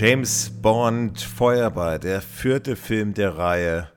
James 0.00 0.48
Bond 0.62 1.20
Feuerball, 1.20 1.98
der 1.98 2.22
vierte 2.22 2.74
Film 2.74 3.12
der 3.12 3.36
Reihe 3.36 3.90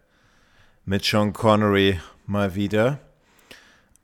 mit 0.84 1.06
Sean 1.06 1.32
Connery 1.32 1.98
mal 2.26 2.56
wieder 2.56 3.00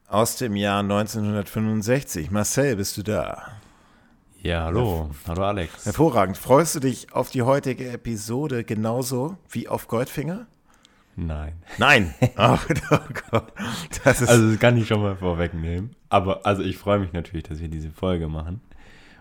aus 0.08 0.38
dem 0.38 0.55
Jahr 0.55 0.80
1965. 0.80 2.31
Marcel, 2.31 2.77
bist 2.77 2.95
du 2.95 3.03
da? 3.03 3.52
Ja, 4.41 4.63
hallo. 4.63 5.09
Hallo 5.27 5.44
Alex. 5.44 5.85
Hervorragend. 5.85 6.38
Freust 6.38 6.75
du 6.75 6.80
dich 6.80 7.12
auf 7.12 7.31
die 7.31 7.41
heutige 7.41 7.89
Episode 7.89 8.63
genauso 8.63 9.36
wie 9.50 9.67
auf 9.67 9.89
Goldfinger? 9.89 10.47
Nein. 11.17 11.52
Nein. 11.80 12.13
Oh, 12.38 12.58
oh 12.91 12.97
Gott. 13.30 13.52
Das 14.05 14.25
also 14.25 14.52
das 14.52 14.59
kann 14.59 14.77
ich 14.77 14.88
schon 14.88 15.02
mal 15.02 15.17
vorwegnehmen. 15.17 15.97
Aber 16.08 16.45
also 16.45 16.63
ich 16.63 16.77
freue 16.77 17.00
mich 17.00 17.11
natürlich, 17.11 17.44
dass 17.44 17.59
wir 17.59 17.67
diese 17.67 17.91
Folge 17.91 18.30
machen 18.30 18.61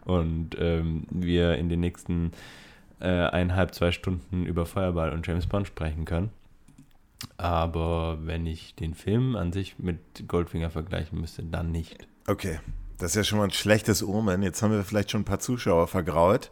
und 0.05 0.57
ähm, 0.59 1.07
wir 1.11 1.57
in 1.57 1.69
den 1.69 1.81
nächsten 1.81 2.31
äh, 3.01 3.07
eineinhalb, 3.07 3.75
zwei 3.75 3.93
Stunden 3.93 4.47
über 4.47 4.67
Feuerball 4.67 5.13
und 5.13 5.27
James 5.27 5.47
Bond 5.47 5.67
sprechen 5.67 6.05
können. 6.05 6.31
Aber 7.37 8.19
wenn 8.23 8.47
ich 8.47 8.75
den 8.75 8.95
Film 8.95 9.37
an 9.37 9.53
sich 9.53 9.79
mit 9.79 9.99
Goldfinger 10.29 10.71
vergleichen 10.71 11.21
müsste, 11.21 11.43
dann 11.43 11.73
nicht. 11.73 12.07
Okay, 12.27 12.61
das 12.99 13.11
ist 13.11 13.17
ja 13.17 13.25
schon 13.25 13.39
mal 13.39 13.45
ein 13.45 13.51
schlechtes 13.51 14.03
Omen. 14.03 14.43
Jetzt 14.43 14.63
haben 14.63 14.73
wir 14.73 14.85
vielleicht 14.85 15.11
schon 15.11 15.23
ein 15.23 15.27
paar 15.27 15.41
Zuschauer 15.41 15.89
vergraut. 15.89 16.51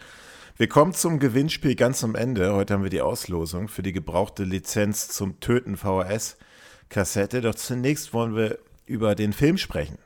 Wir 0.56 0.68
kommen 0.68 0.94
zum 0.94 1.18
Gewinnspiel 1.18 1.74
ganz 1.74 2.02
am 2.02 2.14
Ende. 2.14 2.54
Heute 2.54 2.74
haben 2.74 2.82
wir 2.82 2.90
die 2.90 3.02
Auslosung 3.02 3.68
für 3.68 3.82
die 3.82 3.92
gebrauchte 3.92 4.42
Lizenz 4.42 5.08
zum 5.08 5.38
Töten 5.38 5.76
VHS-Kassette. 5.76 7.42
Doch 7.42 7.54
zunächst 7.54 8.14
wollen 8.14 8.34
wir 8.34 8.58
über 8.86 9.14
den 9.14 9.32
Film 9.32 9.58
sprechen. 9.58 9.98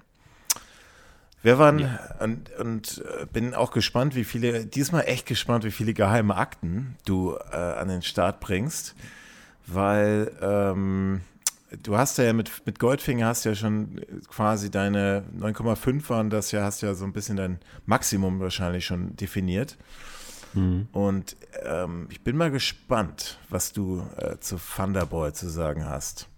Wir 1.42 1.58
waren 1.58 1.78
ja. 1.78 1.98
und, 2.20 2.50
und 2.58 3.02
äh, 3.20 3.26
bin 3.26 3.54
auch 3.54 3.70
gespannt, 3.70 4.14
wie 4.14 4.24
viele, 4.24 4.66
diesmal 4.66 5.04
echt 5.06 5.26
gespannt, 5.26 5.64
wie 5.64 5.70
viele 5.70 5.94
geheime 5.94 6.36
Akten 6.36 6.96
du 7.06 7.36
äh, 7.50 7.56
an 7.56 7.88
den 7.88 8.02
Start 8.02 8.40
bringst, 8.40 8.94
weil 9.66 10.30
ähm, 10.42 11.22
du 11.82 11.96
hast 11.96 12.18
ja 12.18 12.32
mit, 12.32 12.50
mit 12.66 12.78
Goldfinger 12.78 13.26
hast 13.26 13.44
ja 13.44 13.54
schon 13.54 14.00
quasi 14.28 14.70
deine 14.70 15.24
9,5 15.38 16.08
waren 16.10 16.28
das 16.30 16.52
ja, 16.52 16.62
hast 16.62 16.82
ja 16.82 16.94
so 16.94 17.04
ein 17.04 17.12
bisschen 17.12 17.36
dein 17.36 17.58
Maximum 17.86 18.40
wahrscheinlich 18.40 18.84
schon 18.84 19.16
definiert. 19.16 19.78
Mhm. 20.52 20.88
Und 20.92 21.36
ähm, 21.62 22.08
ich 22.10 22.22
bin 22.22 22.36
mal 22.36 22.50
gespannt, 22.50 23.38
was 23.48 23.72
du 23.72 24.04
äh, 24.16 24.38
zu 24.40 24.56
Thunderboy 24.56 25.32
zu 25.32 25.48
sagen 25.48 25.86
hast. 25.86 26.28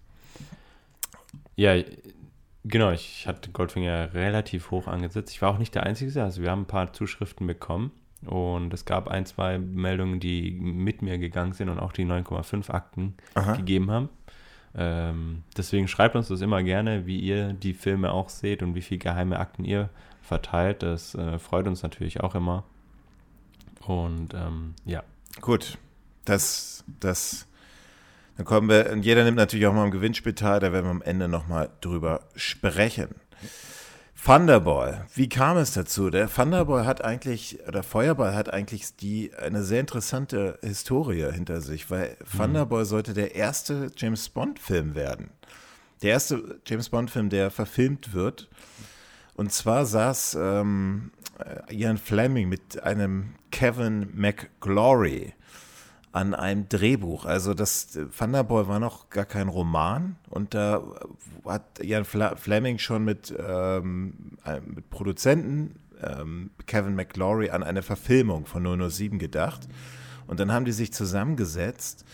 Ja, 1.55 1.75
Genau, 2.65 2.91
ich 2.91 3.27
hatte 3.27 3.51
Goldfinger 3.51 4.13
relativ 4.13 4.71
hoch 4.71 4.87
angesetzt. 4.87 5.31
Ich 5.31 5.41
war 5.41 5.49
auch 5.49 5.57
nicht 5.57 5.75
der 5.75 5.83
Einzige, 5.83 6.23
also 6.23 6.41
wir 6.41 6.49
haben 6.49 6.61
ein 6.61 6.67
paar 6.67 6.93
Zuschriften 6.93 7.45
bekommen 7.45 7.91
und 8.25 8.73
es 8.73 8.85
gab 8.85 9.09
ein, 9.09 9.25
zwei 9.25 9.59
Meldungen, 9.59 10.19
die 10.19 10.51
mit 10.51 11.01
mir 11.01 11.17
gegangen 11.17 11.53
sind 11.53 11.69
und 11.69 11.79
auch 11.79 11.91
die 11.91 12.05
9,5 12.05 12.71
Akten 12.71 13.15
Aha. 13.35 13.55
gegeben 13.55 13.91
haben. 13.91 14.09
Ähm, 14.75 15.43
deswegen 15.55 15.87
schreibt 15.87 16.15
uns 16.15 16.29
das 16.29 16.41
immer 16.41 16.63
gerne, 16.63 17.05
wie 17.05 17.19
ihr 17.19 17.53
die 17.53 17.73
Filme 17.73 18.11
auch 18.11 18.29
seht 18.29 18.63
und 18.63 18.75
wie 18.75 18.81
viele 18.81 18.99
geheime 18.99 19.39
Akten 19.39 19.65
ihr 19.65 19.89
verteilt. 20.21 20.83
Das 20.83 21.15
äh, 21.15 21.37
freut 21.39 21.67
uns 21.67 21.83
natürlich 21.83 22.21
auch 22.21 22.33
immer. 22.33 22.63
Und 23.85 24.33
ähm, 24.33 24.73
ja. 24.85 25.03
Gut, 25.41 25.77
das, 26.25 26.85
das 26.99 27.47
dann 28.37 28.45
kommen 28.45 28.69
wir, 28.69 28.91
und 28.91 29.05
jeder 29.05 29.23
nimmt 29.23 29.37
natürlich 29.37 29.67
auch 29.67 29.73
mal 29.73 29.83
am 29.83 29.91
Gewinnspiel 29.91 30.33
teil, 30.33 30.59
da 30.59 30.71
werden 30.73 30.85
wir 30.85 30.91
am 30.91 31.01
Ende 31.01 31.27
nochmal 31.27 31.69
drüber 31.81 32.21
sprechen. 32.35 33.09
Thunderball, 34.25 35.05
wie 35.15 35.27
kam 35.27 35.57
es 35.57 35.73
dazu? 35.73 36.09
Der 36.09 36.29
Thunderball 36.33 36.85
hat 36.85 37.03
eigentlich, 37.03 37.59
oder 37.67 37.83
Feuerball 37.83 38.33
hat 38.33 38.53
eigentlich 38.53 38.95
die, 38.95 39.31
eine 39.35 39.63
sehr 39.63 39.81
interessante 39.81 40.57
Historie 40.61 41.29
hinter 41.31 41.59
sich, 41.59 41.91
weil 41.91 42.11
mhm. 42.11 42.37
Thunderball 42.37 42.85
sollte 42.85 43.13
der 43.13 43.35
erste 43.35 43.91
James 43.97 44.29
Bond-Film 44.29 44.95
werden. 44.95 45.31
Der 46.01 46.11
erste 46.11 46.61
James 46.65 46.89
Bond-Film, 46.89 47.29
der 47.29 47.51
verfilmt 47.51 48.13
wird. 48.13 48.49
Und 49.35 49.51
zwar 49.51 49.85
saß 49.85 50.37
ähm, 50.39 51.11
Ian 51.69 51.97
Fleming 51.97 52.47
mit 52.47 52.81
einem 52.81 53.35
Kevin 53.51 54.09
McGlory 54.13 55.33
an 56.13 56.35
einem 56.35 56.69
Drehbuch. 56.69 57.25
Also 57.25 57.53
das 57.53 57.97
Thunderball 58.17 58.67
war 58.67 58.79
noch 58.79 59.09
gar 59.09 59.25
kein 59.25 59.49
Roman 59.49 60.15
und 60.29 60.53
da 60.53 60.83
hat 61.43 61.79
Ian 61.81 62.05
Fleming 62.05 62.77
schon 62.77 63.03
mit, 63.03 63.33
ähm, 63.37 64.37
mit 64.65 64.89
Produzenten 64.91 65.79
ähm, 66.01 66.51
Kevin 66.67 66.95
McLaury 66.95 67.49
an 67.49 67.63
eine 67.63 67.81
Verfilmung 67.81 68.45
von 68.45 68.63
007 68.89 69.17
gedacht. 69.17 69.67
Und 70.27 70.39
dann 70.39 70.51
haben 70.51 70.65
die 70.65 70.71
sich 70.71 70.93
zusammengesetzt 70.93 72.05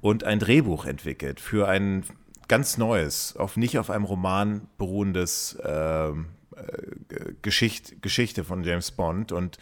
und 0.00 0.22
ein 0.22 0.38
Drehbuch 0.38 0.84
entwickelt 0.84 1.40
für 1.40 1.68
ein 1.68 2.04
ganz 2.46 2.78
neues, 2.78 3.36
auf 3.36 3.56
nicht 3.56 3.78
auf 3.78 3.90
einem 3.90 4.04
Roman 4.04 4.68
beruhendes 4.78 5.58
ähm, 5.64 6.26
äh, 6.56 7.32
Geschicht, 7.42 8.02
Geschichte 8.02 8.44
von 8.44 8.62
James 8.62 8.92
Bond 8.92 9.32
und 9.32 9.58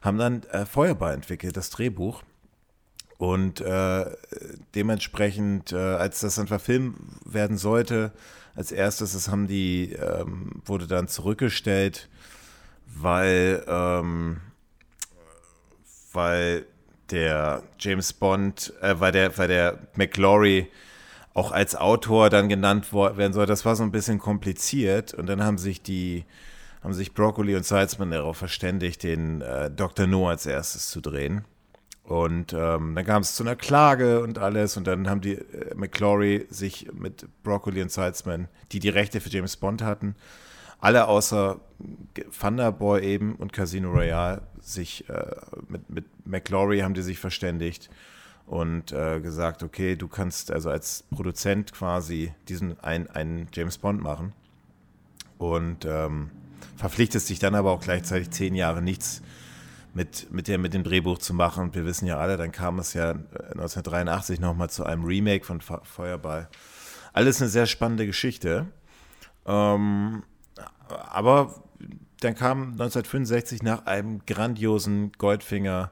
haben 0.00 0.16
dann 0.16 0.42
äh, 0.44 0.64
Feuerball 0.64 1.12
entwickelt, 1.12 1.56
das 1.58 1.68
Drehbuch. 1.70 2.22
Und 3.18 3.60
äh, 3.60 4.06
dementsprechend, 4.76 5.72
äh, 5.72 5.76
als 5.76 6.20
das 6.20 6.36
dann 6.36 6.46
verfilmt 6.46 6.96
werden 7.24 7.58
sollte, 7.58 8.12
als 8.54 8.72
erstes, 8.72 9.12
das 9.12 9.28
haben 9.28 9.48
die, 9.48 9.92
ähm, 9.92 10.62
wurde 10.64 10.86
dann 10.86 11.08
zurückgestellt, 11.08 12.08
weil, 12.86 13.64
ähm, 13.66 14.38
weil 16.12 16.64
der 17.10 17.64
James 17.78 18.12
Bond, 18.12 18.72
äh, 18.80 18.94
weil 18.98 19.12
der, 19.12 19.36
weil 19.36 19.48
der 19.48 19.78
McLaury 19.94 20.68
auch 21.34 21.52
als 21.52 21.76
Autor 21.76 22.30
dann 22.30 22.48
genannt 22.48 22.92
werden 22.92 23.32
soll. 23.32 23.46
Das 23.46 23.64
war 23.64 23.76
so 23.76 23.84
ein 23.84 23.92
bisschen 23.92 24.18
kompliziert. 24.18 25.14
Und 25.14 25.26
dann 25.26 25.42
haben 25.42 25.58
sich 25.58 25.82
die, 25.82 26.24
haben 26.82 26.94
sich 26.94 27.14
Broccoli 27.14 27.54
und 27.54 27.64
Salzman 27.64 28.10
darauf 28.10 28.36
verständigt, 28.36 29.02
den 29.04 29.40
äh, 29.40 29.70
Dr. 29.70 30.06
No 30.06 30.28
als 30.28 30.46
erstes 30.46 30.88
zu 30.88 31.00
drehen. 31.00 31.44
Und 32.08 32.54
ähm, 32.54 32.94
dann 32.94 33.04
kam 33.04 33.20
es 33.20 33.34
zu 33.34 33.42
einer 33.42 33.54
Klage 33.54 34.22
und 34.22 34.38
alles. 34.38 34.78
Und 34.78 34.86
dann 34.86 35.10
haben 35.10 35.20
die 35.20 35.34
äh, 35.34 35.74
McClory 35.74 36.46
sich 36.48 36.88
mit 36.94 37.26
Broccoli 37.42 37.82
und 37.82 37.92
Salzman, 37.92 38.48
die 38.72 38.78
die 38.78 38.88
Rechte 38.88 39.20
für 39.20 39.28
James 39.28 39.58
Bond 39.58 39.82
hatten, 39.82 40.16
alle 40.80 41.06
außer 41.06 41.60
Thunderboy 42.40 43.02
eben 43.02 43.34
und 43.34 43.52
Casino 43.52 43.90
Royale 43.90 44.40
sich 44.58 45.06
äh, 45.10 45.36
mit, 45.68 45.90
mit 45.90 46.06
McClory 46.26 46.78
haben 46.78 46.94
die 46.94 47.02
sich 47.02 47.18
verständigt 47.18 47.90
und 48.46 48.90
äh, 48.92 49.20
gesagt, 49.20 49.62
okay, 49.62 49.94
du 49.94 50.08
kannst 50.08 50.50
also 50.50 50.70
als 50.70 51.04
Produzent 51.14 51.74
quasi 51.74 52.32
diesen 52.48 52.80
einen, 52.80 53.08
einen 53.08 53.48
James 53.52 53.76
Bond 53.76 54.02
machen 54.02 54.32
und 55.36 55.84
ähm, 55.84 56.30
verpflichtest 56.76 57.28
dich 57.28 57.38
dann 57.38 57.54
aber 57.54 57.70
auch 57.70 57.82
gleichzeitig 57.82 58.30
zehn 58.30 58.54
Jahre 58.54 58.80
nichts 58.80 59.20
mit, 59.98 60.30
mit, 60.30 60.46
der, 60.46 60.58
mit 60.58 60.74
dem 60.74 60.84
Drehbuch 60.84 61.18
zu 61.18 61.34
machen. 61.34 61.64
Und 61.64 61.74
wir 61.74 61.84
wissen 61.84 62.06
ja 62.06 62.18
alle, 62.18 62.36
dann 62.36 62.52
kam 62.52 62.78
es 62.78 62.94
ja 62.94 63.10
1983 63.10 64.38
nochmal 64.38 64.70
zu 64.70 64.84
einem 64.84 65.04
Remake 65.04 65.44
von 65.44 65.60
Feuerball. 65.60 66.48
Alles 67.12 67.40
eine 67.42 67.50
sehr 67.50 67.66
spannende 67.66 68.06
Geschichte. 68.06 68.66
Ähm, 69.44 70.22
aber 70.88 71.64
dann 72.20 72.36
kam 72.36 72.72
1965 72.72 73.64
nach 73.64 73.86
einem 73.86 74.24
grandiosen 74.24 75.10
Goldfinger 75.18 75.90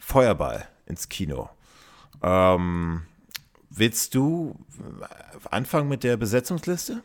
Feuerball 0.00 0.66
ins 0.86 1.08
Kino. 1.08 1.48
Ähm, 2.22 3.02
willst 3.70 4.16
du 4.16 4.58
anfangen 5.48 5.88
mit 5.88 6.02
der 6.02 6.16
Besetzungsliste? 6.16 7.02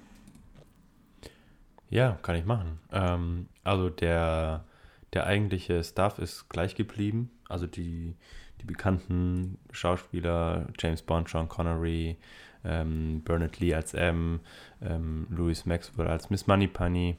Ja, 1.92 2.18
kann 2.24 2.36
ich 2.36 2.46
machen. 2.46 2.80
Ähm, 2.92 3.50
also 3.64 3.92
der 3.92 4.66
der 5.14 5.26
eigentliche 5.26 5.84
Stuff 5.84 6.20
ist 6.20 6.50
gleich 6.50 6.76
geblieben. 6.76 7.32
Also 7.48 7.68
die, 7.68 8.16
die 8.62 8.66
bekannten 8.66 9.58
Schauspieler, 9.72 10.68
James 10.80 11.02
Bond, 11.02 11.30
Sean 11.30 11.48
Connery, 11.48 12.18
ähm, 12.64 13.22
Bernard 13.24 13.60
Lee 13.60 13.74
als 13.74 13.94
M, 13.94 14.42
ähm, 14.82 15.28
Louis 15.30 15.66
Maxwell 15.66 16.08
als 16.08 16.30
Miss 16.30 16.48
Moneypenny 16.48 17.18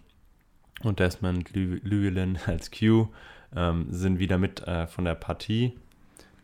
und 0.82 0.98
Desmond 0.98 1.50
Llewellyn 1.54 2.38
als 2.46 2.70
Q 2.70 3.08
ähm, 3.54 3.86
sind 3.90 4.18
wieder 4.18 4.38
mit 4.38 4.66
äh, 4.66 4.86
von 4.86 5.04
der 5.04 5.14
Partie, 5.14 5.76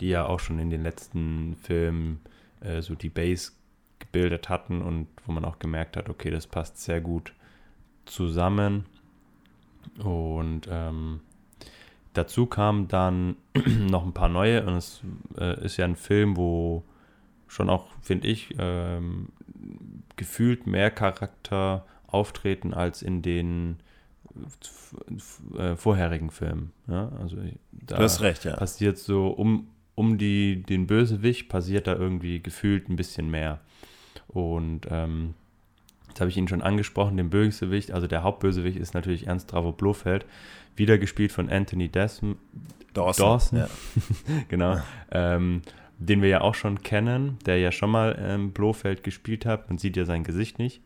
die 0.00 0.08
ja 0.08 0.26
auch 0.26 0.40
schon 0.40 0.58
in 0.58 0.70
den 0.70 0.82
letzten 0.82 1.56
Filmen 1.56 2.20
äh, 2.60 2.82
so 2.82 2.94
die 2.94 3.08
Base 3.08 3.52
gebildet 3.98 4.48
hatten 4.48 4.82
und 4.82 5.08
wo 5.24 5.32
man 5.32 5.44
auch 5.44 5.58
gemerkt 5.58 5.96
hat, 5.96 6.08
okay, 6.08 6.30
das 6.30 6.46
passt 6.46 6.78
sehr 6.78 7.00
gut 7.00 7.32
zusammen. 8.04 8.86
Und 9.98 10.68
ähm, 10.70 11.20
Dazu 12.16 12.46
kamen 12.46 12.88
dann 12.88 13.36
noch 13.90 14.04
ein 14.04 14.12
paar 14.12 14.28
neue 14.28 14.64
und 14.64 14.74
es 14.74 15.02
äh, 15.38 15.64
ist 15.64 15.76
ja 15.76 15.84
ein 15.84 15.96
Film, 15.96 16.36
wo 16.36 16.82
schon 17.48 17.70
auch, 17.70 17.86
finde 18.00 18.28
ich, 18.28 18.54
ähm, 18.58 19.28
gefühlt 20.16 20.66
mehr 20.66 20.90
Charakter 20.90 21.84
auftreten 22.06 22.74
als 22.74 23.02
in 23.02 23.22
den 23.22 23.76
äh, 25.56 25.76
vorherigen 25.76 26.30
Filmen. 26.30 26.72
Ja? 26.88 27.10
Also 27.20 27.36
da 27.72 27.96
du 27.96 28.02
hast 28.02 28.20
recht, 28.20 28.44
ja. 28.44 28.56
passiert 28.56 28.98
so 28.98 29.28
um, 29.28 29.68
um 29.94 30.18
die, 30.18 30.62
den 30.62 30.86
Bösewicht 30.86 31.48
passiert 31.48 31.86
da 31.86 31.94
irgendwie 31.94 32.42
gefühlt 32.42 32.88
ein 32.88 32.96
bisschen 32.96 33.30
mehr. 33.30 33.60
Und 34.28 34.86
ähm, 34.90 35.34
jetzt 36.08 36.20
habe 36.20 36.30
ich 36.30 36.36
ihn 36.36 36.48
schon 36.48 36.62
angesprochen, 36.62 37.16
den 37.16 37.30
Bösewicht, 37.30 37.92
also 37.92 38.06
der 38.06 38.22
Hauptbösewicht 38.22 38.78
ist 38.78 38.94
natürlich 38.94 39.26
Ernst 39.26 39.52
Dravo 39.52 39.72
Blofeld, 39.72 40.26
wieder 40.76 40.98
gespielt 40.98 41.32
von 41.32 41.50
Anthony 41.50 41.88
Desm 41.88 42.32
Dawson. 42.92 43.26
Dawson. 43.26 43.58
Ja. 43.58 43.68
genau. 44.48 44.80
Ähm, 45.10 45.62
den 45.98 46.22
wir 46.22 46.28
ja 46.28 46.40
auch 46.42 46.54
schon 46.54 46.82
kennen, 46.82 47.38
der 47.46 47.58
ja 47.58 47.72
schon 47.72 47.90
mal 47.90 48.16
ähm, 48.20 48.52
Blofeld 48.52 49.02
gespielt 49.02 49.46
hat. 49.46 49.68
Man 49.68 49.78
sieht 49.78 49.96
ja 49.96 50.04
sein 50.04 50.24
Gesicht 50.24 50.58
nicht. 50.58 50.80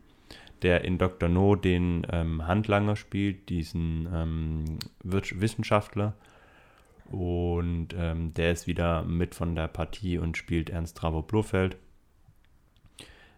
Der 0.61 0.83
in 0.83 0.97
Dr. 0.97 1.27
No 1.27 1.55
den 1.55 2.05
ähm, 2.11 2.45
Handlanger 2.45 2.95
spielt, 2.95 3.49
diesen 3.49 4.07
ähm, 4.13 4.79
Wissenschaftler. 5.03 6.13
Und 7.09 7.89
ähm, 7.97 8.33
der 8.35 8.51
ist 8.51 8.67
wieder 8.67 9.03
mit 9.03 9.35
von 9.35 9.55
der 9.55 9.67
Partie 9.67 10.17
und 10.17 10.37
spielt 10.37 10.69
Ernst 10.69 10.97
Travo 10.97 11.23
Blofeld. 11.23 11.77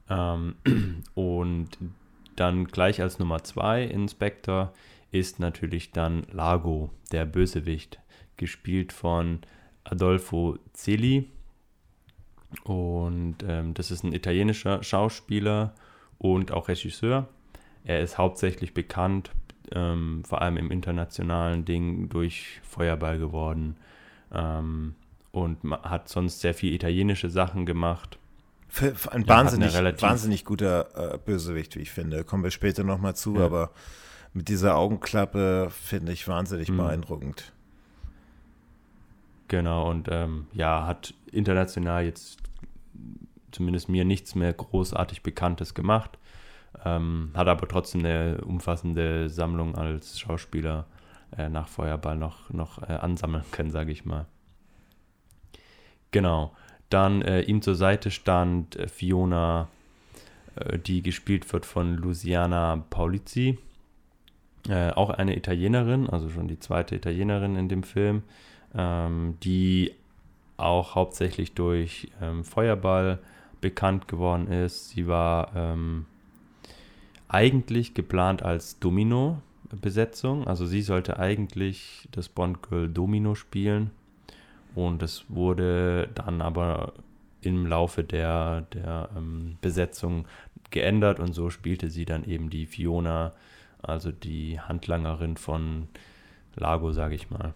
Ähm, 0.09 0.55
und 1.15 1.69
dann 2.35 2.65
gleich 2.65 3.01
als 3.01 3.19
Nummer 3.19 3.43
2 3.43 3.83
Inspektor 3.83 4.73
ist 5.13 5.39
natürlich 5.39 5.91
dann 5.91 6.25
Lago, 6.31 6.89
der 7.11 7.25
Bösewicht, 7.25 7.99
gespielt 8.35 8.91
von 8.91 9.39
Adolfo 9.83 10.57
Celi. 10.73 11.29
Und 12.63 13.37
ähm, 13.47 13.73
das 13.75 13.91
ist 13.91 14.03
ein 14.03 14.13
italienischer 14.13 14.83
Schauspieler 14.83 15.75
und 16.17 16.51
auch 16.51 16.67
Regisseur. 16.67 17.29
Er 17.83 18.01
ist 18.01 18.17
hauptsächlich 18.17 18.73
bekannt, 18.73 19.31
ähm, 19.71 20.23
vor 20.25 20.41
allem 20.41 20.57
im 20.57 20.71
internationalen 20.71 21.63
Ding, 21.63 22.09
durch 22.09 22.59
Feuerball 22.63 23.19
geworden. 23.19 23.77
Ähm, 24.31 24.95
und 25.31 25.59
hat 25.83 26.09
sonst 26.09 26.41
sehr 26.41 26.53
viel 26.53 26.73
italienische 26.73 27.29
Sachen 27.29 27.65
gemacht. 27.65 28.17
Ein 29.11 29.27
wahnsinnig, 29.27 29.73
wahnsinnig 30.01 30.45
guter 30.45 31.13
äh, 31.13 31.17
Bösewicht, 31.19 31.75
wie 31.75 31.81
ich 31.81 31.91
finde. 31.91 32.23
Kommen 32.23 32.43
wir 32.43 32.51
später 32.51 32.83
nochmal 32.83 33.15
zu, 33.15 33.35
ja. 33.35 33.45
aber 33.45 33.71
mit 34.33 34.49
dieser 34.49 34.75
Augenklappe 34.75 35.69
finde 35.69 36.11
ich 36.11 36.27
wahnsinnig 36.27 36.69
mhm. 36.69 36.77
beeindruckend. 36.77 37.53
Genau, 39.47 39.89
und 39.89 40.07
ähm, 40.11 40.47
ja, 40.53 40.87
hat 40.87 41.13
international 41.31 42.05
jetzt 42.05 42.39
zumindest 43.51 43.89
mir 43.89 44.03
nichts 44.03 44.35
mehr 44.35 44.51
großartig 44.51 45.21
Bekanntes 45.21 45.73
gemacht. 45.73 46.17
Ähm, 46.83 47.31
hat 47.35 47.47
aber 47.47 47.67
trotzdem 47.67 48.03
eine 48.03 48.41
umfassende 48.41 49.29
Sammlung 49.29 49.75
als 49.75 50.19
Schauspieler 50.19 50.87
äh, 51.37 51.49
nach 51.49 51.67
Feuerball 51.67 52.17
noch, 52.17 52.49
noch 52.49 52.81
äh, 52.81 52.93
ansammeln 52.93 53.43
können, 53.51 53.69
sage 53.69 53.91
ich 53.91 54.05
mal. 54.05 54.25
Genau. 56.11 56.55
Dann 56.89 57.21
äh, 57.21 57.41
ihm 57.41 57.61
zur 57.61 57.75
Seite 57.75 58.11
stand 58.11 58.77
Fiona, 58.91 59.67
äh, 60.55 60.79
die 60.79 61.01
gespielt 61.01 61.51
wird 61.53 61.65
von 61.65 61.95
Luciana 61.95 62.83
Paulizzi. 62.89 63.57
Äh, 64.69 64.91
auch 64.91 65.09
eine 65.09 65.35
Italienerin, 65.35 66.09
also 66.09 66.29
schon 66.29 66.47
die 66.47 66.59
zweite 66.59 66.95
Italienerin 66.95 67.57
in 67.57 67.67
dem 67.67 67.83
Film, 67.83 68.23
ähm, 68.73 69.37
die 69.43 69.91
auch 70.55 70.95
hauptsächlich 70.95 71.53
durch 71.53 72.09
ähm, 72.21 72.45
Feuerball 72.45 73.19
bekannt 73.59 74.07
geworden 74.07 74.47
ist. 74.47 74.89
Sie 74.89 75.07
war 75.07 75.51
ähm, 75.55 76.05
eigentlich 77.27 77.93
geplant 77.93 78.43
als 78.43 78.79
Domino-Besetzung. 78.79 80.47
Also 80.47 80.65
sie 80.65 80.81
sollte 80.81 81.19
eigentlich 81.19 82.07
das 82.11 82.29
Bond-Girl 82.29 82.87
Domino 82.87 83.35
spielen. 83.35 83.91
Und 84.75 85.03
es 85.03 85.25
wurde 85.27 86.09
dann 86.15 86.41
aber 86.41 86.93
im 87.41 87.65
Laufe 87.65 88.03
der, 88.03 88.61
der 88.73 89.09
ähm, 89.17 89.57
Besetzung 89.61 90.25
geändert 90.71 91.19
und 91.19 91.33
so 91.33 91.49
spielte 91.49 91.89
sie 91.89 92.05
dann 92.05 92.23
eben 92.23 92.49
die 92.49 92.65
Fiona, 92.65 93.33
also 93.83 94.11
die 94.11 94.59
Handlangerin 94.59 95.37
von 95.37 95.87
Lago, 96.55 96.91
sage 96.91 97.15
ich 97.15 97.29
mal. 97.29 97.53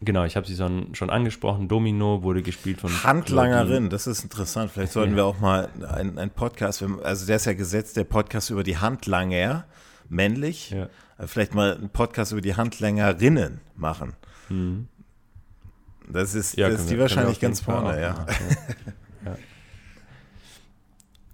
Genau, 0.00 0.24
ich 0.24 0.36
habe 0.36 0.46
sie 0.46 0.56
schon, 0.56 1.10
angesprochen. 1.10 1.66
Domino 1.66 2.22
wurde 2.22 2.42
gespielt 2.42 2.80
von. 2.80 3.02
Handlangerin, 3.02 3.66
Claudine. 3.66 3.88
das 3.88 4.06
ist 4.06 4.22
interessant. 4.22 4.70
Vielleicht 4.70 4.92
sollten 4.92 5.16
wir 5.16 5.24
auch 5.24 5.40
mal 5.40 5.68
einen 5.82 6.30
Podcast, 6.30 6.84
also 7.02 7.26
der 7.26 7.36
ist 7.36 7.46
ja 7.46 7.54
gesetzt, 7.54 7.96
der 7.96 8.04
Podcast 8.04 8.50
über 8.50 8.62
die 8.62 8.76
Handlanger, 8.76 9.64
männlich. 10.08 10.70
Ja. 10.70 10.88
Äh, 11.18 11.26
vielleicht 11.26 11.54
mal 11.54 11.76
einen 11.76 11.90
Podcast 11.90 12.30
über 12.30 12.40
die 12.40 12.54
Handlängerinnen 12.54 13.60
machen. 13.74 14.14
Mhm. 14.48 14.86
Das 16.08 16.34
ist, 16.34 16.56
ja, 16.56 16.70
das 16.70 16.82
ist 16.82 16.90
die 16.90 16.94
wir, 16.94 17.02
wahrscheinlich 17.02 17.40
ganz 17.40 17.60
vorne, 17.60 18.00
ja. 18.00 18.14
ja. 19.26 19.36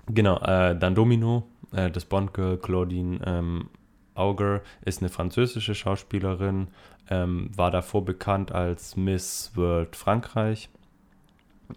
Genau, 0.06 0.38
äh, 0.40 0.76
dann 0.76 0.94
Domino, 0.94 1.46
äh, 1.75 1.91
das 1.91 2.05
Bond-Girl 2.05 2.59
Claudine 2.59 3.21
ähm, 3.25 3.69
Auger 4.15 4.62
ist 4.85 5.00
eine 5.03 5.09
französische 5.09 5.75
Schauspielerin, 5.75 6.69
ähm, 7.11 7.50
war 7.55 7.71
davor 7.71 8.05
bekannt 8.05 8.53
als 8.53 8.97
Miss 8.97 9.53
World 9.55 9.97
Frankreich 9.97 10.69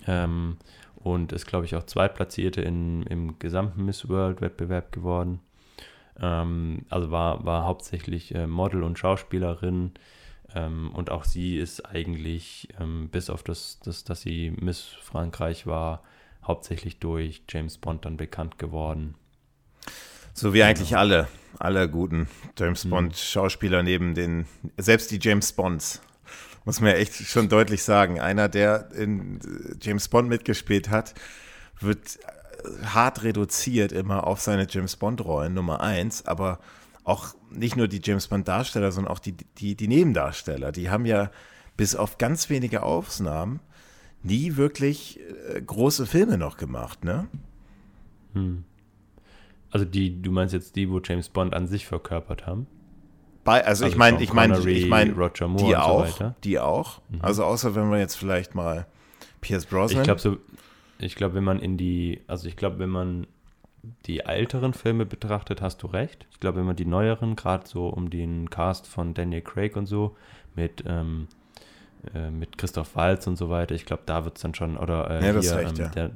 ähm, 0.06 0.58
und 0.96 1.32
ist, 1.32 1.48
glaube 1.48 1.66
ich, 1.66 1.76
auch 1.76 1.84
Zweitplatzierte 1.84 2.62
in, 2.62 3.04
im 3.04 3.40
gesamten 3.40 3.86
Miss 3.86 4.08
World 4.08 4.42
Wettbewerb 4.42 4.92
geworden. 4.92 5.40
Ähm, 6.20 6.86
also 6.90 7.12
war, 7.12 7.46
war 7.46 7.66
hauptsächlich 7.66 8.34
äh, 8.36 8.48
Model 8.48 8.84
und 8.84 9.00
Schauspielerin 9.00 9.94
ähm, 10.56 10.92
und 10.94 11.10
auch 11.10 11.24
sie 11.24 11.58
ist 11.58 11.86
eigentlich, 11.86 12.70
ähm, 12.80 13.10
bis 13.10 13.30
auf 13.30 13.44
das, 13.44 13.80
das, 13.84 14.04
dass 14.04 14.22
sie 14.22 14.51
Miss 14.51 14.84
Frankreich 15.01 15.68
war, 15.68 16.04
hauptsächlich 16.44 17.00
durch 17.00 17.44
James 17.50 17.77
Bond 17.77 18.06
dann 18.06 18.18
bekannt 18.18 18.58
geworden. 18.58 19.16
So 20.38 20.53
wie 20.53 20.62
eigentlich 20.62 20.89
genau. 20.89 21.01
alle, 21.01 21.27
alle 21.58 21.89
guten 21.89 22.27
James 22.56 22.86
mhm. 22.86 22.89
Bond 22.91 23.17
Schauspieler 23.17 23.82
neben 23.82 24.13
den, 24.13 24.46
selbst 24.77 25.10
die 25.10 25.17
James 25.20 25.51
Bonds, 25.51 26.00
muss 26.63 26.79
man 26.79 26.91
ja 26.91 26.98
echt 26.98 27.15
schon 27.15 27.50
deutlich 27.50 27.82
sagen. 27.82 28.20
Einer, 28.20 28.48
der 28.48 28.91
in 28.91 29.39
James 29.82 30.08
Bond 30.08 30.29
mitgespielt 30.29 30.91
hat, 30.91 31.15
wird 31.79 32.20
hart 32.86 33.24
reduziert 33.24 33.91
immer 33.91 34.27
auf 34.27 34.39
seine 34.39 34.67
James 34.70 34.96
Bond 34.96 35.25
Rollen, 35.25 35.56
Nummer 35.56 35.82
eins, 35.82 36.27
aber 36.27 36.60
auch 37.03 37.34
nicht 37.50 37.75
nur 37.75 37.88
die 37.88 38.01
James 38.03 38.27
Bond 38.27 38.48
Darsteller, 38.48 38.91
sondern 38.91 39.12
auch 39.12 39.20
die, 39.20 39.36
die, 39.58 39.74
die 39.74 39.88
Nebendarsteller, 39.88 40.72
die 40.72 40.91
haben 40.91 41.08
ja 41.08 41.32
bis 41.77 41.96
auf 41.96 42.20
ganz 42.20 42.51
wenige 42.51 42.84
Ausnahmen 42.84 43.60
nie 44.22 44.56
wirklich 44.56 45.20
äh, 45.50 45.60
große 45.63 46.06
Filme 46.06 46.38
noch 46.38 46.58
gemacht, 46.58 47.03
ne? 47.03 47.27
Hm. 48.34 48.65
Also 49.77 49.86
die, 49.86 50.24
du 50.24 50.31
meinst 50.31 50.55
jetzt 50.55 50.75
die, 50.75 50.89
wo 50.89 51.00
James 51.03 51.29
Bond 51.29 51.53
an 51.53 51.67
sich 51.67 51.86
verkörpert 51.86 52.48
haben? 52.48 52.65
Bei, 53.43 53.63
also, 53.63 53.86
also 53.86 53.86
ich 53.86 53.96
meine, 53.96 54.24
ich 54.24 54.34
meine, 54.34 54.57
ich 54.57 54.89
meine, 54.89 55.13
die 55.13 55.75
auch, 55.75 56.07
so 56.07 56.34
die 56.43 56.57
auch. 56.57 57.00
Mhm. 57.10 57.19
Also 57.22 57.43
außer 57.43 57.75
wenn 57.75 57.88
man 57.88 58.00
jetzt 58.00 58.15
vielleicht 58.15 58.55
mal 58.55 58.88
Pierce 59.39 59.67
Brosnan. 59.67 60.01
Ich 60.01 60.03
glaube 60.03 60.19
so, 60.19 60.38
ich 60.98 61.15
glaube, 61.15 61.36
wenn 61.36 61.43
man 61.43 61.60
in 61.60 61.77
die, 61.77 62.22
also 62.25 62.48
ich 62.48 62.55
glaube, 62.55 62.79
wenn 62.79 62.89
man 62.89 63.27
die 64.07 64.22
älteren 64.22 64.74
Filme 64.74 65.05
betrachtet, 65.05 65.62
hast 65.62 65.84
du 65.84 65.88
recht. 65.88 66.25
Ich 66.31 66.39
glaube, 66.39 66.57
wenn 66.57 66.65
man 66.65 66.75
die 66.75 66.86
neueren, 66.86 67.36
gerade 67.36 67.67
so 67.67 67.88
um 67.88 68.10
den 68.10 68.50
Cast 68.50 68.88
von 68.88 69.13
Daniel 69.13 69.43
Craig 69.43 69.75
und 69.75 69.86
so, 69.86 70.17
mit, 70.55 70.84
ähm, 70.88 71.27
äh, 72.15 72.31
mit 72.31 72.57
Christoph 72.57 72.96
Waltz 72.96 73.27
und 73.27 73.36
so 73.36 73.51
weiter, 73.51 73.75
ich 73.75 73.86
glaube, 73.86 74.01
da 74.07 74.25
wird 74.25 74.38
es 74.38 74.41
dann 74.41 74.55
schon, 74.55 74.75
oder 74.75 75.12
äh, 75.12 75.24
ja, 75.24 75.34
das 75.34 75.46
hier, 75.46 75.57
recht, 75.57 75.77
ähm, 75.77 75.86
ja. 75.86 75.89
der, 75.89 76.12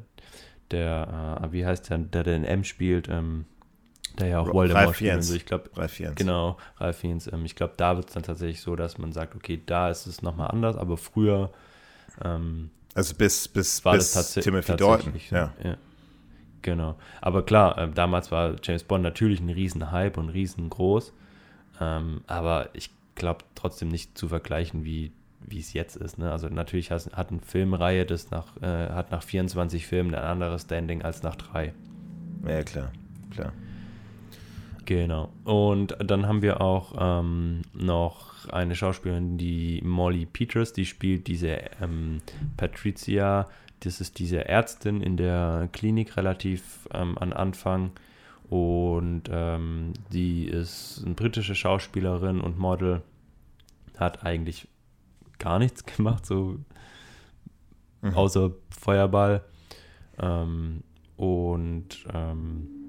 der, 0.72 1.41
äh, 1.44 1.51
wie 1.53 1.63
heißt 1.63 1.91
der, 1.91 2.00
der 2.00 2.24
den 2.24 2.44
M 2.44 2.63
spielt, 2.63 3.08
ähm, 3.08 3.46
der 4.20 4.27
ja 4.27 4.39
auch 4.39 4.53
Voldemort 4.53 4.88
Ralf 4.88 4.96
spielt. 4.96 5.24
So. 5.24 5.36
Ich 5.36 5.46
glaube, 5.46 5.70
Ralf 5.75 5.91
Fiennes. 5.91 6.15
Genau, 6.15 6.58
Ralf 6.77 6.98
Fiennes. 6.98 7.32
Ähm, 7.32 7.46
ich 7.46 7.56
glaube, 7.56 7.74
da 7.77 7.96
wird 7.96 8.08
es 8.08 8.13
dann 8.13 8.24
tatsächlich 8.24 8.62
so, 8.62 8.75
dass 8.75 8.98
man 8.98 9.12
sagt, 9.12 9.36
okay, 9.36 9.62
da 9.65 9.89
ist 9.89 10.06
es 10.08 10.22
nochmal 10.22 10.51
anders, 10.51 10.75
aber 10.75 10.98
früher. 10.98 11.51
Ähm, 12.24 12.72
also 12.94 13.15
bis, 13.15 13.48
bis, 13.48 13.84
war 13.86 13.94
bis 13.94 14.13
das 14.13 14.34
Timothy 14.34 14.75
Dalton. 14.75 15.13
So, 15.13 15.36
ja. 15.36 15.53
ja. 15.63 15.77
Genau. 16.62 16.96
Aber 17.22 17.44
klar, 17.44 17.77
äh, 17.77 17.89
damals 17.89 18.32
war 18.32 18.56
James 18.62 18.84
Bond 18.84 19.03
natürlich 19.03 19.39
ein 19.39 19.50
Riesenhype 19.50 20.20
und 20.20 20.30
riesengroß. 20.30 21.13
Ähm, 21.80 22.22
aber 22.27 22.70
ich 22.74 22.91
glaube 23.15 23.46
trotzdem 23.56 23.89
nicht 23.89 24.18
zu 24.18 24.27
vergleichen, 24.27 24.84
wie 24.84 25.12
wie 25.46 25.60
es 25.60 25.74
jetzt 25.74 25.96
ist. 25.96 26.18
Ne? 26.18 26.32
Also 26.32 26.48
natürlich 26.48 26.91
hat, 26.91 27.12
hat 27.13 27.32
eine 27.32 27.41
Filmreihe, 27.41 28.06
das 28.06 28.32
nach, 28.32 28.62
äh, 28.62 28.89
hat 28.89 29.12
nach 29.12 29.24
24 29.24 29.86
Filmen 29.86 30.13
ein 30.15 30.24
anderes 30.24 30.63
Standing 30.63 31.01
als 31.01 31.24
nach 31.24 31.36
drei. 31.36 31.74
Ja, 32.48 32.63
klar, 32.63 32.91
klar. 33.32 33.53
Genau. 34.86 35.30
Und 35.44 35.96
dann 36.00 36.28
haben 36.28 36.42
wir 36.42 36.62
auch 36.62 36.94
ähm, 36.98 37.62
noch 37.74 38.50
eine 38.50 38.76
Schauspielerin, 38.76 39.38
die 39.38 39.82
Molly 39.84 40.26
Peters, 40.26 40.74
die 40.74 40.86
spielt 40.86 41.28
diese 41.28 41.60
ähm, 41.82 42.22
Patricia, 42.58 43.48
das 43.82 44.02
ist 44.02 44.20
diese 44.20 44.48
Ärztin 44.48 45.02
in 45.02 45.18
der 45.18 45.70
Klinik 45.72 46.18
relativ 46.18 46.88
ähm, 46.94 47.18
an 47.18 47.34
Anfang. 47.34 47.92
Und 48.50 49.24
ähm, 49.32 49.94
die 50.12 50.46
ist 50.46 51.04
eine 51.06 51.16
britische 51.16 51.56
Schauspielerin 51.56 52.42
und 52.42 52.60
Model, 52.60 53.02
hat 53.98 54.26
eigentlich 54.26 54.68
gar 55.40 55.58
nichts 55.58 55.86
gemacht, 55.98 56.26
so 56.26 56.58
mhm. 58.02 58.14
außer 58.14 58.52
Feuerball. 58.70 59.44
Ähm, 60.20 60.84
und 61.18 62.06
ähm, 62.14 62.81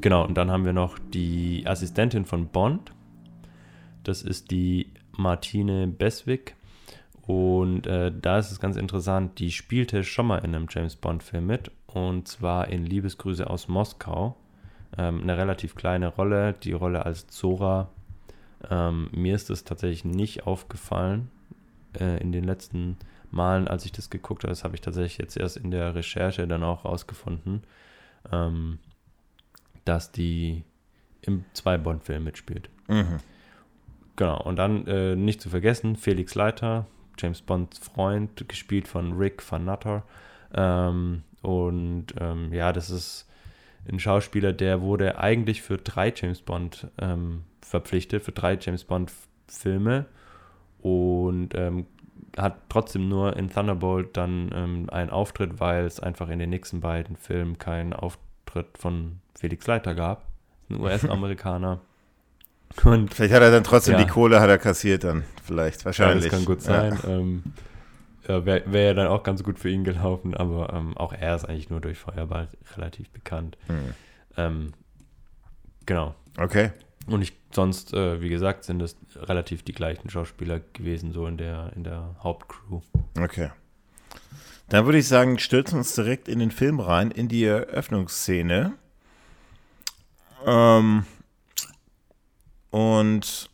genau, 0.00 0.24
und 0.24 0.34
dann 0.34 0.50
haben 0.50 0.64
wir 0.64 0.72
noch 0.72 0.98
die 0.98 1.64
Assistentin 1.66 2.24
von 2.24 2.48
Bond. 2.48 2.92
Das 4.02 4.22
ist 4.22 4.50
die 4.50 4.92
Martine 5.12 5.86
Beswick. 5.86 6.56
Und 7.22 7.86
äh, 7.86 8.12
da 8.12 8.38
ist 8.38 8.50
es 8.50 8.60
ganz 8.60 8.76
interessant, 8.76 9.38
die 9.38 9.50
spielte 9.50 10.04
schon 10.04 10.26
mal 10.26 10.38
in 10.38 10.54
einem 10.54 10.66
James 10.68 10.96
Bond-Film 10.96 11.46
mit. 11.46 11.70
Und 11.86 12.28
zwar 12.28 12.68
in 12.68 12.84
Liebesgrüße 12.84 13.48
aus 13.48 13.68
Moskau. 13.68 14.36
Ähm, 14.98 15.22
eine 15.22 15.36
relativ 15.36 15.74
kleine 15.74 16.08
Rolle, 16.08 16.52
die 16.52 16.72
Rolle 16.72 17.06
als 17.06 17.26
Zora. 17.28 17.88
Ähm, 18.70 19.08
mir 19.12 19.34
ist 19.34 19.50
es 19.50 19.64
tatsächlich 19.64 20.04
nicht 20.04 20.46
aufgefallen 20.46 21.30
äh, 21.98 22.20
in 22.20 22.32
den 22.32 22.44
letzten 22.44 22.98
Malen, 23.30 23.68
als 23.68 23.84
ich 23.84 23.92
das 23.92 24.10
geguckt 24.10 24.44
habe. 24.44 24.52
Das 24.52 24.64
habe 24.64 24.74
ich 24.74 24.80
tatsächlich 24.80 25.18
jetzt 25.18 25.36
erst 25.36 25.56
in 25.56 25.70
der 25.70 25.94
Recherche 25.94 26.46
dann 26.46 26.62
auch 26.62 26.84
rausgefunden, 26.84 27.62
ähm, 28.32 28.78
dass 29.84 30.12
die 30.12 30.64
im 31.22 31.44
zwei 31.52 31.78
Bond-Film 31.78 32.24
mitspielt. 32.24 32.68
Mhm. 32.88 33.18
Genau, 34.16 34.40
und 34.42 34.56
dann 34.56 34.86
äh, 34.86 35.16
nicht 35.16 35.40
zu 35.40 35.48
vergessen, 35.48 35.96
Felix 35.96 36.34
Leiter, 36.34 36.86
James 37.18 37.42
Bonds 37.42 37.78
Freund, 37.78 38.48
gespielt 38.48 38.86
von 38.86 39.12
Rick 39.12 39.42
Van 39.50 39.64
Nutter. 39.64 40.04
Ähm, 40.54 41.22
und 41.42 42.06
ähm, 42.20 42.52
ja, 42.52 42.72
das 42.72 42.90
ist 42.90 43.28
ein 43.88 43.98
Schauspieler, 43.98 44.52
der 44.52 44.80
wurde 44.80 45.18
eigentlich 45.18 45.62
für 45.62 45.76
drei 45.76 46.12
James 46.14 46.40
Bond 46.40 46.88
ähm, 46.98 47.42
verpflichtet, 47.60 48.22
für 48.22 48.32
drei 48.32 48.56
James 48.60 48.84
Bond 48.84 49.12
Filme 49.46 50.06
und 50.80 51.54
ähm, 51.54 51.86
hat 52.36 52.56
trotzdem 52.68 53.08
nur 53.08 53.36
in 53.36 53.50
Thunderbolt 53.50 54.16
dann 54.16 54.50
ähm, 54.54 54.90
einen 54.90 55.10
Auftritt, 55.10 55.60
weil 55.60 55.84
es 55.84 56.00
einfach 56.00 56.28
in 56.28 56.38
den 56.38 56.50
nächsten 56.50 56.80
beiden 56.80 57.16
Filmen 57.16 57.58
keinen 57.58 57.92
Auftritt 57.92 58.23
von 58.78 59.20
Felix 59.38 59.66
Leiter 59.66 59.94
gab. 59.94 60.24
Ein 60.70 60.80
US-Amerikaner. 60.80 61.80
Und, 62.84 63.14
vielleicht 63.14 63.34
hat 63.34 63.42
er 63.42 63.50
dann 63.50 63.64
trotzdem 63.64 63.94
ja. 63.94 64.02
die 64.02 64.10
Kohle, 64.10 64.40
hat 64.40 64.50
er 64.50 64.58
kassiert 64.58 65.04
dann, 65.04 65.24
vielleicht, 65.44 65.84
wahrscheinlich. 65.84 66.24
Ja, 66.24 66.30
das 66.30 66.38
kann 66.38 66.44
gut 66.44 66.60
sein. 66.60 66.98
Ja. 67.02 67.08
Ähm, 67.08 67.42
ja, 68.26 68.44
Wäre 68.44 68.72
wär 68.72 68.82
ja 68.84 68.94
dann 68.94 69.06
auch 69.08 69.22
ganz 69.22 69.44
gut 69.44 69.58
für 69.58 69.68
ihn 69.68 69.84
gelaufen, 69.84 70.34
aber 70.34 70.72
ähm, 70.72 70.96
auch 70.96 71.12
er 71.12 71.36
ist 71.36 71.44
eigentlich 71.44 71.70
nur 71.70 71.80
durch 71.80 71.98
Feuerball 71.98 72.48
relativ 72.76 73.10
bekannt. 73.10 73.58
Mhm. 73.68 73.94
Ähm, 74.36 74.72
genau. 75.86 76.14
Okay. 76.38 76.72
Und 77.06 77.22
ich, 77.22 77.34
sonst, 77.52 77.92
äh, 77.92 78.22
wie 78.22 78.30
gesagt, 78.30 78.64
sind 78.64 78.80
es 78.80 78.96
relativ 79.14 79.62
die 79.62 79.72
gleichen 79.72 80.08
Schauspieler 80.08 80.60
gewesen, 80.72 81.12
so 81.12 81.26
in 81.26 81.36
der, 81.36 81.70
in 81.76 81.84
der 81.84 82.16
Hauptcrew. 82.22 82.80
Okay. 83.20 83.50
Dann 84.68 84.86
würde 84.86 84.98
ich 84.98 85.08
sagen, 85.08 85.38
stürzen 85.38 85.74
wir 85.74 85.78
uns 85.78 85.94
direkt 85.94 86.28
in 86.28 86.38
den 86.38 86.50
Film 86.50 86.80
rein, 86.80 87.10
in 87.10 87.28
die 87.28 87.44
Eröffnungsszene. 87.44 88.72
Ähm, 90.46 91.04
und 92.70 93.50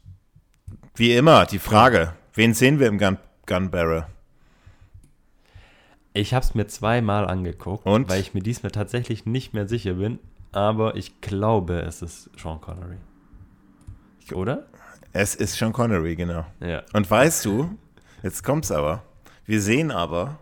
wie 0.95 1.15
immer, 1.15 1.47
die 1.47 1.59
Frage, 1.59 2.15
wen 2.35 2.55
sehen 2.55 2.79
wir 2.79 2.87
im 2.87 2.99
Gun, 2.99 3.19
Gun 3.47 3.71
Barrel? 3.71 4.07
Ich 6.13 6.35
habe 6.35 6.45
es 6.45 6.55
mir 6.55 6.67
zweimal 6.67 7.27
angeguckt, 7.27 7.87
Und? 7.87 8.09
weil 8.09 8.21
ich 8.21 8.35
mir 8.35 8.43
diesmal 8.43 8.73
tatsächlich 8.73 9.27
nicht 9.27 9.55
mehr 9.55 9.69
sicher 9.69 9.95
bin. 9.95 10.19
Aber 10.53 10.97
ich 10.97 11.21
glaube, 11.21 11.83
es 11.83 12.03
ist 12.03 12.31
Sean 12.37 12.61
Connery. 12.61 12.97
Oder? 14.33 14.67
Es 15.13 15.35
ist 15.37 15.55
Sean 15.55 15.73
Connery, 15.73 16.17
genau. 16.17 16.45
Ja. 16.61 16.83
Und 16.93 17.09
weißt 17.09 17.45
du, 17.45 17.79
jetzt 18.23 18.43
kommt's 18.43 18.73
aber. 18.73 19.03
Wir 19.47 19.61
sehen 19.61 19.91
aber 19.93 20.39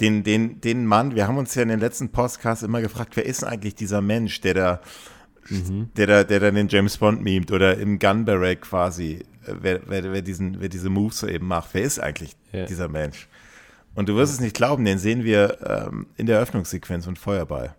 den, 0.00 0.22
den, 0.24 0.60
den 0.60 0.86
Mann, 0.86 1.14
wir 1.14 1.26
haben 1.26 1.38
uns 1.38 1.54
ja 1.54 1.62
in 1.62 1.68
den 1.68 1.80
letzten 1.80 2.10
Podcasts 2.10 2.62
immer 2.62 2.80
gefragt, 2.80 3.16
wer 3.16 3.24
ist 3.24 3.44
eigentlich 3.44 3.74
dieser 3.74 4.02
Mensch, 4.02 4.40
der 4.40 4.54
da, 4.54 4.80
mhm. 5.48 5.90
der 5.96 6.06
da, 6.06 6.24
der 6.24 6.40
da 6.40 6.50
den 6.50 6.68
James 6.68 6.98
Bond 6.98 7.22
memt 7.22 7.50
oder 7.50 7.78
im 7.78 7.98
Gun 7.98 8.24
Barrack 8.24 8.62
quasi, 8.62 9.24
äh, 9.46 9.54
wer, 9.60 9.80
wer, 9.86 10.12
wer, 10.12 10.22
diesen, 10.22 10.60
wer 10.60 10.68
diese 10.68 10.90
Moves 10.90 11.20
so 11.20 11.26
eben 11.26 11.46
macht. 11.46 11.70
Wer 11.72 11.82
ist 11.82 11.98
eigentlich 11.98 12.36
ja. 12.52 12.66
dieser 12.66 12.88
Mensch? 12.88 13.28
Und 13.94 14.10
du 14.10 14.16
wirst 14.16 14.34
es 14.34 14.40
nicht 14.40 14.54
glauben, 14.54 14.84
den 14.84 14.98
sehen 14.98 15.24
wir 15.24 15.58
ähm, 15.88 16.06
in 16.16 16.26
der 16.26 16.36
Eröffnungssequenz 16.36 17.06
von 17.06 17.16
Feuerball. 17.16 17.74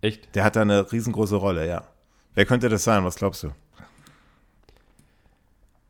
Echt? 0.00 0.34
Der 0.36 0.44
hat 0.44 0.54
da 0.54 0.62
eine 0.62 0.90
riesengroße 0.92 1.34
Rolle, 1.34 1.66
ja. 1.66 1.82
Wer 2.34 2.46
könnte 2.46 2.68
das 2.68 2.84
sein? 2.84 3.04
Was 3.04 3.16
glaubst 3.16 3.42
du? 3.42 3.50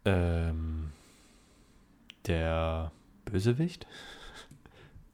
Ähm, 0.07 0.91
der 2.27 2.91
Bösewicht? 3.27 3.87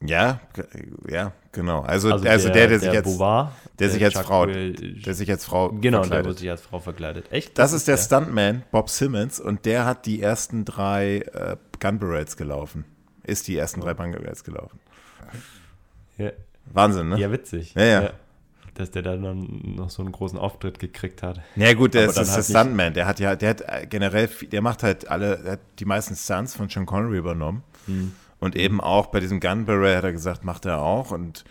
Ja, 0.06 0.40
ja, 1.08 1.32
genau. 1.52 1.80
Also, 1.80 2.10
also, 2.10 2.28
also 2.28 2.48
der, 2.48 2.68
der, 2.68 2.78
der, 2.78 2.80
sich 2.80 2.90
als 2.90 3.04
Bouvard, 3.04 3.52
der, 3.78 3.90
sich 3.90 4.04
als 4.04 4.14
Frau, 4.18 4.46
der 4.46 5.14
sich 5.14 5.30
als 5.30 5.44
Frau 5.44 5.70
genau, 5.70 6.02
verkleidet. 6.02 6.26
der 6.26 6.34
sich 6.34 6.50
als 6.50 6.60
Frau 6.60 6.78
verkleidet. 6.78 7.32
Echt? 7.32 7.58
Das, 7.58 7.70
das 7.70 7.80
ist 7.80 7.88
der, 7.88 7.96
der 7.96 8.02
Stuntman 8.02 8.62
Bob 8.70 8.90
Simmons 8.90 9.40
und 9.40 9.64
der 9.64 9.86
hat 9.86 10.06
die 10.06 10.20
ersten 10.20 10.64
drei 10.64 11.18
äh, 11.32 11.56
Gun 11.80 11.98
Barrels 11.98 12.36
gelaufen 12.36 12.84
ist 13.24 13.48
die 13.48 13.56
ersten 13.56 13.80
drei 13.80 13.94
Bangerats 13.94 14.44
gelaufen. 14.44 14.78
Ja. 16.18 16.30
Wahnsinn, 16.72 17.08
ne? 17.08 17.18
Ja, 17.18 17.32
witzig. 17.32 17.74
Ja, 17.74 17.84
ja, 17.84 18.02
ja. 18.02 18.10
Dass 18.74 18.90
der 18.90 19.02
dann 19.02 19.74
noch 19.76 19.90
so 19.90 20.02
einen 20.02 20.12
großen 20.12 20.38
Auftritt 20.38 20.78
gekriegt 20.78 21.22
hat. 21.22 21.40
Ja, 21.54 21.74
gut, 21.74 21.94
der 21.94 22.06
ist, 22.06 22.18
ist 22.18 22.30
halt 22.30 22.36
der 22.36 22.42
Stuntman. 22.42 22.94
Der 22.94 23.06
hat 23.06 23.20
ja, 23.20 23.36
der 23.36 23.50
hat 23.50 23.60
äh, 23.60 23.86
generell, 23.86 24.28
der 24.50 24.62
macht 24.62 24.82
halt 24.82 25.08
alle, 25.08 25.38
der 25.38 25.52
hat 25.52 25.60
die 25.78 25.84
meisten 25.84 26.16
Stunts 26.16 26.56
von 26.56 26.68
Sean 26.68 26.86
Connery 26.86 27.18
übernommen. 27.18 27.62
Hm. 27.86 28.12
Und 28.44 28.56
eben 28.56 28.80
auch 28.80 29.06
bei 29.06 29.20
diesem 29.20 29.40
Gun 29.40 29.64
Barrel 29.64 29.96
hat 29.96 30.04
er 30.04 30.12
gesagt, 30.12 30.44
macht 30.44 30.66
er 30.66 30.82
auch. 30.82 31.10
Und 31.10 31.44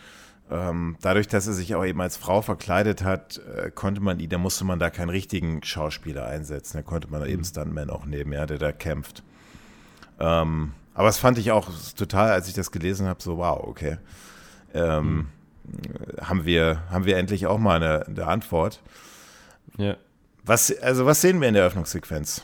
ähm, 0.51 0.97
dadurch, 1.01 1.27
dass 1.27 1.47
er 1.47 1.53
sich 1.53 1.73
auch 1.73 1.83
eben 1.83 1.99
als 2.01 2.17
Frau 2.17 2.41
verkleidet 2.41 3.03
hat, 3.03 3.41
äh, 3.55 3.71
konnte 3.71 4.01
man 4.01 4.19
ihn, 4.19 4.29
da 4.29 4.37
musste 4.37 4.63
man 4.63 4.77
da 4.77 4.89
keinen 4.89 5.09
richtigen 5.09 5.63
Schauspieler 5.63 6.27
einsetzen. 6.27 6.77
Da 6.77 6.83
konnte 6.83 7.09
man 7.09 7.21
da 7.21 7.25
hm. 7.25 7.33
eben 7.33 7.43
Stuntman 7.43 7.89
auch 7.89 8.05
nehmen, 8.05 8.31
ja, 8.33 8.45
der 8.45 8.59
da 8.59 8.71
kämpft. 8.71 9.23
Ähm, 10.19 10.73
aber 10.93 11.07
das 11.07 11.17
fand 11.17 11.39
ich 11.39 11.51
auch 11.51 11.69
total, 11.95 12.29
als 12.29 12.47
ich 12.47 12.53
das 12.53 12.71
gelesen 12.71 13.07
habe, 13.07 13.21
so 13.21 13.37
wow, 13.37 13.59
okay. 13.63 13.97
Ähm, 14.75 15.15
mhm. 15.15 15.27
haben, 16.21 16.45
wir, 16.45 16.83
haben 16.91 17.05
wir 17.05 17.17
endlich 17.17 17.47
auch 17.47 17.57
mal 17.57 17.81
eine, 17.81 18.05
eine 18.05 18.27
Antwort. 18.27 18.81
Ja. 19.77 19.97
Was, 20.45 20.77
also 20.79 21.05
was 21.05 21.21
sehen 21.21 21.41
wir 21.41 21.47
in 21.47 21.55
der 21.55 21.65
Öffnungssequenz? 21.65 22.43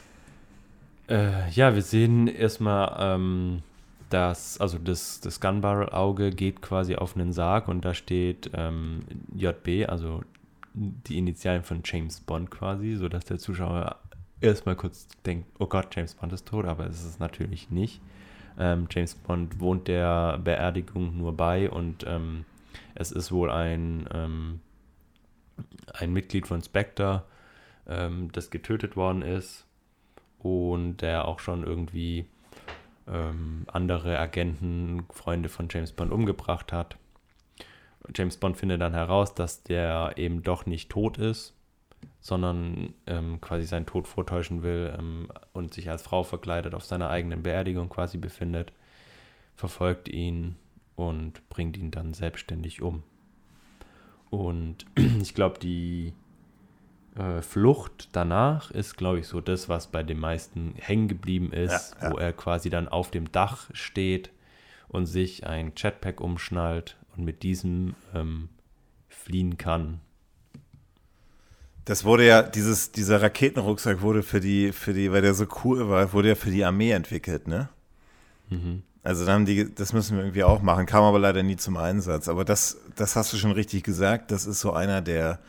Äh, 1.08 1.50
ja, 1.52 1.76
wir 1.76 1.82
sehen 1.82 2.28
erstmal, 2.28 2.96
ähm, 3.00 3.62
dass, 4.10 4.60
also 4.60 4.78
das, 4.78 5.20
das 5.22 5.40
Gunbarrel-Auge 5.40 6.32
geht 6.32 6.62
quasi 6.62 6.96
auf 6.96 7.16
einen 7.16 7.32
Sarg 7.32 7.68
und 7.68 7.86
da 7.86 7.94
steht 7.94 8.50
ähm, 8.54 9.02
JB, 9.36 9.88
also 9.90 10.24
die 10.74 11.18
Initialen 11.18 11.64
von 11.64 11.82
James 11.84 12.20
Bond 12.22 12.52
quasi, 12.52 12.96
sodass 12.96 13.26
der 13.26 13.38
Zuschauer 13.38 13.98
erstmal 14.42 14.76
kurz 14.76 15.08
denkt, 15.26 15.48
oh 15.60 15.68
Gott, 15.68 15.96
James 15.96 16.16
Bond 16.16 16.34
ist 16.34 16.48
tot, 16.48 16.66
aber 16.66 16.88
es 16.88 17.02
ist 17.02 17.06
es 17.06 17.20
natürlich 17.20 17.70
nicht. 17.70 18.02
Ähm, 18.58 18.88
James 18.90 19.16
Bond 19.16 19.60
wohnt 19.60 19.88
der 19.88 20.38
Beerdigung 20.38 21.18
nur 21.18 21.36
bei 21.36 21.70
und 21.70 22.06
ähm, 22.08 22.46
es 22.96 23.12
ist 23.12 23.32
wohl 23.32 23.50
ein, 23.50 24.08
ähm, 24.14 24.60
ein 25.94 26.12
Mitglied 26.14 26.48
von 26.48 26.62
Spectre, 26.62 27.24
ähm, 27.88 28.32
das 28.32 28.50
getötet 28.50 28.96
worden 28.96 29.22
ist 29.22 29.66
und 30.40 30.98
der 30.98 31.28
auch 31.28 31.40
schon 31.40 31.64
irgendwie 31.64 32.26
ähm, 33.12 33.66
andere 33.68 34.20
Agenten, 34.20 35.06
Freunde 35.12 35.50
von 35.50 35.68
James 35.70 35.92
Bond 35.92 36.12
umgebracht 36.12 36.72
hat. 36.72 36.98
James 38.16 38.38
Bond 38.38 38.58
findet 38.58 38.82
dann 38.82 38.94
heraus, 38.94 39.36
dass 39.36 39.64
der 39.64 40.14
eben 40.18 40.44
doch 40.44 40.66
nicht 40.66 40.90
tot 40.90 41.18
ist 41.18 41.54
sondern 42.22 42.94
ähm, 43.08 43.40
quasi 43.42 43.66
seinen 43.66 43.86
Tod 43.86 44.08
vortäuschen 44.08 44.62
will 44.64 44.94
ähm, 44.98 45.30
und 45.54 45.74
sich 45.74 45.90
als 45.90 46.02
Frau 46.02 46.24
verkleidet 46.24 46.76
auf 46.76 46.84
seiner 46.84 47.10
eigenen 47.10 47.44
Beerdigung 47.44 47.90
quasi 47.90 48.18
befindet, 48.18 48.74
verfolgt 49.56 50.10
ihn 50.10 50.56
und 50.96 51.48
bringt 51.50 51.78
ihn 51.78 51.92
dann 51.92 52.14
selbstständig 52.14 52.82
um. 52.82 53.04
Und 54.30 54.86
ich 55.22 55.34
glaube, 55.34 55.60
die 55.60 56.14
äh, 57.16 57.42
Flucht 57.42 58.10
danach 58.12 58.72
ist, 58.72 58.98
glaube 58.98 59.20
ich, 59.20 59.28
so 59.28 59.42
das, 59.42 59.70
was 59.70 59.88
bei 59.88 60.04
den 60.04 60.20
meisten 60.20 60.74
hängen 60.78 61.08
geblieben 61.08 61.52
ist, 61.52 61.96
ja, 62.02 62.08
ja. 62.08 62.14
wo 62.14 62.18
er 62.18 62.34
quasi 62.34 62.70
dann 62.70 62.88
auf 62.88 63.12
dem 63.12 63.32
Dach 63.32 63.70
steht 63.74 64.32
und 64.88 65.06
sich 65.06 65.46
ein 65.46 65.74
Jetpack 65.76 66.22
umschnallt 66.22 66.98
und 67.16 67.26
mit 67.26 67.44
diesem 67.44 67.96
ähm, 68.14 68.50
fliehen 69.08 69.58
kann 69.58 70.02
das 71.90 72.04
wurde 72.04 72.28
ja, 72.28 72.44
dieses, 72.44 72.92
dieser 72.92 73.20
Raketenrucksack 73.20 74.02
wurde 74.04 74.22
für 74.22 74.40
die, 74.40 74.72
für 74.74 74.94
die, 74.94 75.12
weil 75.12 75.24
der 75.24 75.34
so 75.34 75.48
cool 75.64 75.90
war, 75.90 76.14
wurde 76.14 76.28
ja 76.28 76.36
für 76.36 76.52
die 76.52 76.64
Armee 76.64 76.92
entwickelt, 76.92 77.48
ne? 77.48 77.68
Mhm. 78.50 78.84
Also 79.02 79.26
dann 79.26 79.34
haben 79.34 79.46
die, 79.46 79.74
das 79.74 79.92
müssen 79.92 80.16
wir 80.16 80.24
irgendwie 80.24 80.44
auch 80.44 80.62
machen, 80.62 80.86
kam 80.86 81.04
aber 81.04 81.18
leider 81.18 81.42
nie 81.42 81.56
zum 81.56 81.78
Einsatz. 81.78 82.28
Aber 82.28 82.46
das, 82.46 82.78
das 82.96 83.16
hast 83.16 83.34
du 83.34 83.38
schon 83.38 83.54
richtig 83.54 83.84
gesagt, 83.84 84.30
das 84.30 84.46
ist 84.46 84.60
so 84.60 84.72
einer 84.72 85.02
der, 85.02 85.40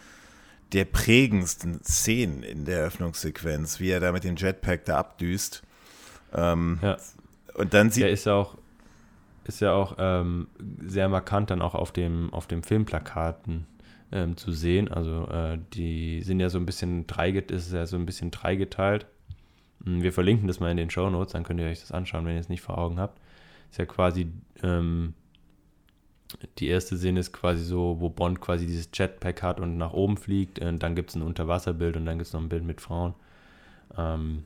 der 0.73 0.85
prägendsten 0.85 1.83
Szenen 1.83 2.43
in 2.43 2.65
der 2.65 2.81
Eröffnungssequenz, 2.81 3.81
wie 3.81 3.91
er 3.91 4.01
da 4.01 4.13
mit 4.13 4.25
dem 4.25 4.37
Jetpack 4.37 4.85
da 4.85 4.99
abdüst. 4.99 5.63
Ähm, 6.35 6.79
ja. 6.83 6.97
Und 7.55 7.75
dann 7.75 7.91
sieht. 7.91 8.05
Der 8.05 8.11
ist 8.11 8.29
auch, 8.29 8.57
ist 9.45 9.61
ja 9.61 9.73
auch 9.73 9.97
ähm, 9.99 10.49
sehr 10.87 11.09
markant 11.09 11.51
dann 11.51 11.63
auch 11.63 11.75
auf 11.75 11.93
dem, 11.93 12.33
auf 12.33 12.47
dem 12.47 12.63
Filmplakaten 12.63 13.67
ähm, 14.13 14.37
zu 14.37 14.53
sehen. 14.53 14.89
Also 14.89 15.27
äh, 15.29 15.59
die 15.75 16.23
sind 16.23 16.41
ja 16.41 16.49
so 16.49 16.59
ein 16.59 16.67
bisschen 16.67 17.07
dreigeteilt, 17.07 17.51
ist 17.51 17.73
ja 17.73 17.87
so 17.87 17.97
ein 17.97 18.07
bisschen 18.07 18.31
dreigeteilt. 18.31 19.07
Hm, 19.85 20.03
wir 20.03 20.13
verlinken 20.13 20.47
das 20.47 20.61
mal 20.61 20.71
in 20.71 20.77
den 20.77 20.91
Show 20.91 21.11
Notes, 21.11 21.33
dann 21.33 21.45
könnt 21.45 21.61
ihr 21.61 21.67
euch 21.67 21.81
das 21.81 21.93
anschauen, 21.93 22.25
wenn 22.27 22.35
ihr 22.35 22.41
es 22.41 22.49
nicht 22.49 22.63
vor 22.63 22.79
Augen 22.79 22.99
habt. 22.99 23.21
Ist 23.71 23.79
ja 23.79 23.87
quasi 23.87 24.33
ähm, 24.63 25.15
die 26.59 26.69
erste 26.69 26.97
Szene 26.97 27.21
ist 27.21 27.33
quasi 27.33 27.65
so, 27.65 27.97
wo 28.01 28.09
Bond 28.09 28.41
quasi 28.41 28.67
dieses 28.67 28.89
Jetpack 28.93 29.43
hat 29.43 29.61
und 29.61 29.77
nach 29.79 29.93
oben 29.93 30.17
fliegt. 30.17 30.59
Und 30.59 30.83
dann 30.83 30.95
gibt 30.95 31.11
es 31.11 31.17
ein 31.17 31.23
Unterwasserbild 31.23 31.97
und 31.97 32.07
dann 32.07 32.19
gibt 32.19 32.29
es 32.29 32.33
noch 32.33 32.41
ein 32.41 32.49
Bild 32.49 32.65
mit 32.65 32.81
Frauen. 32.81 33.15
Ähm, 33.97 34.45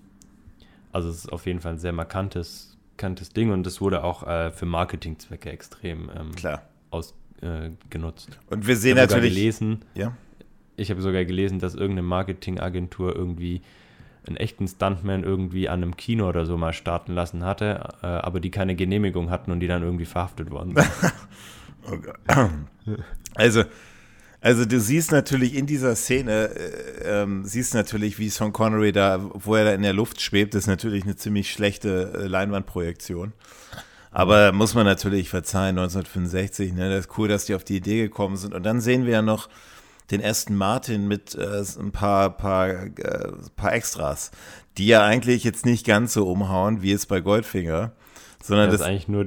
also 0.93 1.09
es 1.09 1.17
ist 1.25 1.33
auf 1.33 1.47
jeden 1.47 1.61
Fall 1.61 1.73
ein 1.73 1.79
sehr 1.79 1.93
markantes, 1.93 2.76
markantes 2.93 3.31
Ding 3.31 3.50
und 3.50 3.64
das 3.67 3.81
wurde 3.81 4.05
auch 4.05 4.23
äh, 4.26 4.53
für 4.53 4.67
Marketingzwecke 4.67 5.50
extrem 5.50 6.09
ähm, 6.17 6.33
Klar. 6.37 6.62
ausgenutzt. 6.91 8.29
Äh, 8.31 8.55
und 8.55 8.67
wir 8.67 8.76
sehen 8.76 8.97
ich 8.97 9.03
habe 9.03 9.09
sogar 9.11 9.21
natürlich. 9.23 9.35
gelesen, 9.35 9.85
Ja. 9.95 10.17
ich 10.76 10.91
habe 10.91 11.03
sogar 11.03 11.25
gelesen, 11.25 11.59
dass 11.59 11.75
irgendeine 11.75 12.07
Marketingagentur 12.07 13.14
irgendwie 13.17 13.62
einen 14.26 14.37
echten 14.37 14.67
Stuntman 14.69 15.23
irgendwie 15.25 15.69
an 15.69 15.83
einem 15.83 15.97
Kino 15.97 16.29
oder 16.29 16.47
so 16.47 16.57
mal 16.57 16.73
starten 16.73 17.12
lassen 17.12 17.45
hatte, 17.45 17.88
äh, 18.03 18.07
aber 18.07 18.41
die 18.41 18.50
keine 18.50 18.75
Genehmigung 18.75 19.29
hatten 19.31 19.50
und 19.50 19.61
die 19.61 19.67
dann 19.67 19.83
irgendwie 19.83 20.07
verhaftet 20.07 20.50
worden 20.50 20.75
sind. 20.76 20.91
Oh. 21.87 22.49
Also, 23.35 23.64
also 24.41 24.64
du 24.64 24.79
siehst 24.79 25.11
natürlich 25.11 25.55
in 25.55 25.67
dieser 25.67 25.97
Szene, 25.97 26.50
äh, 26.50 27.23
ähm, 27.23 27.45
siehst 27.45 27.75
natürlich, 27.75 28.19
wie 28.19 28.29
Sean 28.29 28.53
Connery 28.53 28.93
da, 28.93 29.19
wo 29.33 29.55
er 29.55 29.64
da 29.64 29.73
in 29.73 29.83
der 29.83 29.95
Luft 29.95 30.21
schwebt, 30.21 30.55
ist 30.55 30.67
natürlich 30.67 31.05
eine 31.05 31.17
ziemlich 31.17 31.50
schlechte 31.50 32.12
äh, 32.14 32.26
Leinwandprojektion. 32.26 33.33
Aber 34.11 34.53
muss 34.53 34.75
man 34.75 34.85
natürlich 34.85 35.29
verzeihen, 35.29 35.79
1965, 35.79 36.73
ne, 36.75 36.88
das 36.88 37.07
ist 37.07 37.19
cool, 37.19 37.26
dass 37.26 37.47
die 37.47 37.55
auf 37.55 37.64
die 37.64 37.76
Idee 37.76 38.03
gekommen 38.03 38.37
sind. 38.37 38.55
Und 38.55 38.62
dann 38.62 38.81
sehen 38.81 39.07
wir 39.07 39.12
ja 39.14 39.23
noch 39.23 39.49
den 40.11 40.23
Aston 40.23 40.57
Martin 40.57 41.09
mit 41.09 41.35
äh, 41.35 41.64
ein 41.81 41.91
paar, 41.91 42.37
paar, 42.37 42.69
äh, 42.69 43.33
paar 43.57 43.73
Extras, 43.73 44.31
die 44.79 44.87
ja 44.87 45.05
eigentlich 45.05 45.43
jetzt 45.43 45.64
nicht 45.64 45.87
ganz 45.87 46.12
so 46.12 46.29
umhauen, 46.29 46.83
wie 46.83 46.93
es 46.93 47.07
bei 47.07 47.21
Goldfinger, 47.21 47.93
sondern 48.43 48.69
Das 48.69 48.79
das, 48.79 48.81
ist 48.83 48.87
eigentlich 48.87 49.09
nur, 49.09 49.26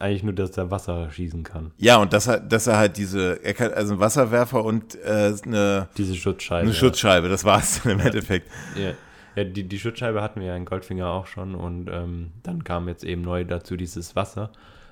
eigentlich 0.00 0.22
nur, 0.22 0.32
dass 0.34 0.56
er 0.56 0.70
Wasser 0.70 1.10
schießen 1.10 1.42
kann. 1.44 1.72
ja, 1.78 1.96
und 1.96 2.12
dass 2.12 2.26
er, 2.26 2.40
dass 2.40 2.66
er 2.66 2.76
halt 2.76 2.96
diese, 2.96 3.42
er 3.44 3.54
kann, 3.54 3.72
also 3.72 3.92
einen 3.94 4.00
Wasserwerfer 4.00 4.64
und 4.64 4.94
äh, 5.04 5.32
eine, 5.44 5.88
Diese 5.96 6.14
Schutzscheibe. 6.16 6.62
eine 6.66 6.74
Schutzscheibe, 6.74 7.28
das 7.28 7.44
war 7.44 7.58
es 7.60 7.82
dann 7.82 7.92
im 7.92 8.00
Endeffekt. 8.00 8.50
Ja, 8.76 8.92
ja 9.36 9.44
die, 9.44 9.64
die 9.64 9.78
Schutzscheibe 9.78 10.22
hatten 10.22 10.40
wir 10.40 10.48
ja 10.48 10.56
in 10.56 10.64
Goldfinger 10.64 11.08
auch 11.08 11.26
schon 11.26 11.54
und 11.54 11.88
ähm, 11.90 12.32
dann 12.42 12.64
kam 12.64 12.88
jetzt 12.88 13.04
eben 13.04 13.22
neu 13.22 13.44
dazu 13.44 13.76
dieses 13.76 14.16
Wasser. 14.16 14.50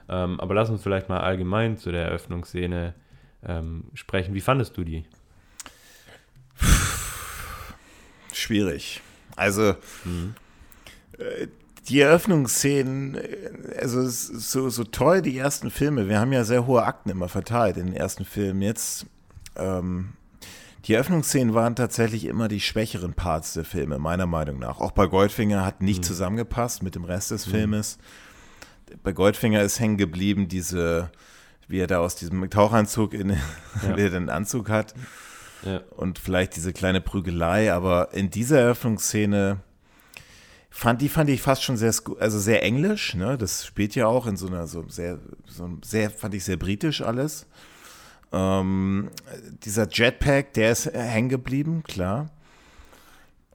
Ähm, 0.09 0.39
aber 0.41 0.55
lass 0.55 0.69
uns 0.71 0.83
vielleicht 0.83 1.09
mal 1.09 1.21
allgemein 1.21 1.77
zu 1.79 1.91
der 1.91 2.05
Eröffnungsszene 2.07 2.95
ähm, 3.47 3.85
sprechen. 3.95 4.35
Wie 4.35 4.41
fandest 4.43 4.77
du 4.77 4.85
die? 4.85 5.05
Schwierig. 8.33 9.01
Also, 9.37 9.75
Mhm. 10.05 10.35
äh, 11.19 11.47
die 11.89 12.01
Eröffnungsszenen, 12.01 13.15
äh, 13.17 13.79
also 13.81 14.07
so, 14.09 14.69
so 14.71 14.85
toll 14.85 15.23
die 15.23 15.37
ersten 15.39 15.71
Filme, 15.71 16.09
wir 16.09 16.19
haben 16.21 16.33
ja 16.33 16.45
sehr 16.45 16.67
hohe 16.67 16.83
Akten 16.85 17.11
immer 17.11 17.29
verteilt 17.29 17.77
in 17.77 17.87
den 17.87 17.97
ersten 17.97 18.25
Filmen. 18.25 18.63
Jetzt, 18.63 19.07
ähm, 19.57 20.15
die 20.87 20.95
Eröffnungsszenen 20.95 21.55
waren 21.55 21.77
tatsächlich 21.77 22.27
immer 22.27 22.49
die 22.49 22.61
schwächeren 22.61 23.15
Parts 23.15 23.55
der 23.55 23.65
Filme, 23.65 23.99
meiner 23.99 24.27
Meinung 24.27 24.59
nach. 24.59 24.81
Auch 24.81 24.93
bei 24.93 25.07
Goldfinger 25.07 25.65
hat 25.65 25.81
nicht 25.83 26.05
zusammengepasst 26.05 26.83
mit 26.83 26.95
dem 26.95 27.05
Rest 27.05 27.31
des 27.31 27.45
Filmes. 27.47 27.99
Bei 29.03 29.13
Goldfinger 29.13 29.63
ist 29.63 29.81
hängen 29.81 29.97
geblieben, 29.97 30.47
diese, 30.49 31.11
wie 31.69 31.79
er 31.79 31.87
da 31.87 31.99
aus 32.01 32.17
diesem 32.17 32.49
Tauchanzug 32.51 33.15
in, 33.15 33.31
wie 33.95 34.03
er 34.03 34.11
den 34.11 34.29
Anzug 34.29 34.69
hat 34.69 34.95
Ja. 35.65 35.81
und 35.97 36.19
vielleicht 36.19 36.55
diese 36.57 36.73
kleine 36.75 37.01
Prügelei, 37.01 37.73
aber 37.73 38.13
in 38.13 38.29
dieser 38.31 38.59
Eröffnungsszene 38.61 39.61
fand 40.77 41.01
die 41.01 41.09
fand 41.09 41.31
ich 41.31 41.41
fast 41.41 41.63
schon 41.63 41.77
sehr 41.77 41.95
also 42.19 42.39
sehr 42.41 42.65
englisch, 42.65 43.15
ne? 43.15 43.39
Das 43.39 43.65
spielt 43.65 43.95
ja 43.95 44.09
auch 44.09 44.27
in 44.27 44.37
so 44.37 44.49
einer 44.49 44.67
so 44.67 44.85
sehr 44.89 45.21
so 45.47 45.71
sehr 45.85 46.11
fand 46.11 46.35
ich 46.35 46.43
sehr 46.45 46.57
britisch 46.57 47.01
alles. 47.01 47.47
Ähm, 48.33 49.11
dieser 49.65 49.89
Jetpack, 49.89 50.53
der 50.55 50.73
ist 50.73 50.87
hängen 50.87 51.29
geblieben, 51.29 51.85
klar. 51.85 52.31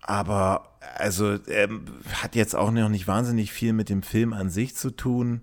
Aber 0.01 0.69
also 0.95 1.37
ähm, 1.49 1.85
hat 2.13 2.35
jetzt 2.35 2.55
auch 2.55 2.71
noch 2.71 2.87
nicht 2.87 3.07
wahnsinnig 3.07 3.51
viel 3.51 3.73
mit 3.73 3.89
dem 3.89 4.01
Film 4.01 4.31
an 4.31 4.49
sich 4.49 4.75
zu 4.77 4.89
tun. 4.89 5.41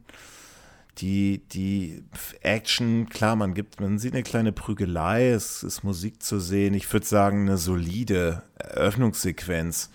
Die, 0.98 1.46
die 1.48 2.04
Action, 2.40 3.10
klar, 3.10 3.36
man 3.36 3.52
gibt, 3.52 3.80
man 3.80 3.98
sieht 3.98 4.14
eine 4.14 4.22
kleine 4.22 4.52
Prügelei, 4.52 5.28
es 5.28 5.62
ist 5.62 5.84
Musik 5.84 6.22
zu 6.22 6.40
sehen. 6.40 6.72
Ich 6.72 6.90
würde 6.90 7.04
sagen, 7.04 7.42
eine 7.42 7.58
solide 7.58 8.42
Eröffnungssequenz, 8.56 9.90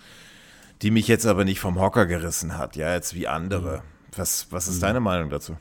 die 0.82 0.90
mich 0.90 1.08
jetzt 1.08 1.26
aber 1.26 1.44
nicht 1.44 1.60
vom 1.60 1.80
Hocker 1.80 2.06
gerissen 2.06 2.58
hat, 2.58 2.76
ja, 2.76 2.92
jetzt 2.92 3.14
wie 3.14 3.28
andere. 3.28 3.82
Was, 4.16 4.48
was 4.50 4.68
ist 4.68 4.82
deine 4.82 5.00
Meinung 5.00 5.30
dazu? 5.30 5.56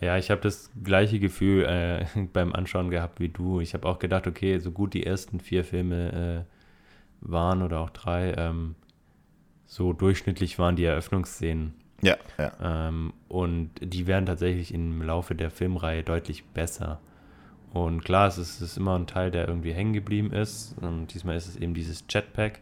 Ja, 0.00 0.18
ich 0.18 0.30
habe 0.30 0.40
das 0.42 0.70
gleiche 0.82 1.18
Gefühl 1.18 1.64
äh, 1.64 2.06
beim 2.32 2.52
Anschauen 2.52 2.90
gehabt 2.90 3.20
wie 3.20 3.28
du. 3.30 3.60
Ich 3.60 3.74
habe 3.74 3.88
auch 3.88 3.98
gedacht, 3.98 4.26
okay, 4.26 4.58
so 4.58 4.70
gut 4.70 4.94
die 4.94 5.06
ersten 5.06 5.40
vier 5.40 5.64
Filme 5.64 6.44
äh, 6.46 6.54
waren 7.20 7.62
oder 7.62 7.80
auch 7.80 7.90
drei, 7.90 8.34
ähm, 8.36 8.74
so 9.64 9.92
durchschnittlich 9.92 10.58
waren 10.58 10.76
die 10.76 10.84
Eröffnungsszenen. 10.84 11.74
Ja, 12.02 12.16
ja. 12.38 12.52
Ähm, 12.60 13.14
und 13.28 13.70
die 13.80 14.06
werden 14.06 14.26
tatsächlich 14.26 14.74
im 14.74 15.00
Laufe 15.00 15.34
der 15.34 15.50
Filmreihe 15.50 16.02
deutlich 16.02 16.44
besser. 16.44 17.00
Und 17.72 18.04
klar, 18.04 18.28
es 18.28 18.36
ist, 18.36 18.60
es 18.60 18.72
ist 18.72 18.76
immer 18.76 18.96
ein 18.96 19.06
Teil, 19.06 19.30
der 19.30 19.48
irgendwie 19.48 19.72
hängen 19.72 19.94
geblieben 19.94 20.32
ist. 20.32 20.76
Und 20.80 21.14
diesmal 21.14 21.36
ist 21.36 21.48
es 21.48 21.56
eben 21.56 21.72
dieses 21.72 22.04
Jetpack. 22.08 22.60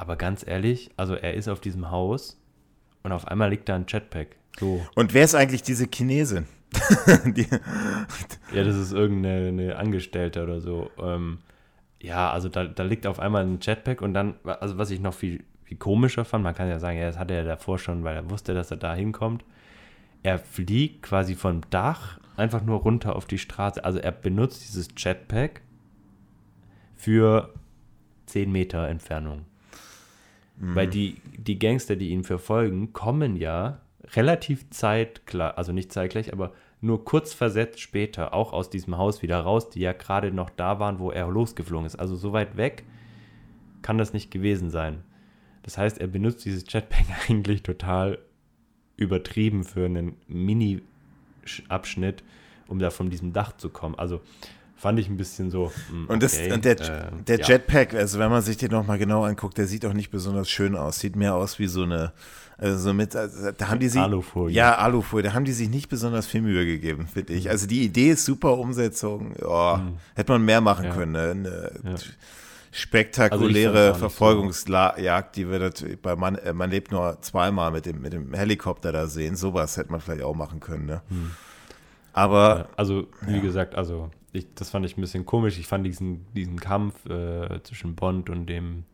Aber 0.00 0.16
ganz 0.16 0.46
ehrlich, 0.46 0.90
also 0.96 1.14
er 1.14 1.34
ist 1.34 1.46
auf 1.46 1.60
diesem 1.60 1.90
Haus 1.90 2.40
und 3.02 3.12
auf 3.12 3.28
einmal 3.28 3.50
liegt 3.50 3.68
da 3.68 3.74
ein 3.74 3.84
Jetpack. 3.86 4.28
So. 4.58 4.80
Und 4.94 5.12
wer 5.12 5.24
ist 5.24 5.34
eigentlich 5.34 5.62
diese 5.62 5.88
Chinesin? 5.92 6.46
die, 7.26 7.46
Ja, 8.54 8.64
das 8.64 8.76
ist 8.76 8.92
irgendeine 8.92 9.48
eine 9.48 9.76
Angestellte 9.76 10.42
oder 10.42 10.62
so. 10.62 10.90
Ähm, 10.98 11.40
ja, 12.00 12.30
also 12.30 12.48
da, 12.48 12.64
da 12.64 12.82
liegt 12.82 13.06
auf 13.06 13.20
einmal 13.20 13.44
ein 13.44 13.58
Jetpack 13.60 14.00
und 14.00 14.14
dann, 14.14 14.36
also 14.44 14.78
was 14.78 14.90
ich 14.90 15.00
noch 15.00 15.12
viel, 15.12 15.44
viel 15.64 15.76
komischer 15.76 16.24
fand, 16.24 16.44
man 16.44 16.54
kann 16.54 16.70
ja 16.70 16.78
sagen, 16.78 16.98
ja, 16.98 17.04
das 17.04 17.18
hatte 17.18 17.34
er 17.34 17.44
davor 17.44 17.78
schon, 17.78 18.02
weil 18.02 18.16
er 18.16 18.30
wusste, 18.30 18.54
dass 18.54 18.70
er 18.70 18.78
da 18.78 18.94
hinkommt. 18.94 19.44
Er 20.22 20.38
fliegt 20.38 21.02
quasi 21.02 21.34
vom 21.34 21.60
Dach 21.68 22.20
einfach 22.38 22.62
nur 22.62 22.78
runter 22.78 23.16
auf 23.16 23.26
die 23.26 23.36
Straße. 23.36 23.84
Also 23.84 23.98
er 23.98 24.12
benutzt 24.12 24.66
dieses 24.66 24.88
Jetpack 24.96 25.60
für 26.96 27.52
10 28.24 28.50
Meter 28.50 28.88
Entfernung. 28.88 29.44
Weil 30.62 30.86
die, 30.88 31.16
die 31.38 31.58
Gangster, 31.58 31.96
die 31.96 32.10
ihn 32.10 32.22
verfolgen, 32.22 32.92
kommen 32.92 33.36
ja 33.36 33.80
relativ 34.12 34.68
zeitgleich, 34.70 35.56
also 35.56 35.72
nicht 35.72 35.92
zeitgleich, 35.92 36.32
aber 36.32 36.52
nur 36.80 37.04
kurz 37.04 37.32
versetzt 37.32 37.80
später 37.80 38.34
auch 38.34 38.52
aus 38.52 38.70
diesem 38.70 38.96
Haus 38.98 39.22
wieder 39.22 39.40
raus, 39.40 39.70
die 39.70 39.80
ja 39.80 39.92
gerade 39.92 40.32
noch 40.32 40.50
da 40.50 40.78
waren, 40.78 40.98
wo 40.98 41.10
er 41.10 41.28
losgeflogen 41.28 41.86
ist. 41.86 41.96
Also 41.96 42.16
so 42.16 42.32
weit 42.32 42.56
weg 42.56 42.84
kann 43.82 43.98
das 43.98 44.12
nicht 44.12 44.30
gewesen 44.30 44.70
sein. 44.70 45.02
Das 45.62 45.78
heißt, 45.78 45.98
er 45.98 46.06
benutzt 46.06 46.44
dieses 46.44 46.64
Jetpack 46.70 47.06
eigentlich 47.28 47.62
total 47.62 48.18
übertrieben 48.96 49.64
für 49.64 49.86
einen 49.86 50.16
Mini-Abschnitt, 50.26 52.22
um 52.68 52.78
da 52.78 52.90
von 52.90 53.10
diesem 53.10 53.32
Dach 53.32 53.56
zu 53.56 53.70
kommen. 53.70 53.94
Also 53.94 54.20
fand 54.80 54.98
ich 54.98 55.08
ein 55.08 55.16
bisschen 55.16 55.50
so. 55.50 55.70
hm, 55.90 56.06
Und, 56.08 56.22
das, 56.22 56.34
okay, 56.34 56.52
und 56.52 56.64
der, 56.64 56.80
äh, 56.80 57.10
der 57.26 57.38
ja. 57.40 57.46
Jetpack, 57.48 57.94
also 57.94 58.18
wenn 58.18 58.30
man 58.30 58.42
sich 58.42 58.56
den 58.56 58.70
nochmal 58.70 58.98
genau 58.98 59.24
anguckt, 59.24 59.58
der 59.58 59.66
sieht 59.66 59.84
auch 59.86 59.92
nicht 59.92 60.10
besonders 60.10 60.48
schön 60.48 60.74
aus. 60.76 60.98
Sieht 61.00 61.16
mehr 61.16 61.34
aus 61.34 61.58
wie 61.58 61.66
so 61.66 61.82
eine, 61.82 62.12
also 62.56 62.76
so 62.78 62.92
mit, 62.94 63.14
also 63.14 63.50
da 63.52 63.68
haben 63.68 63.78
die 63.80 63.88
sich. 63.88 64.00
Alufolie. 64.00 64.54
Ja, 64.56 64.76
Alufolie, 64.78 65.22
da 65.28 65.34
haben 65.34 65.44
die 65.44 65.52
sich 65.52 65.68
nicht 65.70 65.88
besonders 65.88 66.26
viel 66.26 66.42
Mühe 66.42 66.64
gegeben, 66.66 67.06
finde 67.06 67.32
ich. 67.34 67.48
Also 67.50 67.66
die 67.66 67.84
Idee 67.84 68.10
ist 68.10 68.24
super, 68.24 68.56
Umsetzung, 68.58 69.34
ja, 69.40 69.82
hätte 70.14 70.32
man 70.32 70.44
mehr 70.44 70.60
machen 70.60 70.86
Mhm. 70.86 70.90
Ja. 70.90 70.96
können. 70.96 71.12
Ne? 71.42 71.70
Eine 71.84 71.90
Ja. 71.92 71.98
spektakuläre 72.72 73.68
Also 73.78 73.84
nicht 73.88 73.94
so. 73.94 73.98
Verfolgungsjagd, 74.00 75.36
die 75.36 75.50
wir 75.50 75.58
natürlich 75.58 76.00
bei 76.00 76.16
man, 76.16 76.36
äh, 76.36 76.52
man 76.52 76.70
lebt 76.70 76.92
nur 76.92 77.18
zweimal 77.20 77.70
mit 77.70 77.86
dem, 77.86 78.00
mit 78.00 78.12
dem 78.12 78.32
Helikopter 78.34 78.92
da 78.92 79.06
sehen. 79.06 79.36
Sowas 79.36 79.76
hätte 79.76 79.90
man 79.90 80.00
vielleicht 80.00 80.22
auch 80.22 80.34
machen 80.34 80.60
können. 80.60 80.86
Ne? 80.86 81.02
Hm. 81.08 81.30
Aber 82.12 82.68
Also, 82.76 83.06
wie 83.22 83.40
gesagt, 83.40 83.74
also 83.74 84.10
ich, 84.32 84.46
das 84.54 84.70
fand 84.70 84.86
ich 84.86 84.96
ein 84.96 85.00
bisschen 85.00 85.26
komisch. 85.26 85.58
Ich 85.58 85.66
fand 85.66 85.84
diesen, 85.84 86.26
diesen 86.34 86.60
Kampf 86.60 87.06
äh, 87.06 87.62
zwischen 87.62 87.94
Bond 87.94 88.30
und 88.30 88.46
dem, 88.46 88.84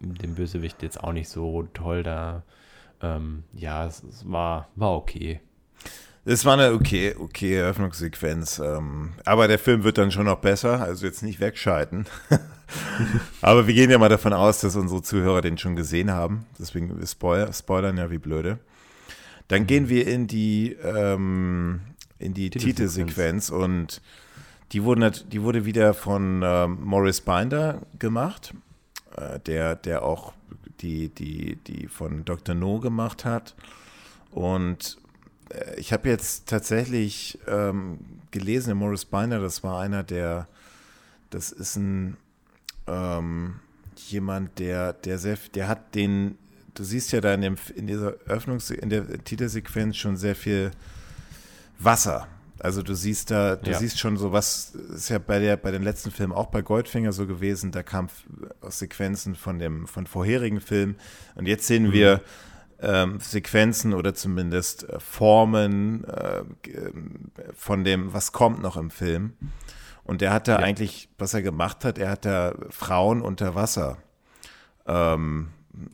dem 0.00 0.34
Bösewicht 0.34 0.82
jetzt 0.82 1.02
auch 1.02 1.12
nicht 1.12 1.28
so 1.28 1.64
toll. 1.74 2.02
Da, 2.02 2.42
ähm, 3.00 3.44
ja, 3.54 3.86
es, 3.86 4.02
es 4.02 4.30
war, 4.30 4.68
war 4.76 4.92
okay. 4.92 5.40
Es 6.28 6.44
war 6.44 6.54
eine 6.54 6.72
okay, 6.74 7.14
okay 7.16 7.54
Eröffnungssequenz. 7.54 8.58
Ähm, 8.58 9.12
aber 9.24 9.48
der 9.48 9.60
Film 9.60 9.84
wird 9.84 9.96
dann 9.96 10.10
schon 10.10 10.26
noch 10.26 10.40
besser, 10.40 10.82
also 10.82 11.06
jetzt 11.06 11.22
nicht 11.22 11.38
wegschalten. 11.40 12.06
aber 13.40 13.66
wir 13.66 13.74
gehen 13.74 13.90
ja 13.90 13.98
mal 13.98 14.08
davon 14.08 14.32
aus, 14.32 14.60
dass 14.60 14.74
unsere 14.74 15.02
Zuhörer 15.02 15.40
den 15.40 15.56
schon 15.56 15.76
gesehen 15.76 16.10
haben. 16.10 16.46
Deswegen 16.58 16.98
wir 16.98 17.06
spoil, 17.06 17.52
spoilern 17.52 17.96
ja 17.96 18.10
wie 18.10 18.18
blöde. 18.18 18.58
Dann 19.48 19.62
mhm. 19.62 19.66
gehen 19.68 19.88
wir 19.88 20.06
in 20.08 20.26
die, 20.26 20.76
ähm, 20.82 21.80
in 22.18 22.34
die 22.34 22.50
Titelsequenz 22.50 23.50
und 23.50 24.02
die, 24.72 24.84
wurden, 24.84 25.12
die 25.28 25.42
wurde 25.42 25.64
wieder 25.64 25.94
von 25.94 26.42
ähm, 26.44 26.78
Morris 26.82 27.20
Binder 27.20 27.82
gemacht, 27.98 28.54
äh, 29.16 29.38
der, 29.40 29.76
der 29.76 30.02
auch 30.02 30.32
die, 30.80 31.08
die, 31.08 31.56
die 31.56 31.88
von 31.88 32.24
Dr. 32.24 32.54
No 32.54 32.80
gemacht 32.80 33.24
hat. 33.24 33.54
Und 34.30 34.98
äh, 35.50 35.78
ich 35.78 35.92
habe 35.92 36.08
jetzt 36.08 36.48
tatsächlich 36.48 37.38
ähm, 37.46 37.98
gelesen, 38.30 38.72
in 38.72 38.78
Morris 38.78 39.04
Binder, 39.04 39.40
das 39.40 39.62
war 39.62 39.80
einer 39.80 40.02
der, 40.02 40.48
das 41.30 41.52
ist 41.52 41.76
ein 41.76 42.16
ähm, 42.86 43.60
jemand, 43.96 44.58
der, 44.58 44.92
der 44.92 45.18
sehr, 45.18 45.38
der 45.54 45.68
hat 45.68 45.94
den, 45.94 46.38
du 46.74 46.84
siehst 46.84 47.12
ja 47.12 47.20
da 47.20 47.34
in, 47.34 47.40
dem, 47.40 47.56
in 47.74 47.86
dieser 47.86 48.12
Öffnungs-, 48.26 48.72
in 48.72 48.90
der 48.90 49.24
Titelsequenz 49.24 49.96
schon 49.96 50.16
sehr 50.16 50.36
viel 50.36 50.70
Wasser. 51.78 52.28
Also 52.66 52.82
du 52.82 52.94
siehst 52.94 53.30
da, 53.30 53.54
du 53.54 53.70
ja. 53.70 53.78
siehst 53.78 54.00
schon 54.00 54.16
so 54.16 54.32
was, 54.32 54.74
ist 54.74 55.08
ja 55.08 55.20
bei 55.20 55.38
der, 55.38 55.56
bei 55.56 55.70
den 55.70 55.84
letzten 55.84 56.10
Filmen 56.10 56.32
auch 56.32 56.46
bei 56.46 56.62
Goldfinger 56.62 57.12
so 57.12 57.24
gewesen, 57.24 57.70
da 57.70 57.84
kam 57.84 58.08
aus 58.60 58.80
Sequenzen 58.80 59.36
von 59.36 59.60
dem, 59.60 59.86
von 59.86 60.08
vorherigen 60.08 60.60
Filmen. 60.60 60.96
Und 61.36 61.46
jetzt 61.46 61.68
sehen 61.68 61.84
mhm. 61.84 61.92
wir 61.92 62.22
ähm, 62.80 63.20
Sequenzen 63.20 63.94
oder 63.94 64.14
zumindest 64.14 64.90
äh, 64.90 64.98
Formen 64.98 66.02
äh, 66.06 66.42
von 67.54 67.84
dem, 67.84 68.12
was 68.12 68.32
kommt 68.32 68.60
noch 68.62 68.76
im 68.76 68.90
Film. 68.90 69.34
Und 70.02 70.20
der 70.20 70.32
hat 70.32 70.48
da 70.48 70.58
ja. 70.58 70.58
eigentlich, 70.58 71.08
was 71.18 71.34
er 71.34 71.42
gemacht 71.42 71.84
hat, 71.84 71.98
er 71.98 72.10
hat 72.10 72.24
da 72.24 72.52
Frauen 72.70 73.22
unter 73.22 73.54
Wasser 73.54 73.98
ähm, 74.88 75.50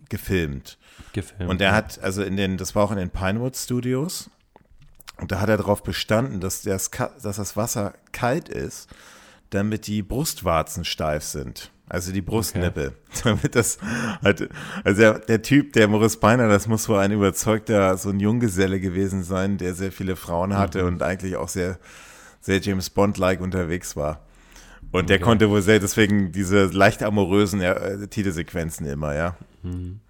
gefilmt. 0.08 0.78
gefilmt. 1.12 1.50
Und 1.50 1.61
er 1.61 1.72
ja. 1.72 1.74
hat, 1.74 1.98
also 2.02 2.22
in 2.22 2.38
den, 2.38 2.56
das 2.56 2.74
war 2.74 2.85
auch 2.85 2.92
in 2.92 2.96
den 2.96 3.11
Pinewood 3.11 3.58
Studios. 3.58 4.30
Und 5.22 5.32
da 5.32 5.40
hat 5.40 5.48
er 5.48 5.56
darauf 5.56 5.82
bestanden, 5.82 6.40
dass 6.40 6.61
das, 6.61 6.90
dass 6.90 7.37
das 7.37 7.56
Wasser 7.56 7.94
kalt 8.12 8.50
ist, 8.50 8.90
damit 9.48 9.87
die 9.87 10.02
Brustwarzen 10.02 10.85
steif 10.85 11.24
sind. 11.24 11.70
Also 11.88 12.12
die 12.12 12.22
Brustnippel. 12.22 12.88
Okay. 12.88 13.20
Damit 13.24 13.54
das 13.54 13.76
halt, 14.24 14.48
also 14.82 15.00
der, 15.00 15.18
der, 15.18 15.42
Typ, 15.42 15.74
der 15.74 15.88
Morris 15.88 16.16
Beiner, 16.16 16.48
das 16.48 16.66
muss 16.66 16.88
wohl 16.88 16.98
ein 16.98 17.12
überzeugter, 17.12 17.98
so 17.98 18.08
ein 18.08 18.18
Junggeselle 18.18 18.80
gewesen 18.80 19.24
sein, 19.24 19.58
der 19.58 19.74
sehr 19.74 19.92
viele 19.92 20.16
Frauen 20.16 20.56
hatte 20.56 20.82
mhm. 20.82 20.88
und 20.88 21.02
eigentlich 21.02 21.37
auch 21.37 21.50
sehr 21.50 21.78
sehr 22.42 22.61
James 22.61 22.90
Bond-like 22.90 23.40
unterwegs 23.40 23.96
war. 23.96 24.20
Und 24.90 25.08
der 25.08 25.20
konnte 25.20 25.48
wohl 25.48 25.62
sehr, 25.62 25.78
deswegen 25.78 26.32
diese 26.32 26.66
leicht 26.66 27.02
amorösen 27.02 27.62
äh, 27.62 28.08
Titelsequenzen 28.08 28.85
immer, 28.87 29.14
ja. 29.14 29.37
Mhm. 29.62 30.00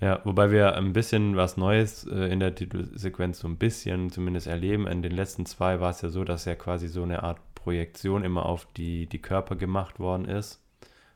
Ja, 0.00 0.20
wobei 0.24 0.52
wir 0.52 0.76
ein 0.76 0.92
bisschen 0.92 1.34
was 1.34 1.56
Neues 1.56 2.06
äh, 2.06 2.32
in 2.32 2.38
der 2.38 2.54
Titelsequenz 2.54 3.40
so 3.40 3.48
ein 3.48 3.56
bisschen 3.56 4.10
zumindest 4.10 4.46
erleben. 4.46 4.86
In 4.86 5.02
den 5.02 5.12
letzten 5.12 5.44
zwei 5.44 5.80
war 5.80 5.90
es 5.90 6.02
ja 6.02 6.08
so, 6.08 6.22
dass 6.22 6.44
ja 6.44 6.54
quasi 6.54 6.86
so 6.86 7.02
eine 7.02 7.24
Art 7.24 7.40
Projektion 7.56 8.22
immer 8.22 8.46
auf 8.46 8.66
die, 8.76 9.06
die 9.06 9.20
Körper 9.20 9.56
gemacht 9.56 9.98
worden 9.98 10.24
ist. 10.26 10.62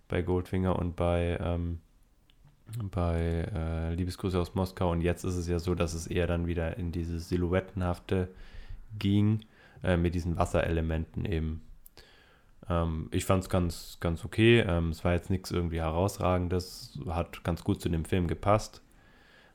Bei 0.09 0.21
Goldfinger 0.21 0.77
und 0.77 0.97
bei, 0.97 1.39
ähm, 1.41 1.79
bei 2.91 3.49
äh, 3.55 3.95
Liebesgrüße 3.95 4.39
aus 4.39 4.57
Moskau. 4.57 4.91
Und 4.91 5.01
jetzt 5.01 5.25
ist 5.25 5.37
es 5.37 5.47
ja 5.47 5.61
so, 5.61 5.77
dass 5.77 5.95
es 5.95 6.09
eher 6.09 6.27
dann 6.27 6.49
wieder 6.49 6.77
in 6.77 6.91
dieses 6.91 7.29
Silhouettenhafte 7.29 8.29
ging, 8.99 9.45
äh, 9.85 9.97
mit 9.97 10.17
diesen 10.17 10.37
Wasserelementen 10.37 11.25
eben. 11.25 11.63
Ähm, 12.69 13.09
ich 13.11 13.25
fand 13.25 13.43
es 13.45 13.51
ganz, 13.51 13.99
ganz 14.01 14.25
okay. 14.25 14.61
Ähm, 14.61 14.91
es 14.91 15.05
war 15.05 15.13
jetzt 15.13 15.31
nichts 15.31 15.51
irgendwie 15.51 15.81
herausragendes, 15.81 16.99
hat 17.09 17.43
ganz 17.45 17.65
gut 17.65 17.81
zu 17.81 17.89
dem 17.89 18.05
Film 18.05 18.27
gepasst. 18.27 18.83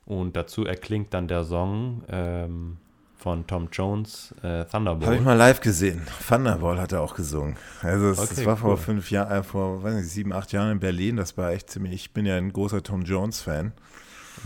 Und 0.04 0.36
dazu 0.36 0.64
erklingt 0.64 1.12
dann 1.12 1.28
der 1.28 1.44
Song 1.44 2.02
ähm, 2.08 2.78
von 3.18 3.46
Tom 3.46 3.68
Jones, 3.70 4.34
äh, 4.42 4.64
Thunderball. 4.64 5.06
Habe 5.06 5.16
ich 5.16 5.22
mal 5.22 5.34
live 5.34 5.60
gesehen. 5.60 6.06
Thunderball 6.26 6.80
hat 6.80 6.92
er 6.92 7.02
auch 7.02 7.14
gesungen. 7.14 7.56
Also 7.82 8.10
es, 8.10 8.18
okay, 8.18 8.34
das 8.36 8.46
war 8.46 8.54
cool. 8.54 8.60
vor 8.60 8.76
fünf 8.78 9.10
Jahren, 9.10 9.30
äh, 9.32 9.42
vor 9.42 9.82
weiß 9.82 9.96
nicht, 9.96 10.08
sieben, 10.08 10.32
acht 10.32 10.52
Jahren 10.52 10.72
in 10.72 10.80
Berlin. 10.80 11.16
Das 11.16 11.36
war 11.36 11.50
echt 11.50 11.70
ziemlich. 11.70 11.94
Ich 11.94 12.12
bin 12.12 12.26
ja 12.26 12.36
ein 12.36 12.52
großer 12.52 12.82
Tom 12.82 13.02
Jones 13.02 13.40
Fan. 13.40 13.72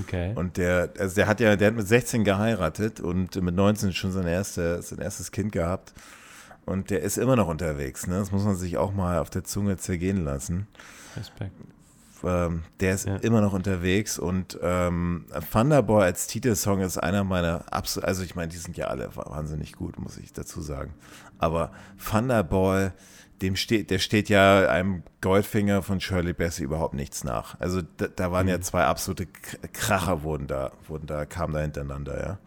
Okay. 0.01 0.33
Und 0.35 0.57
der, 0.57 0.91
also 0.99 1.15
der 1.15 1.29
hat 1.29 1.41
ja, 1.41 1.55
der 1.55 1.69
hat 1.69 1.77
mit 1.77 1.87
16 1.87 2.25
geheiratet 2.25 2.99
und 2.99 3.41
mit 3.41 3.55
19 3.55 3.93
schon 3.93 4.11
sein, 4.11 4.27
erste, 4.27 4.81
sein 4.83 5.01
erstes 5.01 5.31
Kind 5.31 5.53
gehabt. 5.53 5.93
Und 6.65 6.91
der 6.91 7.01
ist 7.01 7.19
immer 7.19 7.37
noch 7.37 7.49
unterwegs. 7.49 8.07
Ne? 8.07 8.19
Das 8.19 8.31
muss 8.31 8.45
man 8.45 8.57
sich 8.57 8.77
auch 8.77 8.93
mal 8.93 9.19
auf 9.19 9.31
der 9.31 9.45
Zunge 9.45 9.77
zergehen 9.77 10.25
lassen. 10.25 10.67
Respekt. 11.17 11.53
Ähm, 12.25 12.63
der 12.79 12.95
ist 12.95 13.07
ja. 13.07 13.17
immer 13.17 13.41
noch 13.41 13.53
unterwegs 13.53 14.17
und 14.17 14.57
ähm, 14.63 15.25
Thunderball 15.51 16.05
als 16.05 16.29
Titelsong 16.29 16.81
ist 16.81 16.97
einer 16.97 17.25
meiner 17.25 17.65
absolut, 17.73 18.07
also 18.07 18.23
ich 18.23 18.37
meine, 18.37 18.47
die 18.47 18.59
sind 18.59 18.77
ja 18.77 18.87
alle 18.87 19.11
wahnsinnig 19.17 19.73
gut, 19.73 19.99
muss 19.99 20.19
ich 20.19 20.33
dazu 20.33 20.61
sagen. 20.61 20.95
Aber 21.39 21.73
Thunderball 21.99 22.93
dem 23.43 23.57
steht, 23.57 23.91
der 23.91 23.99
steht 23.99 24.29
ja 24.29 24.69
einem 24.69 25.03
Goldfinger 25.21 25.83
von 25.83 26.01
Shirley 26.01 26.33
Bassey 26.33 26.65
überhaupt 26.65 26.95
nichts 26.95 27.25
nach. 27.25 27.59
Also 27.61 27.83
da, 27.97 28.07
da 28.07 28.31
waren 28.31 28.47
mhm. 28.47 28.53
ja 28.53 28.61
zwei 28.61 28.85
absolute 28.85 29.27
Kracher 29.73 30.23
wurden 30.23 30.47
da, 30.47 30.71
wurden 30.87 31.07
da, 31.07 31.27
kamen 31.27 31.55
da 31.55 31.61
hintereinander, 31.61 32.21
ja. 32.21 32.39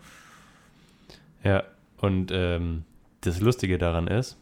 Ja, 1.43 1.63
und 1.97 2.31
ähm, 2.33 2.85
das 3.25 3.39
Lustige 3.39 3.77
daran 3.77 4.07
ist, 4.07 4.37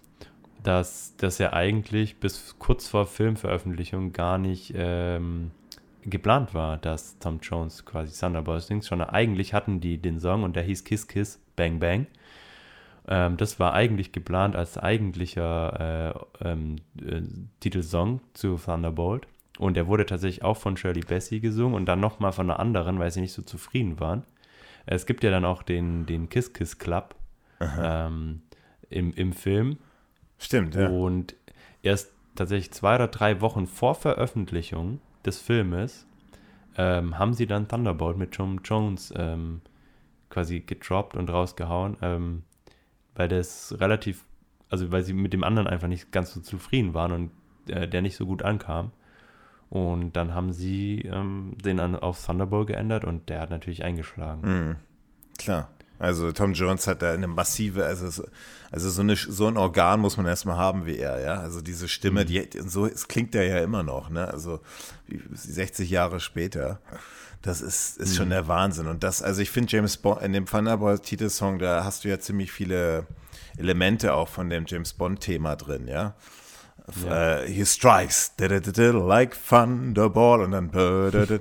dass 0.64 1.16
das 1.18 1.38
ja 1.38 1.54
eigentlich 1.54 2.20
bis 2.20 2.56
kurz 2.60 2.88
vor 2.88 3.06
Filmveröffentlichung 3.06 4.14
gar 4.14 4.38
nicht 4.38 4.74
ähm, 4.76 5.52
geplant 6.06 6.54
war, 6.54 6.78
dass 6.78 7.20
Tom 7.20 7.40
Jones 7.42 7.86
quasi 7.86 8.18
Thunderbolt 8.18 8.64
singt, 8.64 8.84
sondern 8.84 9.10
eigentlich 9.10 9.54
hatten 9.54 9.80
die 9.80 9.98
den 9.98 10.20
Song 10.20 10.44
und 10.44 10.56
der 10.56 10.64
hieß 10.64 10.84
Kiss 10.84 11.08
Kiss 11.08 11.42
Bang 11.56 11.80
Bang. 11.80 12.08
Ähm, 13.08 13.38
das 13.38 13.60
war 13.60 13.74
eigentlich 13.74 14.12
geplant 14.12 14.56
als 14.56 14.78
eigentlicher 14.78 16.16
äh, 16.42 16.48
ähm, 16.50 16.78
äh, 17.02 17.22
Titelsong 17.60 18.22
zu 18.34 18.56
Thunderbolt. 18.56 19.28
Und 19.60 19.76
der 19.76 19.88
wurde 19.88 20.06
tatsächlich 20.06 20.44
auch 20.44 20.58
von 20.58 20.78
Shirley 20.78 21.02
Bassey 21.02 21.40
gesungen 21.40 21.76
und 21.76 21.86
dann 21.86 22.00
nochmal 22.00 22.32
von 22.32 22.50
einer 22.50 22.60
anderen, 22.60 22.98
weil 22.98 23.12
sie 23.12 23.22
nicht 23.22 23.34
so 23.34 23.44
zufrieden 23.44 24.00
waren. 24.00 24.24
Es 24.86 25.06
gibt 25.06 25.24
ja 25.24 25.30
dann 25.30 25.46
auch 25.46 25.62
den, 25.64 26.06
den 26.06 26.28
Kiss 26.30 26.54
Kiss 26.54 26.80
Club 26.80 27.16
ähm, 27.60 28.42
im, 28.94 29.14
im 29.14 29.34
Film. 29.34 29.78
Stimmt, 30.38 30.76
ja. 30.76 30.90
Und 30.90 31.36
erst 31.82 32.12
tatsächlich 32.36 32.72
zwei 32.72 32.96
oder 32.96 33.08
drei 33.08 33.42
Wochen 33.42 33.68
vor 33.68 33.96
Veröffentlichung 33.96 35.00
des 35.26 35.40
Filmes 35.40 36.08
ähm, 36.78 37.18
haben 37.18 37.34
sie 37.34 37.46
dann 37.46 37.68
Thunderbolt 37.68 38.18
mit 38.18 38.34
Tom 38.34 38.62
Jones 38.64 39.14
ähm, 39.16 39.62
quasi 40.30 40.62
gedroppt 40.62 41.16
und 41.16 41.30
rausgehauen. 41.30 41.98
Ähm, 42.02 42.44
weil 43.16 43.28
das 43.28 43.76
relativ, 43.80 44.26
also 44.70 44.92
weil 44.92 45.04
sie 45.04 45.14
mit 45.14 45.34
dem 45.34 45.44
anderen 45.44 45.68
einfach 45.68 45.88
nicht 45.88 46.12
ganz 46.12 46.34
so 46.34 46.42
zufrieden 46.42 46.94
waren 46.94 47.12
und 47.12 47.32
äh, 47.72 47.88
der 47.88 48.02
nicht 48.02 48.16
so 48.16 48.26
gut 48.26 48.44
ankam. 48.44 48.92
Und 49.70 50.16
dann 50.16 50.34
haben 50.34 50.54
sie 50.54 51.02
ähm, 51.02 51.56
den 51.64 51.80
an, 51.80 51.96
auf 51.96 52.24
Thunderbolt 52.24 52.68
geändert 52.68 53.06
und 53.06 53.30
der 53.30 53.40
hat 53.42 53.50
natürlich 53.50 53.84
eingeschlagen. 53.84 54.42
Mhm. 54.42 54.76
Klar. 55.38 55.70
Also 56.04 56.34
Tom 56.34 56.52
Jones 56.52 56.86
hat 56.86 57.02
da 57.02 57.14
eine 57.14 57.28
massive, 57.28 57.86
also, 57.86 58.26
also 58.72 58.90
so, 58.90 59.02
eine, 59.02 59.16
so 59.16 59.48
ein 59.48 59.56
Organ 59.56 60.02
muss 60.02 60.18
man 60.18 60.26
erstmal 60.26 60.58
haben 60.58 60.86
wie 60.86 60.98
er, 60.98 61.22
ja. 61.22 61.36
Also 61.36 61.62
diese 61.62 61.88
Stimme, 61.88 62.24
mhm. 62.24 62.28
die 62.28 62.50
so 62.66 62.86
es 62.86 63.08
klingt 63.08 63.34
er 63.36 63.48
ja 63.48 63.60
immer 63.60 63.84
noch, 63.84 64.10
ne? 64.10 64.28
Also 64.28 64.60
60 65.34 65.90
Jahre 65.90 66.20
später. 66.20 66.82
Das 67.42 67.62
ist, 67.62 67.98
ist 67.98 68.12
mhm. 68.12 68.16
schon 68.18 68.30
der 68.32 68.50
Wahnsinn. 68.50 68.88
Und 68.88 69.02
das, 69.02 69.22
also 69.22 69.42
ich 69.42 69.50
finde 69.50 69.72
James 69.72 69.96
Bond, 69.96 70.22
in 70.22 70.34
dem 70.34 70.46
Thunderbolt-Titelsong, 70.46 71.60
da 71.60 71.86
hast 71.86 72.04
du 72.04 72.10
ja 72.10 72.20
ziemlich 72.20 72.52
viele 72.52 73.08
Elemente 73.58 74.14
auch 74.14 74.28
von 74.28 74.50
dem 74.50 74.66
James 74.68 74.92
Bond-Thema 74.92 75.56
drin, 75.56 75.88
ja. 75.88 76.16
ja. 77.06 77.40
Uh, 77.40 77.46
he 77.46 77.66
strikes 77.66 78.34
like 78.38 79.38
Thunderball 79.48 80.42
und 80.42 80.52
dann 80.52 80.70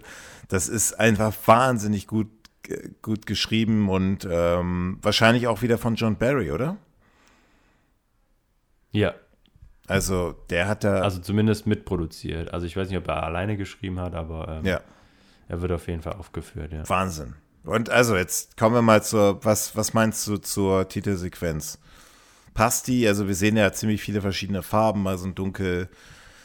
das 0.48 0.68
ist 0.68 1.00
einfach 1.00 1.34
wahnsinnig 1.46 2.06
gut, 2.06 2.28
gut 3.02 3.26
geschrieben 3.26 3.88
und 3.88 4.26
ähm, 4.30 4.98
wahrscheinlich 5.02 5.46
auch 5.46 5.62
wieder 5.62 5.78
von 5.78 5.94
John 5.94 6.16
Barry, 6.16 6.50
oder? 6.50 6.76
Ja. 8.90 9.14
Also 9.86 10.34
der 10.50 10.68
hat 10.68 10.84
da. 10.84 11.00
Also 11.00 11.20
zumindest 11.20 11.66
mitproduziert. 11.66 12.52
Also 12.54 12.66
ich 12.66 12.76
weiß 12.76 12.88
nicht, 12.88 12.98
ob 12.98 13.08
er 13.08 13.22
alleine 13.22 13.56
geschrieben 13.56 14.00
hat, 14.00 14.14
aber 14.14 14.48
ähm, 14.48 14.64
ja. 14.64 14.80
Er 15.48 15.60
wird 15.60 15.72
auf 15.72 15.86
jeden 15.86 16.00
Fall 16.00 16.14
aufgeführt, 16.14 16.72
ja. 16.72 16.88
Wahnsinn. 16.88 17.34
Und 17.64 17.90
also 17.90 18.16
jetzt 18.16 18.56
kommen 18.56 18.74
wir 18.74 18.80
mal 18.80 19.02
zur, 19.02 19.44
was, 19.44 19.76
was 19.76 19.92
meinst 19.92 20.26
du 20.26 20.38
zur 20.38 20.88
Titelsequenz? 20.88 21.78
Passt 22.54 22.88
die? 22.88 23.06
Also 23.06 23.28
wir 23.28 23.34
sehen 23.34 23.56
ja 23.56 23.70
ziemlich 23.72 24.00
viele 24.00 24.20
verschiedene 24.22 24.62
Farben, 24.62 25.02
mal 25.02 25.18
so 25.18 25.26
ein 25.26 25.34
dunkel, 25.34 25.88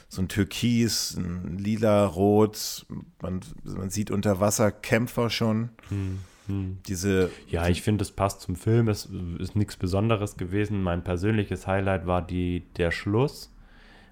so 0.09 0.21
ein 0.21 0.27
Türkis, 0.27 1.15
ein 1.17 1.57
lila, 1.57 2.05
rot. 2.05 2.85
Man, 3.21 3.41
man 3.63 3.89
sieht 3.89 4.11
unter 4.11 4.39
Wasser 4.39 4.71
Kämpfer 4.71 5.29
schon. 5.29 5.69
Hm, 5.89 6.19
hm. 6.47 6.77
Diese. 6.87 7.29
Ja, 7.49 7.67
ich 7.67 7.81
finde, 7.81 8.03
es 8.03 8.11
passt 8.11 8.41
zum 8.41 8.55
Film. 8.55 8.87
Es 8.87 9.09
ist 9.39 9.55
nichts 9.55 9.75
Besonderes 9.75 10.37
gewesen. 10.37 10.81
Mein 10.83 11.03
persönliches 11.03 11.67
Highlight 11.67 12.07
war 12.07 12.21
die, 12.21 12.63
der 12.77 12.91
Schluss, 12.91 13.53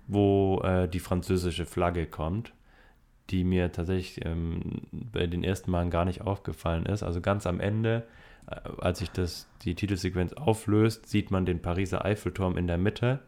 wo 0.07 0.61
äh, 0.63 0.87
die 0.87 0.99
französische 0.99 1.65
Flagge 1.65 2.05
kommt 2.05 2.53
die 3.29 3.43
mir 3.43 3.71
tatsächlich 3.71 4.23
ähm, 4.25 4.81
bei 4.91 5.27
den 5.27 5.43
ersten 5.43 5.71
Malen 5.71 5.89
gar 5.89 6.05
nicht 6.05 6.21
aufgefallen 6.21 6.85
ist. 6.85 7.03
Also 7.03 7.21
ganz 7.21 7.47
am 7.47 7.59
Ende, 7.59 8.03
äh, 8.47 8.55
als 8.79 8.99
sich 8.99 9.11
das, 9.11 9.47
die 9.63 9.75
Titelsequenz 9.75 10.33
auflöst, 10.33 11.07
sieht 11.07 11.31
man 11.31 11.45
den 11.45 11.61
Pariser 11.61 12.05
Eiffelturm 12.05 12.57
in 12.57 12.67
der 12.67 12.77
Mitte 12.77 13.19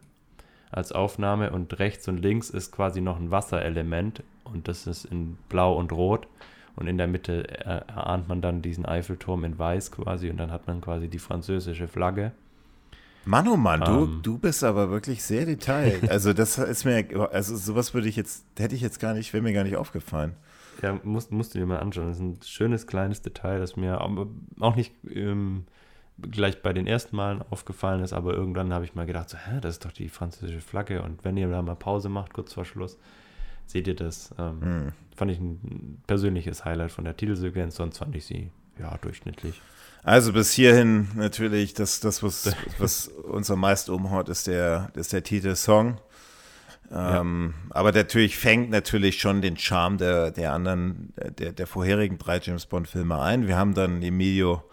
als 0.71 0.91
Aufnahme 0.91 1.51
und 1.51 1.79
rechts 1.79 2.07
und 2.07 2.17
links 2.17 2.49
ist 2.49 2.71
quasi 2.71 3.01
noch 3.01 3.19
ein 3.19 3.31
Wasserelement 3.31 4.23
und 4.43 4.67
das 4.67 4.87
ist 4.87 5.05
in 5.05 5.37
Blau 5.49 5.75
und 5.77 5.91
Rot 5.91 6.27
und 6.75 6.87
in 6.87 6.97
der 6.97 7.07
Mitte 7.07 7.47
erahnt 7.65 8.27
man 8.27 8.41
dann 8.41 8.61
diesen 8.61 8.85
Eiffelturm 8.85 9.43
in 9.43 9.57
Weiß 9.57 9.91
quasi 9.91 10.29
und 10.29 10.37
dann 10.37 10.51
hat 10.51 10.67
man 10.67 10.81
quasi 10.81 11.07
die 11.07 11.19
französische 11.19 11.87
Flagge. 11.87 12.31
Mann, 13.25 13.47
oh 13.47 13.57
Mann, 13.57 13.81
du, 13.81 14.03
um, 14.03 14.21
du 14.21 14.37
bist 14.37 14.63
aber 14.63 14.89
wirklich 14.89 15.21
sehr 15.23 15.45
detailliert. 15.45 16.03
Also 16.09 16.31
das 16.31 16.57
ist 16.57 16.85
mir, 16.85 17.05
also 17.31 17.57
sowas 17.57 17.93
würde 17.93 18.07
ich 18.07 18.15
jetzt, 18.15 18.45
hätte 18.57 18.75
ich 18.75 18.81
jetzt 18.81 18.99
gar 18.99 19.13
nicht, 19.13 19.33
wäre 19.33 19.43
mir 19.43 19.53
gar 19.53 19.65
nicht 19.65 19.75
aufgefallen. 19.75 20.33
Ja, 20.81 20.99
musst, 21.03 21.31
musst 21.31 21.53
du 21.53 21.59
dir 21.59 21.65
mal 21.65 21.79
anschauen. 21.79 22.07
Das 22.07 22.17
ist 22.17 22.23
ein 22.23 22.39
schönes 22.43 22.87
kleines 22.87 23.21
Detail, 23.21 23.59
das 23.59 23.75
mir 23.75 23.99
auch 24.01 24.75
nicht 24.75 24.93
ähm, 25.09 25.65
gleich 26.19 26.61
bei 26.61 26.73
den 26.73 26.87
ersten 26.87 27.15
Malen 27.15 27.43
aufgefallen 27.49 28.03
ist, 28.03 28.13
aber 28.13 28.33
irgendwann 28.33 28.73
habe 28.73 28.85
ich 28.85 28.95
mal 28.95 29.05
gedacht, 29.05 29.29
so, 29.29 29.37
hä, 29.37 29.59
das 29.61 29.75
ist 29.75 29.85
doch 29.85 29.91
die 29.91 30.09
französische 30.09 30.61
Flagge 30.61 31.03
und 31.03 31.23
wenn 31.23 31.37
ihr 31.37 31.47
da 31.49 31.61
mal 31.61 31.75
Pause 31.75 32.09
macht, 32.09 32.33
kurz 32.33 32.53
vor 32.53 32.65
Schluss, 32.65 32.97
seht 33.65 33.87
ihr 33.87 33.95
das. 33.95 34.33
Ähm, 34.39 34.61
hm. 34.61 34.91
Fand 35.15 35.31
ich 35.31 35.39
ein 35.39 36.01
persönliches 36.07 36.65
Highlight 36.65 36.91
von 36.91 37.03
der 37.03 37.15
Titelsequenz, 37.15 37.75
sonst 37.75 37.99
fand 37.99 38.15
ich 38.15 38.25
sie 38.25 38.51
ja 38.79 38.97
durchschnittlich. 38.97 39.61
Also 40.03 40.31
bis 40.31 40.53
hierhin 40.53 41.09
natürlich, 41.15 41.73
das, 41.73 41.99
das 41.99 42.23
was, 42.23 42.51
was 42.79 43.07
uns 43.07 43.51
am 43.51 43.59
meisten 43.59 43.91
umhaut, 43.91 44.29
ist 44.29 44.47
der, 44.47 44.91
ist 44.95 45.13
der 45.13 45.23
Titelsong. 45.23 45.99
Ähm, 46.91 47.53
ja. 47.57 47.75
Aber 47.75 47.91
natürlich 47.91 48.37
fängt 48.37 48.69
natürlich 48.69 49.19
schon 49.19 49.41
den 49.41 49.57
Charme 49.57 49.97
der, 49.97 50.31
der 50.31 50.53
anderen, 50.53 51.13
der, 51.37 51.51
der 51.51 51.67
vorherigen 51.67 52.17
drei 52.17 52.39
James 52.39 52.65
Bond-Filme 52.65 53.19
ein. 53.19 53.47
Wir 53.47 53.57
haben 53.57 53.73
dann 53.73 54.01
Emilio 54.01 54.63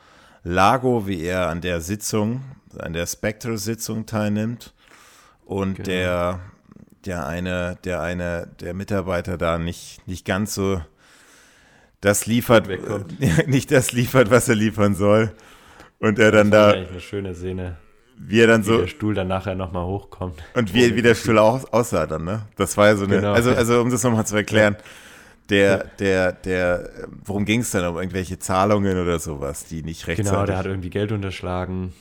Lago, 0.44 1.06
wie 1.06 1.22
er 1.22 1.48
an 1.48 1.62
der 1.62 1.80
Sitzung, 1.80 2.42
an 2.78 2.92
der 2.92 3.06
Spectre-Sitzung 3.06 4.06
teilnimmt. 4.06 4.74
Und 5.44 5.76
genau. 5.76 5.88
der, 5.88 6.40
der 7.06 7.26
eine, 7.26 7.78
der 7.84 8.02
eine, 8.02 8.48
der 8.60 8.74
Mitarbeiter 8.74 9.36
da 9.38 9.58
nicht, 9.58 10.06
nicht 10.06 10.24
ganz 10.24 10.54
so 10.54 10.80
das 12.00 12.26
liefert, 12.26 12.68
nicht 13.46 13.70
das 13.70 13.92
liefert, 13.92 14.30
was 14.30 14.48
er 14.48 14.54
liefern 14.54 14.94
soll. 14.94 15.32
Und 15.98 16.18
er 16.18 16.30
dann 16.30 16.50
da. 16.50 16.72
eine 16.72 17.00
schöne 17.00 17.34
Szene. 17.34 17.78
Wie 18.16 18.40
er 18.40 18.46
dann 18.46 18.62
wie 18.62 18.66
so. 18.66 18.78
der 18.78 18.86
Stuhl 18.86 19.14
dann 19.14 19.28
nachher 19.28 19.54
nochmal 19.54 19.86
hochkommt. 19.86 20.42
Und 20.54 20.74
wie, 20.74 20.94
wie 20.94 21.02
der 21.02 21.14
Stuhl 21.14 21.38
auch 21.38 21.72
aussah 21.72 22.06
dann, 22.06 22.24
ne? 22.24 22.42
Das 22.56 22.76
war 22.76 22.88
ja 22.88 22.96
so 22.96 23.04
eine. 23.04 23.16
Genau, 23.16 23.32
also, 23.32 23.54
also, 23.54 23.80
um 23.80 23.90
das 23.90 24.02
nochmal 24.02 24.26
zu 24.26 24.36
erklären. 24.36 24.76
Der, 25.50 25.84
der, 25.98 26.32
der, 26.32 26.90
worum 27.24 27.44
ging 27.44 27.60
es 27.60 27.70
dann? 27.70 27.86
Um 27.86 27.96
irgendwelche 27.96 28.38
Zahlungen 28.38 28.98
oder 28.98 29.18
sowas, 29.18 29.66
die 29.66 29.82
nicht 29.82 30.06
rechtzeitig. 30.06 30.32
Genau, 30.32 30.46
der 30.46 30.56
hat 30.56 30.66
irgendwie 30.66 30.90
Geld 30.90 31.12
unterschlagen 31.12 31.92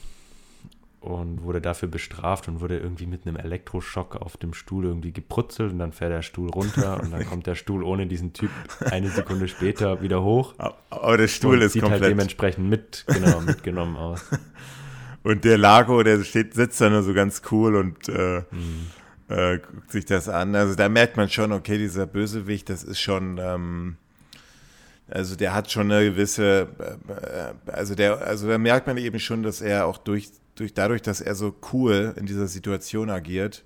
und 1.03 1.43
wurde 1.43 1.59
dafür 1.59 1.89
bestraft 1.89 2.47
und 2.47 2.61
wurde 2.61 2.77
irgendwie 2.77 3.05
mit 3.05 3.27
einem 3.27 3.35
Elektroschock 3.35 4.15
auf 4.15 4.37
dem 4.37 4.53
Stuhl 4.53 4.85
irgendwie 4.85 5.11
gebrutzelt 5.11 5.73
und 5.73 5.79
dann 5.79 5.91
fährt 5.91 6.11
der 6.11 6.21
Stuhl 6.21 6.49
runter 6.49 7.01
und 7.01 7.11
dann 7.11 7.25
kommt 7.25 7.45
der 7.45 7.55
Stuhl 7.55 7.83
ohne 7.83 8.07
diesen 8.07 8.31
Typ 8.31 8.51
eine 8.89 9.09
Sekunde 9.09 9.49
später 9.49 10.01
wieder 10.01 10.23
hoch. 10.23 10.53
Aber 10.89 11.17
der 11.17 11.27
Stuhl 11.27 11.61
ist 11.61 11.73
sieht 11.73 11.81
halt 11.81 11.91
komplett 11.91 12.03
halt 12.03 12.11
dementsprechend 12.11 12.69
mit, 12.69 13.03
genau, 13.07 13.41
mitgenommen 13.41 13.97
aus. 13.97 14.23
Und 15.23 15.45
der 15.45 15.57
Lago, 15.57 16.03
der 16.03 16.21
steht, 16.23 16.53
sitzt 16.53 16.81
da 16.81 16.89
nur 16.89 17.01
so 17.01 17.13
ganz 17.13 17.43
cool 17.49 17.77
und 17.77 18.09
äh, 18.09 18.43
mhm. 18.51 18.87
Äh, 19.29 19.59
guckt 19.59 19.91
sich 19.91 20.05
das 20.05 20.29
an. 20.29 20.55
Also 20.55 20.75
da 20.75 20.89
merkt 20.89 21.17
man 21.17 21.29
schon, 21.29 21.51
okay, 21.51 21.77
dieser 21.77 22.05
Bösewicht, 22.05 22.69
das 22.69 22.83
ist 22.83 22.99
schon, 22.99 23.39
ähm, 23.41 23.97
also 25.07 25.35
der 25.35 25.53
hat 25.53 25.71
schon 25.71 25.91
eine 25.91 26.09
gewisse, 26.09 26.67
äh, 27.07 27.71
also 27.71 27.95
der, 27.95 28.21
also 28.21 28.47
da 28.47 28.57
merkt 28.57 28.87
man 28.87 28.97
eben 28.97 29.19
schon, 29.19 29.43
dass 29.43 29.61
er 29.61 29.85
auch 29.85 29.97
durch 29.97 30.31
durch, 30.55 30.73
dadurch, 30.73 31.01
dass 31.01 31.21
er 31.21 31.35
so 31.35 31.55
cool 31.73 32.13
in 32.15 32.25
dieser 32.25 32.47
Situation 32.47 33.09
agiert, 33.09 33.63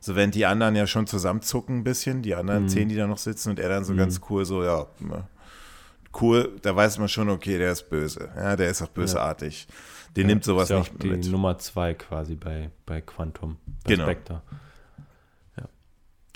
so 0.00 0.14
wenn 0.14 0.30
die 0.30 0.46
anderen 0.46 0.76
ja 0.76 0.86
schon 0.86 1.06
zusammenzucken 1.06 1.78
ein 1.78 1.84
bisschen, 1.84 2.22
die 2.22 2.34
anderen 2.34 2.64
mhm. 2.64 2.68
zehn, 2.68 2.88
die 2.88 2.96
da 2.96 3.06
noch 3.06 3.18
sitzen 3.18 3.50
und 3.50 3.58
er 3.58 3.68
dann 3.68 3.84
so 3.84 3.92
mhm. 3.92 3.98
ganz 3.98 4.20
cool 4.28 4.44
so, 4.44 4.62
ja, 4.62 4.86
ne, 5.00 5.26
cool, 6.20 6.56
da 6.62 6.74
weiß 6.74 6.98
man 6.98 7.08
schon, 7.08 7.28
okay, 7.28 7.58
der 7.58 7.72
ist 7.72 7.88
böse, 7.90 8.30
ja, 8.36 8.56
der 8.56 8.70
ist 8.70 8.82
auch 8.82 8.88
bösartig. 8.88 9.66
Den 10.16 10.22
ja, 10.22 10.28
nimmt 10.28 10.44
sowas 10.44 10.64
ist 10.64 10.70
ja 10.70 10.78
nicht 10.78 11.02
die 11.02 11.08
mit. 11.08 11.30
Nummer 11.30 11.58
zwei 11.58 11.92
quasi 11.92 12.36
bei, 12.36 12.70
bei 12.86 13.02
Quantum, 13.02 13.58
bei 13.84 13.94
genau. 13.94 14.04
Spectre. 14.04 14.42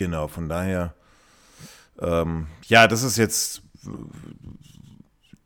Genau, 0.00 0.28
von 0.28 0.48
daher, 0.48 0.94
ähm, 2.00 2.46
ja, 2.68 2.88
das 2.88 3.02
ist 3.02 3.18
jetzt, 3.18 3.60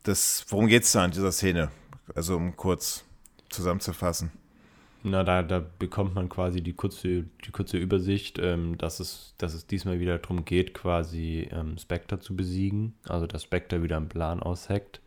das, 0.03 0.45
worum 0.47 0.67
geht 0.67 0.83
es 0.83 0.93
da 0.93 1.03
in 1.03 1.11
dieser 1.11 1.33
Szene? 1.33 1.71
Also 2.15 2.37
um 2.37 2.55
kurz 2.55 3.03
zusammenzufassen. 3.49 4.31
Na, 5.03 5.25
da, 5.25 5.43
da 5.43 5.61
bekommt 5.77 6.15
man 6.15 6.29
quasi 6.29 6.61
die 6.61 6.71
kurze, 6.71 7.25
die 7.43 7.51
kurze 7.51 7.77
Übersicht, 7.77 8.39
ähm, 8.39 8.77
dass, 8.77 9.01
es, 9.01 9.33
dass 9.37 9.53
es 9.53 9.67
diesmal 9.67 9.99
wieder 9.99 10.19
darum 10.19 10.45
geht, 10.45 10.73
quasi 10.73 11.49
ähm, 11.51 11.77
Spectre 11.77 12.21
zu 12.21 12.33
besiegen. 12.33 12.93
Also 13.09 13.27
dass 13.27 13.43
Spectre 13.43 13.83
wieder 13.83 13.97
einen 13.97 14.07
Plan 14.07 14.41
ausheckt. 14.41 15.01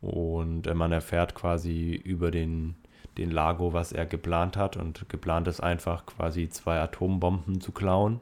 Und 0.00 0.68
äh, 0.68 0.74
man 0.74 0.92
erfährt 0.92 1.34
quasi 1.34 2.00
über 2.04 2.30
den, 2.30 2.76
den 3.18 3.32
Lago, 3.32 3.72
was 3.72 3.90
er 3.90 4.06
geplant 4.06 4.56
hat. 4.56 4.76
Und 4.76 5.08
geplant 5.08 5.48
ist 5.48 5.60
einfach 5.60 6.06
quasi 6.06 6.48
zwei 6.48 6.78
Atombomben 6.78 7.60
zu 7.60 7.72
klauen 7.72 8.20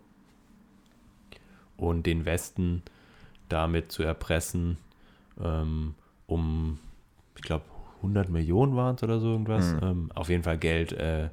und 1.76 2.06
den 2.06 2.24
Westen 2.24 2.82
damit 3.48 3.92
zu 3.92 4.02
erpressen, 4.02 4.78
ähm, 5.42 5.94
um, 6.26 6.78
ich 7.36 7.42
glaube, 7.42 7.64
100 7.96 8.28
Millionen 8.28 8.76
waren 8.76 8.96
es 8.96 9.02
oder 9.02 9.18
so 9.18 9.28
irgendwas. 9.28 9.72
Mhm. 9.72 9.80
Ähm, 9.82 10.10
auf 10.14 10.28
jeden 10.28 10.42
Fall 10.42 10.58
Geld 10.58 10.92
äh, 10.92 11.28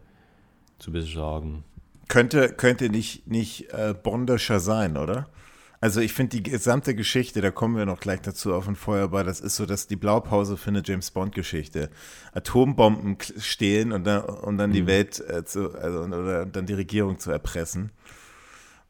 zu 0.79 0.91
besorgen. 0.91 1.63
Könnte, 2.07 2.49
könnte 2.49 2.89
nicht, 2.89 3.27
nicht 3.27 3.71
äh, 3.71 3.93
bondischer 3.93 4.59
sein, 4.59 4.97
oder? 4.97 5.27
Also 5.83 5.99
ich 5.99 6.13
finde 6.13 6.37
die 6.37 6.43
gesamte 6.43 6.93
Geschichte, 6.93 7.41
da 7.41 7.49
kommen 7.49 7.75
wir 7.75 7.87
noch 7.87 7.99
gleich 7.99 8.21
dazu 8.21 8.53
auf 8.53 8.67
ein 8.67 8.75
Feuerball, 8.75 9.23
das 9.23 9.39
ist 9.39 9.55
so, 9.55 9.65
dass 9.65 9.87
die 9.87 9.95
Blaupause 9.95 10.55
für 10.55 10.69
eine 10.69 10.83
James 10.85 11.09
Bond 11.09 11.33
Geschichte. 11.33 11.89
Atombomben 12.33 13.17
stehlen 13.39 13.91
und 13.91 14.05
dann, 14.05 14.23
und 14.23 14.59
dann 14.59 14.69
mhm. 14.69 14.73
die 14.75 14.85
Welt 14.85 15.19
äh, 15.27 15.43
zu, 15.43 15.73
also 15.73 16.03
oder 16.03 16.45
dann 16.45 16.67
die 16.67 16.75
Regierung 16.75 17.17
zu 17.17 17.31
erpressen. 17.31 17.91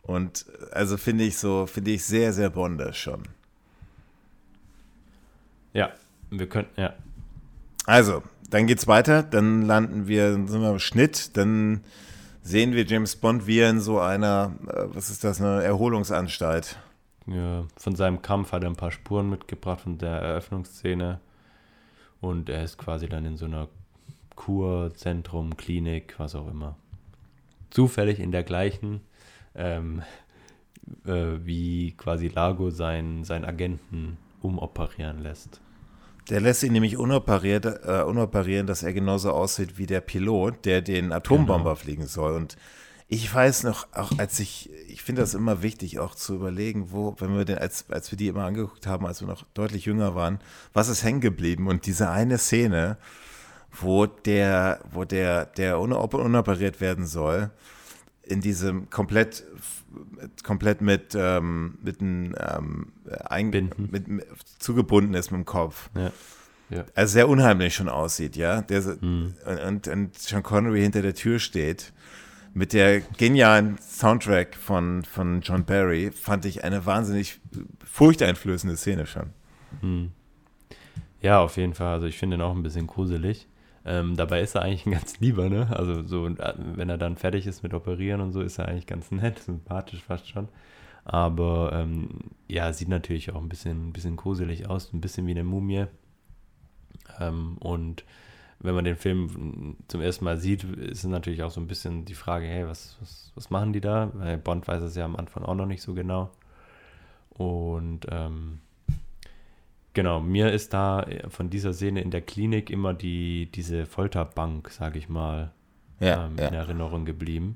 Und 0.04 0.46
also 0.72 0.98
finde 0.98 1.24
ich 1.24 1.38
so, 1.38 1.68
finde 1.68 1.92
ich 1.92 2.04
sehr, 2.06 2.34
sehr 2.34 2.50
bondisch 2.50 3.02
schon. 3.02 3.24
Ja, 5.74 5.92
wir 6.30 6.50
könnten, 6.50 6.80
ja, 6.80 6.94
also, 7.86 8.22
dann 8.50 8.68
geht's 8.68 8.88
weiter, 8.88 9.24
dann 9.24 9.64
landen 9.64 10.08
wir, 10.08 10.34
sind 10.34 10.62
wir 10.62 10.72
im 10.72 10.80
Schnitt, 10.80 11.36
dann 11.36 11.84
sehen 12.44 12.74
wir 12.74 12.86
James 12.86 13.16
Bond, 13.16 13.48
wie 13.48 13.60
er 13.60 13.70
in 13.70 13.80
so 13.80 14.00
einer, 14.00 14.54
äh, 14.68 14.86
was 14.94 15.10
ist 15.10 15.24
das, 15.24 15.42
eine 15.42 15.64
Erholungsanstalt. 15.64 16.78
Ja, 17.28 17.66
von 17.78 17.96
seinem 17.96 18.22
Kampf 18.22 18.52
hat 18.52 18.64
er 18.64 18.70
ein 18.70 18.76
paar 18.76 18.92
Spuren 18.92 19.30
mitgebracht 19.30 19.82
von 19.82 19.98
der 19.98 20.10
Eröffnungsszene 20.10 21.20
und 22.20 22.50
er 22.50 22.64
ist 22.64 22.78
quasi 22.78 23.08
dann 23.08 23.26
in 23.26 23.38
so 23.38 23.46
einer 23.46 23.68
Kurzentrum, 24.36 25.56
Klinik, 25.56 26.16
was 26.18 26.36
auch 26.36 26.50
immer. 26.50 26.76
Zufällig 27.70 28.20
in 28.20 28.32
der 28.32 28.44
gleichen, 28.44 29.02
ähm, 29.56 30.02
äh, 31.06 31.40
wie 31.44 31.94
quasi 31.98 32.28
Lago 32.28 32.70
seinen, 32.70 33.24
seinen 33.24 33.46
Agenten 33.46 34.18
umoperieren 34.42 35.22
lässt. 35.22 35.62
Der 36.30 36.40
lässt 36.40 36.64
ihn 36.64 36.74
nämlich 36.74 36.98
unoperiert, 36.98 37.66
äh, 37.66 38.04
unoperieren, 38.04 38.68
dass 38.68 38.84
er 38.84 38.94
genauso 38.94 39.32
aussieht 39.32 39.78
wie 39.78 39.86
der 39.86 40.02
Pilot, 40.02 40.66
der 40.66 40.82
den 40.82 41.12
Atombomber 41.12 41.72
genau. 41.72 41.76
fliegen 41.76 42.08
soll. 42.08 42.34
Und 42.34 42.58
ich 43.08 43.34
weiß 43.34 43.64
noch, 43.64 43.88
auch 43.94 44.18
als 44.18 44.40
ich, 44.40 44.70
ich 44.88 45.02
finde 45.04 45.22
das 45.22 45.34
immer 45.34 45.62
wichtig, 45.62 46.00
auch 46.00 46.16
zu 46.16 46.36
überlegen, 46.36 46.92
wo, 46.92 47.16
wenn 47.20 47.36
wir 47.36 47.44
den, 47.44 47.58
als, 47.58 47.86
als 47.90 48.12
wir 48.12 48.18
die 48.18 48.28
immer 48.28 48.46
angeguckt 48.46 48.88
haben, 48.88 49.06
als 49.06 49.20
wir 49.20 49.28
noch 49.28 49.44
deutlich 49.54 49.86
jünger 49.86 50.16
waren, 50.16 50.40
was 50.74 50.88
ist 50.88 51.04
hängen 51.04 51.20
geblieben? 51.20 51.68
Und 51.68 51.86
diese 51.86 52.10
eine 52.10 52.38
Szene, 52.38 52.98
wo 53.72 54.06
der, 54.06 54.80
wo 54.92 55.04
der, 55.04 55.46
der 55.46 55.80
unoperiert 55.80 56.80
werden 56.80 57.06
soll, 57.06 57.52
in 58.32 58.42
diesem 58.42 58.90
komplett 58.90 59.44
komplett 60.44 60.82
mit 60.82 61.16
ähm, 61.16 61.78
mit 61.84 62.02
einem 62.02 62.36
ähm, 62.40 62.92
ein, 63.26 63.50
mit, 63.50 64.08
mit, 64.08 64.26
zugebunden 64.60 65.14
ist 65.14 65.32
mit 65.32 65.40
dem 65.40 65.46
Kopf. 65.46 65.90
Ja. 65.96 66.12
Ja. 66.70 66.86
Also 66.96 67.12
sehr 67.12 67.28
unheimlich 67.28 67.76
schon 67.76 67.90
aussieht, 67.90 68.38
ja. 68.38 68.62
Der, 68.62 68.82
mhm. 69.02 69.36
und, 69.68 69.88
und 69.90 70.18
Sean 70.18 70.42
Connery 70.42 70.82
hinter 70.82 71.02
der 71.02 71.14
Tür 71.14 71.38
steht 71.38 71.92
mit 72.54 72.74
der 72.74 73.02
genialen 73.02 73.78
Soundtrack 73.78 74.56
von, 74.56 75.04
von 75.04 75.42
John 75.42 75.66
Barry, 75.66 76.12
fand 76.12 76.46
ich 76.46 76.64
eine 76.64 76.86
wahnsinnig 76.86 77.40
furchteinflößende 77.86 78.78
Szene 78.78 79.06
schon. 79.06 79.32
Mhm. 79.82 80.12
Ja, 81.22 81.40
auf 81.40 81.58
jeden 81.58 81.74
Fall. 81.74 81.94
Also 81.94 82.08
ich 82.08 82.18
finde 82.18 82.38
ihn 82.38 82.42
auch 82.42 82.56
ein 82.56 82.64
bisschen 82.64 82.88
gruselig. 82.88 83.48
Ähm, 83.86 84.16
dabei 84.16 84.42
ist 84.42 84.56
er 84.56 84.62
eigentlich 84.62 84.86
ein 84.86 84.92
ganz 84.92 85.20
lieber, 85.20 85.50
ne? 85.50 85.68
Also 85.72 86.04
so, 86.06 86.26
wenn 86.26 86.90
er 86.90 86.98
dann 86.98 87.18
fertig 87.18 87.48
ist 87.48 87.64
mit 87.64 87.74
Operieren 87.74 88.22
und 88.22 88.32
so, 88.32 88.42
ist 88.42 88.60
er 88.60 88.68
eigentlich 88.68 88.88
ganz 88.88 89.12
nett, 89.12 89.40
sympathisch 89.46 90.04
fast 90.04 90.28
schon. 90.28 90.48
Aber 91.04 91.72
ähm, 91.74 92.10
ja, 92.48 92.72
sieht 92.74 92.90
natürlich 92.90 93.32
auch 93.32 93.42
ein 93.42 93.50
bisschen, 93.50 93.90
ein 93.90 93.94
bisschen 93.94 94.16
gruselig 94.18 94.70
aus, 94.70 94.94
ein 94.94 95.02
bisschen 95.02 95.26
wie 95.26 95.32
eine 95.32 95.44
Mumie. 95.44 95.86
Ähm, 97.20 97.58
und 97.58 98.06
wenn 98.60 98.76
man 98.76 98.86
den 98.86 98.96
Film 98.96 99.78
zum 99.88 100.02
ersten 100.02 100.26
Mal 100.26 100.38
sieht, 100.38 100.64
ist 100.64 101.04
natürlich 101.06 101.42
auch 101.42 101.50
so 101.50 101.60
ein 101.60 101.68
bisschen 101.68 102.06
die 102.06 102.14
Frage, 102.14 102.46
hey, 102.46 102.68
was, 102.68 102.98
was, 103.00 103.32
was 103.34 103.50
machen 103.50 103.74
die 103.74 103.82
da? 103.82 104.12
Weil 104.14 104.38
Bond 104.38 104.68
weiß 104.68 104.84
es 104.84 104.96
ja 104.96 105.06
am 105.06 105.16
Anfang 105.16 105.44
auch 105.44 105.56
noch 105.56 105.66
nicht 105.66 105.82
so 105.82 105.96
genau. 105.96 106.30
Und 107.30 108.06
ähm, 108.12 108.60
genau, 109.94 110.20
mir 110.20 110.52
ist 110.52 110.74
da 110.74 111.06
von 111.30 111.50
dieser 111.50 111.74
Szene 111.74 112.02
in 112.02 112.12
der 112.12 112.22
Klinik 112.22 112.70
immer 112.70 112.94
die, 112.94 113.50
diese 113.54 113.86
Folterbank, 113.86 114.70
sage 114.70 115.00
ich 115.00 115.10
mal, 115.10 115.52
ja, 116.00 116.26
ähm, 116.26 116.36
ja. 116.38 116.48
in 116.48 116.54
Erinnerung 116.54 117.06
geblieben, 117.06 117.56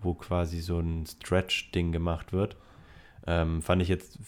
wo 0.00 0.14
quasi 0.14 0.60
so 0.60 0.78
ein 0.78 1.06
Stretch-Ding 1.06 1.92
gemacht 1.92 2.32
wird. 2.32 2.56
Ähm, 3.26 3.62
fand 3.62 3.82
ich 3.82 3.88
jetzt, 3.88 4.18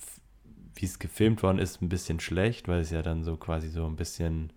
wie 0.74 0.86
es 0.86 0.98
gefilmt 0.98 1.42
worden 1.42 1.58
ist, 1.58 1.82
ein 1.82 1.88
bisschen 1.88 2.20
schlecht, 2.20 2.68
weil 2.68 2.80
es 2.80 2.90
ja 2.90 3.02
dann 3.02 3.24
so 3.24 3.36
quasi 3.36 3.68
so 3.68 3.86
ein 3.86 3.96
bisschen 3.96 4.52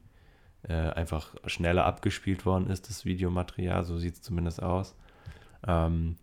äh, 0.63 0.73
einfach 0.73 1.35
schneller 1.45 1.85
abgespielt 1.85 2.45
worden 2.45 2.69
ist, 2.69 2.89
das 2.89 3.05
Videomaterial, 3.05 3.83
so 3.83 3.97
sieht 3.97 4.15
es 4.15 4.21
zumindest 4.21 4.61
aus. 4.61 4.95
Ähm, 5.67 6.17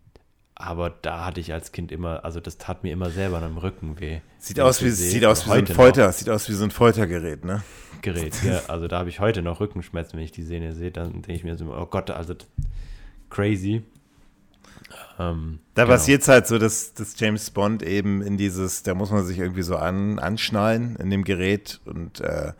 aber 0.55 0.89
da 0.89 1.25
hatte 1.25 1.41
ich 1.41 1.51
als 1.51 1.73
Kind 1.73 1.91
immer, 1.91 2.23
also 2.23 2.39
das 2.39 2.57
tat 2.57 2.83
mir 2.83 2.93
immer 2.93 3.09
selber 3.09 3.41
am 3.41 3.57
Rücken 3.57 3.99
weh. 3.99 4.21
Sieht 4.39 4.59
aus 4.61 4.81
wie, 4.81 4.89
sieht 4.89 5.25
aus 5.25 5.45
wie 5.45 5.49
so 5.49 5.55
ein 5.55 5.67
Folter, 5.67 6.11
sieht 6.13 6.29
aus 6.29 6.47
wie 6.47 6.53
so 6.53 6.63
ein 6.63 6.71
Foltergerät, 6.71 7.43
ne? 7.43 7.61
Gerät, 8.01 8.41
ja. 8.43 8.61
Also 8.67 8.87
da 8.87 8.99
habe 8.99 9.09
ich 9.09 9.19
heute 9.19 9.41
noch 9.41 9.59
Rückenschmerzen, 9.59 10.17
wenn 10.17 10.23
ich 10.23 10.31
die 10.31 10.43
Szene 10.43 10.73
sehe, 10.73 10.91
dann 10.91 11.11
denke 11.11 11.33
ich 11.33 11.43
mir 11.43 11.57
so, 11.57 11.65
oh 11.65 11.85
Gott, 11.85 12.09
also 12.09 12.35
crazy. 13.29 13.83
Ähm, 15.19 15.59
da 15.73 15.83
genau. 15.83 15.95
passiert 15.95 16.21
es 16.21 16.27
halt 16.29 16.47
so, 16.47 16.57
dass, 16.57 16.93
dass 16.93 17.19
James 17.19 17.49
Bond 17.49 17.83
eben 17.83 18.21
in 18.21 18.37
dieses, 18.37 18.83
da 18.83 18.93
muss 18.93 19.11
man 19.11 19.25
sich 19.25 19.39
irgendwie 19.39 19.63
so 19.63 19.75
an, 19.75 20.19
anschnallen 20.19 20.95
in 20.97 21.09
dem 21.09 21.25
Gerät 21.25 21.81
und 21.85 22.21
äh, 22.21 22.53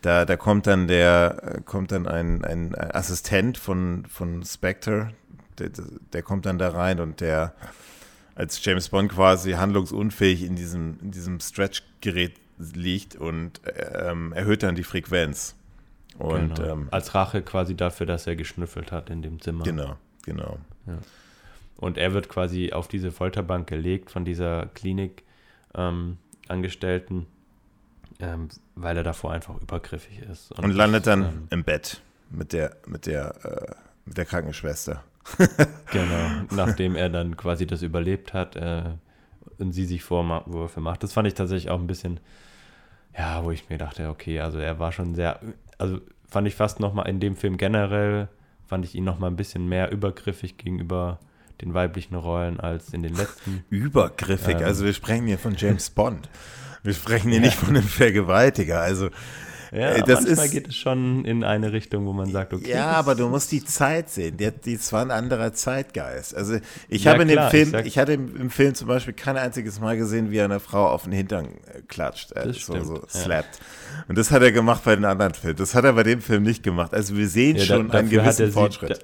da, 0.00 0.24
da 0.24 0.36
kommt 0.36 0.66
dann 0.66 0.88
der, 0.88 1.60
kommt 1.64 1.92
dann 1.92 2.08
ein, 2.08 2.44
ein 2.44 2.74
Assistent 2.74 3.58
von, 3.58 4.04
von 4.08 4.44
Spectre, 4.44 5.12
der, 5.70 5.84
der 6.12 6.22
kommt 6.22 6.46
dann 6.46 6.58
da 6.58 6.70
rein 6.70 7.00
und 7.00 7.20
der 7.20 7.54
als 8.34 8.64
James 8.64 8.88
Bond 8.88 9.12
quasi 9.12 9.52
handlungsunfähig 9.52 10.42
in 10.42 10.56
diesem, 10.56 10.98
in 11.02 11.10
diesem 11.10 11.38
Stretch-Gerät 11.40 12.32
liegt 12.74 13.16
und 13.16 13.60
ähm, 13.94 14.32
erhöht 14.32 14.62
dann 14.62 14.74
die 14.74 14.84
Frequenz. 14.84 15.54
Und, 16.18 16.56
genau. 16.56 16.72
ähm, 16.72 16.88
Als 16.90 17.14
Rache 17.14 17.42
quasi 17.42 17.74
dafür, 17.74 18.06
dass 18.06 18.26
er 18.26 18.36
geschnüffelt 18.36 18.92
hat 18.92 19.10
in 19.10 19.22
dem 19.22 19.40
Zimmer. 19.40 19.64
Genau, 19.64 19.96
genau. 20.24 20.58
Ja. 20.86 20.98
Und 21.76 21.98
er 21.98 22.14
wird 22.14 22.28
quasi 22.28 22.72
auf 22.72 22.88
diese 22.88 23.10
Folterbank 23.10 23.66
gelegt 23.66 24.10
von 24.10 24.24
dieser 24.24 24.66
Klinik-Angestellten, 24.74 27.26
ähm, 28.20 28.20
ähm, 28.20 28.48
weil 28.76 28.96
er 28.96 29.02
davor 29.02 29.32
einfach 29.32 29.60
übergriffig 29.60 30.20
ist. 30.20 30.52
Und, 30.52 30.64
und 30.64 30.70
landet 30.72 31.06
dann 31.06 31.24
ähm, 31.24 31.48
im 31.50 31.64
Bett 31.64 32.00
mit 32.30 32.52
der, 32.52 32.76
mit 32.86 33.06
der, 33.06 33.44
äh, 33.44 33.74
mit 34.04 34.16
der 34.16 34.26
Krankenschwester. 34.26 35.02
Genau, 35.90 36.46
nachdem 36.50 36.96
er 36.96 37.08
dann 37.08 37.36
quasi 37.36 37.66
das 37.66 37.82
überlebt 37.82 38.34
hat 38.34 38.56
äh, 38.56 38.82
und 39.58 39.72
sie 39.72 39.84
sich 39.84 40.02
Vorwürfe 40.02 40.80
macht. 40.80 41.02
Das 41.02 41.12
fand 41.12 41.28
ich 41.28 41.34
tatsächlich 41.34 41.70
auch 41.70 41.78
ein 41.78 41.86
bisschen, 41.86 42.20
ja, 43.16 43.44
wo 43.44 43.50
ich 43.50 43.68
mir 43.68 43.78
dachte, 43.78 44.08
okay, 44.08 44.40
also 44.40 44.58
er 44.58 44.78
war 44.78 44.92
schon 44.92 45.14
sehr, 45.14 45.40
also 45.78 46.00
fand 46.28 46.48
ich 46.48 46.54
fast 46.54 46.80
nochmal 46.80 47.08
in 47.08 47.20
dem 47.20 47.36
Film 47.36 47.56
generell, 47.56 48.28
fand 48.66 48.84
ich 48.84 48.94
ihn 48.94 49.04
nochmal 49.04 49.30
ein 49.30 49.36
bisschen 49.36 49.68
mehr 49.68 49.92
übergriffig 49.92 50.56
gegenüber 50.56 51.18
den 51.60 51.74
weiblichen 51.74 52.16
Rollen 52.16 52.58
als 52.58 52.92
in 52.92 53.02
den 53.02 53.14
letzten. 53.14 53.64
Übergriffig, 53.70 54.56
ähm, 54.56 54.64
also 54.64 54.84
wir 54.84 54.92
sprechen 54.92 55.26
hier 55.26 55.38
von 55.38 55.54
James 55.56 55.90
Bond. 55.90 56.28
Wir 56.82 56.94
sprechen 56.94 57.30
hier 57.30 57.38
ja. 57.38 57.46
nicht 57.46 57.56
von 57.56 57.70
einem 57.70 57.86
Vergewaltiger. 57.86 58.80
Also 58.80 59.10
ja, 59.72 60.02
das 60.02 60.24
manchmal 60.24 60.46
ist, 60.46 60.52
geht 60.52 60.68
es 60.68 60.76
schon 60.76 61.24
in 61.24 61.44
eine 61.44 61.72
Richtung, 61.72 62.04
wo 62.04 62.12
man 62.12 62.30
sagt, 62.30 62.52
okay. 62.52 62.72
Ja, 62.72 62.90
aber 62.90 63.14
du 63.14 63.28
musst 63.28 63.50
die 63.52 63.64
Zeit 63.64 64.10
sehen. 64.10 64.36
Die, 64.36 64.50
die 64.50 64.78
war 64.92 65.00
ein 65.00 65.10
anderer 65.10 65.54
Zeitgeist. 65.54 66.36
Also 66.36 66.58
ich 66.90 67.04
ja, 67.04 67.12
habe 67.12 67.22
in 67.22 67.30
klar, 67.30 67.50
dem 67.50 67.68
Film, 67.70 67.80
ich, 67.80 67.86
ich, 67.86 67.98
hatte 67.98 68.12
im, 68.12 68.36
im, 68.36 68.50
Film 68.50 68.74
zum 68.74 68.88
Beispiel 68.88 69.14
kein 69.14 69.38
einziges 69.38 69.80
Mal 69.80 69.96
gesehen, 69.96 70.30
wie 70.30 70.36
er 70.36 70.44
eine 70.44 70.60
Frau 70.60 70.88
auf 70.88 71.04
den 71.04 71.12
Hintern 71.12 71.46
äh, 71.46 71.80
klatscht, 71.88 72.32
äh, 72.32 72.52
so, 72.52 72.78
so 72.84 73.02
slappt. 73.08 73.60
Und 74.08 74.18
das 74.18 74.30
hat 74.30 74.42
er 74.42 74.52
gemacht 74.52 74.84
bei 74.84 74.94
den 74.94 75.06
anderen 75.06 75.32
Filmen. 75.32 75.56
Das 75.56 75.74
hat 75.74 75.84
er 75.84 75.94
bei 75.94 76.02
dem 76.02 76.20
Film 76.20 76.42
nicht 76.42 76.62
gemacht. 76.62 76.92
Also 76.92 77.16
wir 77.16 77.28
sehen 77.28 77.56
ja, 77.56 77.64
schon 77.64 77.88
da, 77.88 77.98
einen 77.98 78.10
gewissen 78.10 78.52
Fortschritt. 78.52 78.96
Sie, 78.96 79.02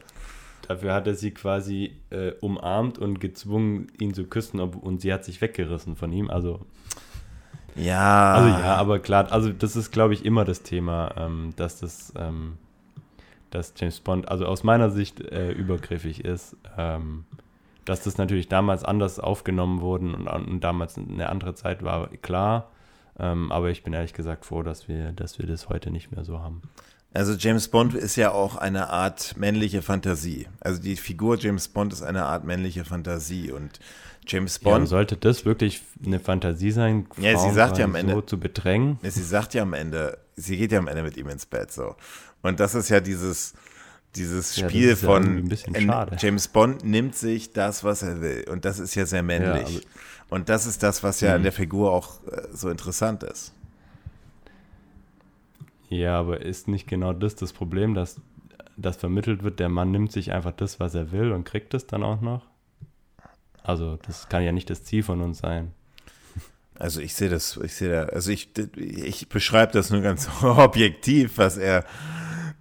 da, 0.67 0.75
dafür 0.75 0.93
hat 0.93 1.07
er 1.07 1.15
sie 1.15 1.31
quasi 1.31 1.93
äh, 2.11 2.33
umarmt 2.41 2.99
und 2.99 3.21
gezwungen, 3.21 3.87
ihn 3.99 4.13
zu 4.13 4.25
küssen, 4.25 4.61
und 4.61 5.01
sie 5.01 5.15
hat 5.15 5.25
sich 5.25 5.41
weggerissen 5.41 5.97
von 5.97 6.13
ihm. 6.13 6.29
Also 6.29 6.61
ja. 7.79 8.35
Also 8.35 8.49
ja, 8.49 8.77
aber 8.77 8.99
klar, 8.99 9.31
also 9.33 9.53
das 9.53 9.77
ist, 9.77 9.91
glaube 9.91 10.15
ich, 10.15 10.25
immer 10.25 10.45
das 10.45 10.63
Thema, 10.63 11.15
ähm, 11.17 11.53
dass 11.57 11.81
das, 11.81 12.13
ähm, 12.17 12.59
dass 13.51 13.75
James 13.77 14.01
Bond, 14.01 14.29
also 14.29 14.47
aus 14.47 14.65
meiner 14.65 14.91
Sicht 14.91 15.21
äh, 15.21 15.51
übergriffig 15.53 16.25
ist, 16.25 16.57
ähm, 16.77 17.25
dass 17.85 18.03
das 18.03 18.19
natürlich 18.19 18.49
damals 18.49 18.85
anders 18.85 19.19
aufgenommen 19.19 19.81
wurde 19.81 20.07
und, 20.07 20.27
und, 20.27 20.61
damals 20.61 20.99
eine 20.99 21.29
andere 21.29 21.55
Zeit 21.55 21.83
war, 21.83 22.09
klar. 22.09 22.71
Ähm, 23.19 23.51
aber 23.51 23.71
ich 23.71 23.83
bin 23.83 23.93
ehrlich 23.93 24.13
gesagt 24.13 24.45
froh, 24.45 24.63
dass 24.63 24.89
wir, 24.89 25.13
dass 25.13 25.39
wir 25.39 25.47
das 25.47 25.69
heute 25.69 25.91
nicht 25.91 26.13
mehr 26.13 26.25
so 26.25 26.41
haben. 26.41 26.63
Also 27.15 27.33
James 27.33 27.69
Bond 27.69 27.95
ist 27.95 28.17
ja 28.17 28.33
auch 28.33 28.57
eine 28.57 28.91
Art 28.91 29.37
männliche 29.37 29.81
Fantasie. 29.81 30.47
Also 30.61 30.81
die 30.81 30.97
Figur 30.97 31.39
James 31.39 31.69
Bond 31.69 31.93
ist 31.93 32.03
eine 32.03 32.27
Art 32.27 32.45
männliche 32.45 32.85
Fantasie 32.85 33.51
und 33.51 33.81
James 34.29 34.59
Bond. 34.59 34.81
Ja, 34.81 34.87
sollte 34.87 35.17
das 35.17 35.45
wirklich 35.45 35.83
eine 36.05 36.21
Fantasie 36.21 36.71
sein, 36.71 37.07
Frauen 37.11 37.25
ja, 37.25 37.39
sie 37.39 37.51
sagt 37.51 37.79
ja 37.79 37.85
am 37.85 37.95
Ende, 37.95 38.15
so 38.15 38.21
zu 38.21 38.39
bedrängen? 38.39 38.99
Ja, 39.03 39.11
sie 39.11 39.23
sagt 39.23 39.55
ja 39.55 39.63
am 39.63 39.73
Ende, 39.73 40.19
sie 40.37 40.57
geht 40.57 40.73
ja 40.73 40.79
am 40.79 40.89
Ende 40.89 41.03
mit 41.03 41.17
ihm 41.17 41.29
ins 41.29 41.47
Bett 41.47 41.73
so. 41.73 41.97
Und 42.43 42.61
das 42.61 42.75
ist 42.75 42.89
ja 42.89 43.01
dieses, 43.01 43.55
dieses 44.15 44.59
Spiel 44.59 44.91
ja, 44.91 44.97
von 44.97 45.51
James 46.19 46.49
Bond 46.49 46.85
nimmt 46.85 47.15
sich 47.15 47.53
das, 47.53 47.85
was 47.85 48.03
er 48.03 48.21
will. 48.21 48.45
Und 48.51 48.65
das 48.65 48.79
ist 48.79 48.95
ja 48.95 49.07
sehr 49.07 49.23
männlich. 49.23 49.87
Und 50.31 50.49
das 50.49 50.67
ist 50.67 50.83
das, 50.83 51.03
was 51.03 51.21
ja 51.21 51.35
an 51.35 51.41
mhm. 51.41 51.45
der 51.45 51.53
Figur 51.53 51.93
auch 51.93 52.23
äh, 52.27 52.49
so 52.53 52.69
interessant 52.69 53.23
ist. 53.23 53.53
Ja, 55.89 56.19
aber 56.19 56.43
ist 56.43 56.69
nicht 56.69 56.87
genau 56.87 57.15
das 57.15 57.35
das 57.35 57.53
Problem, 57.53 57.95
dass 57.95 58.21
das 58.77 58.97
vermittelt 58.97 59.43
wird, 59.43 59.59
der 59.59 59.69
Mann 59.69 59.91
nimmt 59.91 60.13
sich 60.13 60.33
einfach 60.33 60.53
das, 60.53 60.79
was 60.81 60.95
er 60.95 61.13
will 61.13 61.33
und 61.33 61.45
kriegt 61.45 61.75
es 61.75 61.87
dann 61.87 62.03
auch 62.03 62.21
noch? 62.21 62.47
Also 63.69 63.99
das 64.07 64.31
kann 64.31 64.43
ja 64.43 64.51
nicht 64.51 64.71
das 64.71 64.83
Ziel 64.83 65.03
von 65.03 65.21
uns 65.21 65.41
sein. 65.41 65.73
Also 66.79 67.03
ich 67.03 67.13
sehe 67.15 67.29
das, 67.29 67.59
ich 67.63 67.75
sehe 67.75 67.91
da, 67.91 68.05
also 68.05 68.31
ich, 68.31 68.49
ich 68.77 69.29
beschreibe 69.29 69.73
das 69.73 69.91
nur 69.91 70.01
ganz 70.01 70.27
objektiv, 70.43 71.37
was 71.37 71.59
er, 71.59 71.85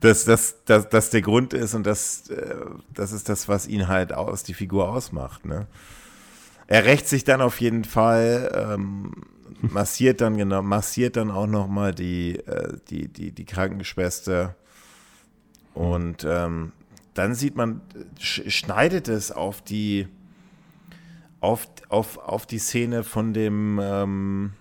dass 0.01 0.25
das, 0.25 0.57
das, 0.65 0.89
das 0.89 1.09
der 1.09 1.21
Grund 1.21 1.53
ist 1.53 1.75
und 1.75 1.87
das, 1.87 2.29
äh, 2.29 2.55
das 2.93 3.13
ist 3.13 3.29
das, 3.29 3.47
was 3.47 3.67
ihn 3.67 3.87
halt 3.87 4.11
aus, 4.11 4.43
die 4.43 4.53
Figur 4.53 4.89
ausmacht. 4.89 5.45
Ne? 5.45 5.67
Er 6.67 6.83
rächt 6.83 7.07
sich 7.07 7.23
dann 7.23 7.39
auf 7.39 7.61
jeden 7.61 7.85
Fall, 7.85 8.51
ähm, 8.53 9.13
massiert 9.61 10.19
dann 10.19 10.35
genau, 10.35 10.61
massiert 10.61 11.15
dann 11.15 11.31
auch 11.31 11.47
nochmal 11.47 11.95
die, 11.95 12.35
äh, 12.35 12.79
die, 12.89 13.07
die, 13.07 13.31
die 13.31 13.45
Krankenschwester 13.45 14.55
und 15.73 16.25
ähm, 16.27 16.73
dann 17.13 17.33
sieht 17.33 17.55
man, 17.55 17.79
schneidet 18.19 19.07
es 19.07 19.31
auf 19.31 19.61
die, 19.61 20.09
auf, 21.39 21.67
auf, 21.89 22.17
auf 22.17 22.45
die 22.45 22.59
Szene 22.59 23.03
von 23.03 23.33
dem, 23.33 23.79
ähm, 23.81 24.53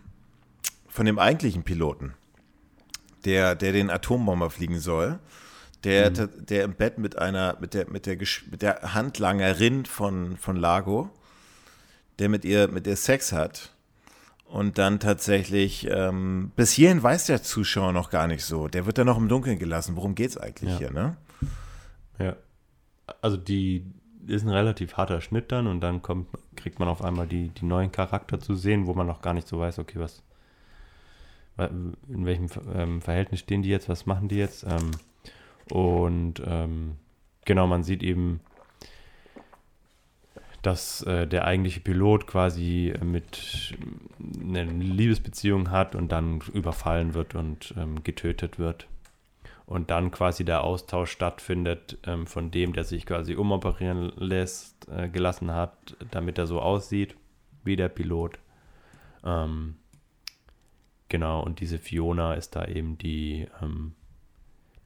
von 0.89 1.07
dem 1.07 1.19
eigentlichen 1.19 1.63
Piloten, 1.63 2.15
der, 3.25 3.55
der 3.55 3.73
den 3.73 3.91
Atombomber 3.91 4.51
fliegen 4.51 4.79
soll, 4.79 5.19
der, 5.85 6.11
mhm. 6.11 6.47
der 6.47 6.65
im 6.65 6.75
Bett 6.75 6.99
mit 6.99 7.19
einer, 7.19 7.57
mit 7.61 7.75
der, 7.75 7.89
mit 7.89 8.07
der, 8.07 8.17
mit 8.17 8.63
der 8.63 8.95
Handlangerin 8.95 9.85
von, 9.85 10.37
von 10.37 10.57
Lago, 10.57 11.11
der 12.19 12.29
mit 12.29 12.45
ihr, 12.45 12.69
mit 12.69 12.87
ihr 12.87 12.97
Sex 12.97 13.33
hat. 13.33 13.73
Und 14.47 14.79
dann 14.79 15.01
tatsächlich, 15.01 15.89
ähm, 15.91 16.53
bis 16.55 16.71
hierhin 16.71 17.03
weiß 17.03 17.27
der 17.27 17.43
Zuschauer 17.43 17.93
noch 17.93 18.11
gar 18.11 18.29
nicht 18.29 18.45
so. 18.45 18.69
Der 18.69 18.87
wird 18.87 18.97
dann 18.97 19.07
noch 19.07 19.19
im 19.19 19.29
Dunkeln 19.29 19.59
gelassen. 19.59 19.97
Worum 19.97 20.15
geht 20.15 20.31
es 20.31 20.39
eigentlich 20.39 20.71
ja. 20.71 20.79
hier, 20.79 20.91
ne? 20.93 21.17
Ja. 22.21 22.37
Also 23.21 23.37
die, 23.37 23.85
ist 24.27 24.45
ein 24.45 24.51
relativ 24.51 24.97
harter 24.97 25.21
Schnitt 25.21 25.53
dann 25.53 25.67
und 25.67 25.81
dann 25.81 26.03
kommt, 26.03 26.29
kriegt 26.57 26.79
man 26.79 26.89
auf 26.89 27.03
einmal 27.03 27.27
die, 27.27 27.49
die 27.49 27.65
neuen 27.65 27.93
Charakter 27.93 28.41
zu 28.41 28.55
sehen, 28.55 28.87
wo 28.87 28.95
man 28.95 29.07
noch 29.07 29.23
gar 29.23 29.35
nicht 29.35 29.49
so 29.49 29.59
weiß, 29.59 29.79
okay, 29.79 29.99
was, 29.99 30.23
in 31.59 32.27
welchem 32.27 32.49
ähm, 32.75 33.01
Verhältnis 33.01 33.41
stehen 33.41 33.63
die 33.63 33.71
jetzt, 33.71 33.89
was 33.89 34.07
machen 34.07 34.29
die 34.29 34.37
jetzt. 34.37 34.65
Ähm, 34.65 34.91
und 35.71 36.43
ähm, 36.47 36.97
genau, 37.45 37.67
man 37.67 37.83
sieht 37.83 38.03
eben, 38.03 38.41
dass 40.63 41.03
äh, 41.03 41.27
der 41.27 41.45
eigentliche 41.45 41.81
Pilot 41.81 42.27
quasi 42.27 42.93
mit 43.03 43.75
einer 44.19 44.65
Liebesbeziehung 44.65 45.71
hat 45.71 45.95
und 45.95 46.11
dann 46.11 46.41
überfallen 46.53 47.15
wird 47.15 47.35
und 47.35 47.75
ähm, 47.79 48.03
getötet 48.03 48.59
wird 48.59 48.89
und 49.67 49.91
dann 49.91 50.13
quasi 50.13 50.45
der 50.45 50.63
Austausch 50.63 51.11
stattfindet 51.11 51.99
ähm, 52.05 52.27
von 52.27 52.51
dem, 52.51 52.73
der 52.73 52.85
sich 52.85 53.05
quasi 53.05 53.35
umoperieren 53.35 54.13
lässt, 54.17 54.89
äh, 54.89 55.09
gelassen 55.09 55.51
hat, 55.53 55.97
damit 56.13 56.39
er 56.39 56.47
so 56.47 56.61
aussieht, 56.61 57.17
wie 57.65 57.77
der 57.77 57.89
Pilot. 57.89 58.39
Ähm, 59.25 59.75
genau, 61.09 61.43
und 61.43 61.61
diese 61.61 61.79
Fiona 61.79 62.35
ist 62.35 62.55
da 62.55 62.65
eben 62.65 62.97
die, 62.97 63.49
ähm, 63.61 63.95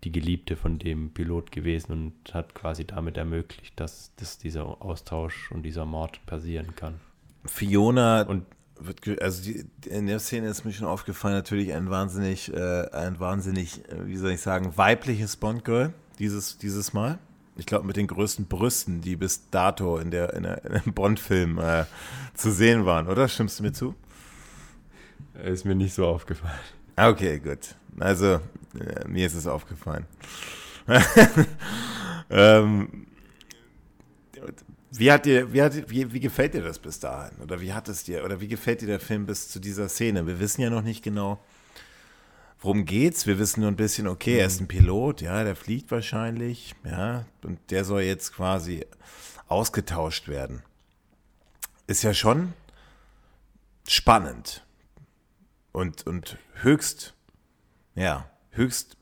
die 0.03 0.13
Geliebte 0.13 0.57
von 0.57 0.79
dem 0.79 1.13
Pilot 1.13 1.53
gewesen 1.53 1.93
und 1.93 2.35
hat 2.35 2.55
quasi 2.55 2.87
damit 2.87 3.19
ermöglicht, 3.19 3.79
dass, 3.79 4.15
dass 4.17 4.39
dieser 4.39 4.83
Austausch 4.83 5.53
und 5.53 5.63
dieser 5.63 5.85
Mord 5.85 6.25
passieren 6.25 6.75
kann. 6.75 7.01
Fiona 7.45 8.23
und 8.23 8.47
wird, 8.81 9.23
also 9.23 9.43
die, 9.43 9.65
in 9.87 10.07
der 10.07 10.19
Szene 10.19 10.49
ist 10.49 10.65
mir 10.65 10.73
schon 10.73 10.87
aufgefallen, 10.87 11.35
natürlich 11.35 11.73
ein 11.73 11.91
wahnsinnig, 11.91 12.53
äh, 12.53 12.89
ein 12.93 13.21
wahnsinnig, 13.21 13.89
äh, 13.89 14.07
wie 14.07 14.17
soll 14.17 14.33
ich 14.33 14.41
sagen, 14.41 14.77
weibliches 14.77 15.37
Bond-Girl 15.37 15.93
dieses, 16.19 16.59
dieses 16.59 16.93
Mal. 16.93 17.19
Ich 17.57 17.67
glaube, 17.67 17.87
mit 17.87 17.97
den 17.97 18.07
größten 18.07 18.47
Brüsten, 18.47 19.01
die 19.03 19.17
bis 19.17 19.51
dato 19.51 19.99
in, 19.99 20.11
der, 20.11 20.33
in, 20.35 20.45
der, 20.45 20.65
in 20.65 20.73
einem 20.73 20.95
Bond-Film 20.95 21.59
äh, 21.59 21.85
zu 22.35 22.51
sehen 22.51 22.87
waren, 22.87 23.07
oder? 23.07 23.29
Stimmst 23.29 23.59
du 23.59 23.65
mir 23.65 23.73
zu? 23.73 23.95
Ist 25.45 25.65
mir 25.65 25.75
nicht 25.75 25.95
so 25.95 26.07
aufgefallen. 26.07 26.59
Okay, 26.97 27.39
gut. 27.39 27.75
Also, 27.99 28.41
äh, 28.79 29.07
mir 29.07 29.27
ist 29.27 29.35
es 29.35 29.47
aufgefallen. 29.47 30.07
ähm, 32.31 33.07
wie, 34.91 35.13
hat 35.13 35.27
dir, 35.27 35.53
wie, 35.53 35.63
hat, 35.63 35.91
wie, 35.91 36.13
wie 36.13 36.21
gefällt 36.21 36.55
dir 36.55 36.63
das 36.63 36.79
bis 36.79 36.99
dahin? 36.99 37.39
Oder 37.41 37.61
wie 37.61 37.73
hat 37.73 37.89
es 37.89 38.05
dir, 38.05 38.25
oder 38.25 38.41
wie 38.41 38.49
gefällt 38.49 38.81
dir 38.81 38.87
der 38.87 39.01
Film 39.01 39.27
bis 39.27 39.49
zu 39.49 39.61
dieser 39.61 39.89
Szene? 39.89 40.27
Wir 40.27 40.41
wissen 40.41 40.63
ja 40.63 40.71
noch 40.71 40.83
nicht 40.83 41.03
genau, 41.03 41.43
worum 42.61 42.85
geht's. 42.85 43.27
Wir 43.27 43.39
wissen 43.39 43.61
nur 43.61 43.71
ein 43.71 43.77
bisschen, 43.77 44.09
okay, 44.09 44.39
er 44.39 44.47
ist 44.47 44.61
ein 44.61 44.69
Pilot, 44.69 45.21
ja, 45.21 45.45
der 45.45 45.57
fliegt 45.57 45.91
wahrscheinlich, 45.91 46.75
ja, 46.85 47.25
und 47.43 47.59
der 47.71 47.85
soll 47.85 48.03
jetzt 48.03 48.35
quasi 48.35 48.87
ausgetauscht 49.47 50.29
werden. 50.29 50.63
Ist 51.87 52.03
ja 52.03 52.15
schon 52.15 52.53
spannend 53.87 54.65
und, 55.73 56.07
und 56.07 56.39
höchst, 56.55 57.15
ja, 57.95 58.29
höchst 58.51 58.97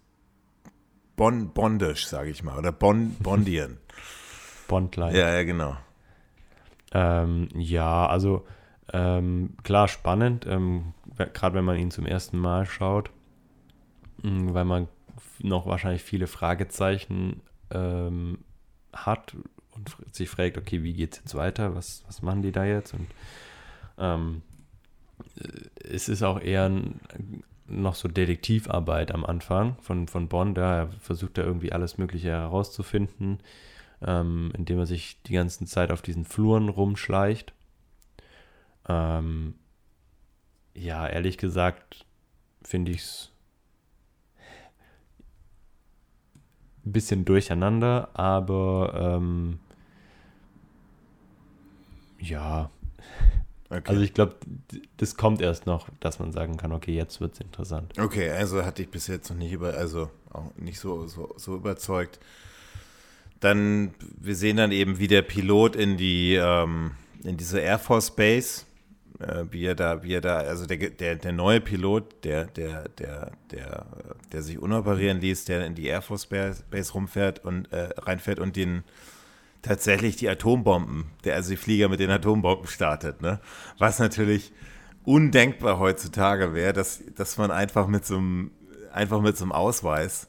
bon, 1.17 1.53
bondisch, 1.53 2.07
sage 2.07 2.31
ich 2.31 2.43
mal, 2.43 2.59
oder 2.59 2.73
bon, 2.73 3.15
bondieren. 3.21 3.79
Bondline. 4.69 5.19
Ja, 5.19 5.35
ja, 5.35 5.43
genau. 5.43 5.77
Ähm, 6.93 7.49
ja, 7.55 8.07
also 8.07 8.47
ähm, 8.93 9.57
klar 9.65 9.89
spannend, 9.89 10.47
ähm, 10.47 10.95
gerade 11.17 11.57
wenn 11.57 11.65
man 11.65 11.79
ihn 11.79 11.91
zum 11.91 12.07
ersten 12.07 12.39
Mal 12.39 12.65
schaut, 12.65 13.11
mh, 14.23 14.31
mm, 14.31 14.55
weil 14.55 14.65
man 14.65 14.89
noch 15.41 15.67
wahrscheinlich 15.67 16.03
viele 16.03 16.27
Fragezeichen 16.27 17.43
ähm, 17.71 18.39
hat 18.93 19.37
und 19.75 19.97
sich 20.13 20.29
fragt, 20.31 20.57
okay, 20.57 20.83
wie 20.83 20.95
geht 20.95 21.15
es 21.15 21.19
jetzt 21.21 21.35
weiter? 21.35 21.75
Was, 21.75 22.05
was 22.07 22.23
machen 22.23 22.43
die 22.43 22.53
da 22.53 22.65
jetzt? 22.65 22.95
Und 22.95 23.07
ähm, 23.99 24.43
es 25.85 26.09
ist 26.09 26.23
auch 26.23 26.41
eher 26.41 26.65
ein, 26.65 27.01
noch 27.67 27.95
so 27.95 28.09
Detektivarbeit 28.09 29.13
am 29.13 29.25
Anfang 29.25 29.77
von, 29.83 30.09
von 30.09 30.29
Bond. 30.29 30.57
Da 30.57 30.77
er 30.77 30.89
versucht 30.89 31.39
da 31.39 31.43
irgendwie 31.43 31.73
alles 31.73 31.99
Mögliche 31.99 32.31
herauszufinden 32.31 33.41
ähm, 34.03 34.53
indem 34.57 34.79
er 34.79 34.87
sich 34.87 35.21
die 35.23 35.33
ganze 35.33 35.65
Zeit 35.67 35.91
auf 35.91 36.03
diesen 36.03 36.25
Fluren 36.25 36.69
rumschleicht. 36.69 37.53
Ähm, 38.89 39.55
ja, 40.75 41.07
ehrlich 41.07 41.39
gesagt 41.39 42.07
finde 42.63 42.93
ich 42.93 42.99
es 42.99 43.33
ein 46.85 46.93
bisschen 46.93 47.25
durcheinander, 47.25 48.11
aber 48.15 49.19
ähm, 49.19 49.59
ja. 52.19 52.71
Okay. 53.71 53.83
Also 53.85 54.01
ich 54.01 54.15
glaube, 54.15 54.37
das 54.97 55.17
kommt 55.17 55.43
erst 55.43 55.67
noch, 55.67 55.89
dass 56.01 56.19
man 56.19 56.33
sagen 56.33 56.57
kann, 56.57 56.73
okay, 56.73 56.95
jetzt 56.95 57.21
wird 57.21 57.35
es 57.35 57.41
interessant. 57.41 57.99
Okay, 57.99 58.31
also 58.31 58.65
hatte 58.65 58.83
ich 58.83 58.91
bis 58.91 59.07
jetzt 59.09 59.29
noch 59.29 59.37
nicht 59.37 59.53
über, 59.53 59.75
also 59.75 60.11
auch 60.31 60.55
nicht 60.57 60.79
so, 60.79 61.07
so, 61.07 61.35
so 61.37 61.57
überzeugt 61.57 62.19
dann, 63.41 63.95
wir 64.19 64.35
sehen 64.35 64.57
dann 64.57 64.73
eben, 64.73 64.99
wie 64.99 65.09
der 65.09 65.23
Pilot 65.23 65.77
in 65.77 65.97
die, 65.97 66.35
ähm, 66.35 66.93
in 67.25 67.37
diese 67.37 67.61
Air 67.61 67.79
Force 67.79 68.15
Base, 68.15 68.65
äh, 69.21 69.45
wie 69.51 69.65
er 69.65 69.75
da, 69.75 70.03
wie 70.03 70.15
er 70.15 70.21
da, 70.21 70.39
also 70.39 70.67
der, 70.67 70.91
der, 70.91 71.17
der 71.17 71.33
neue 71.33 71.61
Pilot, 71.61 72.25
der, 72.25 72.47
der, 72.47 72.89
der, 72.89 73.33
der, 73.51 73.87
der 74.33 74.43
sich 74.43 74.59
unoperieren 74.59 75.21
ließ, 75.21 75.45
der 75.45 75.67
in 75.67 75.75
die 75.75 75.87
Air 75.87 76.03
Force 76.03 76.27
Base 76.27 76.93
rumfährt 76.93 77.45
und 77.45 77.73
äh, 77.73 77.91
reinfährt 77.99 78.39
und 78.41 78.57
den 78.57 78.85
tatsächlich 79.63 80.17
die 80.17 80.29
Atombomben, 80.29 81.07
der 81.25 81.35
also 81.35 81.51
die 81.51 81.57
Flieger 81.57 81.89
mit 81.89 82.01
den 82.01 82.11
Atombomben 82.11 82.69
startet, 82.69 83.23
ne? 83.23 83.41
Was 83.79 83.99
natürlich 83.99 84.53
undenkbar 85.05 85.79
heutzutage 85.79 86.55
wäre, 86.55 86.73
dass, 86.73 87.03
dass 87.17 87.39
man 87.39 87.51
einfach 87.51 87.87
mit 87.87 88.05
so 88.05 88.19
einem, 88.19 88.51
einfach 88.93 89.21
mit 89.21 89.37
so 89.37 89.45
einem 89.45 89.53
Ausweis 89.53 90.29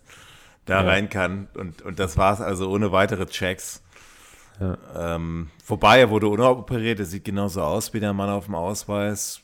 da 0.70 0.82
ja. 0.82 0.88
rein 0.88 1.10
kann. 1.10 1.48
Und, 1.56 1.82
und 1.82 2.00
das 2.00 2.18
war 2.18 2.34
es 2.34 2.42
also 2.42 2.70
ohne 2.70 2.92
weitere 2.92 3.26
Checks. 3.26 3.84
Ja. 4.60 4.78
Ähm, 5.16 5.50
wobei 5.66 6.00
er 6.00 6.10
wurde 6.10 6.28
unoperiert, 6.28 7.00
er 7.00 7.06
sieht 7.06 7.26
genauso 7.26 7.62
aus 7.62 7.94
wie 7.94 8.00
der 8.00 8.14
Mann 8.14 8.30
auf 8.30 8.46
dem 8.46 8.56
Ausweis. 8.56 9.42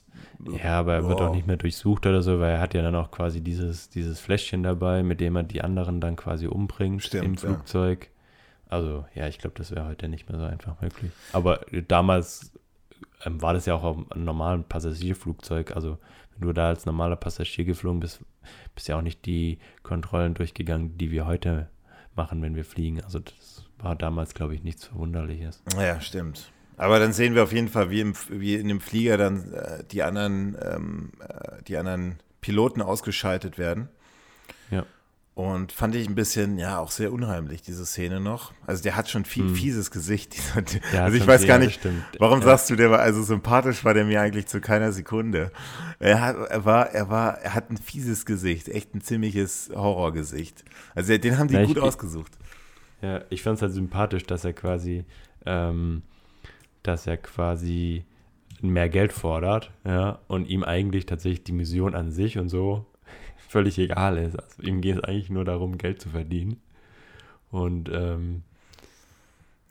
Ja, 0.63 0.79
aber 0.79 0.95
er 0.95 1.03
wow. 1.03 1.09
wird 1.09 1.21
auch 1.21 1.33
nicht 1.33 1.47
mehr 1.47 1.57
durchsucht 1.57 2.05
oder 2.05 2.21
so, 2.21 2.39
weil 2.39 2.51
er 2.51 2.59
hat 2.59 2.73
ja 2.73 2.81
dann 2.81 2.95
auch 2.95 3.11
quasi 3.11 3.41
dieses, 3.41 3.89
dieses 3.89 4.19
Fläschchen 4.19 4.63
dabei, 4.63 5.03
mit 5.03 5.21
dem 5.21 5.35
er 5.35 5.43
die 5.43 5.61
anderen 5.61 6.01
dann 6.01 6.15
quasi 6.15 6.47
umbringt 6.47 7.03
Stimmt, 7.03 7.25
im 7.25 7.37
Flugzeug. 7.37 8.05
Ja. 8.05 8.09
Also, 8.67 9.05
ja, 9.13 9.27
ich 9.27 9.37
glaube, 9.37 9.55
das 9.57 9.71
wäre 9.71 9.87
heute 9.87 10.09
nicht 10.09 10.29
mehr 10.29 10.39
so 10.39 10.45
einfach 10.45 10.81
möglich. 10.81 11.11
Aber 11.31 11.61
damals 11.87 12.51
ähm, 13.23 13.41
war 13.41 13.53
das 13.53 13.65
ja 13.65 13.75
auch 13.75 13.83
auf 13.83 14.11
einem 14.11 14.25
normalen 14.25 14.63
Passagierflugzeug. 14.63 15.75
Also, 15.75 15.97
wenn 16.37 16.47
du 16.47 16.53
da 16.53 16.69
als 16.69 16.85
normaler 16.85 17.15
Passagier 17.15 17.65
geflogen 17.65 17.99
bist, 17.99 18.21
bist 18.73 18.87
ja 18.87 18.97
auch 18.97 19.01
nicht 19.01 19.25
die 19.25 19.59
Kontrollen 19.83 20.33
durchgegangen, 20.33 20.97
die 20.97 21.11
wir 21.11 21.25
heute 21.25 21.69
machen, 22.15 22.41
wenn 22.41 22.55
wir 22.55 22.65
fliegen. 22.65 23.01
Also 23.01 23.19
das 23.19 23.65
war 23.77 23.95
damals, 23.95 24.33
glaube 24.33 24.55
ich, 24.55 24.63
nichts 24.63 24.85
Verwunderliches. 24.85 25.63
Ja, 25.77 25.99
stimmt. 26.01 26.51
Aber 26.77 26.99
dann 26.99 27.13
sehen 27.13 27.35
wir 27.35 27.43
auf 27.43 27.53
jeden 27.53 27.69
Fall, 27.69 27.89
wie, 27.89 28.01
im, 28.01 28.13
wie 28.29 28.55
in 28.55 28.67
dem 28.67 28.81
Flieger 28.81 29.17
dann 29.17 29.53
äh, 29.53 29.83
die, 29.91 30.03
anderen, 30.03 30.57
ähm, 30.61 31.11
äh, 31.19 31.63
die 31.63 31.77
anderen 31.77 32.17
Piloten 32.41 32.81
ausgeschaltet 32.81 33.57
werden. 33.57 33.87
Ja. 35.35 35.43
Und 35.43 35.71
fand 35.71 35.95
ich 35.95 36.07
ein 36.07 36.15
bisschen, 36.15 36.57
ja, 36.57 36.79
auch 36.79 36.91
sehr 36.91 37.11
unheimlich, 37.11 37.61
diese 37.61 37.85
Szene 37.85 38.19
noch. 38.19 38.53
Also 38.65 38.83
der 38.83 38.95
hat 38.95 39.09
schon 39.09 39.25
viel 39.25 39.47
hm. 39.47 39.55
fieses 39.55 39.91
Gesicht. 39.91 40.35
Dieser, 40.55 41.03
also 41.03 41.17
ich 41.17 41.27
weiß 41.27 41.45
gar 41.45 41.59
nicht, 41.59 41.81
bestimmt. 41.81 42.03
warum 42.19 42.39
ja. 42.39 42.45
sagst 42.45 42.69
du, 42.69 42.75
der 42.75 42.89
war, 42.89 42.99
also 42.99 43.21
sympathisch 43.21 43.83
war 43.83 43.93
der 43.93 44.05
mir 44.05 44.21
eigentlich 44.21 44.47
zu 44.47 44.61
keiner 44.61 44.91
Sekunde. 44.91 45.51
Er, 45.99 46.21
hat, 46.21 46.37
er 46.37 46.65
war, 46.65 46.89
er 46.91 47.09
war, 47.09 47.39
er 47.39 47.53
hat 47.53 47.69
ein 47.69 47.77
fieses 47.77 48.25
Gesicht, 48.25 48.69
echt 48.69 48.95
ein 48.95 49.01
ziemliches 49.01 49.69
Horrorgesicht. 49.73 50.63
Also 50.93 51.17
den 51.17 51.37
haben 51.37 51.49
die 51.49 51.55
ja, 51.55 51.65
gut 51.65 51.77
ich, 51.77 51.83
ausgesucht. 51.83 52.31
Ja, 53.01 53.21
ich 53.29 53.43
fand 53.43 53.57
es 53.57 53.61
halt 53.61 53.73
sympathisch, 53.73 54.23
dass 54.23 54.45
er 54.45 54.53
quasi, 54.53 55.05
ähm, 55.45 56.03
dass 56.81 57.07
er 57.07 57.17
quasi 57.17 58.05
mehr 58.61 58.87
Geld 58.89 59.11
fordert, 59.11 59.71
ja, 59.83 60.19
und 60.27 60.47
ihm 60.47 60.63
eigentlich 60.63 61.05
tatsächlich 61.05 61.43
die 61.43 61.51
Mission 61.51 61.93
an 61.93 62.11
sich 62.11 62.37
und 62.37 62.47
so 62.47 62.85
völlig 63.55 63.79
egal 63.79 64.17
ist. 64.17 64.37
Also 64.37 64.63
ihm 64.63 64.81
geht 64.81 64.97
es 64.97 65.03
eigentlich 65.05 65.29
nur 65.29 65.45
darum, 65.45 65.77
Geld 65.77 66.01
zu 66.01 66.09
verdienen. 66.09 66.59
Und 67.51 67.89
ähm, 67.89 68.43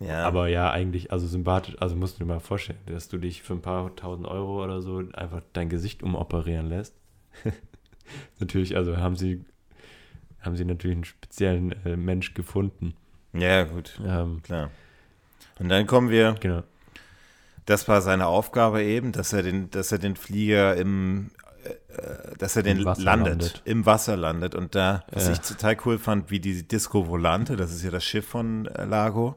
ja. 0.01 0.27
Aber 0.27 0.49
ja, 0.49 0.71
eigentlich, 0.71 1.13
also 1.13 1.27
sympathisch, 1.27 1.77
also 1.81 1.95
musst 1.95 2.19
du 2.19 2.25
dir 2.25 2.33
mal 2.33 2.41
vorstellen, 2.41 2.79
dass 2.87 3.09
du 3.09 3.19
dich 3.19 3.43
für 3.43 3.53
ein 3.53 3.61
paar 3.61 3.95
tausend 3.95 4.27
Euro 4.27 4.65
oder 4.65 4.81
so 4.81 5.03
einfach 5.13 5.43
dein 5.53 5.69
Gesicht 5.69 6.03
umoperieren 6.03 6.67
lässt. 6.71 6.95
natürlich, 8.39 8.75
also 8.75 8.97
haben 8.97 9.17
sie, 9.17 9.45
haben 10.41 10.57
sie 10.57 10.65
natürlich 10.65 10.97
einen 10.97 11.05
speziellen 11.05 11.73
äh, 11.85 11.99
Mensch 11.99 12.33
gefunden. 12.33 12.95
Ja, 13.35 13.65
gut. 13.65 14.01
Ähm, 14.03 14.43
klar. 14.43 14.71
Und 15.59 15.69
dann 15.69 15.87
kommen 15.87 16.09
wir. 16.09 16.37
Genau. 16.41 16.63
Das 17.67 17.87
war 17.87 18.01
seine 18.01 18.29
Aufgabe 18.29 18.83
eben, 18.83 19.13
dass 19.13 19.35
er 19.35 19.43
den, 19.43 19.71
dass 19.71 19.93
er 19.93 19.99
den 19.99 20.17
Flieger 20.17 20.75
im 20.75 21.31
dass 22.39 22.57
er 22.57 22.63
den 22.63 22.79
landet, 22.79 23.05
landet, 23.05 23.63
im 23.65 23.87
Wasser 23.87 24.17
landet. 24.17 24.55
Und 24.55 24.75
da, 24.75 25.05
was 25.11 25.27
ja. 25.27 25.33
ich 25.33 25.41
total 25.41 25.77
cool 25.85 25.99
fand, 25.99 26.31
wie 26.31 26.41
die 26.41 26.67
Disco 26.67 27.09
Volante, 27.09 27.57
das 27.57 27.73
ist 27.73 27.83
ja 27.83 27.91
das 27.91 28.05
Schiff 28.05 28.27
von 28.27 28.67
äh, 28.67 28.85
Lago, 28.85 29.37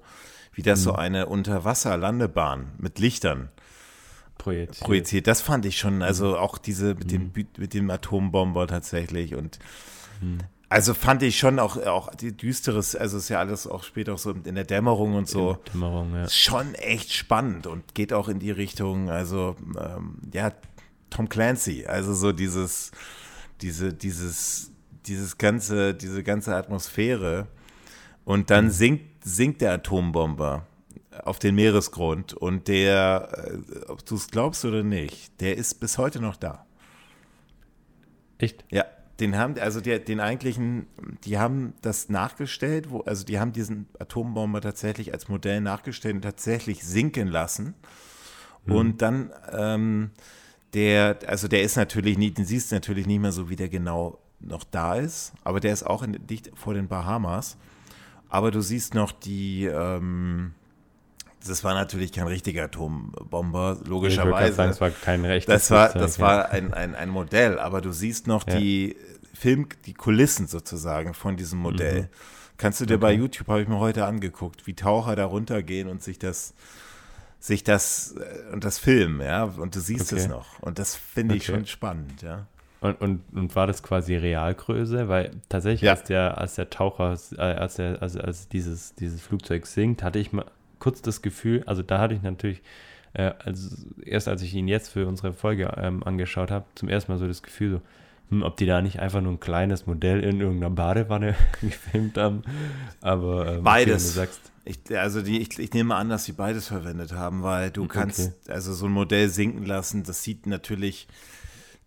wie 0.54 0.62
das 0.62 0.80
mhm. 0.80 0.84
so 0.84 0.94
eine 0.94 1.26
Unterwasserlandebahn 1.28 2.74
mit 2.78 3.00
Lichtern 3.00 3.50
projiziert. 4.38 4.86
projiziert. 4.86 5.28
Das 5.28 5.42
fand 5.42 5.66
ich 5.66 5.78
schon, 5.78 6.02
also 6.02 6.30
mhm. 6.30 6.36
auch 6.36 6.58
diese 6.58 6.96
mit, 6.96 7.12
mhm. 7.12 7.34
dem, 7.34 7.48
mit 7.58 7.74
dem 7.74 7.90
Atombomber 7.90 8.68
tatsächlich 8.68 9.36
und 9.36 9.60
mhm. 10.22 10.40
also 10.70 10.94
fand 10.94 11.24
ich 11.24 11.38
schon 11.38 11.60
auch, 11.60 11.78
auch 11.86 12.14
die 12.16 12.36
düsteres, 12.36 12.96
also 12.96 13.18
ist 13.18 13.30
ja 13.30 13.40
alles 13.40 13.68
auch 13.68 13.84
später 13.84 14.16
auch 14.16 14.18
so 14.18 14.32
in 14.32 14.56
der 14.56 14.66
Dämmerung 14.66 15.16
und 15.16 15.28
so. 15.28 15.58
Dämmerung, 15.74 16.14
ja. 16.16 16.28
Schon 16.30 16.76
echt 16.76 17.14
spannend 17.14 17.68
und 17.68 17.94
geht 17.94 18.14
auch 18.14 18.28
in 18.28 18.40
die 18.40 18.52
Richtung, 18.52 19.10
also 19.10 19.56
ähm, 19.80 20.20
ja, 20.34 20.52
Tom 21.10 21.30
Clancy. 21.30 21.86
Also 21.86 22.14
so 22.14 22.32
dieses, 22.32 22.92
diese, 23.62 23.94
dieses, 23.94 24.72
dieses 25.06 25.38
ganze, 25.38 25.94
diese 25.94 26.24
ganze 26.24 26.56
Atmosphäre. 26.56 27.48
Und 28.26 28.50
dann 28.50 28.66
mhm. 28.66 28.72
sinkt, 28.72 29.24
sinkt 29.24 29.62
der 29.62 29.74
Atombomber. 29.74 30.66
auf 31.24 31.40
den 31.40 31.56
Meeresgrund 31.56 32.34
und 32.34 32.68
der, 32.68 33.30
äh, 33.34 33.86
ob 33.88 34.06
du 34.06 34.16
es 34.16 34.28
glaubst 34.30 34.66
oder 34.66 34.84
nicht, 34.84 35.40
der 35.42 35.58
ist 35.58 35.80
bis 35.80 35.98
heute 35.98 36.20
noch 36.20 36.36
da. 36.36 36.66
Echt? 38.38 38.66
Ja, 38.70 38.86
den 39.20 39.36
haben, 39.36 39.58
also 39.60 39.82
der, 39.82 40.00
den 40.00 40.20
eigentlichen, 40.20 40.88
die 41.24 41.40
haben 41.40 41.74
das 41.82 42.10
nachgestellt, 42.10 42.92
wo, 42.92 43.02
also 43.02 43.26
die 43.26 43.40
haben 43.40 43.52
diesen 43.52 43.88
Atombomber 43.98 44.62
tatsächlich 44.62 45.12
als 45.12 45.28
Modell 45.28 45.62
nachgestellt 45.62 46.16
und 46.16 46.22
tatsächlich 46.22 46.84
sinken 46.84 47.28
lassen. 47.28 47.74
Mhm. 48.66 48.76
Und 48.76 49.02
dann, 49.02 49.32
ähm, 49.52 50.12
der, 50.78 51.18
also 51.26 51.48
der 51.48 51.64
ist 51.64 51.76
natürlich 51.76 52.20
nicht, 52.20 52.38
den 52.38 52.46
siehst 52.46 52.72
du 52.72 52.76
natürlich 52.76 53.08
nicht 53.08 53.20
mehr 53.20 53.32
so, 53.32 53.50
wie 53.50 53.56
der 53.56 53.68
genau 53.68 54.20
noch 54.40 54.64
da 54.64 54.94
ist, 54.94 55.34
aber 55.44 55.60
der 55.60 55.74
ist 55.74 55.82
auch 55.84 56.04
in, 56.04 56.16
dicht 56.28 56.52
vor 56.54 56.76
den 56.76 56.88
Bahamas. 56.88 57.58
Aber 58.30 58.52
du 58.52 58.62
siehst 58.62 58.94
noch 58.94 59.12
die, 59.12 59.66
ähm, 59.66 60.54
das 61.48 61.64
war 61.64 61.74
natürlich 61.74 62.12
kein 62.12 62.28
richtiger 62.28 62.66
Atombomber, 62.66 63.80
logischerweise. 63.86 64.54
Sagen, 64.54 64.70
es 64.70 64.80
war 64.80 64.92
kein 64.92 65.26
rechtes 65.26 65.52
Das 65.52 65.72
war, 65.72 65.90
das 65.94 66.20
war 66.20 66.52
ein, 66.52 66.76
ein, 66.76 66.94
ein 66.94 67.10
Modell, 67.10 67.58
aber 67.58 67.82
du 67.82 67.92
siehst 67.92 68.28
noch 68.28 68.46
ja. 68.48 68.60
die 68.60 68.96
Film, 69.34 69.68
die 69.88 69.96
Kulissen 69.96 70.46
sozusagen 70.46 71.16
von 71.16 71.38
diesem 71.38 71.58
Modell. 71.58 72.04
Mhm. 72.04 72.08
Kannst 72.58 72.82
du 72.82 72.86
dir 72.86 72.96
okay. 72.96 73.02
bei 73.02 73.14
YouTube, 73.14 73.48
habe 73.48 73.64
ich 73.64 73.68
mir 73.68 73.80
heute 73.80 74.06
angeguckt, 74.06 74.68
wie 74.68 74.76
Taucher 74.76 75.16
da 75.16 75.26
runtergehen 75.26 75.88
und 75.88 76.04
sich 76.04 76.20
das, 76.20 76.54
sich 77.40 77.64
das 77.64 78.16
äh, 78.16 78.54
und 78.54 78.64
das 78.64 78.80
filmen, 78.80 79.22
ja, 79.22 79.44
und 79.46 79.76
du 79.76 79.80
siehst 79.80 80.12
okay. 80.12 80.22
es 80.22 80.28
noch. 80.28 80.60
Und 80.60 80.80
das 80.80 80.96
finde 80.96 81.36
ich 81.36 81.44
okay. 81.44 81.58
schon 81.58 81.66
spannend, 81.66 82.22
ja. 82.22 82.48
Und, 82.80 83.02
und, 83.02 83.22
und 83.34 83.56
war 83.56 83.66
das 83.66 83.82
quasi 83.82 84.16
Realgröße? 84.16 85.08
Weil 85.08 85.32
tatsächlich, 85.50 85.84
ja. 85.84 85.92
als, 85.92 86.04
der, 86.04 86.38
als 86.38 86.56
der 86.56 86.70
Taucher, 86.70 87.18
äh, 87.38 87.42
als, 87.42 87.76
der, 87.76 88.02
als, 88.02 88.16
als 88.16 88.48
dieses, 88.50 88.94
dieses 88.96 89.22
Flugzeug 89.22 89.66
sinkt, 89.66 90.04
hatte 90.04 90.20
ich 90.20 90.32
mal 90.32 90.46
kurz 90.80 91.02
das 91.02 91.22
Gefühl, 91.22 91.64
also 91.66 91.82
da 91.82 92.00
hatte 92.00 92.14
ich 92.14 92.22
natürlich, 92.22 92.62
äh, 93.14 93.34
also 93.44 93.76
erst 94.04 94.28
als 94.28 94.44
ich 94.44 94.54
ihn 94.54 94.68
jetzt 94.68 94.90
für 94.90 95.08
unsere 95.08 95.34
Folge 95.34 95.74
ähm, 95.78 96.04
angeschaut 96.04 96.52
habe, 96.52 96.66
zum 96.76 96.88
ersten 96.90 97.12
Mal 97.12 97.18
so 97.18 97.28
das 97.28 97.42
Gefühl, 97.42 97.72
so, 97.72 97.82
hm, 98.30 98.44
ob 98.44 98.58
die 98.58 98.66
da 98.66 98.82
nicht 98.82 99.00
einfach 99.00 99.22
nur 99.22 99.34
ein 99.34 99.40
kleines 99.40 99.86
Modell 99.86 100.24
in 100.24 100.42
irgendeiner 100.42 100.74
Badewanne 100.74 101.36
gefilmt 101.62 102.18
haben. 102.18 102.44
Aber 103.02 103.58
ähm, 103.58 103.64
beides. 103.64 104.18
Okay, 104.18 104.28
ich, 104.66 104.98
also 104.98 105.22
die, 105.22 105.40
ich, 105.40 105.58
ich, 105.60 105.74
nehme 105.74 105.96
an, 105.96 106.10
dass 106.10 106.26
sie 106.26 106.34
beides 106.34 106.68
verwendet 106.68 107.14
haben, 107.14 107.42
weil 107.42 107.72
du 107.72 107.84
okay. 107.84 108.00
kannst 108.00 108.50
also 108.50 108.74
so 108.74 108.88
ein 108.88 108.92
Modell 108.92 109.30
sinken 109.30 109.66
lassen. 109.66 110.04
Das 110.04 110.24
sieht 110.24 110.46
natürlich 110.46 111.08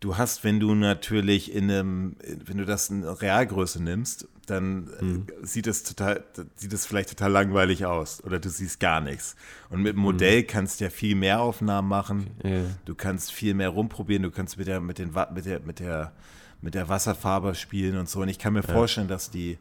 du 0.01 0.17
hast, 0.17 0.45
wenn 0.45 0.59
du 0.61 0.75
natürlich 0.75 1.55
in 1.55 1.71
einem, 1.71 2.17
wenn 2.45 2.59
du 2.59 2.65
das 2.65 2.91
in 2.91 3.05
Realgröße 3.05 3.83
nimmst, 3.83 4.27
dann 4.47 4.91
mhm. 5.01 5.27
sieht 5.43 5.67
es 5.67 5.85
total, 5.85 6.25
sieht 6.57 6.73
es 6.73 6.87
vielleicht 6.87 7.11
total 7.11 7.31
langweilig 7.31 7.85
aus 7.85 8.25
oder 8.25 8.41
du 8.41 8.49
siehst 8.49 8.81
gar 8.81 9.01
nichts. 9.01 9.37
Und 9.69 9.83
mit 9.83 9.93
dem 9.93 10.01
Modell 10.01 10.43
mhm. 10.43 10.47
kannst 10.47 10.81
du 10.81 10.85
ja 10.85 10.91
viel 10.91 11.15
mehr 11.15 11.41
Aufnahmen 11.41 11.89
machen. 11.89 12.31
Ja. 12.43 12.63
Du 12.85 12.95
kannst 12.95 13.31
viel 13.31 13.55
mehr 13.55 13.69
rumprobieren. 13.69 14.23
Du 14.23 14.31
kannst 14.31 14.59
mit 14.59 14.67
der, 14.67 14.81
mit 14.81 14.99
den, 14.99 15.13
mit 15.35 15.45
der, 15.45 15.61
mit 15.61 15.79
der, 15.79 16.13
mit 16.63 16.75
der 16.75 16.89
Wasserfarbe 16.89 17.55
spielen 17.55 17.97
und 17.97 18.09
so. 18.09 18.23
Und 18.23 18.29
ich 18.29 18.39
kann 18.39 18.55
mir 18.55 18.63
ja. 18.63 18.73
vorstellen, 18.73 19.09
dass 19.09 19.31
die 19.31 19.59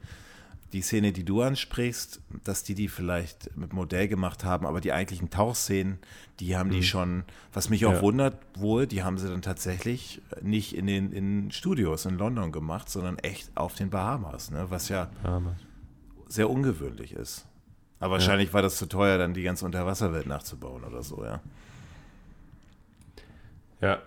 die 0.74 0.82
Szene, 0.82 1.11
die 1.11 1.24
du 1.24 1.41
ansprichst, 1.41 2.22
dass 2.43 2.63
die 2.63 2.76
die 2.76 2.88
vielleicht 2.88 3.55
mit 3.57 3.74
Modell 3.74 4.07
gemacht 4.07 4.43
haben, 4.43 4.65
aber 4.65 4.82
die 4.82 4.93
eigentlichen 4.93 5.30
Tauchszenen, 5.30 5.97
die 6.39 6.55
haben 6.55 6.67
mhm. 6.67 6.74
die 6.74 6.84
schon, 6.84 7.24
was 7.53 7.70
mich 7.70 7.86
auch 7.86 7.93
ja. 7.93 8.01
wundert 8.01 8.38
wohl, 8.55 8.86
die 8.86 9.03
haben 9.03 9.17
sie 9.17 9.28
dann 9.30 9.41
tatsächlich 9.41 10.22
nicht 10.41 10.76
in 10.76 10.86
den 10.86 11.11
in 11.11 11.51
Studios 11.51 12.05
in 12.05 12.17
London 12.17 12.51
gemacht, 12.51 12.89
sondern 12.89 13.17
echt 13.20 13.51
auf 13.55 13.74
den 13.76 13.89
Bahamas, 13.89 14.51
ne? 14.51 14.67
was 14.70 14.89
ja 14.89 15.09
Bahamas. 15.24 15.57
sehr 16.28 16.49
ungewöhnlich 16.49 17.13
ist. 17.13 17.45
Aber 17.99 18.13
wahrscheinlich 18.13 18.49
ja. 18.49 18.53
war 18.53 18.61
das 18.61 18.78
zu 18.78 18.86
teuer, 18.86 19.17
dann 19.17 19.34
die 19.34 19.43
ganze 19.43 19.65
Unterwasserwelt 19.65 20.28
nachzubauen 20.28 20.84
oder 20.84 21.03
so, 21.03 21.24
ja. 21.24 21.41
Ja, 23.82 24.01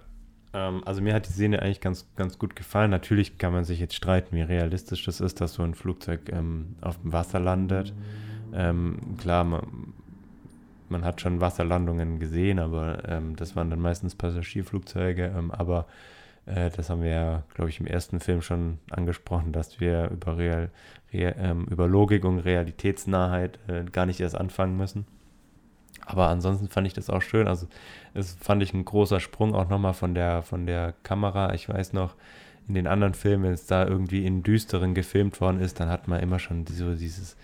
also 0.53 1.01
mir 1.01 1.15
hat 1.15 1.27
die 1.27 1.33
Szene 1.33 1.63
eigentlich 1.63 1.81
ganz, 1.81 2.07
ganz 2.17 2.39
gut 2.39 2.55
gefallen. 2.55 2.91
Natürlich 2.91 3.39
kann 3.39 3.53
man 3.53 3.65
sich 3.65 3.81
jetzt 3.81 3.95
streiten, 3.95 4.37
wie 4.37 4.43
realistisch 4.43 5.05
das 5.05 5.21
ist, 5.21 5.41
dass 5.41 5.55
so 5.55 5.63
ein 5.63 5.75
Flugzeug 5.75 6.31
ähm, 6.31 6.77
auf 6.83 7.01
dem 7.01 7.13
Wasser 7.13 7.41
landet. 7.41 7.95
Ähm, 8.53 9.17
klar, 9.19 9.45
man, 9.45 9.95
man, 10.91 11.05
hat 11.05 11.23
schon 11.23 11.41
Wasserlandungen 11.41 12.19
gesehen, 12.19 12.59
aber 12.59 13.09
ähm, 13.09 13.35
das 13.37 13.57
waren 13.57 13.71
dann 13.71 13.81
meistens 13.81 14.15
Passagierflugzeuge. 14.15 15.33
Ähm, 15.37 15.51
aber 15.51 15.87
äh, 16.45 16.71
das 16.71 16.91
haben 16.91 17.03
wir 17.03 17.11
ja, 17.11 17.43
glaube 17.55 17.71
ich, 17.71 17.81
im 17.81 17.87
ersten 17.87 18.21
Film 18.21 18.43
schon 18.43 18.79
angesprochen, 18.91 19.53
dass 19.53 19.81
wir 19.81 20.11
über, 20.11 20.37
Real, 20.37 20.71
Real 21.13 21.35
ähm, 21.39 21.67
über 21.71 21.89
Logik 21.89 22.25
und 22.25 22.41
Realitätsnahheit 22.41 23.59
äh, 23.69 23.85
gar 23.85 24.05
nicht 24.05 24.21
erst 24.21 24.37
anfangen 24.37 24.77
müssen. 24.77 25.07
Aber 26.05 26.29
ansonsten 26.29 26.69
fand 26.69 26.87
ich 26.87 26.95
das 26.95 27.11
auch 27.11 27.23
schön. 27.23 27.47
Also, 27.47 27.69
es 28.15 28.35
fand 28.41 28.63
ich 28.63 28.75
ein 28.75 28.85
großer 28.85 29.21
Sprung 29.21 29.55
auch 29.55 29.69
nochmal 29.69 29.95
von 29.95 30.15
der, 30.15 30.43
von 30.43 30.67
der 30.67 30.95
Kamera. 31.03 31.55
Ich 31.55 31.69
weiß 31.69 31.93
noch, 31.93 32.15
in 32.69 32.75
den 32.75 32.87
anderen 32.87 33.15
Filmen, 33.15 33.45
wenn 33.45 33.53
es 33.53 33.67
da 33.67 33.87
irgendwie 33.87 34.25
in 34.25 34.43
Düsteren 34.43 34.95
gefilmt 34.95 35.41
worden 35.41 35.61
ist, 35.61 35.81
dann 35.81 35.89
hat 35.89 36.09
man 36.09 36.21
immer 36.21 36.39
schon 36.39 36.67
so 36.67 36.95
dieses, 36.95 37.37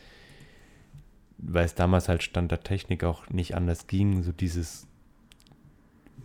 weil 1.38 1.64
es 1.64 1.74
damals 1.74 2.08
halt 2.08 2.22
Stand 2.22 2.50
der 2.50 2.60
Technik 2.60 3.04
auch 3.04 3.28
nicht 3.30 3.54
anders 3.54 3.86
ging, 3.86 4.22
so 4.22 4.32
dieses 4.32 4.86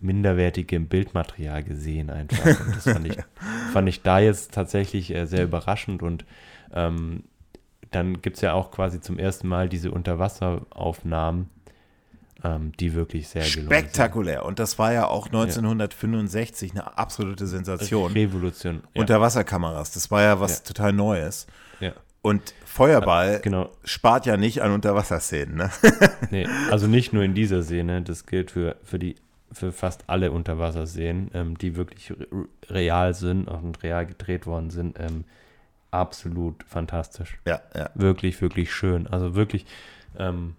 minderwertige 0.00 0.78
Bildmaterial 0.80 1.64
gesehen 1.64 2.10
einfach. 2.10 2.60
Und 2.66 2.76
das 2.76 2.84
fand 2.84 3.06
ich, 3.06 3.16
fand 3.72 3.88
ich 3.88 4.02
da 4.02 4.18
jetzt 4.18 4.52
tatsächlich 4.52 5.14
äh, 5.14 5.26
sehr 5.26 5.44
überraschend 5.44 6.02
und 6.02 6.24
ähm, 6.72 7.24
dann 7.90 8.20
gibt 8.22 8.36
es 8.36 8.42
ja 8.42 8.52
auch 8.52 8.70
quasi 8.70 9.00
zum 9.00 9.18
ersten 9.18 9.48
Mal 9.48 9.68
diese 9.68 9.90
Unterwasseraufnahmen, 9.92 11.48
die 12.78 12.94
wirklich 12.94 13.28
sehr 13.28 13.42
Spektakulär. 13.42 14.44
Und 14.44 14.58
das 14.58 14.78
war 14.78 14.92
ja 14.92 15.06
auch 15.06 15.26
1965 15.26 16.74
ja. 16.74 16.80
eine 16.80 16.98
absolute 16.98 17.46
Sensation. 17.46 18.12
Revolution. 18.12 18.82
Ja. 18.94 19.00
Unterwasserkameras, 19.00 19.92
das 19.92 20.10
war 20.10 20.22
ja 20.22 20.40
was 20.40 20.58
ja. 20.58 20.64
total 20.64 20.92
Neues. 20.92 21.46
Ja. 21.80 21.92
Und 22.22 22.54
Feuerball 22.64 23.40
genau. 23.40 23.70
spart 23.84 24.26
ja 24.26 24.36
nicht 24.36 24.62
an 24.62 24.72
Unterwasserszenen, 24.72 25.56
ne? 25.56 25.70
nee, 26.30 26.46
also 26.70 26.86
nicht 26.86 27.12
nur 27.12 27.22
in 27.22 27.34
dieser 27.34 27.62
Szene, 27.62 28.02
das 28.02 28.26
gilt 28.26 28.50
für, 28.50 28.76
für 28.82 28.98
die 28.98 29.16
für 29.52 29.72
fast 29.72 30.04
alle 30.08 30.32
Unterwasserszenen, 30.32 31.30
ähm, 31.32 31.56
die 31.56 31.76
wirklich 31.76 32.12
real 32.68 33.14
sind 33.14 33.46
und 33.46 33.82
real 33.82 34.04
gedreht 34.04 34.46
worden 34.46 34.70
sind, 34.70 34.98
ähm, 34.98 35.24
absolut 35.90 36.64
fantastisch. 36.64 37.38
Ja, 37.46 37.60
ja. 37.74 37.90
Wirklich, 37.94 38.42
wirklich 38.42 38.72
schön. 38.72 39.06
Also 39.06 39.34
wirklich, 39.34 39.64
ähm, 40.18 40.56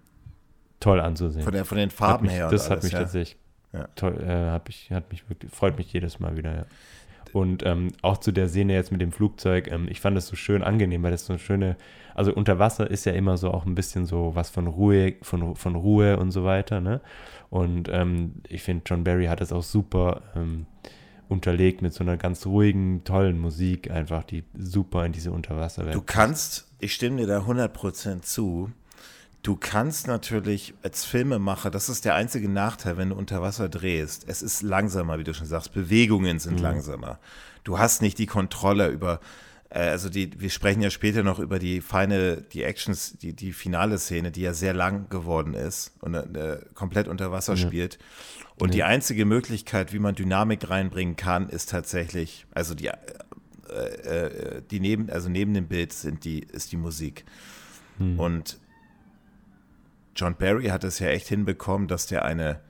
toll 0.79 0.99
anzusehen. 0.99 1.43
Von, 1.43 1.53
der, 1.53 1.65
von 1.65 1.77
den 1.77 1.89
Farben 1.89 2.27
mich, 2.27 2.35
her. 2.35 2.49
Das 2.49 2.69
hat 2.69 2.83
mich 2.83 2.93
ja. 2.93 2.99
tatsächlich 2.99 3.37
ja. 3.73 3.87
toll, 3.95 4.21
äh, 4.21 4.51
hat 4.51 4.67
mich, 4.67 4.91
hat 4.91 5.11
mich 5.11 5.27
wirklich, 5.29 5.51
freut 5.51 5.77
mich 5.77 5.91
jedes 5.91 6.19
Mal 6.19 6.37
wieder, 6.37 6.55
ja. 6.55 6.65
Und 7.33 7.65
ähm, 7.65 7.89
auch 8.01 8.19
zu 8.19 8.31
der 8.31 8.47
Szene 8.47 8.73
jetzt 8.73 8.93
mit 8.93 9.01
dem 9.01 9.11
Flugzeug, 9.11 9.69
ähm, 9.69 9.87
ich 9.89 9.99
fand 9.99 10.15
das 10.15 10.27
so 10.27 10.37
schön 10.37 10.63
angenehm, 10.63 11.03
weil 11.03 11.11
das 11.11 11.25
so 11.25 11.33
eine 11.33 11.39
schöne, 11.39 11.75
also 12.13 12.33
unter 12.33 12.59
Wasser 12.59 12.89
ist 12.89 13.05
ja 13.05 13.11
immer 13.11 13.35
so 13.35 13.51
auch 13.51 13.65
ein 13.65 13.75
bisschen 13.75 14.05
so 14.05 14.31
was 14.35 14.49
von 14.49 14.67
Ruhe, 14.67 15.15
von, 15.21 15.53
von 15.57 15.75
Ruhe 15.75 16.17
und 16.17 16.31
so 16.31 16.45
weiter, 16.45 16.79
ne? 16.79 17.01
Und 17.49 17.89
ähm, 17.91 18.35
ich 18.47 18.63
finde, 18.63 18.83
John 18.85 19.03
Barry 19.03 19.25
hat 19.25 19.41
das 19.41 19.51
auch 19.51 19.63
super 19.63 20.21
ähm, 20.35 20.65
unterlegt 21.27 21.81
mit 21.81 21.93
so 21.93 22.03
einer 22.03 22.17
ganz 22.17 22.45
ruhigen, 22.45 23.03
tollen 23.03 23.37
Musik, 23.37 23.91
einfach, 23.91 24.23
die 24.23 24.43
super 24.57 25.05
in 25.05 25.11
diese 25.11 25.31
Unterwasserwelt. 25.31 25.95
Du 25.95 26.01
kannst, 26.01 26.67
ich 26.79 26.93
stimme 26.93 27.17
dir 27.17 27.27
da 27.27 27.39
100% 27.39 28.21
zu, 28.21 28.71
Du 29.45 29.55
kannst 29.55 30.07
natürlich 30.07 30.73
als 30.81 31.05
Filmemacher, 31.05 31.69
das 31.69 31.87
ist 31.87 32.03
der 32.03 32.15
einzige 32.15 32.49
Nachteil, 32.49 32.97
wenn 32.97 33.09
du 33.09 33.15
unter 33.15 33.43
Wasser 33.43 33.69
drehst. 33.69 34.27
Es 34.27 34.41
ist 34.41 34.63
langsamer, 34.63 35.19
wie 35.19 35.23
du 35.23 35.35
schon 35.35 35.45
sagst. 35.45 35.71
Bewegungen 35.71 36.39
sind 36.39 36.55
mhm. 36.55 36.63
langsamer. 36.63 37.19
Du 37.63 37.77
hast 37.77 38.01
nicht 38.01 38.17
die 38.17 38.25
Kontrolle 38.25 38.87
über, 38.87 39.19
äh, 39.69 39.81
also 39.81 40.09
die, 40.09 40.41
wir 40.41 40.49
sprechen 40.49 40.81
ja 40.81 40.89
später 40.89 41.21
noch 41.21 41.37
über 41.37 41.59
die 41.59 41.81
feine, 41.81 42.41
die 42.41 42.63
Actions, 42.63 43.19
die, 43.19 43.33
die 43.33 43.53
finale 43.53 43.99
Szene, 43.99 44.31
die 44.31 44.41
ja 44.41 44.55
sehr 44.55 44.73
lang 44.73 45.09
geworden 45.09 45.53
ist 45.53 45.93
und 46.01 46.15
äh, 46.15 46.61
komplett 46.73 47.07
unter 47.07 47.31
Wasser 47.31 47.53
ja. 47.53 47.67
spielt. 47.67 47.99
Und 48.59 48.69
ja. 48.69 48.77
die 48.77 48.83
einzige 48.83 49.25
Möglichkeit, 49.25 49.93
wie 49.93 49.99
man 49.99 50.15
Dynamik 50.15 50.71
reinbringen 50.71 51.17
kann, 51.17 51.49
ist 51.49 51.69
tatsächlich, 51.69 52.47
also 52.55 52.73
die, 52.73 52.87
äh, 52.87 52.97
äh 53.69 54.61
die 54.71 54.79
neben, 54.79 55.11
also 55.11 55.29
neben 55.29 55.53
dem 55.53 55.67
Bild 55.67 55.93
sind 55.93 56.25
die, 56.25 56.39
ist 56.39 56.71
die 56.71 56.77
Musik. 56.77 57.25
Mhm. 57.99 58.19
Und 58.19 58.59
John 60.15 60.35
Barry 60.35 60.67
hat 60.67 60.83
es 60.83 60.99
ja 60.99 61.07
echt 61.07 61.27
hinbekommen, 61.27 61.87
dass 61.87 62.07
der 62.07 62.25
eine, 62.25 62.61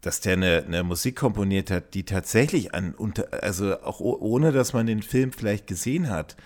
dass 0.00 0.20
der 0.20 0.34
eine, 0.34 0.64
eine 0.66 0.82
Musik 0.82 1.16
komponiert 1.16 1.70
hat, 1.70 1.94
die 1.94 2.04
tatsächlich 2.04 2.74
an, 2.74 2.94
also 3.30 3.80
auch 3.82 4.00
ohne, 4.00 4.52
dass 4.52 4.72
man 4.72 4.86
den 4.86 5.02
Film 5.02 5.32
vielleicht 5.32 5.66
gesehen 5.66 6.10
hat, 6.10 6.36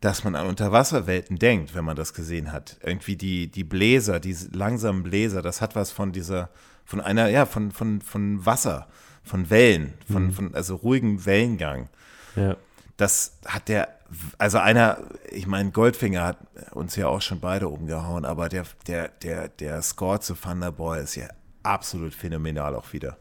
dass 0.00 0.24
man 0.24 0.34
an 0.34 0.46
Unterwasserwelten 0.46 1.38
denkt, 1.38 1.74
wenn 1.74 1.84
man 1.84 1.96
das 1.96 2.12
gesehen 2.12 2.52
hat. 2.52 2.78
Irgendwie 2.82 3.16
die, 3.16 3.50
die 3.50 3.64
Bläser, 3.64 4.20
diese 4.20 4.50
langsamen 4.50 5.02
Bläser, 5.02 5.40
das 5.40 5.60
hat 5.60 5.76
was 5.76 5.92
von 5.92 6.12
dieser, 6.12 6.50
von 6.84 7.00
einer, 7.00 7.28
ja, 7.28 7.46
von, 7.46 7.70
von, 7.70 8.00
von 8.00 8.44
Wasser, 8.44 8.88
von 9.22 9.48
Wellen, 9.48 9.94
von, 10.10 10.26
mhm. 10.26 10.32
von 10.32 10.54
also 10.54 10.76
ruhigem 10.76 11.24
Wellengang. 11.24 11.88
Ja. 12.36 12.56
Das 12.96 13.38
hat 13.46 13.68
der 13.68 13.93
also 14.38 14.58
einer, 14.58 14.98
ich 15.30 15.46
meine, 15.46 15.70
Goldfinger 15.70 16.24
hat 16.24 16.38
uns 16.72 16.96
ja 16.96 17.08
auch 17.08 17.22
schon 17.22 17.40
beide 17.40 17.68
umgehauen, 17.68 18.24
aber 18.24 18.48
der, 18.48 18.64
der, 18.86 19.08
der, 19.22 19.48
der 19.48 19.82
Score 19.82 20.20
zu 20.20 20.34
Thunderball 20.34 21.00
ist 21.00 21.16
ja 21.16 21.28
absolut 21.62 22.14
phänomenal 22.14 22.74
auch 22.74 22.92
wieder. 22.92 23.16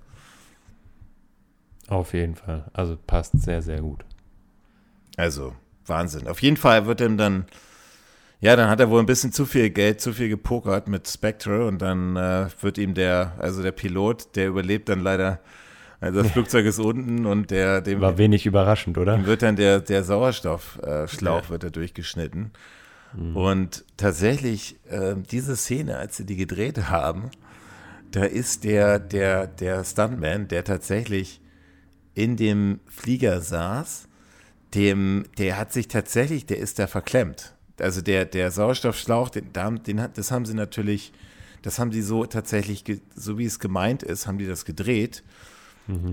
Auf 1.88 2.13
jeden 2.13 2.36
Fall. 2.36 2.65
Also 2.73 2.97
passt 2.97 3.34
sehr, 3.41 3.61
sehr 3.61 3.81
gut. 3.81 4.05
Also, 5.17 5.53
Wahnsinn. 5.86 6.27
Auf 6.27 6.41
jeden 6.41 6.57
Fall 6.57 6.86
wird 6.86 7.01
ihm 7.01 7.17
dann, 7.17 7.45
ja, 8.39 8.55
dann 8.55 8.69
hat 8.69 8.79
er 8.79 8.89
wohl 8.89 8.99
ein 8.99 9.05
bisschen 9.05 9.31
zu 9.31 9.45
viel 9.45 9.69
Geld, 9.69 10.01
zu 10.01 10.13
viel 10.13 10.29
gepokert 10.29 10.88
mit 10.88 11.07
Spectre 11.07 11.65
und 11.65 11.81
dann 11.81 12.15
äh, 12.15 12.47
wird 12.61 12.77
ihm 12.77 12.93
der, 12.93 13.34
also 13.38 13.61
der 13.61 13.71
Pilot, 13.71 14.36
der 14.36 14.47
überlebt 14.47 14.89
dann 14.89 15.01
leider, 15.01 15.39
also 16.04 16.22
das 16.22 16.32
Flugzeug 16.32 16.66
ist 16.66 16.80
unten 16.80 17.26
und 17.26 17.49
der, 17.51 17.82
dem 17.82 18.01
War 18.01 18.18
wenig 18.18 18.45
überraschend, 18.45 18.97
oder? 18.97 19.26
wird 19.26 19.41
dann 19.41 19.56
der, 19.56 19.80
der 19.80 20.04
Sauerstoffschlauch 20.04 21.43
Ja. 21.43 21.49
wird 21.49 21.64
da 21.64 21.70
durchgeschnitten. 21.70 22.51
Und 23.36 23.86
tatsächlich, 23.95 24.80
äh, 24.89 25.16
diese 25.32 25.56
Szene, 25.56 25.97
als 25.97 26.18
sie 26.18 26.26
die 26.26 26.36
gedreht 26.36 26.89
haben, 26.89 27.30
da 28.10 28.24
ist 28.24 28.64
der, 28.64 28.97
der, 28.97 29.45
der 29.45 29.84
Stuntman, 29.84 30.47
der 30.47 30.64
tatsächlich 30.64 31.39
in 32.16 32.38
dem 32.38 32.80
Flieger 32.88 33.39
saß, 33.41 34.08
dem, 34.74 35.26
der 35.38 35.58
hat 35.60 35.72
sich 35.74 35.88
tatsächlich, 35.88 36.47
der 36.47 36.58
ist 36.58 36.80
da 36.80 36.88
verklemmt. 36.88 37.54
Also 37.80 38.01
der, 38.01 38.26
der 38.26 38.49
Sauerstoffschlauch, 38.49 39.30
den, 39.30 39.51
den, 39.54 40.01
hat- 40.01 40.18
das 40.18 40.32
haben 40.32 40.45
sie 40.45 40.56
natürlich, 40.56 41.14
das 41.62 41.78
haben 41.78 41.91
sie 41.91 42.01
so 42.01 42.26
tatsächlich, 42.26 42.84
so 43.16 43.38
wie 43.38 43.45
es 43.45 43.60
gemeint 43.60 44.01
ist, 44.01 44.26
haben 44.26 44.39
die 44.39 44.47
das 44.47 44.66
gedreht. 44.66 45.24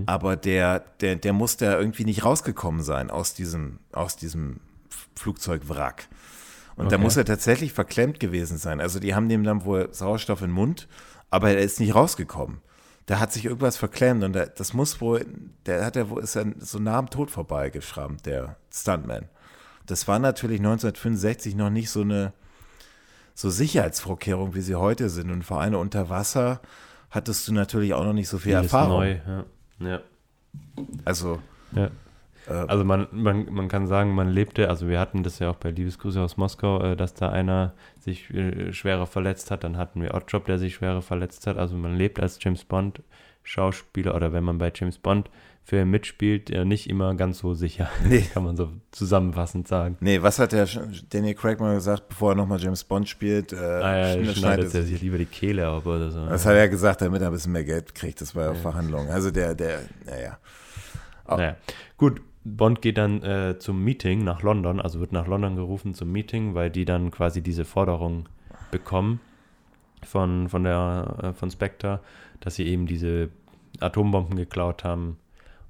Aber 0.05 0.35
der, 0.35 0.79
der, 0.99 1.15
der 1.15 1.33
muss 1.33 1.57
da 1.57 1.79
irgendwie 1.79 2.03
nicht 2.05 2.25
rausgekommen 2.25 2.81
sein 2.81 3.09
aus 3.09 3.33
diesem, 3.33 3.79
aus 3.93 4.15
diesem 4.17 4.59
Flugzeugwrack. 5.15 6.07
Und 6.75 6.91
da 6.91 6.95
Okay. 6.95 7.03
muss 7.03 7.17
er 7.17 7.25
tatsächlich 7.25 7.73
verklemmt 7.73 8.19
gewesen 8.19 8.57
sein. 8.57 8.81
Also 8.81 8.99
die 8.99 9.13
haben 9.15 9.29
dem 9.29 9.43
dann 9.43 9.63
wohl 9.65 9.89
Sauerstoff 9.91 10.41
in 10.41 10.47
den 10.49 10.53
Mund, 10.55 10.87
aber 11.29 11.51
er 11.51 11.59
ist 11.59 11.79
nicht 11.79 11.95
rausgekommen. 11.95 12.59
Da 13.05 13.19
hat 13.19 13.31
sich 13.33 13.45
irgendwas 13.45 13.77
verklemmt 13.77 14.23
und 14.23 14.33
der, 14.33 14.47
das 14.47 14.73
muss 14.73 15.01
wohl, 15.01 15.25
der 15.65 15.85
hat 15.85 15.95
ja 15.95 16.09
wohl, 16.09 16.23
ist 16.23 16.35
ja 16.35 16.43
so 16.59 16.79
nah 16.79 16.97
am 16.97 17.09
Tod 17.09 17.29
vorbeigeschrammt, 17.31 18.25
der 18.25 18.57
Stuntman. 18.73 19.29
Das 19.85 20.07
war 20.07 20.19
natürlich 20.19 20.59
1965 20.59 21.55
noch 21.55 21.69
nicht 21.69 21.89
so 21.89 22.01
eine 22.01 22.33
so 23.33 23.49
Sicherheitsvorkehrung, 23.49 24.53
wie 24.55 24.61
sie 24.61 24.75
heute 24.75 25.09
sind. 25.09 25.31
Und 25.31 25.43
vor 25.43 25.61
allem 25.61 25.75
unter 25.75 26.09
Wasser 26.09 26.61
hattest 27.09 27.47
du 27.47 27.53
natürlich 27.53 27.93
auch 27.93 28.03
noch 28.03 28.13
nicht 28.13 28.29
so 28.29 28.37
viel 28.37 28.53
Vieles 28.53 28.65
Erfahrung. 28.71 28.99
Neu, 28.99 29.19
ja. 29.25 29.45
Ja. 29.81 29.99
Also, 31.05 31.39
Ja. 31.73 31.89
Äh, 32.47 32.51
Also 32.67 32.83
man, 32.83 33.07
man, 33.11 33.51
man 33.53 33.67
kann 33.67 33.87
sagen, 33.87 34.13
man 34.15 34.29
lebte, 34.29 34.69
also 34.69 34.87
wir 34.87 34.99
hatten 34.99 35.23
das 35.23 35.39
ja 35.39 35.49
auch 35.49 35.55
bei 35.55 35.71
Liebesgrüße 35.71 36.21
aus 36.21 36.37
Moskau, 36.37 36.81
äh, 36.81 36.95
dass 36.95 37.13
da 37.13 37.29
einer 37.29 37.73
sich 37.99 38.29
äh, 38.33 38.73
schwerer 38.73 39.05
verletzt 39.05 39.51
hat, 39.51 39.63
dann 39.63 39.77
hatten 39.77 40.01
wir 40.01 40.13
Oddjob, 40.13 40.45
der 40.45 40.57
sich 40.57 40.75
schwerer 40.75 41.01
verletzt 41.01 41.47
hat. 41.47 41.57
Also 41.57 41.75
man 41.75 41.95
lebt 41.95 42.19
als 42.19 42.37
James 42.41 42.63
Bond 42.65 43.01
Schauspieler 43.43 44.15
oder 44.15 44.33
wenn 44.33 44.43
man 44.43 44.57
bei 44.57 44.71
James 44.73 44.97
Bond 44.99 45.29
Filmen 45.63 45.91
mitspielt, 45.91 46.49
äh, 46.49 46.65
nicht 46.65 46.89
immer 46.89 47.13
ganz 47.15 47.39
so 47.39 47.53
sicher. 47.53 47.89
Nee. 48.07 48.21
kann 48.33 48.43
man 48.43 48.57
so 48.57 48.71
zusammenfassend 48.91 49.67
sagen. 49.67 49.95
nee, 50.01 50.21
was 50.21 50.39
hat 50.39 50.51
der 50.51 50.67
Daniel 51.09 51.35
Craig 51.35 51.59
mal 51.59 51.75
gesagt, 51.75 52.09
bevor 52.09 52.31
er 52.31 52.35
nochmal 52.35 52.59
James 52.59 52.83
Bond 52.83 53.07
spielt? 53.07 53.53
Äh, 53.53 53.57
Ah, 53.57 53.97
ja, 53.97 54.15
schn- 54.21 54.35
schneidet 54.37 54.73
er 54.75 54.83
sich 54.83 55.01
lieber 55.01 55.17
die 55.17 55.25
Kehle 55.25 55.67
ab 55.67 55.85
oder 55.85 56.09
so. 56.11 56.25
Das 56.25 56.45
hat 56.45 56.55
er 56.55 56.67
gesagt, 56.67 57.01
damit 57.01 57.21
er 57.21 57.27
ein 57.27 57.33
bisschen 57.33 57.51
mehr 57.53 57.63
Geld 57.63 57.93
kriegt. 57.95 58.19
Das 58.21 58.35
war 58.35 58.45
ja 58.47 58.53
Verhandlungen. 58.55 59.09
Also 59.09 59.31
der, 59.31 59.55
der, 59.55 59.81
naja. 60.05 60.37
Naja, 61.27 61.55
gut. 61.97 62.21
Bond 62.43 62.81
geht 62.81 62.97
dann 62.97 63.21
äh, 63.21 63.59
zum 63.59 63.83
Meeting 63.83 64.23
nach 64.23 64.41
London, 64.41 64.81
also 64.81 64.99
wird 64.99 65.11
nach 65.11 65.27
London 65.27 65.55
gerufen 65.55 65.93
zum 65.93 66.11
Meeting, 66.11 66.55
weil 66.55 66.71
die 66.71 66.85
dann 66.85 67.11
quasi 67.11 67.43
diese 67.43 67.65
Forderung 67.65 68.27
bekommen 68.71 69.19
von, 70.03 70.49
von, 70.49 70.63
der, 70.63 71.17
äh, 71.21 71.33
von 71.33 71.51
Spectre, 71.51 71.99
dass 72.39 72.55
sie 72.55 72.65
eben 72.65 72.87
diese 72.87 73.29
Atombomben 73.79 74.35
geklaut 74.35 74.83
haben 74.83 75.17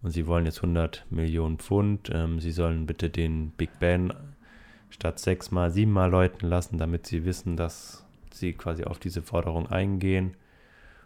und 0.03 0.11
sie 0.11 0.25
wollen 0.27 0.45
jetzt 0.45 0.57
100 0.57 1.05
Millionen 1.09 1.57
Pfund. 1.57 2.09
Ähm, 2.13 2.39
sie 2.39 2.51
sollen 2.51 2.85
bitte 2.85 3.09
den 3.09 3.51
Big 3.51 3.79
Ben 3.79 4.13
statt 4.89 5.19
sechsmal, 5.19 5.71
siebenmal 5.71 6.09
läuten 6.09 6.47
lassen, 6.49 6.77
damit 6.77 7.07
sie 7.07 7.23
wissen, 7.25 7.55
dass 7.55 8.05
sie 8.31 8.53
quasi 8.53 8.83
auf 8.83 8.99
diese 8.99 9.21
Forderung 9.21 9.69
eingehen. 9.69 10.35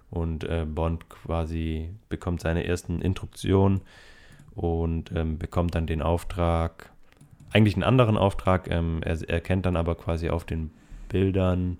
Und 0.09 0.43
äh, 0.45 0.65
Bond 0.65 1.09
quasi 1.09 1.89
bekommt 2.09 2.41
seine 2.41 2.65
ersten 2.65 3.01
Instruktionen 3.01 3.81
und 4.53 5.11
ähm, 5.13 5.37
bekommt 5.37 5.75
dann 5.75 5.87
den 5.87 6.01
Auftrag, 6.01 6.91
eigentlich 7.51 7.75
einen 7.75 7.83
anderen 7.83 8.17
Auftrag. 8.17 8.69
Ähm, 8.69 9.01
er 9.03 9.29
erkennt 9.29 9.65
dann 9.65 9.75
aber 9.75 9.95
quasi 9.95 10.29
auf 10.29 10.45
den 10.45 10.71
Bildern 11.09 11.77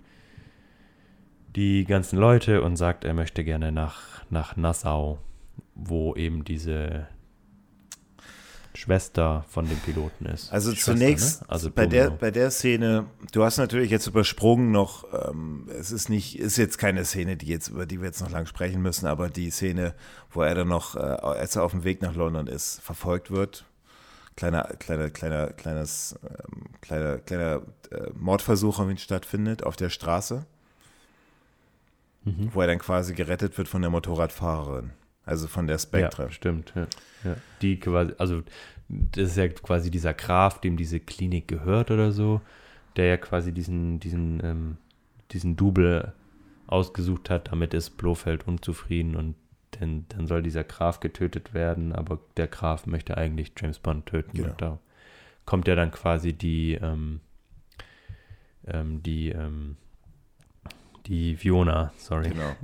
die 1.54 1.84
ganzen 1.84 2.18
Leute 2.18 2.60
und 2.62 2.76
sagt, 2.76 3.04
er 3.04 3.14
möchte 3.14 3.42
gerne 3.42 3.72
nach, 3.72 4.22
nach 4.28 4.56
Nassau, 4.56 5.18
wo 5.74 6.14
eben 6.14 6.44
diese 6.44 7.06
Schwester 8.74 9.44
von 9.48 9.66
dem 9.66 9.78
Piloten 9.78 10.26
ist. 10.26 10.52
Also 10.52 10.72
Schwester, 10.72 10.92
zunächst 10.92 11.42
ne? 11.42 11.50
also 11.50 11.70
bei, 11.70 11.86
der, 11.86 12.10
bei 12.10 12.30
der 12.30 12.50
Szene, 12.50 13.06
du 13.32 13.42
hast 13.42 13.56
natürlich 13.56 13.90
jetzt 13.90 14.06
übersprungen 14.06 14.70
noch, 14.70 15.06
ähm, 15.30 15.68
es 15.70 15.90
ist 15.90 16.10
nicht, 16.10 16.38
ist 16.38 16.58
jetzt 16.58 16.76
keine 16.76 17.04
Szene, 17.04 17.36
die 17.36 17.46
jetzt, 17.46 17.68
über 17.68 17.86
die 17.86 18.00
wir 18.00 18.06
jetzt 18.06 18.20
noch 18.20 18.30
lang 18.30 18.46
sprechen 18.46 18.82
müssen, 18.82 19.06
aber 19.06 19.30
die 19.30 19.50
Szene, 19.50 19.94
wo 20.30 20.42
er 20.42 20.54
dann 20.54 20.68
noch, 20.68 20.94
äh, 20.94 20.98
als 20.98 21.56
er 21.56 21.62
auf 21.62 21.72
dem 21.72 21.84
Weg 21.84 22.02
nach 22.02 22.14
London 22.14 22.46
ist, 22.46 22.80
verfolgt 22.80 23.30
wird. 23.30 23.64
Kleiner, 24.36 24.64
kleiner, 24.78 25.08
kleiner, 25.08 25.46
kleines, 25.48 26.14
ähm, 26.22 26.64
kleiner, 26.82 27.16
kleiner 27.18 27.62
äh, 27.90 28.10
Mordversuch 28.14 28.78
auf 28.78 28.90
ihn 28.90 28.98
stattfindet 28.98 29.62
auf 29.62 29.76
der 29.76 29.88
Straße, 29.88 30.44
Mhm. 32.24 32.50
wo 32.52 32.60
er 32.60 32.66
dann 32.66 32.80
quasi 32.80 33.14
gerettet 33.14 33.56
wird 33.56 33.68
von 33.68 33.82
der 33.82 33.90
Motorradfahrerin, 33.90 34.90
also 35.26 35.48
von 35.48 35.66
der 35.66 35.78
Spectre. 35.78 36.24
Ja, 36.24 36.30
stimmt. 36.30 36.72
Ja. 36.74 36.86
Ja. 37.24 37.36
Die 37.60 37.78
quasi, 37.78 38.12
also 38.16 38.42
das 38.88 39.30
ist 39.30 39.36
ja 39.36 39.48
quasi 39.48 39.90
dieser 39.90 40.14
Graf, 40.14 40.60
dem 40.60 40.76
diese 40.76 41.00
Klinik 41.00 41.48
gehört 41.48 41.90
oder 41.90 42.12
so, 42.12 42.40
der 42.94 43.06
ja 43.06 43.16
quasi 43.16 43.52
diesen, 43.52 43.98
diesen, 43.98 44.42
ähm, 44.44 44.76
diesen 45.32 45.56
Double 45.56 46.12
ausgesucht 46.68 47.28
hat. 47.28 47.50
Damit 47.50 47.74
ist 47.74 47.90
Blofeld 47.98 48.46
unzufrieden 48.46 49.16
und 49.16 49.34
dann, 49.72 50.06
dann 50.08 50.28
soll 50.28 50.42
dieser 50.42 50.64
Graf 50.64 51.00
getötet 51.00 51.52
werden, 51.52 51.92
aber 51.92 52.20
der 52.36 52.46
Graf 52.46 52.86
möchte 52.86 53.16
eigentlich 53.16 53.52
James 53.58 53.80
Bond 53.80 54.06
töten. 54.06 54.36
Genau. 54.36 54.50
Und 54.50 54.62
da 54.62 54.78
kommt 55.44 55.66
ja 55.66 55.74
dann 55.74 55.90
quasi 55.90 56.32
die, 56.32 56.74
ähm, 56.74 57.20
ähm, 58.66 59.02
die, 59.02 59.30
ähm, 59.30 59.76
die 61.06 61.36
Fiona, 61.36 61.92
sorry, 61.98 62.30
Genau. 62.30 62.56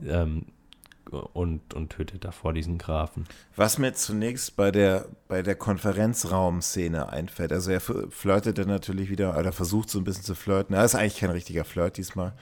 Und, 1.13 1.75
und 1.75 1.91
tötet 1.91 2.25
davor 2.25 2.53
diesen 2.53 2.79
Grafen. 2.79 3.25
Was 3.57 3.79
mir 3.79 3.93
zunächst 3.95 4.57
bei 4.57 4.71
der, 4.71 5.07
bei 5.29 5.43
der 5.43 5.55
Konferenzraum-Szene 5.55 7.09
einfällt, 7.11 7.53
also 7.53 7.71
er 7.71 7.81
flirtet 7.81 8.59
dann 8.59 8.69
natürlich 8.69 9.11
wieder, 9.11 9.37
oder 9.39 9.53
versucht 9.53 9.91
so 9.91 9.99
ein 9.99 10.05
bisschen 10.05 10.25
zu 10.25 10.35
flirten. 10.35 10.75
Er 10.75 10.85
ist 10.85 10.95
eigentlich 10.95 11.19
kein 11.19 11.31
richtiger 11.31 11.65
Flirt 11.65 11.97
diesmal 11.97 12.33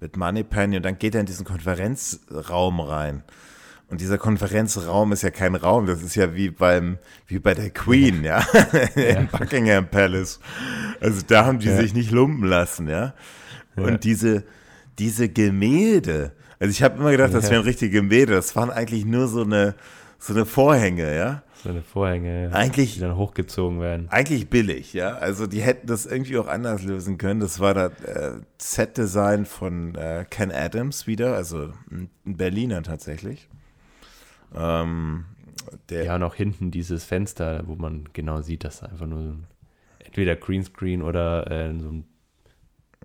mit 0.00 0.16
Moneypenny 0.16 0.76
und 0.76 0.82
dann 0.84 0.98
geht 0.98 1.14
er 1.14 1.20
in 1.20 1.26
diesen 1.26 1.46
Konferenzraum 1.46 2.80
rein. 2.80 3.22
Und 3.88 4.00
dieser 4.00 4.18
Konferenzraum 4.18 5.12
ist 5.12 5.22
ja 5.22 5.30
kein 5.30 5.54
Raum, 5.54 5.86
das 5.86 6.02
ist 6.02 6.14
ja 6.14 6.34
wie 6.34 6.50
beim, 6.50 6.98
wie 7.26 7.38
bei 7.38 7.54
der 7.54 7.70
Queen, 7.70 8.24
ja, 8.24 8.38
im 8.96 9.28
Buckingham 9.28 9.88
Palace. 9.88 10.40
Also 11.00 11.20
da 11.26 11.44
haben 11.44 11.58
die 11.58 11.68
Ja. 11.68 11.76
sich 11.76 11.92
nicht 11.94 12.10
lumpen 12.10 12.48
lassen, 12.48 12.88
ja. 12.88 13.14
Und 13.76 13.88
Ja. 13.90 13.96
diese, 13.98 14.44
diese 14.98 15.28
Gemälde, 15.28 16.32
also 16.64 16.70
ich 16.70 16.82
habe 16.82 16.98
immer 16.98 17.10
gedacht, 17.10 17.34
das 17.34 17.50
wären 17.50 17.62
richtige 17.62 17.90
Gemälde, 18.00 18.32
das 18.32 18.56
waren 18.56 18.70
eigentlich 18.70 19.04
nur 19.04 19.28
so 19.28 19.42
eine, 19.42 19.74
so 20.18 20.32
eine 20.32 20.46
Vorhänge, 20.46 21.14
ja. 21.14 21.42
So 21.62 21.68
eine 21.68 21.82
Vorhänge, 21.82 22.48
Eigentlich- 22.54 22.94
die 22.94 23.00
dann 23.00 23.16
hochgezogen 23.16 23.80
werden. 23.82 24.08
Eigentlich 24.08 24.48
billig, 24.48 24.94
ja. 24.94 25.14
Also 25.14 25.46
die 25.46 25.60
hätten 25.60 25.86
das 25.86 26.06
irgendwie 26.06 26.38
auch 26.38 26.46
anders 26.46 26.82
lösen 26.82 27.18
können. 27.18 27.40
Das 27.40 27.60
war 27.60 27.74
das 27.74 27.92
äh, 28.00 28.32
Set-Design 28.56 29.44
von 29.44 29.94
äh, 29.94 30.24
Ken 30.30 30.50
Adams 30.50 31.06
wieder, 31.06 31.34
also 31.34 31.70
ein 31.90 32.08
Berliner 32.24 32.82
tatsächlich. 32.82 33.46
Ähm, 34.56 35.26
Ja, 35.90 36.14
und 36.14 36.22
auch 36.22 36.34
hinten 36.34 36.70
dieses 36.70 37.04
Fenster, 37.04 37.62
wo 37.66 37.74
man 37.74 38.08
genau 38.14 38.40
sieht, 38.40 38.64
dass 38.64 38.80
da 38.80 38.86
einfach 38.86 39.06
nur 39.06 39.22
so 39.22 39.28
ein, 39.28 39.46
entweder 40.02 40.36
Greenscreen 40.36 41.02
oder 41.02 41.50
äh, 41.50 41.78
so 41.78 41.90
ein 41.90 42.04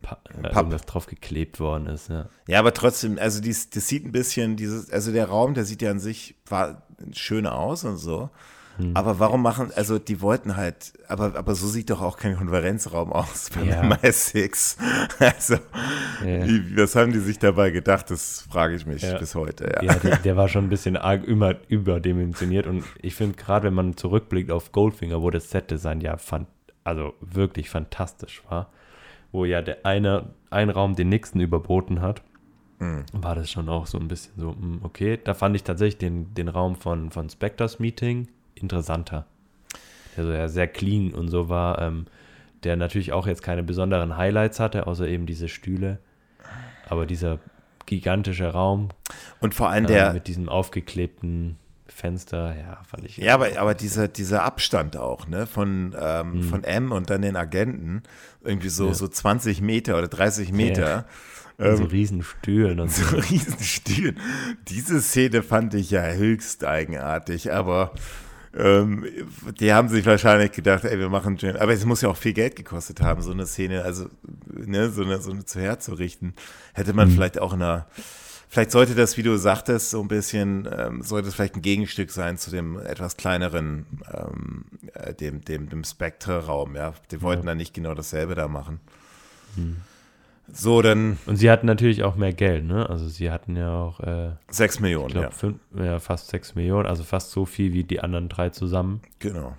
pa 0.01 0.17
äh, 0.29 0.41
Papp. 0.41 0.55
irgendwas 0.55 0.85
drauf 0.85 1.05
geklebt 1.07 1.59
worden 1.59 1.87
ist. 1.87 2.09
Ja. 2.09 2.29
Ja, 2.47 2.59
aber 2.59 2.73
trotzdem, 2.73 3.17
also 3.19 3.41
dies, 3.41 3.69
das 3.69 3.87
sieht 3.87 4.05
ein 4.05 4.11
bisschen, 4.11 4.55
dieses, 4.55 4.91
also 4.91 5.11
der 5.11 5.27
Raum, 5.27 5.53
der 5.53 5.65
sieht 5.65 5.81
ja 5.81 5.91
an 5.91 5.99
sich 5.99 6.35
war 6.47 6.83
schön 7.13 7.45
aus 7.47 7.83
und 7.83 7.97
so. 7.97 8.29
Hm. 8.77 8.95
Aber 8.95 9.19
warum 9.19 9.41
machen, 9.41 9.71
also 9.75 9.99
die 9.99 10.21
wollten 10.21 10.55
halt, 10.55 10.93
aber, 11.09 11.35
aber 11.35 11.53
so 11.53 11.67
sieht 11.67 11.89
doch 11.89 12.01
auch 12.01 12.15
kein 12.17 12.37
Konferenzraum 12.37 13.11
aus 13.11 13.49
beim 13.53 13.67
Ja. 13.67 13.81
MI6. 13.81 14.77
Also, 15.19 15.55
Ja. 16.25 16.45
wie, 16.47 16.77
was 16.77 16.95
haben 16.95 17.11
die 17.11 17.19
sich 17.19 17.39
dabei 17.39 17.71
gedacht? 17.71 18.09
Das 18.09 18.45
frage 18.49 18.75
ich 18.75 18.85
mich 18.85 19.01
Ja. 19.01 19.17
bis 19.17 19.35
heute. 19.35 19.65
Ja. 19.81 19.83
Ja, 19.83 19.95
der, 19.95 20.17
der 20.17 20.37
war 20.37 20.47
schon 20.47 20.65
ein 20.65 20.69
bisschen 20.69 20.95
arg 20.95 21.23
über, 21.25 21.55
überdimensioniert 21.67 22.67
und 22.67 22.83
ich 23.01 23.15
finde 23.15 23.35
gerade, 23.35 23.67
wenn 23.67 23.73
man 23.73 23.97
zurückblickt 23.97 24.49
auf 24.51 24.71
Goldfinger, 24.71 25.21
wo 25.21 25.29
das 25.29 25.49
Set-Design 25.49 25.99
ja 26.01 26.15
fand, 26.17 26.47
also 26.85 27.13
wirklich 27.19 27.69
fantastisch 27.69 28.41
war, 28.49 28.71
wo 29.31 29.45
ja 29.45 29.61
der 29.61 29.85
eine, 29.85 30.29
ein 30.49 30.69
Raum 30.69 30.95
den 30.95 31.09
nächsten 31.09 31.39
überboten 31.39 32.01
hat, 32.01 32.21
Mhm. 32.79 33.03
war 33.11 33.35
das 33.35 33.51
schon 33.51 33.67
auch 33.67 33.87
so 33.87 33.99
ein 33.99 34.07
bisschen 34.07 34.33
so, 34.37 34.51
mm, 34.51 34.79
okay, 34.83 35.19
da 35.21 35.33
fand 35.33 35.55
ich 35.55 35.63
tatsächlich 35.63 35.97
den, 35.97 36.33
den 36.33 36.47
Raum 36.47 36.75
von, 36.75 37.11
von 37.11 37.29
Spectres 37.29 37.79
Meeting 37.79 38.29
interessanter. 38.55 39.25
Der 40.15 40.23
so 40.23 40.31
ja 40.31 40.47
sehr 40.47 40.67
clean 40.67 41.13
und 41.13 41.27
so 41.27 41.49
war, 41.49 41.81
ähm, 41.81 42.05
der 42.63 42.77
natürlich 42.77 43.11
auch 43.11 43.27
jetzt 43.27 43.43
keine 43.43 43.63
besonderen 43.63 44.15
Highlights 44.15 44.59
hatte, 44.59 44.87
außer 44.87 45.07
eben 45.07 45.25
diese 45.25 45.49
Stühle. 45.49 45.99
Aber 46.87 47.05
dieser 47.05 47.39
gigantische 47.85 48.47
Raum 48.47 48.89
Und 49.41 49.53
vor 49.55 49.69
allem 49.69 49.85
äh, 49.85 49.87
der, 49.87 50.13
mit 50.13 50.27
diesem 50.27 50.47
aufgeklebten 50.47 51.57
Fenster, 51.99 52.55
ja, 52.57 52.81
fand 52.89 53.05
ich. 53.05 53.17
Ja, 53.17 53.33
aber, 53.35 53.47
aber 53.59 53.73
dieser, 53.75 54.07
dieser 54.07 54.43
Abstand 54.43 54.95
auch, 54.97 55.27
ne, 55.27 55.45
von, 55.47 55.95
ähm, 55.99 56.43
von 56.43 56.63
M 56.63 56.91
und 56.91 57.09
dann 57.09 57.21
den 57.21 57.35
Agenten, 57.35 58.03
irgendwie 58.43 58.69
so, 58.69 58.83
Mhm. 58.85 58.89
Ja. 58.89 58.95
so 58.95 59.07
20 59.07 59.61
Meter 59.61 59.97
oder 59.97 60.07
30 60.07 60.51
Meter. 60.51 61.05
so 61.57 61.65
Ähm, 61.65 61.83
riesen 61.83 62.23
Stühlen 62.23 62.79
und 62.79 62.89
so 62.91 63.03
so. 63.03 63.17
Riesenstühlen. 63.17 64.17
Diese 64.69 65.01
Szene 65.01 65.43
fand 65.43 65.73
ich 65.73 65.91
ja 65.91 66.03
höchst 66.13 66.63
eigenartig, 66.63 67.51
aber 67.51 67.91
ähm, 68.57 69.05
die 69.59 69.73
haben 69.73 69.89
sich 69.89 70.05
wahrscheinlich 70.05 70.53
gedacht, 70.53 70.83
ey, 70.85 70.97
wir 70.97 71.09
machen 71.09 71.35
Jane. 71.37 71.59
Aber 71.61 71.73
es 71.73 71.85
muss 71.85 72.01
ja 72.01 72.09
auch 72.09 72.17
viel 72.17 72.33
Geld 72.33 72.55
gekostet 72.55 73.01
haben, 73.01 73.21
so 73.21 73.31
eine 73.31 73.45
Szene, 73.45 73.83
also 73.83 74.07
ne, 74.47 74.89
so 74.89 75.03
eine, 75.03 75.19
so 75.21 75.31
eine 75.31 75.45
zu 75.45 75.59
herzurichten. 75.59 76.33
Hätte 76.73 76.93
man 76.93 77.11
vielleicht 77.11 77.39
auch 77.39 77.53
in 77.53 77.61
einer, 77.61 77.85
vielleicht 78.49 78.71
sollte 78.71 78.95
das, 78.95 79.15
wie 79.15 79.23
du 79.23 79.37
sagtest, 79.37 79.91
so 79.91 80.01
ein 80.01 80.07
bisschen, 80.09 80.67
ähm, 80.75 81.01
sollte 81.01 81.29
es 81.29 81.35
vielleicht 81.35 81.55
ein 81.55 81.61
Gegenstück 81.61 82.11
sein 82.11 82.37
zu 82.37 82.51
dem 82.51 82.77
etwas 82.79 83.15
kleineren, 83.15 83.85
ähm, 84.13 84.65
äh, 84.93 85.13
dem, 85.13 85.45
dem, 85.45 85.69
dem 85.69 85.83
Spectre-Raum, 85.83 86.75
ja. 86.75 86.93
Die 87.11 87.21
wollten 87.21 87.45
dann 87.45 87.57
nicht 87.57 87.73
genau 87.73 87.93
dasselbe 87.93 88.35
da 88.35 88.47
machen. 88.47 88.79
So, 90.51 90.81
dann 90.81 91.17
Und 91.27 91.35
sie 91.35 91.51
hatten 91.51 91.67
natürlich 91.67 92.03
auch 92.03 92.15
mehr 92.15 92.33
Geld, 92.33 92.65
ne? 92.65 92.89
Also 92.89 93.07
sie 93.07 93.29
hatten 93.29 93.55
ja 93.55 93.71
auch, 93.71 93.99
äh, 93.99 94.31
sechs 94.49 94.79
Millionen, 94.79 95.09
ich 95.09 95.13
ja. 95.15 95.21
glaube, 95.21 95.35
fünf, 95.35 95.59
ja, 95.75 95.99
fast 95.99 96.29
sechs 96.29 96.55
Millionen, 96.55 96.87
also 96.87 97.03
fast 97.03 97.31
so 97.31 97.45
viel 97.45 97.71
wie 97.73 97.83
die 97.83 97.99
anderen 97.99 98.29
drei 98.29 98.49
zusammen 98.49 99.01
Genau. 99.19 99.55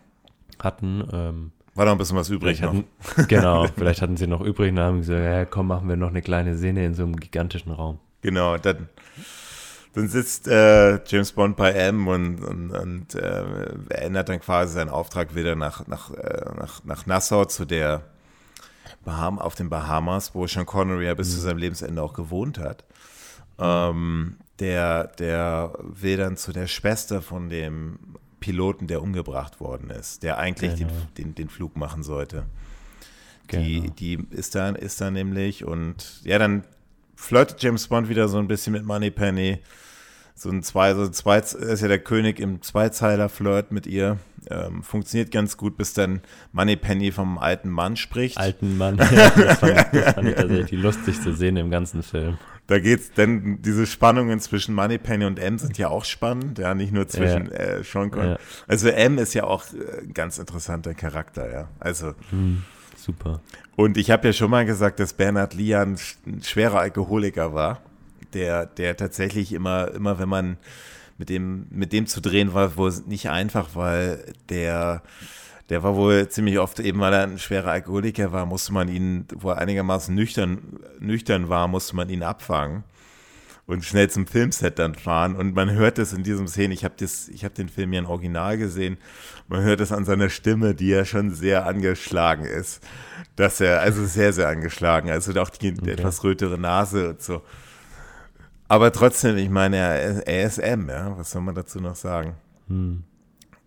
hatten. 0.61 1.05
Ähm, 1.13 1.53
War 1.75 1.85
noch 1.85 1.93
ein 1.93 1.99
bisschen 1.99 2.17
was 2.17 2.29
übrig 2.29 2.59
vielleicht 2.59 2.75
noch. 2.75 2.83
hatten, 3.15 3.29
genau, 3.29 3.67
vielleicht 3.77 4.03
hatten 4.03 4.17
sie 4.17 4.27
noch 4.27 4.41
übrig 4.41 4.73
und 4.73 4.81
haben 4.81 4.99
gesagt, 4.99 5.23
ja, 5.23 5.45
komm, 5.45 5.69
machen 5.69 5.89
wir 5.89 5.97
noch 5.97 6.09
eine 6.09 6.23
kleine 6.23 6.57
Szene 6.57 6.85
in 6.85 6.95
so 6.95 7.05
einem 7.05 7.17
gigantischen 7.17 7.71
Raum. 7.71 7.99
Genau, 8.23 8.57
dann, 8.59 8.89
dann 9.95 10.09
sitzt 10.09 10.47
äh, 10.49 11.03
James 11.07 11.33
Bond 11.33 11.57
bei 11.57 11.73
M 11.73 12.07
und, 12.09 12.41
und, 12.45 12.71
und 12.71 13.15
äh, 13.15 13.45
ändert 13.91 14.29
dann 14.29 14.41
quasi 14.41 14.75
seinen 14.75 14.91
Auftrag 14.91 15.35
wieder 15.35 15.57
nach, 15.57 15.87
nach, 15.87 16.11
äh, 16.13 16.45
nach, 16.57 16.85
nach 16.85 17.07
Nassau 17.07 17.45
zu 17.47 17.65
der 17.65 18.03
Baham 19.05 19.39
auf 19.39 19.55
den 19.55 19.71
Bahamas, 19.71 20.35
wo 20.35 20.47
Sean 20.47 20.67
Connery 20.67 21.07
ja 21.07 21.15
bis 21.15 21.33
zu 21.33 21.41
seinem 21.41 21.59
Lebensende 21.59 22.03
auch 22.03 22.13
gewohnt 22.13 22.59
hat. 22.59 22.85
Ähm, 23.59 24.37
der, 24.59 25.07
der 25.19 25.73
will 25.81 26.19
dann 26.19 26.37
zu 26.37 26.53
der 26.53 26.67
Schwester 26.67 27.23
von 27.23 27.49
dem 27.49 27.99
Piloten, 28.41 28.87
der 28.87 29.03
umgebracht 29.03 29.61
worden 29.61 29.91
ist, 29.91 30.23
der 30.23 30.39
eigentlich 30.39 30.77
Genau. 30.77 30.91
den, 31.17 31.25
den, 31.25 31.35
den 31.35 31.49
Flug 31.49 31.77
machen 31.77 32.03
sollte. 32.03 32.45
Die, 33.51 33.81
Genau. 33.81 33.93
die 33.99 34.27
ist 34.31 34.55
da, 34.55 34.69
ist 34.71 35.01
da 35.01 35.11
nämlich 35.11 35.65
und 35.65 36.21
ja, 36.25 36.39
dann 36.39 36.65
flirtet 37.21 37.63
James 37.63 37.87
Bond 37.87 38.09
wieder 38.09 38.29
so 38.29 38.39
ein 38.39 38.49
bisschen 38.49 38.73
mit 38.73 38.85
Moneypenny. 38.85 39.59
So 40.35 40.49
ein 40.49 40.63
zwei, 40.63 40.95
so 40.95 41.03
ein 41.03 41.13
zwei, 41.13 41.39
ist 41.39 41.83
ja 41.83 41.89
der 41.89 41.99
König 41.99 42.41
im 42.41 42.63
Zweizeiler-Flirt 42.63 43.73
mit 43.73 43.87
ihr. 43.87 44.17
Ähm, 44.51 44.83
funktioniert 44.83 45.31
ganz 45.31 45.59
gut, 45.59 45.77
bis 45.77 45.93
dann 45.93 46.23
Moneypenny 46.53 47.13
vom 47.13 47.37
alten 47.37 47.69
Mann 47.69 47.97
spricht. 47.97 48.39
Alten 48.39 48.79
Mann, 48.79 48.97
ja, 49.13 49.31
das, 49.31 49.59
fand 49.59 49.73
ich, 49.73 50.01
das 50.01 50.15
fand 50.15 50.29
ich 50.29 50.35
tatsächlich 50.35 50.71
die 50.71 50.77
lustigste 50.77 51.37
Szene 51.37 51.61
im 51.61 51.71
ganzen 51.71 52.03
Film. 52.03 52.39
Da 52.69 52.79
geht's 52.79 53.11
dann, 53.13 53.61
diese 53.61 53.87
Spannungen 53.87 54.41
zwischen 54.41 54.75
Moneypenny 54.75 55.27
und 55.27 55.39
M 55.39 55.59
sind 55.59 55.77
ja 55.77 55.89
auch 55.89 56.07
spannend, 56.07 56.59
ja, 56.59 56.75
nicht 56.75 56.93
nur 56.93 57.07
zwischen 57.07 57.53
äh, 57.53 57.85
Sean 57.85 58.11
Connery. 58.11 58.31
Ja. 58.31 58.39
Also 58.67 58.89
M 58.89 59.19
ist 59.19 59.35
ja 59.35 59.45
auch 59.45 59.65
äh, 59.75 60.05
ein 60.05 60.15
ganz 60.15 60.39
interessanter 60.39 60.95
Charakter, 60.95 61.53
ja. 61.53 61.69
Also, 61.81 62.15
Hm, 62.31 62.63
super. 63.05 63.41
Und 63.77 63.97
ich 63.97 64.11
habe 64.11 64.29
ja 64.29 64.33
schon 64.33 64.51
mal 64.51 64.65
gesagt, 64.67 65.01
dass 65.01 65.13
Bernhard 65.13 65.55
Lee 65.55 65.75
ein, 65.75 65.97
sch- 65.97 66.17
ein 66.27 66.43
schwerer 66.43 66.81
Alkoholiker 66.81 67.55
war, 67.55 67.81
der, 68.33 68.67
der 68.67 68.97
tatsächlich 68.97 69.53
immer, 69.53 69.91
immer 69.93 70.19
wenn 70.19 70.29
man 70.29 70.57
mit 71.19 71.29
dem, 71.29 71.67
mit 71.71 71.93
dem 71.93 72.07
zu 72.07 72.21
drehen 72.21 72.55
war, 72.55 72.77
wohl 72.77 72.93
nicht 73.07 73.29
einfach, 73.31 73.71
weil 73.75 74.25
der, 74.49 75.03
der 75.69 75.83
war 75.83 75.95
wohl 75.97 76.29
ziemlich 76.29 76.59
oft, 76.59 76.81
eben 76.81 77.01
weil 77.01 77.13
er 77.13 77.25
ein 77.25 77.39
schwerer 77.39 77.71
Alkoholiker 77.71 78.33
war, 78.33 78.47
musste 78.47 78.73
man 78.73 78.89
ihn, 78.89 79.27
wo 79.35 79.51
er 79.51 79.59
einigermaßen 79.59 80.15
nüchtern, 80.15 80.59
nüchtern 80.99 81.49
war, 81.49 81.69
musste 81.69 81.97
man 81.97 82.09
ihn 82.09 82.23
abfangen 82.23 82.85
und 83.71 83.85
schnell 83.85 84.11
zum 84.11 84.27
Filmset 84.27 84.81
dann 84.81 84.97
fahren. 84.97 85.37
Und 85.37 85.55
man 85.55 85.71
hört 85.71 85.99
es 85.99 86.13
in 86.13 86.25
diesem 86.25 86.49
Szenen, 86.49 86.73
ich 86.73 86.85
habe 86.85 86.95
hab 87.05 87.55
den 87.55 87.69
Film 87.69 87.93
ja 87.93 88.01
im 88.01 88.07
Original 88.07 88.59
gesehen, 88.59 88.99
man 89.47 89.63
hört 89.63 89.81
es 89.81 89.93
an 89.93 90.05
seiner 90.05 90.29
Stimme, 90.29 90.75
die 90.75 90.89
ja 90.89 91.05
schon 91.05 91.33
sehr 91.33 91.67
angeschlagen 91.67 92.45
ist. 92.45 92.83
Dass 93.37 93.61
er, 93.61 93.81
also 93.81 94.05
sehr, 94.07 94.33
sehr 94.33 94.49
angeschlagen, 94.49 95.09
also 95.09 95.41
auch 95.41 95.51
die 95.51 95.69
etwas 95.89 96.25
rötere 96.25 96.59
Nase 96.59 97.11
und 97.11 97.23
so. 97.23 97.43
Aber 98.67 98.91
trotzdem, 98.93 99.37
ich 99.37 99.51
meine, 99.51 99.77
er, 99.77 100.45
ist 100.45 100.59
M, 100.59 100.89
ja, 100.89 101.17
was 101.17 101.31
soll 101.31 101.43
man 101.43 101.55
dazu 101.55 101.81
noch 101.81 101.97
sagen? 101.97 102.35
Hm. 102.67 103.05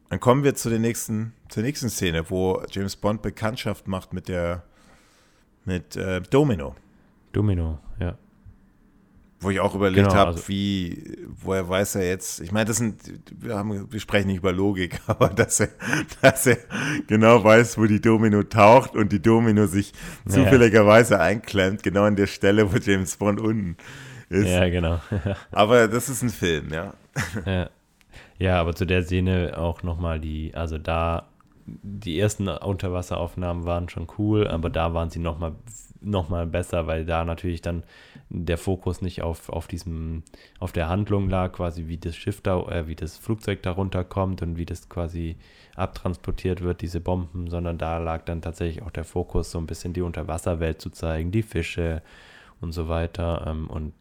Dann 0.10 0.20
kommen 0.20 0.43
wir 0.43 0.54
zu 0.54 0.70
der 0.70 0.80
nächsten, 0.80 1.34
zur 1.47 1.64
nächsten 1.64 1.89
Szene, 1.89 2.30
wo 2.30 2.62
James 2.70 2.97
Bond 2.97 3.22
Bekanntschaft 3.22 3.88
macht 3.88 4.14
mit 4.14 4.28
der, 4.28 4.64
mit 5.64 5.95
äh, 5.95 6.22
Domino. 6.22 6.76
Domino, 7.32 7.80
ja. 7.99 8.18
Wo 9.44 9.50
ich 9.50 9.60
auch 9.60 9.76
überlegt 9.76 10.08
Genau, 10.08 10.16
habe, 10.20 10.32
also- 10.32 10.48
wie, 10.48 11.18
woher 11.41 11.68
weiß 11.68 11.96
er 11.96 12.08
jetzt, 12.08 12.39
ich 12.39 12.52
meine, 12.52 12.66
das 12.66 12.78
sind, 12.78 12.96
wir, 13.39 13.56
haben, 13.56 13.91
wir 13.91 14.00
sprechen 14.00 14.28
nicht 14.28 14.38
über 14.38 14.52
Logik, 14.54 15.00
aber 15.08 15.30
dass 15.30 15.60
er, 15.60 15.70
dass 16.22 16.48
er 16.48 16.58
genau 17.08 17.44
weiß, 17.44 17.78
wo 17.78 17.86
die 17.86 18.02
Domino 18.02 18.44
taucht 18.44 18.96
und 18.96 19.12
die 19.12 19.22
Domino 19.22 19.68
sich 19.68 19.91
Ja. 20.26 20.32
zufälligerweise 20.36 21.20
einklemmt, 21.20 21.84
genau 21.84 22.04
an 22.04 22.16
der 22.16 22.28
Stelle, 22.28 22.72
wo 22.74 22.78
James 22.78 23.18
Bond 23.18 23.39
unten 23.41 23.78
ist. 24.30 24.48
Ja, 24.50 24.68
genau. 24.70 25.00
Aber 25.52 25.88
das 25.88 26.10
ist 26.10 26.24
ein 26.24 26.30
Film, 26.30 26.74
ja. 26.74 26.94
ja. 27.46 27.70
ja, 28.39 28.60
aber 28.60 28.74
zu 28.74 28.86
der 28.86 29.04
Szene 29.04 29.54
auch 29.58 29.84
nochmal 29.84 30.20
die, 30.20 30.56
also 30.56 30.78
da, 30.80 31.28
die 31.66 32.20
ersten 32.20 32.48
Unterwasseraufnahmen 32.48 33.66
waren 33.66 33.89
schon 33.89 34.08
cool, 34.18 34.48
aber 34.48 34.70
da 34.72 34.94
waren 34.94 35.10
sie 35.12 35.20
nochmal 35.20 35.54
noch 36.02 36.28
mal 36.30 36.46
besser, 36.48 36.86
weil 36.88 37.06
da 37.06 37.24
natürlich 37.24 37.62
dann 37.62 37.84
der 38.34 38.58
Fokus 38.58 39.02
nicht 39.02 39.22
auf, 39.22 39.50
auf 39.50 39.68
diesem, 39.68 40.24
auf 40.60 40.72
der 40.72 40.90
Handlung 40.90 41.30
lag, 41.30 41.54
quasi 41.54 41.88
wie 41.88 41.98
das 41.98 42.16
Schiff 42.16 42.42
da, 42.42 42.60
äh, 42.68 42.88
wie 42.88 42.96
das 42.96 43.18
Flugzeug 43.18 43.62
da 43.62 43.72
runterkommt 43.72 44.42
und 44.42 44.58
wie 44.58 44.66
das 44.66 44.90
quasi 44.90 45.38
abtransportiert 45.76 46.62
wird, 46.62 46.82
diese 46.82 47.00
Bomben, 47.00 47.50
sondern 47.50 47.78
da 47.78 48.00
lag 48.00 48.26
dann 48.26 48.42
tatsächlich 48.42 48.84
auch 48.84 48.92
der 48.92 49.04
Fokus, 49.04 49.52
so 49.52 49.60
ein 49.60 49.68
bisschen 49.68 49.94
die 49.94 50.02
Unterwasserwelt 50.02 50.82
zu 50.82 50.90
zeigen, 50.90 51.32
die 51.32 51.44
Fische 51.44 52.02
und 52.60 52.72
so 52.72 52.88
weiter. 52.90 53.46
Ähm, 53.48 53.68
und 53.70 53.94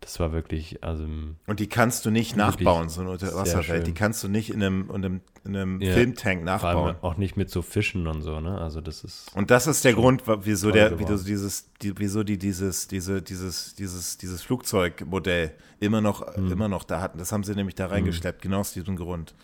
das 0.00 0.20
war 0.20 0.32
wirklich, 0.32 0.84
also 0.84 1.04
Und 1.46 1.58
die 1.58 1.68
kannst 1.68 2.04
du 2.06 2.10
nicht 2.10 2.36
nachbauen, 2.36 2.88
so 2.88 3.00
eine 3.00 3.10
Unterwasserwelt. 3.10 3.86
Die 3.86 3.94
kannst 3.94 4.22
du 4.22 4.28
nicht 4.28 4.50
in 4.50 4.62
einem, 4.62 4.88
in 4.90 4.94
einem, 5.04 5.20
in 5.44 5.56
einem 5.56 5.80
Ja, 5.80 5.94
Filmtank 5.94 6.44
nachbauen. 6.44 6.96
auch 7.02 7.16
nicht 7.16 7.36
mit 7.36 7.50
so 7.50 7.62
Fischen 7.62 8.06
und 8.06 8.22
so, 8.22 8.38
ne? 8.40 8.58
Also 8.60 8.80
das 8.80 9.02
ist. 9.04 9.34
Und 9.34 9.50
das 9.50 9.66
ist 9.66 9.84
der 9.84 9.94
Grund, 9.94 10.22
wieso 10.26 10.70
der, 10.70 10.98
wieso 10.98 11.16
dieses, 11.24 11.70
die, 11.82 11.98
wieso 11.98 12.22
die 12.24 12.38
dieses, 12.38 12.86
diese, 12.88 13.20
dieses, 13.22 13.74
dieses, 13.74 14.18
dieses 14.18 14.42
Flugzeugmodell 14.42 15.52
immer 15.80 16.00
noch, 16.00 16.36
Hm. 16.36 16.52
immer 16.52 16.68
noch 16.68 16.84
da 16.84 17.00
hatten. 17.00 17.18
Das 17.18 17.32
haben 17.32 17.42
sie 17.42 17.54
nämlich 17.54 17.74
da 17.74 17.86
reingeschleppt, 17.86 18.42
genau 18.42 18.60
aus 18.60 18.72
diesem 18.74 18.96
Grund. 18.96 19.34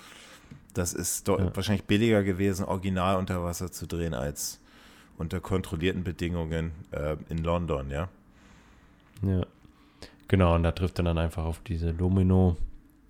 Das 0.74 0.92
ist 0.94 1.26
Ja. 1.28 1.54
wahrscheinlich 1.56 1.84
billiger 1.84 2.22
gewesen, 2.22 2.64
original 2.66 3.16
unter 3.16 3.42
Wasser 3.42 3.72
zu 3.72 3.86
drehen, 3.86 4.14
als 4.14 4.60
unter 5.18 5.40
kontrollierten 5.40 6.04
Bedingungen 6.04 6.72
äh, 6.92 7.16
in 7.28 7.38
London, 7.38 7.90
ja. 7.90 8.08
Ja. 9.22 9.44
Genau, 10.32 10.54
und 10.54 10.62
da 10.62 10.72
trifft 10.72 10.98
er 10.98 11.04
dann 11.04 11.18
einfach 11.18 11.44
auf 11.44 11.60
diese 11.60 11.92
Domino, 11.92 12.56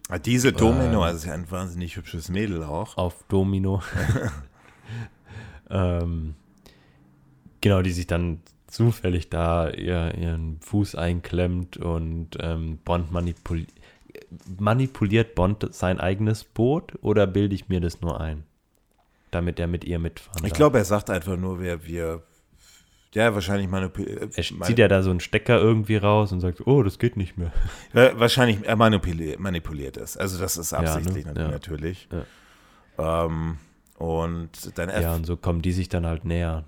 Ah, 0.09 0.19
Diese 0.19 0.53
Domino, 0.53 0.95
Ähm. 0.97 1.03
also 1.03 1.19
ist 1.19 1.27
ja 1.27 1.35
ein 1.35 1.49
wahnsinnig 1.49 1.95
hübsches 1.95 2.29
Mädel 2.29 2.65
auch. 2.65 2.97
auf 2.97 3.23
Domino. 3.29 3.81
ähm, 5.71 6.35
genau, 7.61 7.81
die 7.81 7.93
sich 7.93 8.09
dann 8.09 8.41
zufällig 8.67 9.31
da 9.31 9.71
ihr, 9.71 10.15
ihren 10.19 10.59
Fuß 10.63 10.97
einklemmt 10.97 11.77
und 11.77 12.31
ähm, 12.41 12.79
Bond 12.85 13.13
manipul 13.13 13.67
manipuliert 14.59 15.37
Bond 15.37 15.73
sein 15.73 16.01
eigenes 16.01 16.43
Boot 16.43 16.99
oder 17.03 17.29
bilde 17.29 17.55
ich 17.55 17.69
mir 17.69 17.81
das 17.81 18.01
nur 18.01 18.21
ein? 18.21 18.43
Damit 19.31 19.61
er 19.61 19.69
mit 19.69 19.85
ihr 19.85 20.01
mitfahren 20.01 20.45
Ich 20.45 20.55
glaube, 20.55 20.79
er 20.79 20.85
sagt 20.85 21.09
einfach 21.09 21.37
nur, 21.37 21.61
wer 21.61 21.87
wir. 21.87 22.25
Ja, 23.15 23.35
wahrscheinlich 23.35 23.69
manipuliert. 23.69 24.37
Er 24.37 24.43
zieht 24.43 24.79
ja 24.79 24.89
da 24.89 25.03
so 25.03 25.11
einen 25.11 25.21
Stecker 25.21 25.59
irgendwie 25.59 25.97
raus 25.97 26.33
und 26.33 26.41
sagt, 26.41 26.67
oh, 26.67 26.83
das 26.83 26.99
geht 26.99 27.17
nicht 27.17 27.37
mehr. 27.37 27.53
Wahrscheinlich 27.93 28.59
er 28.63 28.77
manipuliert, 28.77 29.39
manipuliert 29.39 29.99
es. 29.99 30.17
Also 30.17 30.39
das 30.39 30.57
ist 30.57 30.73
ne? 30.73 30.79
absichtlich 30.79 31.27
Ja. 31.27 31.49
natürlich. 31.49 32.09
Ja. 32.99 33.27
Ähm, 33.27 33.59
Und 33.99 34.79
dann 34.79 34.89
Ja, 34.89 35.15
und 35.15 35.27
so 35.27 35.37
kommen 35.37 35.61
die 35.61 35.73
sich 35.73 35.91
dann 35.91 36.07
halt 36.07 36.25
näher. 36.25 36.65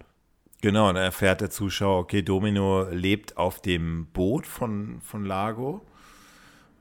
Genau, 0.60 0.88
und 0.88 0.94
dann 0.94 1.04
erfährt 1.04 1.40
der 1.40 1.50
Zuschauer, 1.50 1.98
okay, 1.98 2.22
Domino 2.22 2.88
lebt 2.90 3.36
auf 3.36 3.60
dem 3.60 4.06
Boot 4.12 4.46
von, 4.46 5.00
von 5.02 5.24
Lago. 5.24 5.82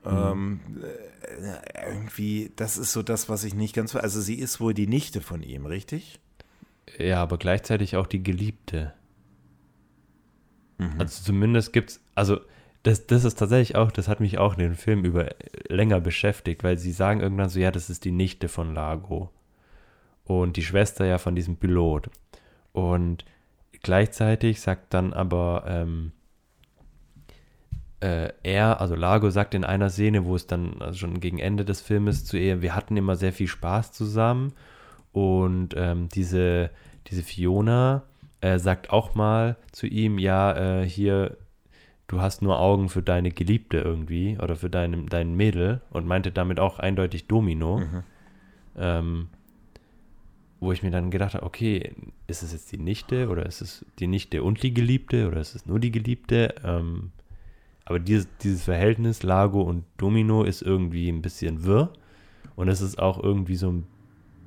Ähm, 0.06 0.60
äh, 0.82 1.90
irgendwie, 1.90 2.52
das 2.56 2.76
ist 2.76 2.92
so 2.92 3.02
das, 3.02 3.28
was 3.28 3.44
ich 3.44 3.54
nicht 3.54 3.74
ganz. 3.74 3.94
Also, 3.96 4.20
sie 4.20 4.34
ist 4.34 4.60
wohl 4.60 4.74
die 4.74 4.86
Nichte 4.86 5.20
von 5.20 5.42
ihm, 5.42 5.66
richtig? 5.66 6.20
Ja, 6.98 7.22
aber 7.22 7.38
gleichzeitig 7.38 7.96
auch 7.96 8.06
die 8.06 8.22
Geliebte. 8.22 8.92
Mhm. 10.78 10.94
Also 10.98 11.22
zumindest 11.22 11.72
gibt's, 11.72 12.00
also 12.14 12.38
das, 12.82 13.06
das 13.06 13.24
ist 13.24 13.38
tatsächlich 13.38 13.76
auch, 13.76 13.90
das 13.90 14.08
hat 14.08 14.20
mich 14.20 14.38
auch 14.38 14.54
in 14.54 14.60
dem 14.60 14.74
Film 14.74 15.04
über 15.04 15.30
länger 15.68 16.00
beschäftigt, 16.00 16.62
weil 16.62 16.76
sie 16.78 16.92
sagen 16.92 17.20
irgendwann 17.20 17.48
so, 17.48 17.58
ja, 17.58 17.70
das 17.70 17.88
ist 17.90 18.04
die 18.04 18.12
Nichte 18.12 18.48
von 18.48 18.74
Lago. 18.74 19.30
Und 20.24 20.56
die 20.56 20.62
Schwester 20.62 21.04
ja 21.04 21.18
von 21.18 21.34
diesem 21.34 21.56
Pilot. 21.56 22.10
Und 22.72 23.24
gleichzeitig 23.82 24.60
sagt 24.60 24.92
dann 24.92 25.12
aber 25.12 25.64
ähm, 25.66 26.12
äh, 28.00 28.32
er, 28.42 28.82
also 28.82 28.94
Lago 28.94 29.30
sagt 29.30 29.54
in 29.54 29.64
einer 29.64 29.88
Szene, 29.88 30.26
wo 30.26 30.36
es 30.36 30.46
dann 30.46 30.82
also 30.82 30.98
schon 30.98 31.20
gegen 31.20 31.38
Ende 31.38 31.64
des 31.64 31.80
Filmes 31.80 32.26
zu 32.26 32.36
ihr, 32.36 32.60
wir 32.60 32.74
hatten 32.74 32.98
immer 32.98 33.16
sehr 33.16 33.32
viel 33.32 33.48
Spaß 33.48 33.92
zusammen 33.92 34.52
und 35.12 35.74
ähm, 35.76 36.10
diese, 36.10 36.70
diese 37.06 37.22
Fiona 37.22 38.02
äh, 38.44 38.58
sagt 38.58 38.90
auch 38.90 39.14
mal 39.14 39.56
zu 39.72 39.86
ihm, 39.86 40.18
ja, 40.18 40.80
äh, 40.82 40.86
hier, 40.86 41.38
du 42.08 42.20
hast 42.20 42.42
nur 42.42 42.60
Augen 42.60 42.90
für 42.90 43.02
deine 43.02 43.30
Geliebte 43.30 43.78
irgendwie 43.78 44.36
oder 44.38 44.54
für 44.54 44.68
dein, 44.68 45.06
dein 45.06 45.34
Mädel 45.34 45.80
und 45.90 46.06
meinte 46.06 46.30
damit 46.30 46.60
auch 46.60 46.78
eindeutig 46.78 47.26
Domino. 47.26 47.80
Ähm, 48.76 49.28
wo 50.60 50.72
ich 50.72 50.82
mir 50.82 50.90
dann 50.90 51.10
gedacht 51.10 51.34
habe, 51.34 51.46
okay, 51.46 51.92
ist 52.26 52.42
es 52.42 52.52
jetzt 52.52 52.72
die 52.72 52.78
Nichte 52.78 53.28
oder 53.28 53.46
ist 53.46 53.60
es 53.60 53.84
die 53.98 54.06
Nichte 54.06 54.42
und 54.42 54.62
die 54.62 54.74
Geliebte 54.74 55.26
oder 55.26 55.40
ist 55.40 55.54
es 55.54 55.66
nur 55.66 55.78
die 55.78 55.90
Geliebte? 55.90 56.54
Ähm, 56.64 57.12
aber 57.84 57.98
dieses, 57.98 58.28
dieses 58.42 58.64
Verhältnis 58.64 59.22
Lago 59.22 59.62
und 59.62 59.84
Domino 59.96 60.42
ist 60.42 60.62
irgendwie 60.62 61.08
ein 61.08 61.22
bisschen 61.22 61.64
wirr 61.64 61.92
und 62.56 62.68
es 62.68 62.80
ist 62.80 62.98
auch 62.98 63.22
irgendwie 63.22 63.56
so 63.56 63.82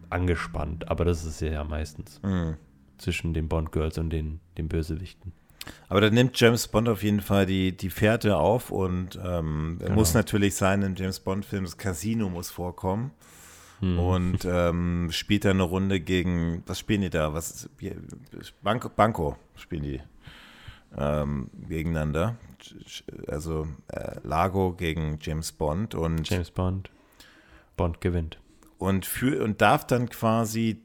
angespannt, 0.09 0.87
aber 0.87 1.05
das 1.05 1.25
ist 1.25 1.41
ja 1.41 1.63
meistens 1.63 2.21
Mhm. 2.23 2.57
Zwischen 2.97 3.33
den 3.33 3.47
Bond-Girls 3.47 3.97
und 3.97 4.09
den, 4.09 4.39
den 4.57 4.67
Bösewichten. 4.67 5.33
Aber 5.89 6.01
da 6.01 6.09
nimmt 6.09 6.39
James 6.39 6.67
Bond 6.67 6.87
auf 6.87 7.03
jeden 7.03 7.21
Fall 7.21 7.45
die, 7.45 7.75
die 7.75 7.89
Fährte 7.89 8.37
auf 8.37 8.71
und 8.71 9.19
ähm, 9.23 9.77
Genau. 9.79 9.95
muss 9.95 10.13
natürlich 10.13 10.55
sein 10.55 10.81
im 10.81 10.95
James 10.95 11.19
Bond-Film, 11.19 11.65
das 11.65 11.77
Casino 11.77 12.29
muss 12.29 12.49
vorkommen. 12.49 13.11
Hm. 13.79 13.99
Und 13.99 14.45
ähm, 14.45 15.09
spielt 15.11 15.45
dann 15.45 15.57
eine 15.57 15.63
Runde 15.63 15.99
gegen, 15.99 16.63
was 16.65 16.79
spielen 16.79 17.01
die 17.01 17.09
da? 17.09 17.33
Was 17.33 17.69
Banco, 18.63 18.89
Banco 18.89 19.37
spielen 19.55 19.83
die 19.83 20.01
ähm, 20.97 21.49
gegeneinander. 21.67 22.37
Also 23.27 23.67
äh, 23.89 24.15
Lago 24.23 24.73
gegen 24.73 25.19
James 25.21 25.51
Bond 25.51 25.93
und, 25.93 26.27
James 26.27 26.49
Bond, 26.49 26.89
Bond 27.75 28.01
gewinnt 28.01 28.39
und, 28.77 29.05
für, 29.05 29.43
und 29.43 29.61
darf 29.61 29.85
dann 29.85 30.09
quasi 30.09 30.81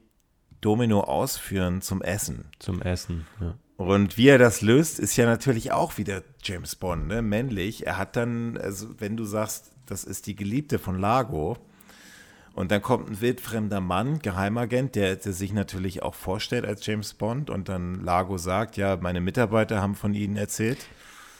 Domino 0.63 1.01
ausführen 1.01 1.81
zum 1.81 2.01
Essen. 2.01 2.45
zum 2.59 2.81
Essen. 2.81 3.27
Ja. 3.39 3.55
Und 3.77 4.17
wie 4.17 4.27
er 4.27 4.37
das 4.37 4.61
löst, 4.61 4.99
ist 4.99 5.15
ja 5.17 5.25
natürlich 5.25 5.71
auch 5.71 5.97
wieder 5.97 6.23
James 6.43 6.75
Bond, 6.75 7.07
ne? 7.07 7.21
männlich. 7.21 7.85
Er 7.87 7.97
hat 7.97 8.15
dann, 8.15 8.57
also 8.57 8.87
wenn 8.99 9.17
du 9.17 9.25
sagst, 9.25 9.71
das 9.85 10.03
ist 10.03 10.27
die 10.27 10.35
Geliebte 10.35 10.79
von 10.79 10.99
Lago, 10.99 11.57
und 12.55 12.71
dann 12.71 12.83
kommt 12.83 13.09
ein 13.09 13.19
wildfremder 13.19 13.81
Mann, 13.81 14.19
Geheimagent, 14.19 14.93
der, 14.95 15.15
der 15.15 15.33
sich 15.33 15.53
natürlich 15.53 16.03
auch 16.03 16.13
vorstellt 16.13 16.65
als 16.65 16.85
James 16.85 17.15
Bond, 17.15 17.49
und 17.49 17.67
dann 17.67 18.03
Lago 18.03 18.37
sagt, 18.37 18.77
ja, 18.77 18.95
meine 18.95 19.21
Mitarbeiter 19.21 19.81
haben 19.81 19.95
von 19.95 20.13
Ihnen 20.13 20.37
erzählt. 20.37 20.77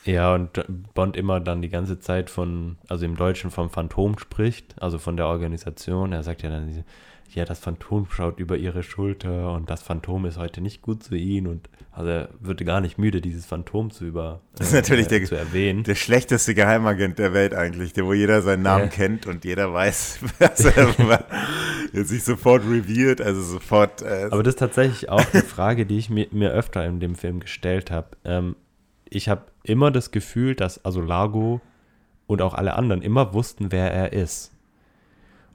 Ja, 0.06 0.34
und 0.34 0.66
Bond 0.94 1.16
immer 1.16 1.40
dann 1.40 1.62
die 1.62 1.70
ganze 1.70 2.00
Zeit 2.00 2.30
von, 2.30 2.78
also 2.90 3.06
im 3.06 3.16
Deutschen 3.16 3.52
vom 3.52 3.70
Phantom 3.70 4.18
spricht, 4.18 4.82
also 4.82 4.98
von 4.98 5.16
der 5.16 5.28
Organisation. 5.28 6.12
Er 6.12 6.24
sagt 6.24 6.42
ja 6.42 6.50
dann, 6.50 6.68
diese, 6.68 6.84
ja, 7.30 7.46
das 7.46 7.60
Phantom 7.60 8.08
schaut 8.12 8.40
über 8.40 8.58
ihre 8.58 8.84
Schulter 8.84 9.54
und 9.54 9.70
das 9.70 9.82
Phantom 9.82 10.26
ist 10.26 10.38
heute 10.38 10.62
nicht 10.62 10.82
gut 10.84 11.04
zu 11.04 11.16
ihnen 11.16 11.48
und 11.48 11.68
also 11.92 12.10
er 12.10 12.30
wird 12.40 12.64
gar 12.66 12.80
nicht 12.82 12.98
müde, 12.98 13.22
dieses 13.22 13.46
Phantom 13.46 13.90
zu 13.92 14.06
über 14.06 14.42
Das 14.56 14.68
ist 14.68 14.74
natürlich 14.74 15.08
der- 15.08 15.24
zu 15.24 15.36
erwähnen. 15.36 15.84
Der 15.84 15.96
schlechteste 15.96 16.54
Geheimagent 16.54 17.18
der 17.20 17.34
Welt 17.34 17.54
eigentlich, 17.56 17.94
der 17.94 18.06
wo 18.06 18.14
jeder 18.14 18.42
seinen 18.42 18.64
Namen 18.64 18.86
Ja. 18.86 18.90
kennt 18.90 19.26
und 19.26 19.46
jeder 19.46 19.74
weiß, 19.74 20.20
was 20.40 20.66
er 21.94 22.06
sich 22.06 22.24
sofort 22.24 22.64
revealed, 22.64 23.22
also 23.22 23.42
sofort. 23.42 24.02
Äh, 24.02 24.28
Aber 24.32 24.44
das 24.44 24.56
ist 24.56 24.60
tatsächlich 24.60 25.10
auch 25.10 25.24
eine 25.34 25.44
Frage, 25.44 25.86
die 25.86 25.98
ich 25.98 26.10
mir, 26.10 26.28
mir 26.32 26.52
öfter 26.52 26.86
in 26.86 27.00
dem 27.00 27.16
Film 27.16 27.40
gestellt 27.40 27.92
habe. 27.92 28.08
Ähm, 28.26 28.56
ich 29.10 29.30
habe 29.30 29.44
immer 29.64 29.92
das 29.92 30.12
Gefühl, 30.12 30.56
dass 30.56 30.84
also 30.86 31.02
Lago 31.02 31.62
und 32.26 32.42
auch 32.42 32.54
alle 32.56 32.76
anderen 32.76 33.02
immer 33.02 33.34
wussten, 33.34 33.72
wer 33.72 33.92
er 33.92 34.14
ist. 34.14 34.52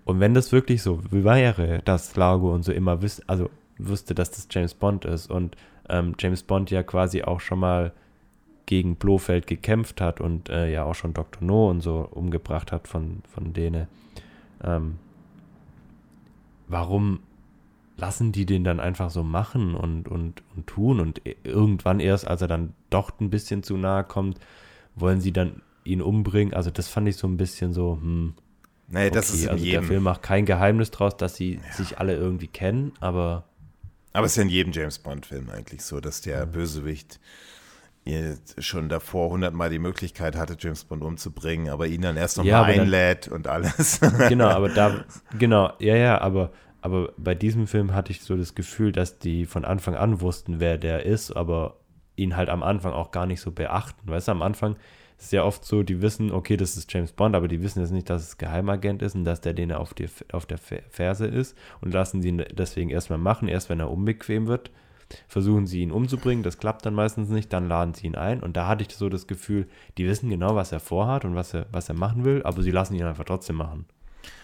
Und 0.08 0.20
wenn 0.20 0.32
das 0.32 0.52
wirklich 0.52 0.82
so 0.82 1.02
wäre, 1.10 1.82
dass 1.84 2.16
Lago 2.16 2.54
und 2.54 2.62
so 2.62 2.72
immer 2.72 3.02
wüs 3.02 3.20
also 3.26 3.50
wusste, 3.76 4.14
dass 4.14 4.30
das 4.30 4.48
James 4.50 4.72
Bond 4.72 5.04
ist 5.04 5.30
und 5.30 5.54
ähm, 5.90 6.14
James 6.18 6.42
Bond 6.42 6.70
ja 6.70 6.82
quasi 6.82 7.24
auch 7.24 7.40
schon 7.40 7.58
mal 7.58 7.92
gegen 8.64 8.96
Blofeld 8.96 9.46
gekämpft 9.46 10.00
hat 10.00 10.22
und 10.22 10.48
äh, 10.48 10.72
ja 10.72 10.84
auch 10.84 10.94
schon 10.94 11.12
Dr. 11.12 11.42
No 11.42 11.68
und 11.68 11.82
so 11.82 12.08
umgebracht 12.10 12.72
hat 12.72 12.88
von, 12.88 13.22
von 13.34 13.52
denen. 13.52 13.86
Ähm, 14.64 14.94
warum 16.68 17.20
lassen 17.98 18.32
die 18.32 18.46
den 18.46 18.64
dann 18.64 18.80
einfach 18.80 19.10
so 19.10 19.22
machen 19.22 19.74
und, 19.74 20.08
und, 20.08 20.42
und 20.56 20.66
tun 20.66 21.00
und 21.00 21.20
irgendwann 21.44 22.00
erst, 22.00 22.26
als 22.26 22.40
er 22.40 22.48
dann 22.48 22.72
doch 22.88 23.10
ein 23.20 23.28
bisschen 23.28 23.62
zu 23.62 23.76
nahe 23.76 24.04
kommt, 24.04 24.40
wollen 24.94 25.20
sie 25.20 25.34
dann 25.34 25.60
ihn 25.84 26.00
umbringen. 26.00 26.54
Also 26.54 26.70
das 26.70 26.88
fand 26.88 27.10
ich 27.10 27.18
so 27.18 27.28
ein 27.28 27.36
bisschen 27.36 27.74
so, 27.74 27.98
hm, 28.00 28.32
nee, 28.88 29.10
das 29.10 29.28
okay, 29.30 29.36
ist 29.38 29.42
in 29.44 29.48
also 29.50 29.64
der 29.64 29.72
jedem. 29.72 29.84
Film 29.86 30.02
macht 30.02 30.22
kein 30.22 30.44
Geheimnis 30.46 30.90
draus, 30.90 31.16
dass 31.16 31.36
sie 31.36 31.60
sich 31.72 31.98
alle 31.98 32.14
irgendwie 32.16 32.48
kennen, 32.48 32.92
aber 33.00 33.44
Aber 34.12 34.26
es 34.26 34.32
ist 34.32 34.36
ja 34.36 34.42
in 34.44 34.48
jedem 34.48 34.72
James 34.72 34.98
Bond-Film 34.98 35.50
eigentlich 35.50 35.82
so, 35.82 36.00
dass 36.00 36.20
der 36.20 36.46
Bösewicht 36.46 37.20
ihr 38.04 38.38
schon 38.58 38.88
davor 38.88 39.30
hundertmal 39.30 39.68
die 39.68 39.78
Möglichkeit 39.78 40.34
hatte, 40.34 40.56
James 40.58 40.84
Bond 40.84 41.02
umzubringen, 41.02 41.68
aber 41.68 41.86
ihn 41.86 42.00
dann 42.00 42.16
erst 42.16 42.38
nochmal 42.38 42.50
Ja, 42.50 42.60
aber 42.62 42.72
dann- 42.72 42.80
einlädt 42.82 43.28
und 43.28 43.46
alles. 43.46 44.00
genau, 44.28 44.48
aber 44.48 44.70
da, 44.70 45.04
genau, 45.38 45.72
ja, 45.78 45.94
ja, 45.94 46.18
aber, 46.20 46.50
aber 46.80 47.12
bei 47.18 47.34
diesem 47.34 47.66
Film 47.66 47.94
hatte 47.94 48.12
ich 48.12 48.22
so 48.22 48.36
das 48.36 48.54
Gefühl, 48.54 48.92
dass 48.92 49.18
die 49.18 49.44
von 49.44 49.64
Anfang 49.66 49.94
an 49.94 50.22
wussten, 50.22 50.58
wer 50.58 50.78
der 50.78 51.04
ist, 51.04 51.32
aber 51.32 51.76
ihn 52.16 52.34
halt 52.34 52.48
am 52.48 52.62
Anfang 52.62 52.92
auch 52.94 53.10
gar 53.10 53.26
nicht 53.26 53.40
so 53.42 53.52
beachten. 53.52 54.08
Weißt 54.10 54.28
du, 54.28 54.32
am 54.32 54.42
Anfang 54.42 54.76
ist 55.18 55.26
es 55.26 55.30
ja 55.32 55.42
oft 55.44 55.64
so, 55.64 55.82
die 55.82 56.00
wissen, 56.00 56.30
okay, 56.30 56.56
das 56.56 56.76
ist 56.76 56.92
James 56.92 57.12
Bond, 57.12 57.34
aber 57.34 57.48
die 57.48 57.60
wissen 57.62 57.80
jetzt 57.80 57.90
nicht, 57.90 58.08
dass 58.08 58.22
es 58.22 58.38
Geheimagent 58.38 59.02
ist 59.02 59.14
und 59.16 59.24
dass 59.24 59.40
der 59.40 59.52
denen 59.52 59.72
auf, 59.72 59.92
die, 59.94 60.08
auf 60.32 60.46
der 60.46 60.58
Fe- 60.58 60.82
Ferse 60.90 61.26
ist 61.26 61.56
und 61.80 61.92
lassen 61.92 62.22
sie 62.22 62.28
ihn 62.28 62.44
deswegen 62.52 62.90
erstmal 62.90 63.18
machen, 63.18 63.48
erst 63.48 63.68
wenn 63.68 63.80
er 63.80 63.90
unbequem 63.90 64.46
wird. 64.46 64.70
Versuchen 65.26 65.66
sie 65.66 65.80
ihn 65.80 65.90
umzubringen, 65.90 66.42
das 66.44 66.58
klappt 66.58 66.84
dann 66.84 66.94
meistens 66.94 67.30
nicht, 67.30 67.52
dann 67.52 67.66
laden 67.66 67.94
sie 67.94 68.06
ihn 68.06 68.14
ein 68.14 68.40
und 68.42 68.56
da 68.56 68.66
hatte 68.68 68.84
ich 68.86 68.94
so 68.94 69.08
das 69.08 69.26
Gefühl, 69.26 69.66
die 69.96 70.06
wissen 70.06 70.28
genau, 70.28 70.54
was 70.54 70.70
er 70.70 70.80
vorhat 70.80 71.24
und 71.24 71.34
was 71.34 71.54
er, 71.54 71.66
was 71.72 71.88
er 71.88 71.94
machen 71.94 72.24
will, 72.24 72.42
aber 72.44 72.62
sie 72.62 72.70
lassen 72.70 72.94
ihn 72.94 73.04
einfach 73.04 73.24
trotzdem 73.24 73.56
machen. 73.56 73.86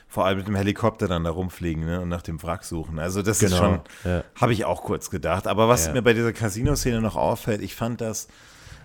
Vor 0.09 0.25
allem 0.27 0.39
mit 0.39 0.47
dem 0.49 0.55
Helikopter 0.57 1.07
dann 1.07 1.25
da 1.25 1.31
rumfliegen 1.31 1.85
ne, 1.85 2.01
und 2.01 2.09
nach 2.09 2.23
dem 2.23 2.43
Wrack 2.43 2.65
suchen. 2.65 2.99
Also 2.99 3.21
das 3.21 3.43
ist 3.43 3.51
Genau, 3.51 3.63
schon, 3.63 3.81
ja. 4.05 4.25
habe 4.41 4.53
ich 4.53 4.65
auch 4.65 4.83
kurz 4.85 5.11
gedacht. 5.11 5.47
Aber 5.47 5.69
was 5.69 5.87
Ja. 5.87 5.93
mir 5.93 6.03
bei 6.03 6.13
dieser 6.15 6.33
Casino-Szene 6.33 7.01
noch 7.01 7.17
auffällt, 7.17 7.61
ich 7.63 7.75
fand 7.75 8.01
das, 8.01 8.29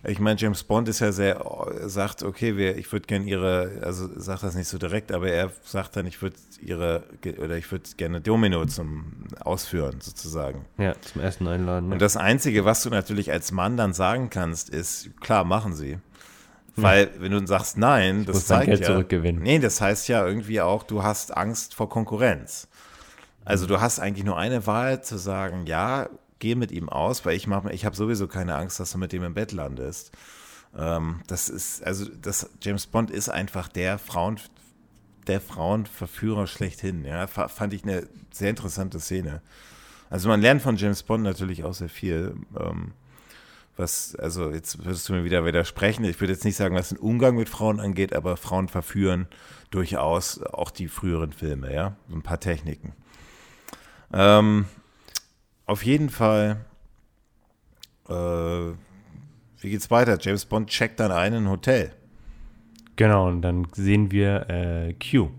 ich 0.03 0.19
meine, 0.19 0.39
James 0.39 0.63
Bond 0.63 0.87
ist 0.87 0.99
ja 0.99 1.11
sehr, 1.11 1.43
sagt, 1.85 2.23
okay, 2.23 2.55
wir, 2.55 2.77
ich 2.77 2.91
würde 2.91 3.05
gerne 3.05 3.25
ihre, 3.25 3.81
also 3.83 4.07
sagt 4.19 4.43
das 4.43 4.55
nicht 4.55 4.67
so 4.67 4.77
direkt, 4.77 5.11
aber 5.11 5.29
er 5.29 5.51
sagt 5.63 5.95
dann, 5.95 6.05
ich 6.05 6.21
würde 6.21 6.37
ihre, 6.61 7.03
oder 7.37 7.57
ich 7.57 7.69
würde 7.71 7.89
gerne 7.97 8.21
Domino 8.21 8.65
zum 8.65 9.25
Ausführen 9.41 9.99
sozusagen. 9.99 10.65
Ja, 10.77 10.93
zum 11.01 11.21
Essen 11.21 11.47
einladen. 11.47 11.89
Ne? 11.89 11.93
Und 11.93 12.01
das 12.01 12.15
Einzige, 12.15 12.65
was 12.65 12.83
du 12.83 12.89
natürlich 12.89 13.31
als 13.31 13.51
Mann 13.51 13.75
dann 13.75 13.93
sagen 13.93 14.29
kannst, 14.29 14.69
ist, 14.69 15.19
klar, 15.19 15.43
machen 15.43 15.73
sie. 15.73 15.97
Weil, 16.75 17.09
wenn 17.19 17.31
du 17.31 17.45
sagst 17.45 17.77
nein, 17.77 18.25
das 18.25 18.35
muss 18.35 18.45
dein 18.45 18.57
zeigt 18.59 18.67
Geld 18.67 18.79
ja, 18.81 18.87
zurückgewinnen. 18.87 19.41
Nee, 19.41 19.59
das 19.59 19.81
heißt 19.81 20.07
ja 20.07 20.25
irgendwie 20.25 20.61
auch, 20.61 20.83
du 20.83 21.03
hast 21.03 21.35
Angst 21.35 21.75
vor 21.75 21.89
Konkurrenz. 21.89 22.69
Also 23.43 23.65
du 23.65 23.81
hast 23.81 23.99
eigentlich 23.99 24.25
nur 24.25 24.37
eine 24.37 24.65
Wahl 24.65 25.03
zu 25.03 25.17
sagen, 25.17 25.65
ja, 25.65 26.07
geh 26.39 26.55
mit 26.55 26.71
ihm 26.71 26.89
aus, 26.89 27.25
weil 27.25 27.35
ich 27.35 27.47
mach, 27.47 27.65
ich 27.65 27.85
habe 27.85 27.95
sowieso 27.95 28.27
keine 28.27 28.55
Angst, 28.55 28.79
dass 28.79 28.91
du 28.91 28.97
mit 28.97 29.11
dem 29.11 29.23
im 29.23 29.33
Bett 29.33 29.51
landest. 29.51 30.11
Ähm, 30.77 31.21
das 31.27 31.49
ist, 31.49 31.83
also 31.83 32.05
das 32.21 32.49
James 32.61 32.87
Bond 32.87 33.11
ist 33.11 33.29
einfach 33.29 33.67
der 33.67 33.97
Frauen, 33.99 34.39
der 35.27 35.41
Frauenverführer 35.41 36.47
schlechthin. 36.47 37.05
Ja, 37.05 37.27
Fa- 37.27 37.47
fand 37.47 37.73
ich 37.73 37.83
eine 37.83 38.07
sehr 38.31 38.49
interessante 38.49 38.99
Szene. 38.99 39.41
Also 40.09 40.27
man 40.27 40.41
lernt 40.41 40.61
von 40.61 40.75
James 40.75 41.03
Bond 41.03 41.23
natürlich 41.23 41.63
auch 41.63 41.73
sehr 41.73 41.89
viel. 41.89 42.35
Ähm, 42.59 42.93
was, 43.77 44.15
also 44.15 44.51
jetzt 44.51 44.83
würdest 44.83 45.07
du 45.07 45.13
mir 45.13 45.23
wieder 45.23 45.45
widersprechen. 45.45 46.03
Ich 46.03 46.19
würde 46.19 46.33
jetzt 46.33 46.43
nicht 46.43 46.57
sagen, 46.57 46.75
was 46.75 46.89
den 46.89 46.97
Umgang 46.97 47.35
mit 47.37 47.47
Frauen 47.47 47.79
angeht, 47.79 48.13
aber 48.13 48.35
Frauen 48.35 48.67
verführen 48.67 49.27
durchaus 49.71 50.43
auch 50.43 50.69
die 50.69 50.89
früheren 50.89 51.31
Filme, 51.31 51.73
ja. 51.73 51.95
Ein 52.11 52.21
paar 52.21 52.41
Techniken. 52.41 52.93
Ähm, 54.11 54.65
auf 55.70 55.86
jeden 55.86 56.09
Fall, 56.09 56.65
äh, 58.09 58.13
wie 58.13 59.70
geht's 59.70 59.91
weiter? 59.91 60.17
James 60.20 60.45
Bond 60.45 60.70
checkt 60.70 60.99
dann 60.99 61.11
ein 61.11 61.34
in 61.34 61.43
ein 61.45 61.49
Hotel. 61.49 61.91
Genau, 62.95 63.28
und 63.28 63.41
dann 63.43 63.67
sehen 63.74 64.11
wir 64.11 64.49
äh, 64.49 64.93
Q, 64.93 65.30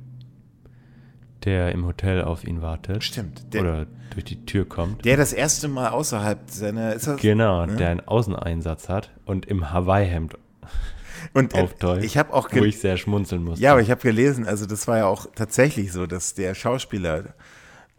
der 1.45 1.73
im 1.73 1.85
Hotel 1.85 2.23
auf 2.23 2.45
ihn 2.45 2.63
wartet. 2.63 3.03
Stimmt. 3.03 3.53
Der, 3.53 3.61
oder 3.63 3.87
durch 4.13 4.25
die 4.25 4.47
Tür 4.47 4.69
kommt. 4.69 5.05
der 5.05 5.17
das 5.17 5.33
erste 5.33 5.69
Mal 5.69 5.89
außerhalb 5.89 6.49
seiner. 6.49 6.95
Ist 6.95 7.07
das, 7.07 7.21
Genau, 7.21 7.67
ne? 7.67 7.77
der 7.77 7.91
einen 7.91 8.01
Außeneinsatz 8.01 8.89
hat 8.89 9.11
und 9.25 9.47
im 9.47 9.73
Hawaii-Hemd 9.73 10.39
Und 11.35 11.55
äh, 11.55 11.61
aufteucht. 11.61 12.05
ich 12.05 12.17
habe 12.17 12.33
auch 12.33 12.49
wo 12.53 12.65
ich 12.65 12.79
sehr 12.81 12.97
schmunzeln 12.97 13.43
musste. 13.45 13.63
Ja, 13.63 13.73
aber 13.73 13.83
ich 13.83 13.91
habe 13.91 14.01
gelesen, 14.01 14.47
also 14.47 14.65
das 14.65 14.87
war 14.89 14.99
ja 14.99 15.07
auch 15.07 15.27
tatsächlich 15.35 15.93
so, 15.93 16.07
dass 16.07 16.35
der 16.35 16.55
Schauspieler 16.55 17.35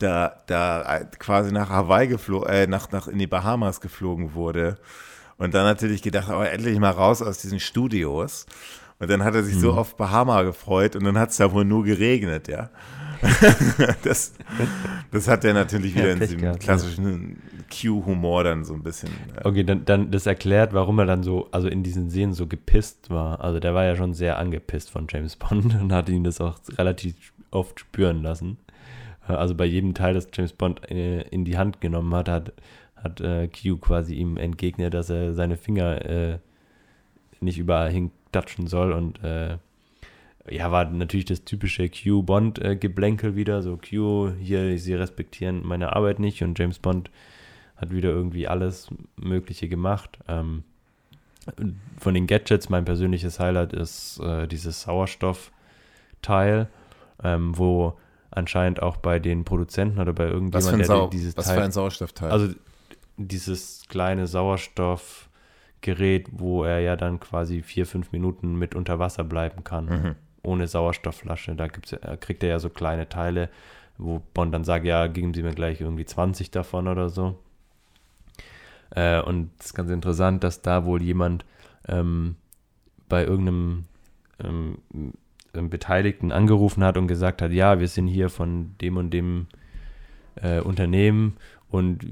da, 0.02 0.42
da 0.48 0.98
äh, 0.98 1.06
quasi 1.20 1.52
nach 1.52 1.70
Hawaii 1.70 2.08
geflogen, 2.08 2.50
äh, 2.50 2.68
nach, 2.68 2.92
nach 2.92 3.08
in 3.08 3.20
die 3.20 3.28
Bahamas 3.28 3.82
geflogen 3.82 4.34
wurde 4.34 4.78
und 5.38 5.54
dann 5.54 5.64
natürlich 5.66 6.02
gedacht, 6.02 6.30
aber 6.30 6.52
endlich 6.52 6.78
mal 6.80 6.92
raus 6.92 7.22
aus 7.22 7.40
diesen 7.40 7.60
Studios. 7.60 8.46
Und 9.00 9.10
dann 9.10 9.24
hat 9.24 9.34
er 9.34 9.44
sich 9.44 9.56
Mhm. 9.56 9.60
so 9.62 9.72
auf 9.74 9.98
Bahama 9.98 10.44
gefreut 10.44 10.96
und 10.96 11.04
dann 11.04 11.18
hat 11.18 11.32
es 11.32 11.38
da 11.38 11.52
wohl 11.52 11.66
nur 11.66 11.84
geregnet, 11.84 12.48
ja. 12.48 12.70
das, 14.04 14.34
das 15.12 15.28
hat 15.28 15.46
er 15.46 15.54
natürlich 15.54 15.94
Ja, 15.96 16.02
wieder 16.02 16.12
in 16.14 16.20
Pech 16.20 16.28
diesem 16.30 16.42
gehabt, 16.42 16.64
ja. 16.64 16.66
klassischen 16.66 17.42
Q-Humor 17.72 18.44
dann 18.44 18.64
so 18.66 18.74
ein 18.74 18.84
bisschen. 18.84 19.10
äh, 19.36 19.48
Okay, 19.48 19.64
dann, 19.64 19.86
dann 19.86 20.12
das 20.12 20.26
erklärt, 20.26 20.74
warum 20.74 21.00
er 21.00 21.06
dann 21.06 21.24
so, 21.24 21.48
also 21.52 21.68
in 21.68 21.84
diesen 21.84 22.10
Szenen 22.10 22.34
so 22.34 22.48
gepisst 22.48 23.10
war. 23.10 23.42
Also 23.42 23.60
der 23.60 23.74
war 23.74 23.86
ja 23.86 23.96
schon 23.96 24.14
sehr 24.14 24.38
angepisst 24.38 24.90
von 24.90 25.08
James 25.10 25.36
Bond 25.36 25.76
und 25.82 25.94
hat 25.94 26.10
ihn 26.10 26.24
das 26.24 26.42
auch 26.42 26.58
relativ 26.78 27.16
oft 27.52 27.80
spüren 27.80 28.22
lassen. 28.24 28.58
Äh, 29.28 29.34
Also 29.34 29.56
bei 29.56 29.66
jedem 29.66 29.94
Teil, 29.94 30.14
das 30.14 30.28
James 30.34 30.54
Bond 30.54 30.90
äh, 30.92 31.22
in 31.30 31.46
die 31.46 31.58
Hand 31.58 31.82
genommen 31.82 32.14
hat, 32.14 32.30
hat, 32.30 32.54
hat 32.96 33.22
äh, 33.22 33.48
Q 33.48 33.78
quasi 33.78 34.16
ihm 34.16 34.38
entgegnet, 34.38 34.94
dass 34.94 35.10
er 35.10 35.34
seine 35.34 35.58
Finger 35.58 36.06
äh, 36.06 36.40
nicht 37.40 37.58
überall 37.58 37.90
hintatschen 37.90 38.68
soll 38.68 38.94
und 38.94 39.24
äh, 39.24 39.58
ja, 40.50 40.72
war 40.72 40.86
natürlich 40.90 41.26
das 41.26 41.44
typische 41.44 41.88
Q-Bond-Geblänkel 41.88 43.36
wieder. 43.36 43.62
So, 43.62 43.78
Q, 43.78 44.32
hier, 44.40 44.78
sie 44.80 44.96
respektieren 44.96 45.62
meine 45.66 45.96
Arbeit 45.96 46.20
nicht 46.20 46.42
und 46.42 46.58
James 46.58 46.80
Bond 46.80 47.12
hat 47.78 47.92
wieder 47.92 48.10
irgendwie 48.10 48.48
alles 48.48 48.90
Mögliche 49.16 49.68
gemacht. 49.70 50.18
Ähm, 50.28 50.64
von 51.98 52.14
den 52.14 52.28
Gadgets, 52.28 52.70
mein 52.70 52.86
persönliches 52.86 53.40
Highlight 53.40 53.74
ist 53.74 54.20
äh, 54.20 54.48
dieses 54.48 54.82
Sauerstoffteil, 54.82 56.68
ähm, 57.24 57.58
wo 57.58 57.98
anscheinend 58.32 58.82
auch 58.82 58.98
bei 58.98 59.20
den 59.20 59.44
Produzenten 59.46 60.00
oder 60.00 60.14
bei 60.14 60.26
Was, 60.26 60.30
für 60.30 60.34
irgendjemand, 60.36 60.74
ein, 60.74 60.78
der 60.80 60.88
Sau 60.88 61.08
dieses 61.10 61.38
was 61.38 61.46
Teil 61.48 61.58
für 61.58 61.64
ein 61.64 61.72
Sauerstoffteil. 61.72 62.32
also 62.32 62.54
dieses 63.18 63.84
kleine 63.90 64.28
Sauerstoffgerät, 64.28 66.28
wo 66.32 66.64
er 66.64 66.80
ja 66.80 66.96
dann 66.96 67.20
quasi 67.20 67.62
vier, 67.62 67.86
fünf 67.86 68.12
Minuten 68.12 68.56
mit 68.58 68.76
unter 68.76 69.00
Wasser 69.00 69.24
bleiben 69.24 69.64
kann, 69.64 69.86
Mhm. 69.86 70.16
ohne 70.44 70.68
Sauerstoffflasche. 70.68 71.56
Da 71.56 71.68
gibt's, 71.68 71.92
ja- 71.92 72.16
kriegt 72.18 72.44
er 72.44 72.50
ja 72.50 72.60
so 72.60 72.70
kleine 72.70 73.10
Teile, 73.10 73.50
wo 73.98 74.22
Bond 74.34 74.54
dann 74.54 74.64
sagt, 74.64 74.86
ja, 74.86 75.08
geben 75.08 75.34
Sie 75.34 75.44
mir 75.44 75.54
gleich 75.54 75.82
irgendwie 75.82 76.06
20 76.06 76.52
davon 76.52 76.88
oder 76.88 77.10
so. 77.10 77.38
Äh, 78.92 79.22
und 79.22 79.52
es 79.60 79.68
ist 79.68 79.74
ganz 79.74 79.90
interessant, 79.92 80.44
dass 80.44 80.62
da 80.62 80.86
wohl 80.86 81.02
jemand 81.02 81.46
ähm, 81.88 82.36
bei 83.08 83.24
irgendeinem 83.24 83.86
ähm, 84.44 84.78
Beteiligten 85.54 86.32
angerufen 86.32 86.84
hat 86.84 86.98
und 86.98 87.08
gesagt 87.08 87.42
hat, 87.42 87.52
ja, 87.52 87.80
wir 87.80 87.88
sind 87.88 88.08
hier 88.08 88.30
von 88.30 88.76
dem 88.80 88.98
und 88.98 89.12
dem 89.12 89.48
äh, 90.36 90.60
Unternehmen 90.60 91.38
und 91.70 92.06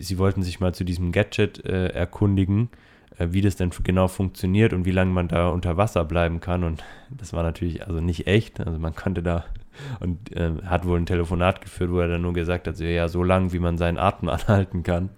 sie 0.00 0.18
wollten 0.18 0.42
sich 0.42 0.60
mal 0.60 0.74
zu 0.74 0.84
diesem 0.84 1.12
Gadget 1.12 1.64
äh, 1.64 1.88
erkundigen, 1.88 2.70
äh, 3.18 3.28
wie 3.30 3.40
das 3.40 3.56
denn 3.56 3.70
genau 3.82 4.08
funktioniert 4.08 4.72
und 4.72 4.84
wie 4.84 4.92
lange 4.92 5.12
man 5.12 5.28
da 5.28 5.48
unter 5.48 5.76
Wasser 5.76 6.04
bleiben 6.04 6.40
kann. 6.40 6.64
Und 6.64 6.84
das 7.10 7.32
war 7.32 7.42
natürlich 7.42 7.86
also 7.86 8.00
nicht 8.00 8.26
echt. 8.26 8.60
Also 8.60 8.78
man 8.78 8.94
konnte 8.94 9.22
da 9.22 9.44
und 10.00 10.34
äh, 10.36 10.52
hat 10.64 10.86
wohl 10.86 10.98
ein 10.98 11.06
Telefonat 11.06 11.60
geführt, 11.60 11.90
wo 11.90 11.98
er 11.98 12.08
dann 12.08 12.22
nur 12.22 12.32
gesagt 12.32 12.68
hat, 12.68 12.76
so, 12.76 12.84
ja, 12.84 13.08
so 13.08 13.22
lang, 13.22 13.52
wie 13.52 13.58
man 13.58 13.76
seinen 13.78 13.98
Atem 13.98 14.28
anhalten 14.28 14.82
kann, 14.82 15.10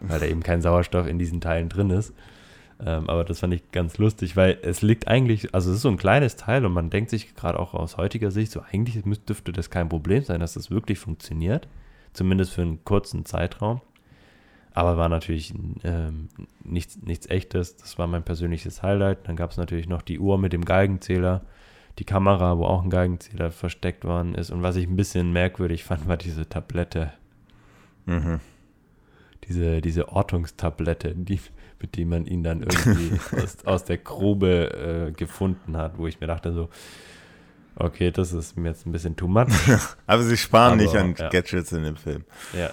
weil 0.00 0.20
da 0.20 0.26
eben 0.26 0.42
kein 0.42 0.62
Sauerstoff 0.62 1.06
in 1.06 1.18
diesen 1.18 1.40
Teilen 1.40 1.68
drin 1.68 1.90
ist. 1.90 2.14
Ähm, 2.84 3.10
aber 3.10 3.24
das 3.24 3.40
fand 3.40 3.52
ich 3.54 3.70
ganz 3.72 3.98
lustig, 3.98 4.36
weil 4.36 4.58
es 4.62 4.80
liegt 4.82 5.08
eigentlich, 5.08 5.54
also 5.54 5.70
es 5.70 5.76
ist 5.76 5.82
so 5.82 5.88
ein 5.90 5.98
kleines 5.98 6.36
Teil 6.36 6.64
und 6.64 6.72
man 6.72 6.90
denkt 6.90 7.10
sich 7.10 7.34
gerade 7.34 7.58
auch 7.58 7.74
aus 7.74 7.96
heutiger 7.96 8.30
Sicht, 8.30 8.52
so 8.52 8.62
eigentlich 8.72 9.02
dürfte 9.26 9.52
das 9.52 9.70
kein 9.70 9.88
Problem 9.88 10.24
sein, 10.24 10.40
dass 10.40 10.54
das 10.54 10.70
wirklich 10.70 10.98
funktioniert. 10.98 11.68
Zumindest 12.12 12.52
für 12.52 12.62
einen 12.62 12.84
kurzen 12.84 13.24
Zeitraum. 13.24 13.80
Aber 14.72 14.96
war 14.96 15.08
natürlich 15.08 15.52
ähm, 15.84 16.28
nichts, 16.64 17.00
nichts 17.02 17.28
echtes. 17.28 17.76
Das 17.76 17.98
war 17.98 18.06
mein 18.06 18.22
persönliches 18.22 18.82
Highlight. 18.82 19.28
Dann 19.28 19.36
gab 19.36 19.50
es 19.50 19.56
natürlich 19.56 19.88
noch 19.88 20.02
die 20.02 20.18
Uhr 20.18 20.38
mit 20.38 20.52
dem 20.52 20.64
Geigenzähler, 20.64 21.42
die 21.98 22.04
Kamera, 22.04 22.56
wo 22.58 22.64
auch 22.64 22.82
ein 22.82 22.90
Geigenzähler 22.90 23.50
versteckt 23.50 24.04
worden 24.04 24.34
ist. 24.34 24.50
Und 24.50 24.62
was 24.62 24.76
ich 24.76 24.88
ein 24.88 24.96
bisschen 24.96 25.32
merkwürdig 25.32 25.84
fand, 25.84 26.08
war 26.08 26.16
diese 26.16 26.48
Tablette, 26.48 27.12
Mhm. 28.06 28.40
diese, 29.44 29.80
diese 29.80 30.08
Ortungstablette, 30.08 31.14
die, 31.14 31.40
mit 31.80 31.96
die 31.96 32.04
man 32.04 32.26
ihn 32.26 32.42
dann 32.42 32.62
irgendwie 32.62 33.18
aus, 33.42 33.56
aus 33.64 33.84
der 33.84 33.98
Grube 33.98 35.08
äh, 35.08 35.12
gefunden 35.12 35.76
hat, 35.76 35.98
wo 35.98 36.06
ich 36.06 36.20
mir 36.20 36.26
dachte 36.26 36.52
so, 36.52 36.68
okay, 37.76 38.10
das 38.10 38.32
ist 38.32 38.56
mir 38.56 38.68
jetzt 38.68 38.86
ein 38.86 38.92
bisschen 38.92 39.16
too 39.16 39.28
much. 39.28 39.48
Aber 40.06 40.22
sie 40.22 40.36
sparen 40.36 40.74
Aber, 40.74 40.82
nicht 40.82 40.94
an 40.96 41.14
ja. 41.18 41.28
Gadgets 41.28 41.72
in 41.72 41.84
dem 41.84 41.96
Film. 41.96 42.24
ja. 42.52 42.70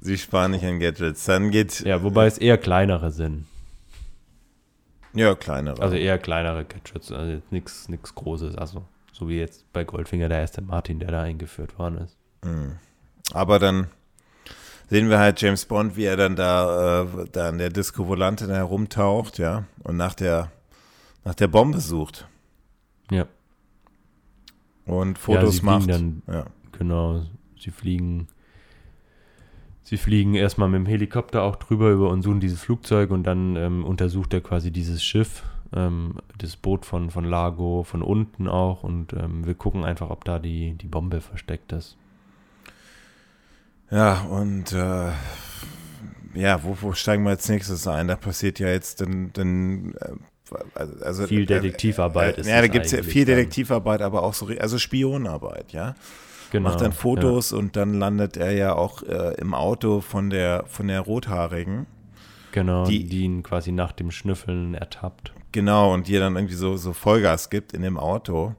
Sie 0.00 0.18
sparen 0.18 0.50
nicht 0.50 0.64
an 0.64 0.80
Gadgets. 0.80 1.24
Dann 1.24 1.50
geht. 1.50 1.80
ja, 1.80 2.02
wobei 2.02 2.26
es 2.26 2.36
eher 2.36 2.58
kleinere 2.58 3.10
sind. 3.10 3.46
Ja, 5.14 5.34
kleinere. 5.34 5.80
Also 5.80 5.96
eher 5.96 6.18
kleinere 6.18 6.66
Gadgets, 6.66 7.10
also 7.10 7.40
nichts 7.50 7.88
nichts 7.88 8.14
Großes. 8.14 8.56
Also 8.56 8.84
so 9.12 9.28
wie 9.30 9.38
jetzt 9.38 9.72
bei 9.72 9.84
Goldfinger 9.84 10.28
der 10.28 10.40
erste 10.40 10.60
Martin, 10.60 10.98
der 10.98 11.10
da 11.10 11.22
eingeführt 11.22 11.78
worden 11.78 11.98
ist. 11.98 12.18
Mhm. 12.44 12.76
Aber 13.32 13.58
dann 13.58 13.86
sehen 14.90 15.08
wir 15.10 15.18
halt 15.18 15.40
James 15.40 15.64
Bond, 15.64 15.96
wie 15.96 16.04
er 16.04 16.16
dann 16.16 16.36
da, 16.36 17.02
äh, 17.02 17.06
da 17.32 17.48
an 17.48 17.58
der 17.58 17.70
Disco 17.70 18.06
Volante 18.06 18.46
herumtaucht, 18.52 19.38
ja, 19.38 19.64
und 19.82 19.96
nach 19.96 20.14
der, 20.14 20.50
nach 21.24 21.34
der 21.34 21.48
Bombe 21.48 21.80
sucht 21.80 22.28
Ja, 23.10 23.26
und 24.86 25.18
ja 25.18 25.22
Fotos 25.22 25.56
sie 25.56 25.60
fliegen 25.60 25.64
macht. 25.78 25.88
dann, 25.88 26.22
ja. 26.26 26.46
genau, 26.72 27.22
sie 27.58 27.70
fliegen, 27.70 28.28
sie 29.82 29.96
fliegen 29.96 30.34
erstmal 30.34 30.68
mit 30.68 30.80
dem 30.80 30.86
Helikopter 30.86 31.42
auch 31.42 31.56
drüber 31.56 31.90
über 31.90 32.10
und 32.10 32.22
suchen 32.22 32.40
dieses 32.40 32.60
Flugzeug 32.60 33.10
und 33.10 33.24
dann 33.24 33.56
ähm, 33.56 33.84
untersucht 33.84 34.32
er 34.34 34.40
quasi 34.42 34.70
dieses 34.70 35.02
Schiff, 35.02 35.44
ähm, 35.74 36.16
das 36.38 36.56
Boot 36.56 36.84
von, 36.86 37.10
von 37.10 37.24
Lago, 37.24 37.82
von 37.84 38.02
unten 38.02 38.48
auch 38.48 38.82
und 38.82 39.12
ähm, 39.14 39.46
wir 39.46 39.54
gucken 39.54 39.84
einfach, 39.84 40.10
ob 40.10 40.24
da 40.24 40.38
die, 40.38 40.74
die 40.74 40.88
Bombe 40.88 41.20
versteckt 41.20 41.72
ist. 41.72 41.96
Ja, 43.90 44.22
und 44.22 44.72
äh, 44.72 45.10
ja, 46.34 46.62
wo, 46.64 46.76
wo 46.80 46.92
steigen 46.92 47.22
wir 47.24 47.30
als 47.30 47.48
nächstes 47.48 47.86
ein? 47.86 48.08
Da 48.08 48.16
passiert 48.16 48.58
ja 48.58 48.68
jetzt 48.68 49.00
dann, 49.00 49.32
dann 49.32 49.94
äh, 50.00 50.84
also 51.02 51.26
Viel 51.26 51.46
Detektivarbeit 51.46 52.38
äh, 52.38 52.40
ist 52.42 52.46
Ja, 52.48 52.60
da 52.60 52.66
gibt 52.68 52.86
es 52.86 52.92
ja 52.92 53.02
viel. 53.02 53.24
Detektivarbeit, 53.24 54.02
aber 54.02 54.22
auch 54.22 54.34
so, 54.34 54.46
also 54.58 54.78
Spionarbeit, 54.78 55.72
ja. 55.72 55.94
Genau. 56.50 56.68
Macht 56.70 56.80
dann 56.82 56.92
Fotos 56.92 57.52
und 57.52 57.76
dann 57.76 57.94
landet 57.94 58.36
er 58.36 58.52
ja 58.52 58.74
auch 58.74 59.02
äh, 59.02 59.34
im 59.38 59.54
Auto 59.54 60.00
von 60.00 60.30
der 60.30 60.64
von 60.68 60.86
der 60.88 61.00
Rothaarigen. 61.00 61.86
Genau, 62.52 62.84
die- 62.86 63.04
die, 63.04 63.22
ihn 63.24 63.42
quasi 63.42 63.72
nach 63.72 63.90
dem 63.92 64.10
Schnüffeln 64.12 64.74
ertappt. 64.74 65.32
Genau, 65.50 65.92
und 65.92 66.06
die 66.06 66.14
dann 66.14 66.36
irgendwie 66.36 66.54
so, 66.54 66.76
so 66.76 66.92
Vollgas 66.92 67.50
gibt 67.50 67.72
in 67.72 67.82
dem 67.82 67.96
Auto. 67.98 68.54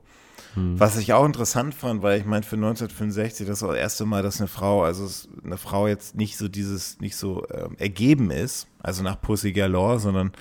Hm. 0.55 0.79
Was 0.79 0.97
ich 0.97 1.13
auch 1.13 1.25
interessant 1.25 1.75
fand, 1.75 2.01
weil 2.01 2.19
ich 2.19 2.25
meine, 2.25 2.43
für 2.43 2.55
1965 2.55 3.45
das 3.47 3.61
war 3.61 3.69
das 3.69 3.79
erste 3.79 4.05
Mal, 4.05 4.23
dass 4.23 4.39
eine 4.39 4.47
Frau, 4.47 4.83
also 4.83 5.07
eine 5.43 5.57
Frau 5.57 5.87
jetzt 5.87 6.15
nicht 6.15 6.37
so 6.37 6.47
dieses, 6.47 6.99
nicht 6.99 7.15
so 7.15 7.45
ähm, 7.51 7.75
ergeben 7.77 8.31
ist, 8.31 8.67
also 8.81 9.03
nach 9.03 9.21
Pussy 9.21 9.51
Galore, 9.51 9.99
sondern 9.99 10.31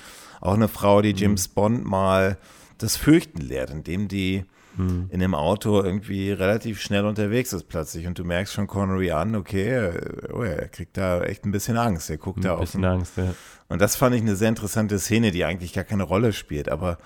auch 0.41 0.55
eine 0.55 0.69
Frau, 0.69 1.03
die 1.03 1.13
James 1.15 1.49
Bond 1.49 1.85
mal 1.85 2.39
das 2.79 2.97
Fürchten 2.97 3.41
lehrt, 3.41 3.71
indem 3.71 4.09
die 4.09 4.45
Hm. 4.77 5.09
in 5.11 5.21
dem 5.21 5.37
Auto 5.37 5.81
irgendwie 5.81 6.33
relativ 6.33 6.81
schnell 6.81 7.05
unterwegs 7.05 7.53
ist 7.53 7.69
plötzlich 7.69 8.09
und 8.09 8.19
du 8.19 8.25
merkst 8.25 8.53
schon 8.53 8.67
Connery 8.67 9.13
an, 9.13 9.37
okay, 9.37 9.69
äh, 9.69 10.33
oh 10.33 10.43
ja, 10.43 10.51
er 10.51 10.69
kriegt 10.69 10.97
da 10.97 11.23
echt 11.23 11.45
ein 11.45 11.53
bisschen 11.53 11.77
Angst, 11.77 12.11
er 12.11 12.17
guckt 12.17 12.45
da 12.45 12.55
Ein 12.55 12.59
auf 12.59 12.61
bisschen 12.63 12.83
den, 12.83 12.91
Angst, 12.91 13.17
ja. 13.17 13.35
und 13.69 13.81
das 13.81 13.95
fand 13.95 14.17
ich 14.17 14.23
eine 14.23 14.35
sehr 14.35 14.49
interessante 14.49 14.99
Szene, 14.99 15.31
die 15.31 15.45
eigentlich 15.45 15.75
gar 15.75 15.85
keine 15.85 16.03
Rolle 16.03 16.33
spielt, 16.33 16.69
aber 16.69 16.99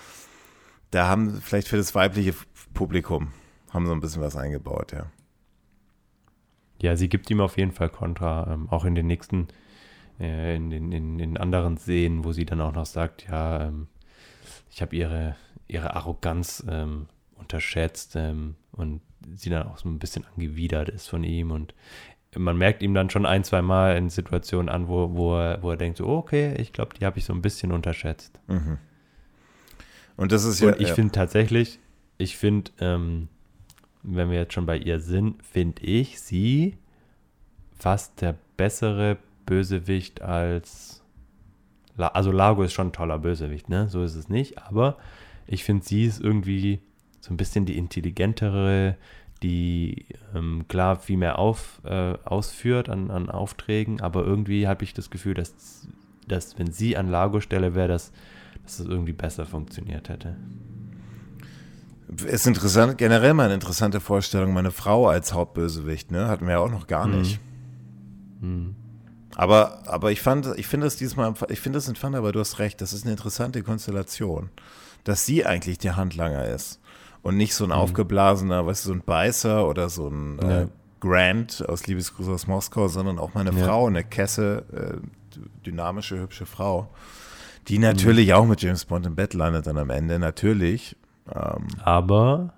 da 0.90 1.09
haben 1.09 1.42
vielleicht 1.42 1.68
für 1.68 1.76
das 1.76 1.94
weibliche 1.94 2.32
Publikum 2.78 3.32
haben 3.70 3.86
so 3.86 3.92
ein 3.92 3.98
bisschen 3.98 4.22
was 4.22 4.36
eingebaut, 4.36 4.92
ja. 4.92 5.06
Ja, 6.80 6.94
sie 6.94 7.08
gibt 7.08 7.28
ihm 7.28 7.40
auf 7.40 7.58
jeden 7.58 7.72
Fall 7.72 7.88
Kontra, 7.88 8.52
ähm, 8.52 8.68
auch 8.70 8.84
in 8.84 8.94
den 8.94 9.08
nächsten, 9.08 9.48
äh, 10.20 10.54
in 10.54 10.70
den 10.70 10.92
in, 10.92 11.18
in 11.18 11.36
anderen 11.36 11.76
Szenen, 11.76 12.22
wo 12.22 12.30
sie 12.30 12.44
dann 12.44 12.60
auch 12.60 12.72
noch 12.72 12.86
sagt, 12.86 13.28
ja, 13.28 13.66
ähm, 13.66 13.88
ich 14.70 14.80
habe 14.80 14.94
ihre, 14.94 15.34
ihre 15.66 15.96
Arroganz 15.96 16.64
ähm, 16.70 17.08
unterschätzt 17.34 18.14
ähm, 18.14 18.54
und 18.70 19.00
sie 19.34 19.50
dann 19.50 19.66
auch 19.66 19.78
so 19.78 19.88
ein 19.88 19.98
bisschen 19.98 20.24
angewidert 20.32 20.88
ist 20.88 21.08
von 21.08 21.24
ihm 21.24 21.50
und 21.50 21.74
man 22.36 22.56
merkt 22.56 22.80
ihm 22.82 22.94
dann 22.94 23.10
schon 23.10 23.26
ein, 23.26 23.42
zwei 23.42 23.60
Mal 23.60 23.96
in 23.96 24.08
Situationen 24.08 24.68
an, 24.68 24.86
wo, 24.86 25.16
wo, 25.16 25.36
er, 25.36 25.64
wo 25.64 25.72
er 25.72 25.76
denkt, 25.76 25.98
so, 25.98 26.06
okay, 26.06 26.54
ich 26.58 26.72
glaube, 26.72 26.94
die 26.94 27.04
habe 27.04 27.18
ich 27.18 27.24
so 27.24 27.32
ein 27.32 27.42
bisschen 27.42 27.72
unterschätzt. 27.72 28.38
Mhm. 28.46 28.78
Und 30.16 30.30
das 30.30 30.44
ist 30.44 30.60
ja. 30.60 30.68
Und 30.68 30.80
ich 30.80 30.88
ja. 30.88 30.94
finde 30.94 31.10
tatsächlich, 31.10 31.80
ich 32.18 32.36
finde, 32.36 32.70
ähm, 32.80 33.28
wenn 34.02 34.30
wir 34.30 34.38
jetzt 34.38 34.54
schon 34.54 34.66
bei 34.66 34.76
ihr 34.76 35.00
sind, 35.00 35.42
finde 35.44 35.82
ich 35.82 36.20
sie 36.20 36.76
fast 37.78 38.20
der 38.20 38.36
bessere 38.56 39.16
Bösewicht 39.46 40.20
als. 40.20 41.02
La 41.96 42.08
also 42.08 42.30
Lago 42.30 42.62
ist 42.62 42.72
schon 42.72 42.88
ein 42.88 42.92
toller 42.92 43.18
Bösewicht, 43.18 43.68
ne? 43.68 43.88
So 43.88 44.02
ist 44.02 44.14
es 44.14 44.28
nicht. 44.28 44.58
Aber 44.58 44.98
ich 45.46 45.64
finde, 45.64 45.84
sie 45.84 46.04
ist 46.04 46.20
irgendwie 46.20 46.80
so 47.20 47.32
ein 47.32 47.36
bisschen 47.36 47.66
die 47.66 47.76
intelligentere, 47.76 48.96
die 49.42 50.06
ähm, 50.34 50.66
klar 50.68 50.96
viel 50.96 51.16
mehr 51.16 51.38
auf, 51.38 51.80
äh, 51.84 52.14
ausführt 52.24 52.88
an, 52.88 53.10
an 53.10 53.30
Aufträgen, 53.30 54.00
aber 54.00 54.24
irgendwie 54.24 54.68
habe 54.68 54.84
ich 54.84 54.94
das 54.94 55.10
Gefühl, 55.10 55.34
dass, 55.34 55.88
dass 56.26 56.58
wenn 56.58 56.72
sie 56.72 56.96
an 56.96 57.08
Lago 57.08 57.40
Stelle 57.40 57.74
wäre, 57.74 57.88
dass, 57.88 58.12
dass 58.62 58.80
es 58.80 58.86
irgendwie 58.86 59.12
besser 59.12 59.46
funktioniert 59.46 60.08
hätte. 60.08 60.36
Ist 62.26 62.46
interessant, 62.46 62.96
generell 62.96 63.34
mal 63.34 63.44
eine 63.44 63.54
interessante 63.54 64.00
Vorstellung, 64.00 64.52
meine 64.54 64.70
Frau 64.70 65.09
als 65.09 65.34
Hauptbösewicht, 65.34 66.11
ne? 66.11 66.28
Hatten 66.28 66.46
wir 66.46 66.52
ja 66.54 66.59
auch 66.61 66.70
noch 66.70 66.86
gar 66.86 67.06
Mhm. 67.06 67.18
nicht. 67.18 67.40
Hm. 68.40 68.74
Aber, 69.36 69.82
aber 69.86 70.11
ich 70.11 70.20
fand, 70.20 70.48
ich 70.56 70.66
finde 70.66 70.86
es 70.86 70.96
diesmal, 70.96 71.32
ich 71.48 71.61
finde 71.61 71.80
in 71.86 71.94
Fun, 71.96 72.14
aber 72.14 72.32
du 72.32 72.40
hast 72.40 72.59
recht, 72.59 72.80
das 72.80 72.92
ist 72.92 73.04
eine 73.04 73.12
interessante 73.12 73.62
Konstellation, 73.62 74.48
dass 75.04 75.26
sie 75.26 75.44
eigentlich 75.46 75.78
der 75.78 75.96
Handlanger 75.96 76.46
ist 76.46 76.80
und 77.22 77.36
nicht 77.36 77.54
so 77.54 77.64
ein 77.64 77.72
aufgeblasener, 77.72 78.66
weißt 78.66 78.84
du, 78.84 78.88
so 78.88 78.94
ein 78.94 79.02
Beißer 79.04 79.68
oder 79.68 79.88
so 79.90 80.09
ein 80.09 80.38
äh, 80.40 80.61
Ja. 80.62 80.68
Grant 81.00 81.64
aus 81.68 81.86
Liebesgruß 81.86 82.26
aus 82.28 82.46
Moskau, 82.48 82.88
sondern 82.88 83.18
auch 83.20 83.34
meine 83.34 83.52
Ja. 83.52 83.66
Frau, 83.66 83.86
eine 83.86 84.02
Kesse, 84.02 84.64
äh, 84.72 85.36
dynamische, 85.64 86.18
hübsche 86.18 86.46
Frau, 86.46 86.88
die 87.68 87.78
natürlich 87.78 88.32
auch 88.34 88.46
mit 88.46 88.62
James 88.62 88.86
Bond 88.86 89.06
im 89.06 89.14
Bett 89.14 89.34
landet 89.34 89.66
dann 89.68 89.78
am 89.78 89.90
Ende, 89.90 90.18
natürlich. 90.18 90.96
Ähm, 91.34 91.66
Aber 91.82 92.54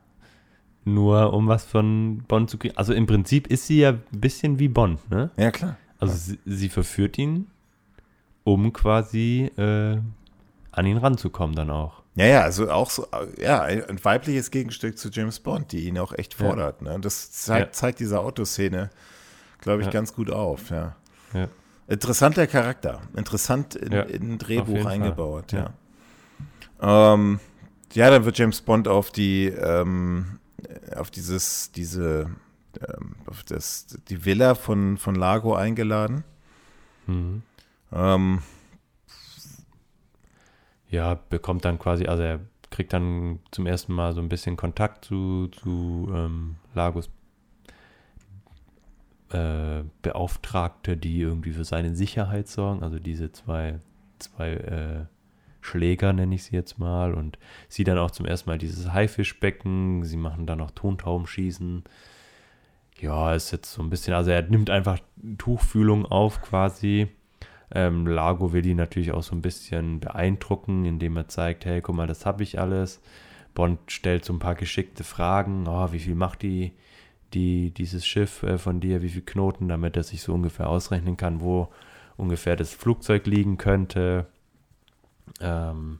nur 0.84 1.32
um 1.32 1.46
was 1.48 1.64
von 1.64 2.24
Bond 2.26 2.50
zu 2.50 2.58
kriegen. 2.58 2.76
Also 2.76 2.92
im 2.94 3.06
Prinzip 3.06 3.46
ist 3.48 3.66
sie 3.66 3.80
ja 3.80 3.90
ein 3.90 4.02
bisschen 4.12 4.58
wie 4.58 4.68
Bond, 4.68 5.08
ne? 5.10 5.30
ja, 5.36 5.50
klar. 5.50 5.76
Also 5.98 6.14
sie, 6.16 6.38
sie 6.46 6.68
verführt 6.70 7.18
ihn, 7.18 7.46
um 8.44 8.72
quasi 8.72 9.50
äh, 9.58 9.98
an 10.72 10.86
ihn 10.86 10.96
ranzukommen 10.96 11.54
dann 11.54 11.70
auch. 11.70 12.00
Ja, 12.14 12.26
ja, 12.26 12.40
also 12.42 12.70
auch 12.70 12.90
so, 12.90 13.06
ja, 13.38 13.62
ein 13.62 14.02
weibliches 14.02 14.50
Gegenstück 14.50 14.98
zu 14.98 15.10
James 15.10 15.38
Bond, 15.40 15.72
die 15.72 15.86
ihn 15.86 15.98
auch 15.98 16.12
echt 16.12 16.38
Ja. 16.40 16.46
fordert. 16.46 16.80
Ne? 16.82 16.94
Und 16.94 17.04
das 17.04 17.30
zeigt, 17.32 17.66
Ja. 17.66 17.72
zeigt 17.72 18.00
diese 18.00 18.18
Autoszene, 18.20 18.90
glaube 19.60 19.80
ich, 19.82 19.86
Ja. 19.86 19.92
ganz 19.92 20.14
gut 20.14 20.30
auf, 20.30 20.70
ja. 20.70 20.96
Ja. 21.34 21.48
Interessanter 21.86 22.46
Charakter, 22.46 23.00
interessant 23.16 23.74
in, 23.74 23.92
Ja, 23.92 24.02
in 24.02 24.32
ein 24.34 24.38
Drehbuch 24.38 24.78
Fall. 24.82 24.92
eingebaut, 24.92 25.52
ja. 25.52 25.72
Ja. 26.80 27.14
Ähm, 27.14 27.40
ja, 27.92 28.10
dann 28.10 28.24
wird 28.24 28.38
James 28.38 28.60
Bond 28.60 28.88
auf 28.88 29.10
die, 29.10 29.46
ähm, 29.46 30.38
auf 30.94 31.10
dieses, 31.10 31.72
diese, 31.72 32.30
ähm, 32.80 33.16
auf 33.26 33.44
das, 33.44 33.86
die 34.08 34.24
Villa 34.24 34.54
von, 34.54 34.96
von 34.96 35.14
Lago 35.14 35.54
eingeladen. 35.54 36.24
Mhm. 37.06 37.42
Ähm, 37.92 38.42
Ja, 40.90 41.14
bekommt 41.14 41.64
dann 41.64 41.78
quasi, 41.78 42.06
also 42.06 42.22
er 42.22 42.40
kriegt 42.70 42.92
dann 42.92 43.38
zum 43.52 43.66
ersten 43.66 43.92
Mal 43.92 44.12
so 44.12 44.20
ein 44.20 44.28
bisschen 44.28 44.56
Kontakt 44.56 45.04
zu, 45.04 45.48
zu 45.48 46.10
ähm, 46.12 46.56
Lagos 46.74 47.08
äh, 49.30 49.84
Beauftragte, 50.02 50.96
die 50.96 51.20
irgendwie 51.20 51.52
für 51.52 51.64
seine 51.64 51.94
Sicherheit 51.94 52.48
sorgen. 52.48 52.82
Also 52.82 52.98
diese 52.98 53.30
zwei, 53.30 53.78
zwei 54.18 54.50
äh, 54.50 55.04
Schläger, 55.60 56.12
nenne 56.12 56.34
ich 56.34 56.44
sie 56.44 56.56
jetzt 56.56 56.78
mal. 56.78 57.14
Und 57.14 57.38
sie 57.68 57.84
dann 57.84 57.98
auch 57.98 58.10
zum 58.10 58.26
ersten 58.26 58.50
Mal 58.50 58.58
dieses 58.58 58.92
Haifischbecken. 58.92 60.04
Sie 60.04 60.16
machen 60.16 60.46
dann 60.46 60.58
noch 60.58 60.70
Tontaubenschießen. 60.70 61.84
Ja, 63.00 63.34
ist 63.34 63.50
jetzt 63.50 63.72
so 63.72 63.82
ein 63.82 63.90
bisschen, 63.90 64.12
also 64.14 64.30
er 64.30 64.42
nimmt 64.42 64.68
einfach 64.68 64.98
Tuchfühlung 65.38 66.04
auf 66.04 66.42
quasi. 66.42 67.08
Ähm, 67.72 68.06
Lago 68.06 68.52
will 68.52 68.62
die 68.62 68.74
natürlich 68.74 69.12
auch 69.12 69.22
so 69.22 69.34
ein 69.34 69.42
bisschen 69.42 70.00
beeindrucken, 70.00 70.84
indem 70.84 71.16
er 71.16 71.28
zeigt, 71.28 71.64
hey, 71.64 71.80
guck 71.80 71.94
mal, 71.94 72.06
das 72.06 72.26
habe 72.26 72.42
ich 72.42 72.58
alles. 72.58 73.00
Bond 73.54 73.78
stellt 73.90 74.24
so 74.24 74.32
ein 74.32 74.38
paar 74.38 74.54
geschickte 74.54 75.04
Fragen. 75.04 75.66
Oh, 75.66 75.92
wie 75.92 75.98
viel 75.98 76.14
macht 76.14 76.42
die, 76.42 76.72
die, 77.32 77.70
dieses 77.70 78.06
Schiff 78.06 78.42
äh, 78.42 78.58
von 78.58 78.80
dir, 78.80 79.02
wie 79.02 79.08
viel 79.08 79.22
Knoten, 79.22 79.68
damit 79.68 79.96
er 79.96 80.02
sich 80.02 80.22
so 80.22 80.34
ungefähr 80.34 80.68
ausrechnen 80.68 81.16
kann, 81.16 81.40
wo 81.40 81.68
ungefähr 82.16 82.56
das 82.56 82.74
Flugzeug 82.74 83.26
liegen 83.26 83.56
könnte. 83.56 84.26
Ähm, 85.40 85.98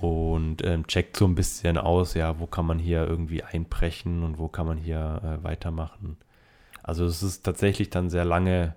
und 0.00 0.64
ähm, 0.64 0.86
checkt 0.86 1.16
so 1.16 1.24
ein 1.24 1.34
bisschen 1.34 1.78
aus, 1.78 2.14
ja, 2.14 2.38
wo 2.38 2.46
kann 2.46 2.66
man 2.66 2.78
hier 2.78 3.06
irgendwie 3.06 3.42
einbrechen 3.42 4.22
und 4.22 4.38
wo 4.38 4.48
kann 4.48 4.66
man 4.66 4.76
hier 4.76 5.20
äh, 5.40 5.44
weitermachen. 5.44 6.16
Also 6.82 7.04
es 7.06 7.22
ist 7.22 7.44
tatsächlich 7.44 7.90
dann 7.90 8.10
sehr 8.10 8.24
lange 8.24 8.74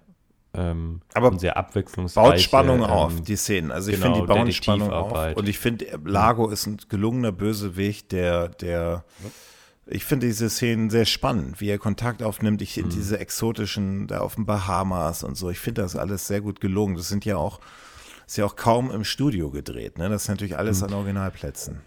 ähm, 0.54 1.02
Aber 1.14 1.38
sehr 1.38 1.58
abwechslungsreich. 1.58 2.24
baut 2.24 2.40
Spannung 2.40 2.80
ähm, 2.80 2.86
auf, 2.86 3.22
die 3.22 3.36
Szenen. 3.36 3.72
Also 3.72 3.92
ich 3.92 4.00
genau, 4.00 4.16
finde, 4.16 4.28
die 4.28 4.34
bauen 4.34 4.52
Spannung 4.52 4.92
auf. 4.92 5.36
Und 5.36 5.48
ich 5.48 5.60
finde, 5.60 5.86
Lago 6.04 6.50
ist 6.50 6.66
ein 6.66 6.78
gelungener 6.90 7.32
Bösewicht, 7.32 8.12
der, 8.12 8.50
der, 8.50 9.04
ich 9.86 10.04
finde 10.06 10.28
diese 10.28 10.50
Szenen 10.50 10.90
sehr 10.90 11.06
spannend, 11.06 11.62
wie 11.62 11.70
er 11.70 11.78
Kontakt 11.78 12.24
aufnimmt. 12.24 12.62
Ich 12.62 12.78
Mhm. 12.78 12.90
diese 12.90 13.20
exotischen, 13.20 14.08
da 14.08 14.20
auf 14.20 14.36
den 14.36 14.46
Bahamas 14.46 15.24
und 15.24 15.36
so, 15.36 15.50
ich 15.50 15.60
finde 15.60 15.82
das 15.82 15.96
alles 15.96 16.28
sehr 16.28 16.42
gut 16.42 16.60
gelungen. 16.60 16.96
Das 16.96 17.08
sind 17.08 17.26
ja 17.26 17.38
auch, 17.38 17.60
ist 18.28 18.38
ja 18.38 18.46
auch 18.46 18.56
kaum 18.56 18.92
im 18.92 19.04
Studio 19.04 19.50
gedreht, 19.50 19.98
ne? 19.98 20.10
Das 20.10 20.24
ist 20.24 20.28
natürlich 20.30 20.58
alles 20.58 20.84
an 20.84 20.94
Originalplätzen. 20.94 21.80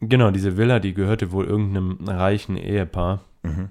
Genau, 0.00 0.30
diese 0.32 0.56
Villa, 0.56 0.80
die 0.80 0.94
gehörte 0.94 1.30
wohl 1.30 1.44
irgendeinem 1.46 1.98
reichen 2.08 2.56
Ehepaar, 2.56 3.20
Mhm. 3.44 3.68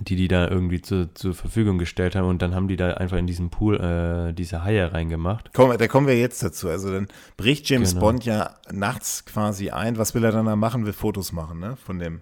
die 0.00 0.16
die 0.16 0.26
da 0.28 0.48
irgendwie 0.48 0.80
zu, 0.80 1.12
zur 1.14 1.34
Verfügung 1.34 1.78
gestellt 1.78 2.14
haben 2.16 2.26
und 2.28 2.40
dann 2.42 2.54
haben 2.54 2.66
die 2.68 2.76
da 2.76 2.94
einfach 2.94 3.16
in 3.18 3.26
diesen 3.26 3.50
Pool 3.50 3.76
äh, 3.80 4.32
diese 4.32 4.62
Haie 4.64 4.92
reingemacht. 4.92 5.50
Komm, 5.54 5.76
da 5.76 5.86
kommen 5.88 6.06
wir 6.06 6.18
jetzt 6.18 6.42
dazu. 6.42 6.68
Also 6.68 6.92
dann 6.92 7.08
bricht 7.36 7.68
James 7.68 7.90
Genau. 7.94 8.00
Bond 8.06 8.24
ja 8.24 8.54
nachts 8.72 9.24
quasi 9.24 9.70
ein. 9.70 9.98
Was 9.98 10.14
will 10.14 10.24
er 10.24 10.32
dann 10.32 10.46
da 10.46 10.56
machen? 10.56 10.86
Will 10.86 10.92
Fotos 10.92 11.32
machen, 11.32 11.58
ne? 11.60 11.76
Von 11.76 11.98
dem, 11.98 12.20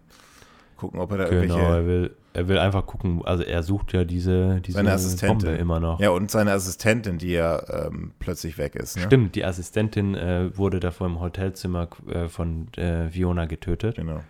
gucken, 0.81 0.99
ob 0.99 1.13
er 1.13 1.19
da 1.19 1.25
Genau, 1.25 1.41
irgendwelche 1.43 1.63
er 1.63 1.87
will, 1.87 2.17
er 2.33 2.49
will 2.49 2.59
einfach 2.59 2.87
gucken, 2.87 3.23
also 3.25 3.43
er 3.43 3.63
sucht 3.63 3.93
ja 3.93 4.05
diese, 4.05 4.61
diese 4.61 4.77
Seine 4.77 4.93
Assistentin. 4.93 5.39
Bombe 5.39 5.57
immer 5.57 5.79
noch. 5.79 6.01
Ja, 6.01 6.11
und 6.11 6.31
seine 6.31 6.53
Assistentin, 6.53 7.19
die 7.19 7.33
ja 7.33 7.87
ähm, 7.87 8.13
plötzlich 8.19 8.57
weg 8.57 8.75
ist. 8.75 8.97
Ne? 8.97 9.03
Stimmt, 9.03 9.35
die 9.35 9.45
Assistentin 9.45 10.15
äh, 10.15 10.57
wurde 10.57 10.81
davor 10.81 11.07
im 11.07 11.21
Hotelzimmer 11.21 11.89
äh, 12.09 12.29
von 12.29 12.73
äh, 12.75 13.11
Fiona 13.11 13.45
getötet. 13.45 13.97
Genau. 13.97 14.21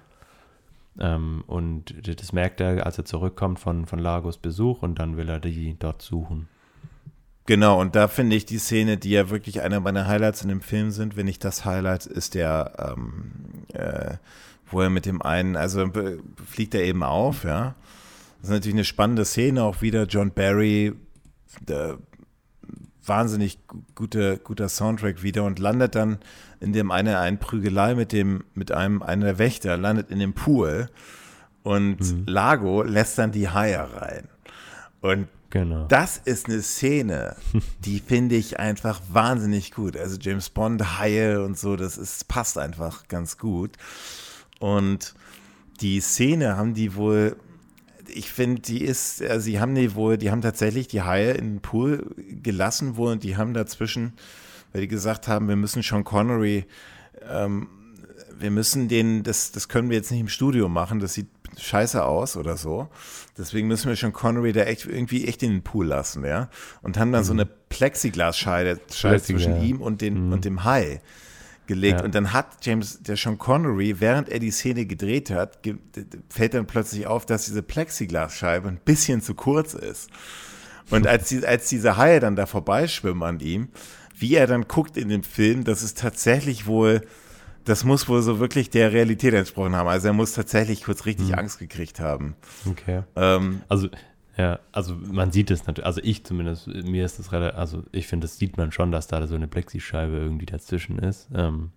Ähm, 0.98 1.44
und 1.46 1.94
das 2.06 2.32
merkt 2.32 2.60
er, 2.60 2.84
als 2.84 2.98
er 2.98 3.04
zurückkommt 3.04 3.60
von, 3.60 3.86
von 3.86 3.98
Lagos 3.98 4.38
Besuch 4.38 4.82
und 4.82 4.98
dann 4.98 5.16
will 5.16 5.28
er 5.28 5.38
die 5.38 5.76
dort 5.78 6.02
suchen. 6.02 6.48
Genau, 7.46 7.80
und 7.80 7.96
da 7.96 8.06
finde 8.06 8.36
ich 8.36 8.44
die 8.44 8.58
Szene, 8.58 8.96
die 8.96 9.10
ja 9.10 9.30
wirklich 9.30 9.60
einer 9.62 9.80
meiner 9.80 10.06
Highlights 10.06 10.42
in 10.42 10.48
dem 10.48 10.60
Film 10.60 10.90
sind, 10.90 11.16
wenn 11.16 11.26
nicht 11.26 11.44
das 11.44 11.64
Highlight, 11.64 12.06
ist 12.06 12.34
der, 12.34 12.94
ähm, 12.96 13.32
äh, 13.72 14.16
wo 14.70 14.80
er 14.80 14.90
mit 14.90 15.06
dem 15.06 15.20
einen, 15.22 15.56
also 15.56 15.90
fliegt 16.48 16.74
er 16.74 16.82
eben 16.82 17.02
auf, 17.02 17.44
ja. 17.44 17.74
Das 18.40 18.48
ist 18.48 18.54
natürlich 18.54 18.74
eine 18.76 18.84
spannende 18.84 19.24
Szene, 19.24 19.62
auch 19.64 19.82
wieder 19.82 20.04
John 20.04 20.32
Barry, 20.32 20.94
der 21.60 21.98
wahnsinnig 23.04 23.66
gu- 23.66 23.82
gute, 23.94 24.38
guter 24.38 24.68
Soundtrack 24.68 25.22
wieder 25.22 25.44
und 25.44 25.58
landet 25.58 25.94
dann 25.94 26.18
in 26.60 26.72
dem 26.72 26.90
eine 26.90 27.18
einen 27.18 27.38
Prügelei 27.38 27.94
mit 27.94 28.12
dem, 28.12 28.44
mit 28.54 28.72
einem, 28.72 29.02
einer 29.02 29.26
der 29.26 29.38
Wächter, 29.38 29.76
landet 29.76 30.10
in 30.10 30.18
dem 30.18 30.32
Pool 30.34 30.88
und 31.62 32.28
Lago 32.28 32.82
lässt 32.82 33.18
dann 33.18 33.32
die 33.32 33.48
Haie 33.48 33.78
rein. 33.94 34.28
Und 35.00 35.28
Genau. 35.52 35.86
das 35.88 36.16
ist 36.16 36.46
eine 36.46 36.62
Szene, 36.62 37.34
die 37.84 37.98
finde 37.98 38.36
ich 38.36 38.60
einfach 38.60 39.00
wahnsinnig 39.12 39.72
gut. 39.72 39.96
Also 39.96 40.16
James 40.20 40.48
Bond, 40.48 40.98
Haie 41.00 41.42
und 41.44 41.58
so, 41.58 41.74
das 41.74 41.98
ist, 41.98 42.28
passt 42.28 42.56
einfach 42.56 43.08
ganz 43.08 43.36
gut. 43.36 43.72
Und 44.60 45.14
die 45.80 46.00
Szene 46.00 46.56
haben 46.56 46.74
die 46.74 46.94
wohl, 46.94 47.36
ich 48.06 48.30
finde, 48.30 48.62
die 48.62 48.84
ist, 48.84 49.20
äh, 49.20 49.40
sie 49.40 49.58
haben 49.58 49.74
die 49.74 49.94
wohl, 49.94 50.18
die 50.18 50.30
haben 50.30 50.42
tatsächlich 50.42 50.86
die 50.86 51.02
Haie 51.02 51.32
in 51.32 51.54
den 51.54 51.60
Pool 51.60 52.14
gelassen 52.42 52.96
wohl 52.96 53.12
und 53.12 53.24
die 53.24 53.36
haben 53.36 53.54
dazwischen, 53.54 54.12
weil 54.72 54.82
die 54.82 54.88
gesagt 54.88 55.26
haben, 55.26 55.48
wir 55.48 55.56
müssen 55.56 55.82
Sean 55.82 56.04
Connery, 56.04 56.66
ähm, 57.28 57.68
wir 58.38 58.50
müssen 58.50 58.88
den, 58.88 59.22
das, 59.22 59.50
das 59.50 59.68
können 59.68 59.88
wir 59.88 59.96
jetzt 59.96 60.10
nicht 60.10 60.20
im 60.20 60.28
Studio 60.28 60.68
machen, 60.68 61.00
das 61.00 61.14
sieht 61.14 61.28
scheiße 61.58 62.04
aus 62.04 62.36
oder 62.36 62.56
so. 62.56 62.88
Deswegen 63.38 63.66
müssen 63.66 63.88
wir 63.88 63.96
Sean 63.96 64.12
Connery 64.12 64.52
da 64.52 64.62
echt 64.62 64.84
irgendwie 64.84 65.26
echt 65.26 65.42
in 65.42 65.52
den 65.52 65.62
Pool 65.62 65.86
lassen, 65.86 66.24
ja. 66.24 66.50
Und 66.82 66.98
haben 66.98 67.12
dann 67.12 67.24
so 67.24 67.32
eine 67.32 67.46
Plexiglasscheibe 67.46 68.80
Scheibe 68.92 69.14
Plexiglas, 69.14 69.24
zwischen 69.24 69.56
ja. 69.56 69.62
ihm 69.62 69.80
und, 69.80 70.02
den, 70.02 70.32
und 70.32 70.44
dem 70.44 70.64
Hai 70.64 71.00
gelegt. 71.70 72.00
Ja. 72.00 72.04
Und 72.04 72.14
dann 72.14 72.32
hat 72.32 72.64
James, 72.66 73.00
der 73.02 73.16
Sean 73.16 73.38
Connery, 73.38 74.00
während 74.00 74.28
er 74.28 74.40
die 74.40 74.50
Szene 74.50 74.84
gedreht 74.84 75.30
hat, 75.30 75.62
ge 75.62 75.76
fällt 76.28 76.54
dann 76.54 76.66
plötzlich 76.66 77.06
auf, 77.06 77.24
dass 77.26 77.46
diese 77.46 77.62
Plexiglasscheibe 77.62 78.68
ein 78.68 78.80
bisschen 78.84 79.22
zu 79.22 79.34
kurz 79.34 79.74
ist. 79.74 80.10
Und 80.90 81.06
als, 81.06 81.28
die, 81.28 81.46
als 81.46 81.68
diese 81.68 81.96
Haie 81.96 82.18
dann 82.18 82.34
da 82.34 82.46
vorbeischwimmen 82.46 83.22
an 83.22 83.38
ihm, 83.40 83.68
wie 84.18 84.34
er 84.34 84.46
dann 84.48 84.66
guckt 84.66 84.96
in 84.96 85.08
dem 85.08 85.22
Film, 85.22 85.62
das 85.64 85.82
ist 85.84 85.98
tatsächlich 85.98 86.66
wohl, 86.66 87.02
das 87.64 87.84
muss 87.84 88.08
wohl 88.08 88.22
so 88.22 88.40
wirklich 88.40 88.68
der 88.70 88.92
Realität 88.92 89.32
entsprochen 89.34 89.76
haben. 89.76 89.88
Also 89.88 90.08
er 90.08 90.12
muss 90.14 90.32
tatsächlich 90.32 90.82
kurz 90.82 91.06
richtig 91.06 91.28
Mhm. 91.28 91.34
Angst 91.34 91.58
gekriegt 91.60 92.00
haben. 92.00 92.34
Okay. 92.68 93.02
Ähm, 93.16 93.60
Also, 93.68 93.88
ja, 94.40 94.58
also 94.72 94.94
man 94.94 95.32
sieht 95.32 95.50
es 95.50 95.66
natürlich, 95.66 95.86
also 95.86 96.00
ich 96.02 96.24
zumindest, 96.24 96.66
mir 96.66 97.04
ist 97.04 97.18
das 97.18 97.30
relativ, 97.32 97.58
also 97.58 97.82
ich 97.92 98.06
finde, 98.06 98.26
das 98.26 98.38
sieht 98.38 98.56
man 98.56 98.72
schon, 98.72 98.90
dass 98.90 99.06
da 99.06 99.26
so 99.26 99.34
eine 99.34 99.48
Plexischeibe 99.48 100.16
irgendwie 100.16 100.46
dazwischen 100.46 100.98
ist. 100.98 101.28
Ähm, 101.34 101.70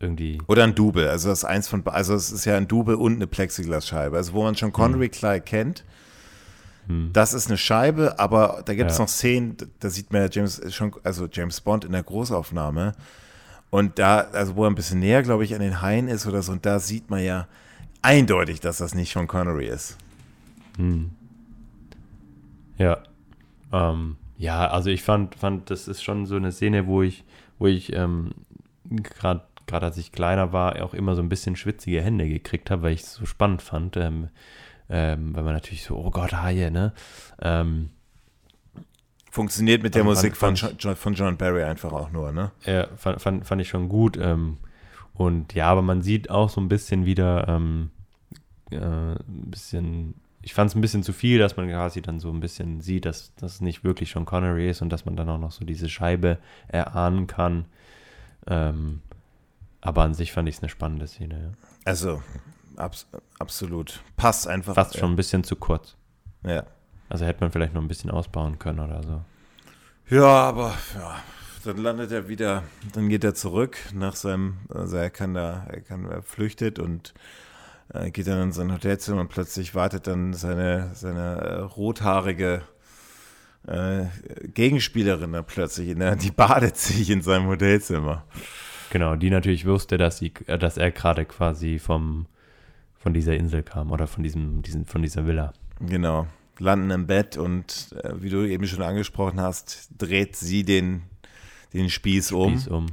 irgendwie, 0.00 0.42
Oder 0.48 0.64
ein 0.64 0.74
Double, 0.74 1.08
also 1.08 1.28
das 1.28 1.38
ist 1.40 1.44
eins 1.44 1.68
von, 1.68 1.86
also 1.86 2.14
es 2.14 2.32
ist 2.32 2.44
ja 2.46 2.56
ein 2.56 2.66
Double 2.66 2.96
und 2.96 3.14
eine 3.14 3.26
Plexiglasscheibe. 3.28 4.16
Also 4.16 4.32
wo 4.32 4.42
man 4.42 4.56
schon 4.56 4.72
Connery 4.72 5.08
klar 5.08 5.38
kennt, 5.38 5.84
hm, 6.88 7.10
das 7.12 7.32
ist 7.32 7.46
eine 7.46 7.56
Scheibe, 7.56 8.18
aber 8.18 8.62
da 8.64 8.74
gibt 8.74 8.90
es 8.90 8.98
Ja. 8.98 9.04
noch 9.04 9.08
Szenen, 9.08 9.56
da 9.78 9.88
sieht 9.88 10.12
man 10.12 10.22
ja 10.22 10.28
James 10.30 10.60
schon, 10.74 10.94
also 11.04 11.28
James 11.30 11.60
Bond 11.60 11.84
in 11.84 11.92
der 11.92 12.02
Großaufnahme 12.02 12.92
und 13.70 13.98
da, 13.98 14.20
also 14.32 14.56
wo 14.56 14.64
er 14.64 14.70
ein 14.70 14.74
bisschen 14.74 14.98
näher, 14.98 15.22
glaube 15.22 15.44
ich, 15.44 15.54
an 15.54 15.60
den 15.60 15.80
Haien 15.80 16.08
ist 16.08 16.26
oder 16.26 16.42
so, 16.42 16.52
und 16.52 16.66
da 16.66 16.80
sieht 16.80 17.08
man 17.08 17.22
ja 17.22 17.46
eindeutig, 18.02 18.60
dass 18.60 18.78
das 18.78 18.94
nicht 18.94 19.12
Sean 19.12 19.28
Connery 19.28 19.68
ist. 19.68 19.96
hm. 20.76 21.10
Ja. 22.78 22.98
Ähm, 23.72 24.16
ja, 24.36 24.68
also 24.68 24.90
ich 24.90 25.02
fand, 25.02 25.34
fand, 25.36 25.70
das 25.70 25.88
ist 25.88 26.02
schon 26.02 26.26
so 26.26 26.36
eine 26.36 26.52
Szene, 26.52 26.86
wo 26.86 27.02
ich, 27.02 27.24
wo 27.58 27.66
ich 27.66 27.92
ähm, 27.92 28.32
gerade 28.84 29.42
gerade 29.66 29.86
als 29.86 29.96
ich 29.96 30.12
kleiner 30.12 30.52
war, 30.52 30.82
auch 30.82 30.92
immer 30.92 31.14
so 31.14 31.22
ein 31.22 31.28
bisschen 31.28 31.56
schwitzige 31.56 32.02
Hände 32.02 32.28
gekriegt 32.28 32.70
habe, 32.70 32.82
weil 32.82 32.92
ich 32.92 33.00
es 33.00 33.14
so 33.14 33.24
spannend 33.26 33.62
fand. 33.62 33.96
Ähm, 33.96 34.28
ähm, 34.90 35.34
weil 35.34 35.44
man 35.44 35.54
natürlich 35.54 35.84
so, 35.84 35.96
oh 35.96 36.10
Gott, 36.10 36.34
Haie, 36.34 36.70
ne? 36.70 36.92
Ähm, 37.40 37.90
Funktioniert 39.30 39.82
mit 39.82 39.94
der 39.94 40.04
Musik 40.04 40.36
von, 40.36 40.54
fand- 40.56 40.76
John, 40.78 40.94
von 40.94 41.14
John 41.14 41.36
Barry 41.36 41.64
einfach 41.64 41.92
auch 41.92 42.10
nur, 42.12 42.30
ne? 42.32 42.52
Ja, 42.66 42.86
fand, 42.96 43.20
fand, 43.20 43.46
fand 43.46 43.62
ich 43.62 43.68
schon 43.68 43.88
gut. 43.88 44.18
Ähm, 44.20 44.58
und 45.14 45.54
ja, 45.54 45.68
aber 45.70 45.82
man 45.82 46.02
sieht 46.02 46.28
auch 46.30 46.50
so 46.50 46.60
ein 46.60 46.68
bisschen 46.68 47.06
wieder, 47.06 47.48
ähm, 47.48 47.90
äh, 48.70 48.76
ein 48.76 49.50
bisschen, 49.50 50.14
ich 50.44 50.52
fand 50.52 50.70
es 50.70 50.76
ein 50.76 50.82
bisschen 50.82 51.02
zu 51.02 51.14
viel, 51.14 51.38
dass 51.38 51.56
man 51.56 51.68
quasi 51.68 52.02
dann 52.02 52.20
so 52.20 52.30
ein 52.30 52.40
bisschen 52.40 52.82
sieht, 52.82 53.06
dass 53.06 53.34
das 53.36 53.62
nicht 53.62 53.82
wirklich 53.82 54.10
schon 54.10 54.26
Connery 54.26 54.68
ist 54.68 54.82
und 54.82 54.90
dass 54.90 55.06
man 55.06 55.16
dann 55.16 55.28
auch 55.30 55.38
noch 55.38 55.52
so 55.52 55.64
diese 55.64 55.88
Scheibe 55.88 56.38
erahnen 56.68 57.26
kann. 57.26 57.64
Ähm, 58.46 59.00
aber 59.80 60.02
an 60.02 60.12
sich 60.12 60.32
fand 60.32 60.46
ich 60.48 60.56
es 60.56 60.62
eine 60.62 60.68
spannende 60.68 61.06
Szene. 61.06 61.34
Ja. 61.40 61.68
Also, 61.86 62.22
abs 62.76 63.06
absolut. 63.38 64.02
Passt 64.18 64.46
einfach. 64.46 64.74
Fast 64.74 64.98
schon 64.98 65.12
ein 65.12 65.16
bisschen 65.16 65.44
zu 65.44 65.56
kurz. 65.56 65.96
Ja. 66.46 66.64
Also 67.08 67.24
hätte 67.24 67.40
man 67.40 67.50
vielleicht 67.50 67.72
noch 67.72 67.80
ein 67.80 67.88
bisschen 67.88 68.10
ausbauen 68.10 68.58
können 68.58 68.80
oder 68.80 69.02
so. 69.02 69.24
Ja, 70.14 70.26
aber 70.26 70.74
ja, 70.94 71.22
dann 71.64 71.78
landet 71.78 72.12
er 72.12 72.28
wieder, 72.28 72.64
dann 72.92 73.08
geht 73.08 73.24
er 73.24 73.34
zurück 73.34 73.78
nach 73.94 74.14
seinem, 74.16 74.58
also 74.68 74.98
er 74.98 75.08
kann 75.08 75.32
da, 75.32 75.64
er 75.70 75.80
kann, 75.80 76.04
er 76.04 76.22
flüchtet 76.22 76.78
und 76.78 77.14
geht 78.10 78.26
dann 78.26 78.42
in 78.42 78.52
sein 78.52 78.72
Hotelzimmer 78.72 79.20
und 79.20 79.28
plötzlich 79.28 79.74
wartet 79.74 80.06
dann 80.06 80.32
seine, 80.32 80.90
seine 80.94 81.36
äh, 81.36 81.60
rothaarige 81.60 82.62
äh, 83.66 84.04
Gegenspielerin 84.48 85.32
da 85.32 85.42
plötzlich, 85.42 85.90
in 85.90 86.00
der, 86.00 86.16
die 86.16 86.30
badet 86.30 86.76
sich 86.76 87.10
in 87.10 87.22
seinem 87.22 87.46
Hotelzimmer. 87.46 88.24
Genau, 88.90 89.16
die 89.16 89.30
natürlich 89.30 89.66
wusste, 89.66 89.98
dass 89.98 90.18
sie, 90.18 90.32
äh, 90.46 90.58
dass 90.58 90.76
er 90.76 90.90
gerade 90.90 91.24
quasi 91.24 91.78
vom, 91.78 92.26
von 92.96 93.12
dieser 93.14 93.34
Insel 93.36 93.62
kam 93.62 93.90
oder 93.90 94.06
von 94.06 94.22
diesem, 94.22 94.62
diesen, 94.62 94.86
von 94.86 95.02
dieser 95.02 95.26
Villa. 95.26 95.52
Genau. 95.80 96.26
Landen 96.58 96.90
im 96.90 97.06
Bett 97.06 97.36
und 97.36 97.94
äh, 98.02 98.12
wie 98.22 98.30
du 98.30 98.46
eben 98.46 98.66
schon 98.66 98.82
angesprochen 98.82 99.40
hast, 99.40 99.88
dreht 99.98 100.36
sie 100.36 100.64
den, 100.64 101.02
den 101.72 101.90
Spieß 101.90 102.32
um. 102.32 102.52
Spieß 102.52 102.68
um. 102.68 102.86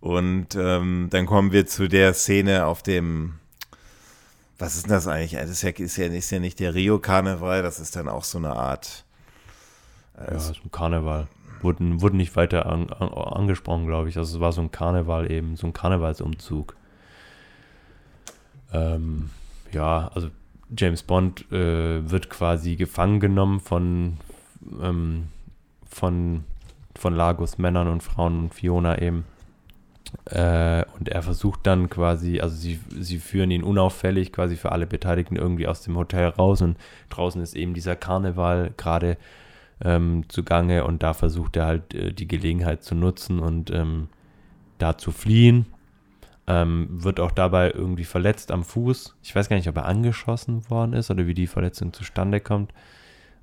Und 0.00 0.56
ähm, 0.56 1.08
dann 1.10 1.26
kommen 1.26 1.52
wir 1.52 1.66
zu 1.66 1.88
der 1.88 2.12
Szene 2.12 2.66
auf 2.66 2.82
dem, 2.82 3.34
was 4.62 4.76
ist 4.76 4.86
denn 4.86 4.92
das 4.92 5.08
eigentlich? 5.08 5.32
Das 5.32 5.50
ist 5.50 5.62
ja, 5.62 5.70
ist 5.70 5.96
ja, 5.96 6.06
ist 6.06 6.30
ja 6.30 6.38
nicht 6.38 6.60
der 6.60 6.72
Rio-Karneval, 6.72 7.62
das 7.62 7.80
ist 7.80 7.96
dann 7.96 8.08
auch 8.08 8.22
so 8.22 8.38
eine 8.38 8.54
Art. 8.54 9.04
äh, 10.16 10.32
Ja, 10.32 10.38
so 10.38 10.52
ein 10.52 10.70
Karneval. 10.70 11.26
Wurden, 11.62 12.00
wurden 12.00 12.16
nicht 12.16 12.36
weiter 12.36 12.66
an, 12.66 12.88
an, 12.90 13.08
angesprochen, 13.08 13.86
glaube 13.86 14.08
ich. 14.08 14.16
Also 14.16 14.36
es 14.36 14.40
war 14.40 14.52
so 14.52 14.60
ein 14.60 14.70
Karneval 14.70 15.30
eben, 15.32 15.56
so 15.56 15.66
ein 15.66 15.72
Karnevalsumzug. 15.72 16.76
Ähm, 18.72 19.30
ja, 19.72 20.10
also 20.14 20.28
James 20.76 21.02
Bond 21.02 21.50
äh, 21.50 22.08
wird 22.08 22.30
quasi 22.30 22.76
gefangen 22.76 23.18
genommen 23.18 23.58
von, 23.58 24.18
ähm, 24.80 25.28
von, 25.90 26.44
von 26.94 27.14
Lagos 27.16 27.58
Männern 27.58 27.88
und 27.88 28.02
Frauen 28.04 28.44
und 28.44 28.54
Fiona 28.54 29.02
eben. 29.02 29.24
Äh, 30.26 30.84
und 30.98 31.08
er 31.08 31.22
versucht 31.22 31.66
dann 31.66 31.88
quasi, 31.90 32.40
also 32.40 32.54
sie, 32.54 32.78
sie 32.98 33.18
führen 33.18 33.50
ihn 33.50 33.62
unauffällig 33.62 34.32
quasi 34.32 34.56
für 34.56 34.72
alle 34.72 34.86
Beteiligten 34.86 35.36
irgendwie 35.36 35.66
aus 35.66 35.82
dem 35.82 35.96
Hotel 35.96 36.26
raus 36.28 36.62
und 36.62 36.76
draußen 37.08 37.40
ist 37.42 37.54
eben 37.54 37.74
dieser 37.74 37.96
Karneval 37.96 38.72
gerade 38.76 39.16
ähm, 39.84 40.24
zugange 40.28 40.84
und 40.84 41.02
da 41.02 41.12
versucht 41.14 41.56
er 41.56 41.66
halt 41.66 41.94
äh, 41.94 42.12
die 42.12 42.28
Gelegenheit 42.28 42.84
zu 42.84 42.94
nutzen 42.94 43.40
und 43.40 43.70
ähm, 43.70 44.08
da 44.78 44.96
zu 44.96 45.10
fliehen. 45.12 45.66
Ähm, 46.46 46.88
wird 46.90 47.20
auch 47.20 47.30
dabei 47.30 47.70
irgendwie 47.70 48.04
verletzt 48.04 48.50
am 48.50 48.64
Fuß. 48.64 49.16
Ich 49.22 49.34
weiß 49.34 49.48
gar 49.48 49.56
nicht, 49.56 49.68
ob 49.68 49.76
er 49.76 49.86
angeschossen 49.86 50.68
worden 50.68 50.92
ist 50.92 51.10
oder 51.10 51.26
wie 51.26 51.34
die 51.34 51.46
Verletzung 51.46 51.92
zustande 51.92 52.40
kommt. 52.40 52.72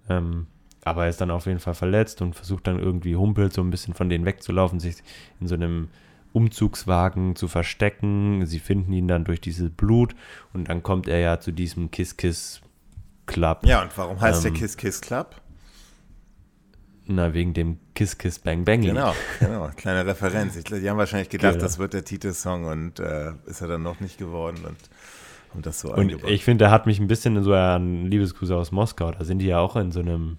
Ähm, 0.09 0.47
aber 0.83 1.03
er 1.03 1.09
ist 1.09 1.21
dann 1.21 1.31
auf 1.31 1.45
jeden 1.45 1.59
Fall 1.59 1.75
verletzt 1.75 2.21
und 2.21 2.35
versucht 2.35 2.67
dann 2.67 2.79
irgendwie 2.79 3.15
humpelt 3.15 3.53
so 3.53 3.61
ein 3.61 3.69
bisschen 3.69 3.93
von 3.93 4.09
denen 4.09 4.25
wegzulaufen, 4.25 4.79
sich 4.79 4.97
in 5.39 5.47
so 5.47 5.55
einem 5.55 5.89
Umzugswagen 6.33 7.35
zu 7.35 7.47
verstecken. 7.47 8.45
Sie 8.45 8.59
finden 8.59 8.93
ihn 8.93 9.07
dann 9.07 9.23
durch 9.25 9.41
dieses 9.41 9.69
Blut 9.71 10.15
und 10.53 10.69
dann 10.69 10.83
kommt 10.83 11.07
er 11.07 11.19
ja 11.19 11.39
zu 11.39 11.51
diesem 11.51 11.91
Kiss 11.91 12.17
Kiss 12.17 12.61
Club. 13.25 13.59
Ja, 13.63 13.81
und 13.81 13.97
warum 13.97 14.19
heißt 14.21 14.45
Ähm, 14.45 14.53
der 14.53 14.59
Kiss 14.61 14.77
Kiss 14.77 15.01
Club? 15.01 15.41
Na, 17.11 17.33
wegen 17.33 17.53
dem 17.55 17.79
Kiss 17.95 18.17
Kiss 18.17 18.37
Bang 18.37 18.65
Bang. 18.65 18.81
Lied. 18.81 18.91
Genau, 18.93 19.13
genau, 19.39 19.69
kleine 19.75 20.05
Referenz. 20.05 20.55
Ich, 20.55 20.65
die 20.65 20.87
haben 20.89 20.97
wahrscheinlich 20.97 21.29
gedacht, 21.29 21.53
Genau. 21.53 21.63
das 21.63 21.79
wird 21.79 21.93
der 21.93 22.05
Titelsong 22.05 22.65
und 22.65 22.99
äh, 22.99 23.31
ist 23.47 23.61
er 23.61 23.67
dann 23.67 23.81
noch 23.81 23.99
nicht 23.99 24.19
geworden 24.19 24.57
und 24.63 24.77
haben 25.51 25.61
das 25.63 25.79
so 25.79 25.89
Und 25.91 25.99
eingebaut. 26.01 26.29
ich 26.29 26.43
finde, 26.43 26.65
der 26.65 26.71
hat 26.71 26.85
mich 26.85 26.99
ein 26.99 27.07
bisschen 27.07 27.41
so 27.41 27.53
an 27.55 28.05
Liebesgrüße 28.05 28.55
aus 28.55 28.71
Moskau. 28.71 29.09
Da 29.11 29.23
sind 29.23 29.39
die 29.39 29.47
ja 29.47 29.59
auch 29.59 29.75
in 29.75 29.91
so 29.91 30.01
einem. 30.01 30.37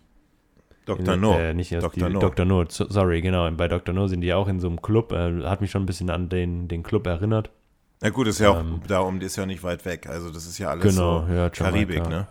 Dr. 0.87 1.15
in, 1.15 1.21
No. 1.21 1.39
Äh, 1.39 1.55
nicht 1.55 1.73
Dr. 1.73 2.09
die, 2.09 2.15
No. 2.15 2.21
Dr. 2.21 2.45
No. 2.47 2.65
so- 2.69 2.89
Sorry, 2.89 3.21
genau. 3.21 3.51
Bei 3.53 3.69
Dr. 3.69 3.95
No 3.95 4.07
sind 4.09 4.21
die 4.23 4.33
auch 4.33 4.49
in 4.49 4.61
so 4.61 4.69
einem 4.69 4.81
Club. 4.83 5.13
Äh, 5.13 5.43
hat 5.45 5.61
mich 5.61 5.71
schon 5.71 5.83
ein 5.83 5.87
bisschen 5.87 6.11
an 6.11 6.29
den, 6.29 6.69
den 6.69 6.83
Club 6.83 7.07
erinnert. 7.07 7.51
Na 8.03 8.09
gut, 8.11 8.27
ist 8.29 8.39
ja 8.41 8.51
auch, 8.51 8.61
Ähm, 8.61 8.81
darum, 8.89 9.21
die 9.21 9.27
ist 9.27 9.37
ja 9.37 9.45
nicht 9.47 9.63
weit 9.63 9.85
weg. 9.85 10.07
Also 10.09 10.31
das 10.31 10.47
ist 10.47 10.59
ja 10.59 10.71
alles 10.71 10.85
Genau, 10.95 11.27
so 11.27 11.33
ja, 11.33 11.51
Karibik, 11.51 12.09
ne? 12.09 12.27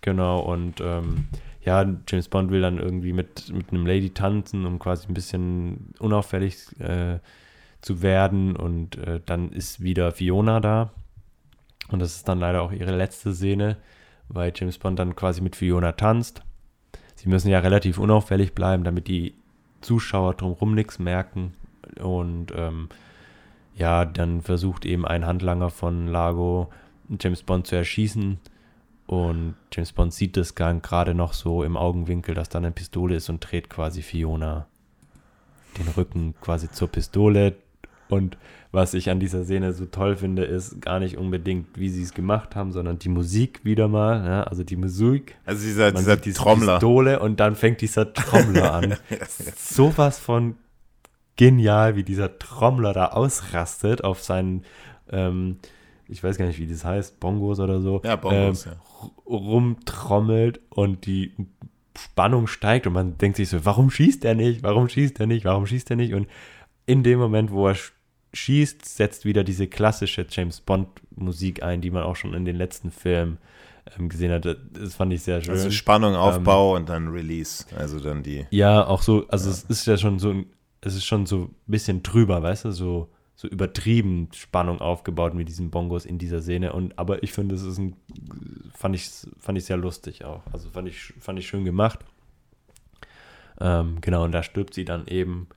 Genau, 0.00 0.40
und 0.40 0.80
ähm, 0.80 1.28
ja, 1.62 1.84
James 2.08 2.28
Bond 2.28 2.50
will 2.50 2.62
dann 2.62 2.78
irgendwie 2.78 3.12
mit, 3.12 3.52
mit 3.52 3.70
einem 3.70 3.86
Lady 3.86 4.10
tanzen, 4.10 4.64
um 4.66 4.78
quasi 4.78 5.06
ein 5.08 5.14
bisschen 5.14 5.92
unauffällig 6.00 6.56
äh, 6.80 7.18
zu 7.82 8.02
werden. 8.02 8.56
Und 8.56 8.96
äh, 8.98 9.20
dann 9.24 9.52
ist 9.52 9.80
wieder 9.82 10.10
Fiona 10.12 10.58
da. 10.60 10.90
Und 11.90 12.00
das 12.00 12.16
ist 12.16 12.28
dann 12.28 12.40
leider 12.40 12.62
auch 12.62 12.72
ihre 12.72 12.96
letzte 12.96 13.32
Szene, 13.34 13.76
weil 14.28 14.52
James 14.56 14.78
Bond 14.78 14.98
dann 14.98 15.14
quasi 15.16 15.40
mit 15.40 15.54
Fiona 15.54 15.92
tanzt. 15.92 16.42
Sie 17.20 17.28
müssen 17.28 17.50
ja 17.50 17.58
relativ 17.58 17.98
unauffällig 17.98 18.54
bleiben, 18.54 18.82
damit 18.82 19.06
die 19.06 19.34
Zuschauer 19.82 20.32
drumherum 20.32 20.74
nichts 20.74 20.98
merken. 20.98 21.52
Und 22.00 22.46
ähm, 22.56 22.88
ja, 23.76 24.06
dann 24.06 24.40
versucht 24.40 24.86
eben 24.86 25.04
ein 25.06 25.26
Handlanger 25.26 25.68
von 25.68 26.08
Lago 26.08 26.70
James 27.20 27.42
Bond 27.42 27.66
zu 27.66 27.76
erschießen. 27.76 28.38
Und 29.06 29.54
James 29.70 29.92
Bond 29.92 30.14
sieht 30.14 30.38
das 30.38 30.54
gerade 30.54 31.14
noch 31.14 31.34
so 31.34 31.62
im 31.62 31.76
Augenwinkel, 31.76 32.34
dass 32.34 32.48
da 32.48 32.56
eine 32.56 32.70
Pistole 32.70 33.16
ist 33.16 33.28
und 33.28 33.40
dreht 33.40 33.68
quasi 33.68 34.00
Fiona 34.00 34.66
den 35.76 35.88
Rücken 35.88 36.34
quasi 36.40 36.70
zur 36.70 36.88
Pistole. 36.88 37.56
Und 38.10 38.36
was 38.72 38.94
ich 38.94 39.10
an 39.10 39.20
dieser 39.20 39.44
Szene 39.44 39.72
so 39.72 39.86
toll 39.86 40.16
finde, 40.16 40.44
ist 40.44 40.80
gar 40.80 41.00
nicht 41.00 41.16
unbedingt, 41.16 41.78
wie 41.78 41.88
sie 41.88 42.02
es 42.02 42.14
gemacht 42.14 42.54
haben, 42.54 42.72
sondern 42.72 42.98
die 42.98 43.08
Musik 43.08 43.64
wieder 43.64 43.88
mal. 43.88 44.24
Ja? 44.24 44.42
Also 44.44 44.64
die 44.64 44.76
Musik. 44.76 45.36
Also 45.44 45.64
dieser, 45.64 45.92
dieser 45.92 46.16
diese 46.16 46.38
Trommler. 46.38 46.74
Pistole 46.74 47.20
und 47.20 47.40
dann 47.40 47.56
fängt 47.56 47.80
dieser 47.80 48.12
Trommler 48.12 48.74
an. 48.74 48.96
Sowas 49.56 50.18
von 50.18 50.56
genial, 51.36 51.96
wie 51.96 52.04
dieser 52.04 52.38
Trommler 52.38 52.92
da 52.92 53.06
ausrastet 53.06 54.04
auf 54.04 54.22
seinen, 54.22 54.64
ähm, 55.10 55.56
ich 56.06 56.22
weiß 56.22 56.36
gar 56.36 56.46
nicht, 56.46 56.58
wie 56.58 56.66
das 56.66 56.84
heißt, 56.84 57.18
Bongos 57.18 57.60
oder 57.60 57.80
so. 57.80 58.02
Ja, 58.04 58.16
Bongos, 58.16 58.66
ähm, 58.66 58.72
ja. 58.72 59.10
rumtrommelt 59.26 60.60
und 60.68 61.06
die 61.06 61.32
Spannung 61.98 62.46
steigt 62.46 62.86
und 62.86 62.92
man 62.92 63.18
denkt 63.18 63.36
sich 63.36 63.48
so, 63.48 63.64
warum 63.64 63.90
schießt 63.90 64.24
er 64.24 64.34
nicht? 64.34 64.62
Warum 64.62 64.88
schießt 64.88 65.18
er 65.20 65.26
nicht? 65.26 65.44
Warum 65.44 65.66
schießt 65.66 65.90
er 65.90 65.96
nicht? 65.96 66.14
Und 66.14 66.28
in 66.86 67.02
dem 67.02 67.18
Moment, 67.18 67.50
wo 67.50 67.68
er 67.68 67.76
schießt, 68.32 68.84
setzt 68.84 69.24
wieder 69.24 69.44
diese 69.44 69.66
klassische 69.66 70.26
James 70.28 70.60
Bond-Musik 70.60 71.62
ein, 71.62 71.80
die 71.80 71.90
man 71.90 72.02
auch 72.04 72.16
schon 72.16 72.34
in 72.34 72.44
den 72.44 72.56
letzten 72.56 72.90
Filmen 72.90 73.38
ähm, 73.98 74.08
gesehen 74.08 74.32
hat. 74.32 74.44
Das 74.44 74.94
fand 74.94 75.12
ich 75.12 75.22
sehr 75.22 75.42
schön. 75.42 75.52
Also 75.52 75.70
Spannung, 75.70 76.14
Aufbau 76.14 76.76
ähm, 76.76 76.82
und 76.82 76.88
dann 76.88 77.08
Release. 77.08 77.64
Also 77.76 78.00
dann 78.00 78.22
die. 78.22 78.46
Ja, 78.50 78.86
auch 78.86 79.02
so, 79.02 79.26
also 79.28 79.48
ja. 79.48 79.54
es 79.54 79.64
ist 79.64 79.86
ja 79.86 79.96
schon 79.96 80.18
so, 80.18 80.34
es 80.80 80.94
ist 80.94 81.04
schon 81.04 81.26
so 81.26 81.44
ein 81.44 81.54
bisschen 81.66 82.02
drüber, 82.02 82.42
weißt 82.42 82.66
du, 82.66 82.72
so, 82.72 83.10
so 83.34 83.48
übertrieben 83.48 84.28
Spannung 84.32 84.80
aufgebaut 84.80 85.34
mit 85.34 85.48
diesen 85.48 85.70
Bongos 85.70 86.04
in 86.04 86.18
dieser 86.18 86.40
Szene. 86.40 86.72
Und 86.72 86.98
aber 86.98 87.22
ich 87.22 87.32
finde, 87.32 87.54
es 87.54 87.62
ist 87.62 87.78
ein, 87.78 87.96
fand 88.74 88.94
ich, 88.94 89.10
fand 89.38 89.58
ich 89.58 89.64
sehr 89.64 89.76
lustig 89.76 90.24
auch. 90.24 90.42
Also 90.52 90.70
fand 90.70 90.88
ich, 90.88 91.14
fand 91.18 91.38
ich 91.38 91.48
schön 91.48 91.64
gemacht. 91.64 92.00
Ähm, 93.60 93.98
genau, 94.00 94.24
und 94.24 94.32
da 94.32 94.42
stirbt 94.42 94.74
sie 94.74 94.84
dann 94.84 95.06
eben. 95.06 95.48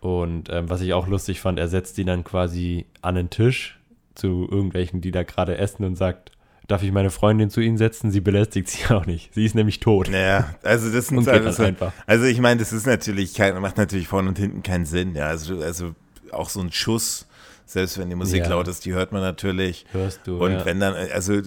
Und 0.00 0.48
ähm, 0.50 0.70
was 0.70 0.80
ich 0.80 0.92
auch 0.92 1.08
lustig 1.08 1.40
fand, 1.40 1.58
er 1.58 1.68
setzt 1.68 1.96
sie 1.96 2.04
dann 2.04 2.24
quasi 2.24 2.86
an 3.02 3.16
den 3.16 3.30
Tisch 3.30 3.78
zu 4.14 4.48
irgendwelchen, 4.50 5.00
die 5.00 5.10
da 5.10 5.22
gerade 5.22 5.58
essen 5.58 5.84
und 5.84 5.96
sagt, 5.96 6.32
darf 6.68 6.82
ich 6.82 6.92
meine 6.92 7.10
Freundin 7.10 7.50
zu 7.50 7.60
ihnen 7.60 7.78
setzen? 7.78 8.10
Sie 8.10 8.20
belästigt 8.20 8.68
sie 8.68 8.86
auch 8.94 9.06
nicht. 9.06 9.34
Sie 9.34 9.44
ist 9.44 9.54
nämlich 9.54 9.80
tot. 9.80 10.08
Ja, 10.08 10.54
also 10.62 10.92
das 10.92 11.08
sind 11.08 11.26
also, 11.26 11.62
einfach. 11.62 11.92
also 12.06 12.26
ich 12.26 12.40
meine, 12.40 12.60
das 12.60 12.72
ist 12.72 12.86
natürlich 12.86 13.34
kein, 13.34 13.60
macht 13.60 13.76
natürlich 13.76 14.06
vorne 14.06 14.28
und 14.28 14.38
hinten 14.38 14.62
keinen 14.62 14.86
Sinn. 14.86 15.16
Ja, 15.16 15.26
also, 15.26 15.60
also 15.60 15.94
auch 16.30 16.50
so 16.50 16.60
ein 16.60 16.70
Schuss, 16.70 17.26
selbst 17.64 17.98
wenn 17.98 18.08
die 18.08 18.16
Musik 18.16 18.44
ja. 18.44 18.50
laut 18.50 18.68
ist, 18.68 18.84
die 18.84 18.92
hört 18.92 19.12
man 19.12 19.22
natürlich. 19.22 19.84
Hörst 19.92 20.20
du. 20.24 20.42
Und 20.42 20.52
ja. 20.52 20.64
wenn 20.64 20.78
dann, 20.80 20.94
also, 20.94 21.40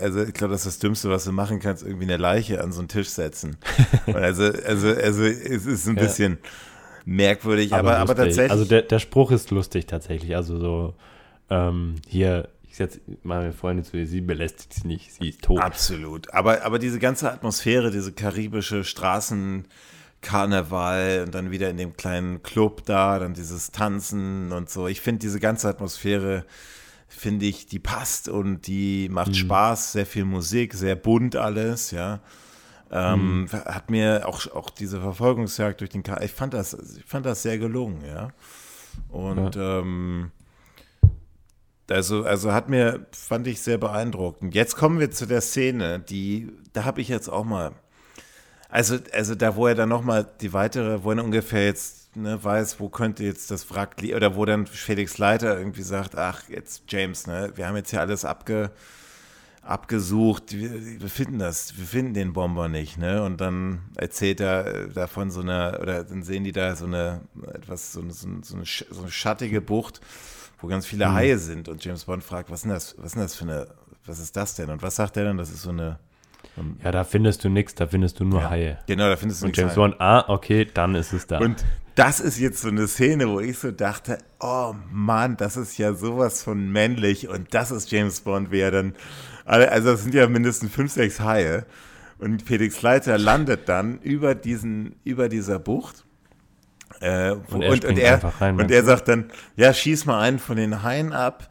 also 0.00 0.22
ich 0.22 0.34
glaube, 0.34 0.52
das 0.52 0.60
ist 0.60 0.66
das 0.66 0.78
Dümmste, 0.78 1.10
was 1.10 1.24
du 1.24 1.32
machen 1.32 1.58
kannst, 1.60 1.82
irgendwie 1.82 2.04
eine 2.04 2.16
Leiche 2.16 2.62
an 2.62 2.72
so 2.72 2.80
einen 2.80 2.88
Tisch 2.88 3.08
setzen. 3.08 3.56
also, 4.06 4.44
also, 4.44 4.88
also 4.88 5.24
es 5.24 5.66
ist 5.66 5.86
ein 5.88 5.96
ja. 5.96 6.02
bisschen 6.02 6.38
merkwürdig, 7.04 7.74
aber, 7.74 7.96
aber, 7.96 8.12
aber 8.12 8.16
tatsächlich. 8.16 8.50
Also 8.50 8.64
der, 8.64 8.80
der 8.82 8.98
Spruch 8.98 9.30
ist 9.30 9.50
lustig 9.50 9.86
tatsächlich. 9.86 10.34
Also 10.36 10.58
so, 10.58 10.94
ähm, 11.50 11.96
hier, 12.06 12.48
ich 12.68 12.76
setze 12.76 13.00
meine 13.22 13.52
Freundin 13.52 13.84
zu 13.84 13.98
ihr, 13.98 14.06
sie 14.06 14.20
belästigt 14.20 14.72
sie 14.72 14.86
nicht, 14.86 15.12
sie 15.12 15.28
ist 15.28 15.42
tot. 15.42 15.60
Absolut. 15.60 16.32
Aber, 16.32 16.64
aber 16.64 16.78
diese 16.78 16.98
ganze 16.98 17.30
Atmosphäre, 17.30 17.90
diese 17.90 18.12
karibische 18.12 18.84
Straßenkarneval 18.84 21.24
und 21.26 21.34
dann 21.34 21.50
wieder 21.50 21.68
in 21.68 21.76
dem 21.76 21.94
kleinen 21.96 22.42
Club 22.42 22.86
da, 22.86 23.18
dann 23.18 23.34
dieses 23.34 23.72
Tanzen 23.72 24.52
und 24.52 24.70
so. 24.70 24.88
Ich 24.88 25.02
finde 25.02 25.18
diese 25.20 25.40
ganze 25.40 25.68
Atmosphäre, 25.68 26.46
finde 27.08 27.44
ich, 27.46 27.66
die 27.66 27.78
passt 27.78 28.30
und 28.30 28.66
die 28.66 29.10
macht 29.10 29.28
mhm. 29.28 29.34
Spaß, 29.34 29.92
sehr 29.92 30.06
viel 30.06 30.24
Musik, 30.24 30.72
sehr 30.74 30.96
bunt 30.96 31.36
alles, 31.36 31.90
ja. 31.90 32.20
Ähm, 32.92 33.42
mhm. 33.42 33.52
Hat 33.52 33.90
mir 33.90 34.28
auch, 34.28 34.46
auch 34.54 34.68
diese 34.70 35.00
Verfolgungsjagd 35.00 35.80
durch 35.80 35.90
den 35.90 36.02
K. 36.02 36.20
Ich 36.22 36.32
fand 36.32 36.52
das, 36.52 36.74
ich 36.74 37.04
fand 37.04 37.24
das 37.24 37.42
sehr 37.42 37.58
gelungen, 37.58 38.04
ja. 38.04 38.28
Und 39.08 39.56
ja. 39.56 39.80
Ähm, 39.80 40.30
also, 41.90 42.24
also 42.24 42.52
hat 42.52 42.68
mir, 42.68 43.06
fand 43.12 43.46
ich 43.46 43.60
sehr 43.60 43.78
beeindruckend. 43.78 44.54
Jetzt 44.54 44.76
kommen 44.76 44.98
wir 45.00 45.10
zu 45.10 45.26
der 45.26 45.40
Szene, 45.40 46.00
die, 46.00 46.52
da 46.72 46.84
habe 46.84 47.00
ich 47.00 47.08
jetzt 47.08 47.28
auch 47.28 47.44
mal, 47.44 47.72
also, 48.68 48.96
also 49.12 49.34
da, 49.34 49.56
wo 49.56 49.66
er 49.66 49.74
dann 49.74 49.88
nochmal 49.88 50.26
die 50.40 50.52
weitere, 50.52 51.02
wo 51.04 51.12
er 51.12 51.22
ungefähr 51.22 51.66
jetzt 51.66 52.16
ne, 52.16 52.42
weiß, 52.42 52.80
wo 52.80 52.88
könnte 52.88 53.24
jetzt 53.24 53.50
das 53.50 53.70
Wrack 53.70 54.00
liegen, 54.00 54.16
oder 54.16 54.36
wo 54.36 54.44
dann 54.44 54.66
Felix 54.66 55.18
Leiter 55.18 55.58
irgendwie 55.58 55.82
sagt, 55.82 56.16
ach, 56.16 56.48
jetzt 56.48 56.84
James, 56.88 57.26
ne, 57.26 57.52
wir 57.54 57.66
haben 57.66 57.76
jetzt 57.76 57.90
hier 57.90 58.00
alles 58.00 58.24
abge, 58.24 58.70
abgesucht, 59.62 60.52
wir, 60.52 61.00
wir, 61.00 61.08
finden 61.08 61.38
das, 61.38 61.78
wir 61.78 61.86
finden 61.86 62.14
den 62.14 62.32
Bomber 62.32 62.68
nicht, 62.68 62.98
ne? 62.98 63.22
Und 63.22 63.40
dann 63.40 63.82
erzählt 63.96 64.40
er 64.40 64.88
davon 64.88 65.30
so 65.30 65.40
eine, 65.40 65.78
oder 65.80 66.04
dann 66.04 66.22
sehen 66.22 66.44
die 66.44 66.52
da 66.52 66.74
so 66.74 66.86
eine, 66.86 67.22
etwas, 67.54 67.92
so 67.92 68.00
eine, 68.00 68.12
so 68.12 68.26
eine, 68.26 68.42
so 68.42 69.02
eine 69.02 69.10
schattige 69.10 69.60
Bucht 69.60 70.00
wo 70.62 70.68
ganz 70.68 70.86
viele 70.86 71.08
mhm. 71.08 71.12
Haie 71.12 71.38
sind 71.38 71.68
und 71.68 71.84
James 71.84 72.04
Bond 72.04 72.22
fragt, 72.22 72.50
was 72.50 72.64
ist 72.64 72.70
das, 72.70 72.94
was 72.98 73.06
ist 73.06 73.14
denn 73.14 73.22
das 73.22 73.34
für 73.34 73.44
eine, 73.44 73.66
was 74.06 74.18
ist 74.18 74.36
das 74.36 74.54
denn? 74.54 74.70
Und 74.70 74.82
was 74.82 74.96
sagt 74.96 75.16
er 75.16 75.24
dann? 75.24 75.36
Das 75.36 75.50
ist 75.50 75.62
so 75.62 75.70
eine. 75.70 75.98
Um, 76.56 76.76
ja, 76.82 76.90
da 76.90 77.04
findest 77.04 77.44
du 77.44 77.48
nichts, 77.48 77.74
da 77.74 77.86
findest 77.86 78.20
du 78.20 78.24
nur 78.24 78.40
ja, 78.40 78.50
Haie. 78.50 78.78
Genau, 78.86 79.08
da 79.08 79.16
findest 79.16 79.42
du 79.42 79.46
nichts. 79.46 79.58
Und 79.58 79.62
James 79.62 79.74
Bond, 79.74 80.00
ah, 80.00 80.24
okay, 80.28 80.66
dann 80.72 80.94
ist 80.94 81.12
es 81.12 81.26
da. 81.26 81.38
Und 81.38 81.64
das 81.94 82.20
ist 82.20 82.38
jetzt 82.38 82.60
so 82.60 82.68
eine 82.68 82.86
Szene, 82.88 83.28
wo 83.28 83.40
ich 83.40 83.58
so 83.58 83.70
dachte, 83.70 84.18
oh 84.40 84.74
Mann, 84.90 85.36
das 85.36 85.56
ist 85.56 85.78
ja 85.78 85.94
sowas 85.94 86.42
von 86.42 86.70
männlich 86.70 87.28
und 87.28 87.54
das 87.54 87.70
ist 87.70 87.90
James 87.90 88.20
Bond, 88.20 88.50
wie 88.50 88.60
er 88.60 88.70
dann, 88.70 88.94
also 89.44 89.92
es 89.92 90.02
sind 90.02 90.14
ja 90.14 90.28
mindestens 90.28 90.72
fünf, 90.72 90.92
sechs 90.92 91.20
Haie 91.20 91.66
und 92.18 92.42
Felix 92.42 92.80
Leiter 92.82 93.18
landet 93.18 93.68
dann 93.68 93.98
über 93.98 94.34
diesen, 94.34 94.96
über 95.04 95.28
dieser 95.28 95.58
Bucht 95.58 96.04
äh, 97.00 97.32
und, 97.32 97.62
er, 97.62 97.72
und, 97.72 97.84
und, 97.84 97.98
er, 97.98 98.22
rein, 98.40 98.60
und 98.60 98.70
er 98.70 98.84
sagt 98.84 99.08
dann, 99.08 99.30
ja, 99.56 99.74
schieß 99.74 100.06
mal 100.06 100.20
einen 100.20 100.38
von 100.38 100.56
den 100.56 100.82
Haien 100.82 101.12
ab. 101.12 101.48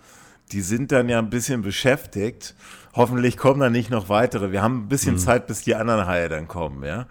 Die 0.52 0.62
sind 0.62 0.92
dann 0.92 1.10
ja 1.10 1.20
ein 1.20 1.30
bisschen 1.30 1.62
beschäftigt. 1.62 2.56
Hoffentlich 2.94 3.38
kommen 3.38 3.60
dann 3.60 3.72
nicht 3.72 3.90
noch 3.90 4.10
weitere. 4.10 4.52
Wir 4.52 4.62
haben 4.62 4.84
ein 4.84 4.88
bisschen 4.88 5.16
mhm. 5.16 5.20
Zeit, 5.20 5.48
bis 5.48 5.62
die 5.62 5.76
anderen 5.76 6.06
Haie 6.06 6.30
dann 6.30 6.48
kommen, 6.48 6.84
ja. 6.84 7.08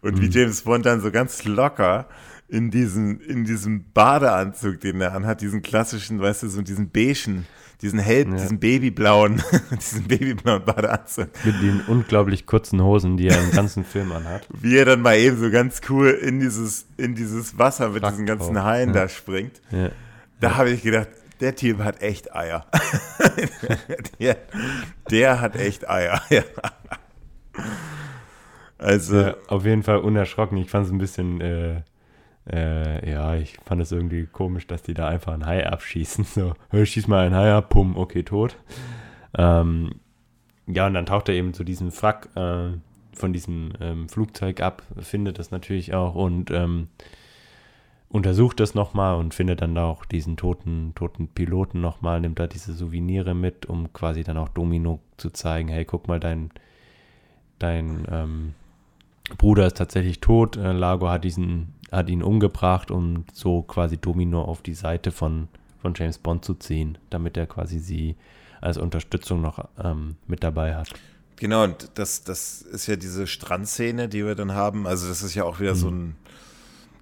Und 0.00 0.16
mhm. 0.16 0.22
wie 0.22 0.28
James 0.28 0.62
Bond 0.62 0.86
dann 0.86 1.00
so 1.00 1.10
ganz 1.10 1.44
locker 1.44 2.06
in 2.48 2.70
diesen, 2.70 3.20
in 3.20 3.44
diesem 3.44 3.92
Badeanzug, 3.92 4.80
den 4.80 5.00
er 5.00 5.14
anhat, 5.14 5.40
diesen 5.40 5.62
klassischen, 5.62 6.20
weißt 6.20 6.42
du, 6.42 6.48
so 6.48 6.62
diesen 6.62 6.90
beigen, 6.90 7.46
diesen 7.80 7.98
hell, 7.98 8.26
ja. 8.28 8.34
diesen 8.34 8.60
babyblauen, 8.60 9.42
diesen 9.72 10.04
babyblauen 10.04 10.64
Badeanzug. 10.64 11.28
Mit 11.44 11.62
den 11.62 11.80
unglaublich 11.86 12.46
kurzen 12.46 12.82
Hosen, 12.82 13.16
die 13.16 13.28
er 13.28 13.42
im 13.42 13.50
ganzen 13.50 13.84
Film 13.84 14.12
anhat. 14.12 14.46
Wie 14.60 14.76
er 14.76 14.84
dann 14.84 15.00
mal 15.00 15.16
eben 15.16 15.38
so 15.38 15.50
ganz 15.50 15.80
cool 15.88 16.10
in 16.10 16.40
dieses, 16.40 16.86
in 16.96 17.14
dieses 17.14 17.58
Wasser 17.58 17.90
mit 17.90 18.02
Fragt 18.02 18.14
diesen 18.14 18.26
ganzen 18.26 18.62
Haien 18.62 18.90
ja. 18.90 18.94
da 18.94 19.08
springt. 19.08 19.60
Ja. 19.70 19.90
Da 20.40 20.56
habe 20.56 20.70
ich 20.70 20.82
gedacht, 20.82 21.08
der 21.40 21.56
Typ 21.56 21.80
hat 21.80 22.02
echt 22.02 22.34
Eier. 22.34 22.66
der, 24.20 24.36
der, 25.10 25.40
hat 25.40 25.56
echt 25.56 25.88
Eier. 25.88 26.22
also. 28.78 29.32
auf 29.48 29.64
jeden 29.64 29.82
Fall 29.82 29.98
unerschrocken. 29.98 30.56
Ich 30.58 30.70
fand 30.70 30.86
es 30.86 30.92
ein 30.92 30.98
bisschen. 30.98 31.40
Äh, 31.40 31.82
äh, 32.50 33.10
ja, 33.10 33.34
ich 33.36 33.56
fand 33.64 33.80
es 33.80 33.92
irgendwie 33.92 34.26
komisch, 34.26 34.66
dass 34.66 34.82
die 34.82 34.94
da 34.94 35.08
einfach 35.08 35.32
ein 35.32 35.46
Hai 35.46 35.66
abschießen. 35.66 36.24
So, 36.34 36.54
schieß 36.72 37.08
mal 37.08 37.26
ein 37.26 37.34
Hai 37.34 37.52
ab, 37.52 37.70
pum, 37.70 37.96
okay, 37.96 38.22
tot. 38.22 38.56
Ähm, 39.36 39.96
ja, 40.66 40.86
und 40.86 40.94
dann 40.94 41.06
taucht 41.06 41.28
er 41.28 41.34
eben 41.34 41.54
zu 41.54 41.64
diesem 41.64 41.90
Frack 41.92 42.28
äh, 42.36 42.72
von 43.12 43.32
diesem 43.32 43.72
ähm, 43.80 44.08
Flugzeug 44.08 44.60
ab, 44.60 44.82
findet 44.98 45.38
das 45.38 45.50
natürlich 45.50 45.94
auch 45.94 46.14
und 46.14 46.50
ähm, 46.50 46.88
untersucht 48.08 48.60
das 48.60 48.74
nochmal 48.74 49.16
und 49.16 49.34
findet 49.34 49.60
dann 49.60 49.76
auch 49.76 50.04
diesen 50.04 50.36
toten, 50.36 50.92
toten 50.94 51.28
Piloten 51.28 51.80
nochmal, 51.80 52.20
nimmt 52.20 52.38
da 52.38 52.46
diese 52.46 52.72
Souvenire 52.72 53.34
mit, 53.34 53.66
um 53.66 53.92
quasi 53.92 54.22
dann 54.22 54.36
auch 54.36 54.48
Domino 54.48 55.00
zu 55.16 55.30
zeigen, 55.30 55.68
hey, 55.68 55.84
guck 55.84 56.08
mal, 56.08 56.20
dein, 56.20 56.50
dein 57.58 58.06
ähm, 58.10 58.54
Bruder 59.36 59.66
ist 59.66 59.78
tatsächlich 59.78 60.20
tot, 60.20 60.56
äh, 60.56 60.72
Lago 60.72 61.08
hat 61.08 61.24
diesen 61.24 61.74
hat 61.94 62.08
ihn 62.08 62.22
umgebracht, 62.22 62.90
um 62.90 63.24
so 63.32 63.62
quasi 63.62 63.96
Domino 63.96 64.42
auf 64.42 64.62
die 64.62 64.74
Seite 64.74 65.12
von, 65.12 65.48
von 65.80 65.94
James 65.94 66.18
Bond 66.18 66.44
zu 66.44 66.54
ziehen, 66.54 66.98
damit 67.10 67.36
er 67.36 67.46
quasi 67.46 67.78
sie 67.78 68.16
als 68.60 68.78
Unterstützung 68.78 69.40
noch 69.40 69.68
ähm, 69.82 70.16
mit 70.26 70.42
dabei 70.42 70.74
hat. 70.74 70.92
Genau, 71.36 71.64
und 71.64 71.90
das, 71.94 72.24
das 72.24 72.62
ist 72.62 72.86
ja 72.86 72.96
diese 72.96 73.26
Strandszene, 73.26 74.08
die 74.08 74.24
wir 74.24 74.34
dann 74.34 74.52
haben. 74.52 74.86
Also, 74.86 75.08
das 75.08 75.22
ist 75.22 75.34
ja 75.34 75.44
auch 75.44 75.60
wieder 75.60 75.74
mhm. 75.74 75.78
so 75.78 75.88
ein 75.88 76.16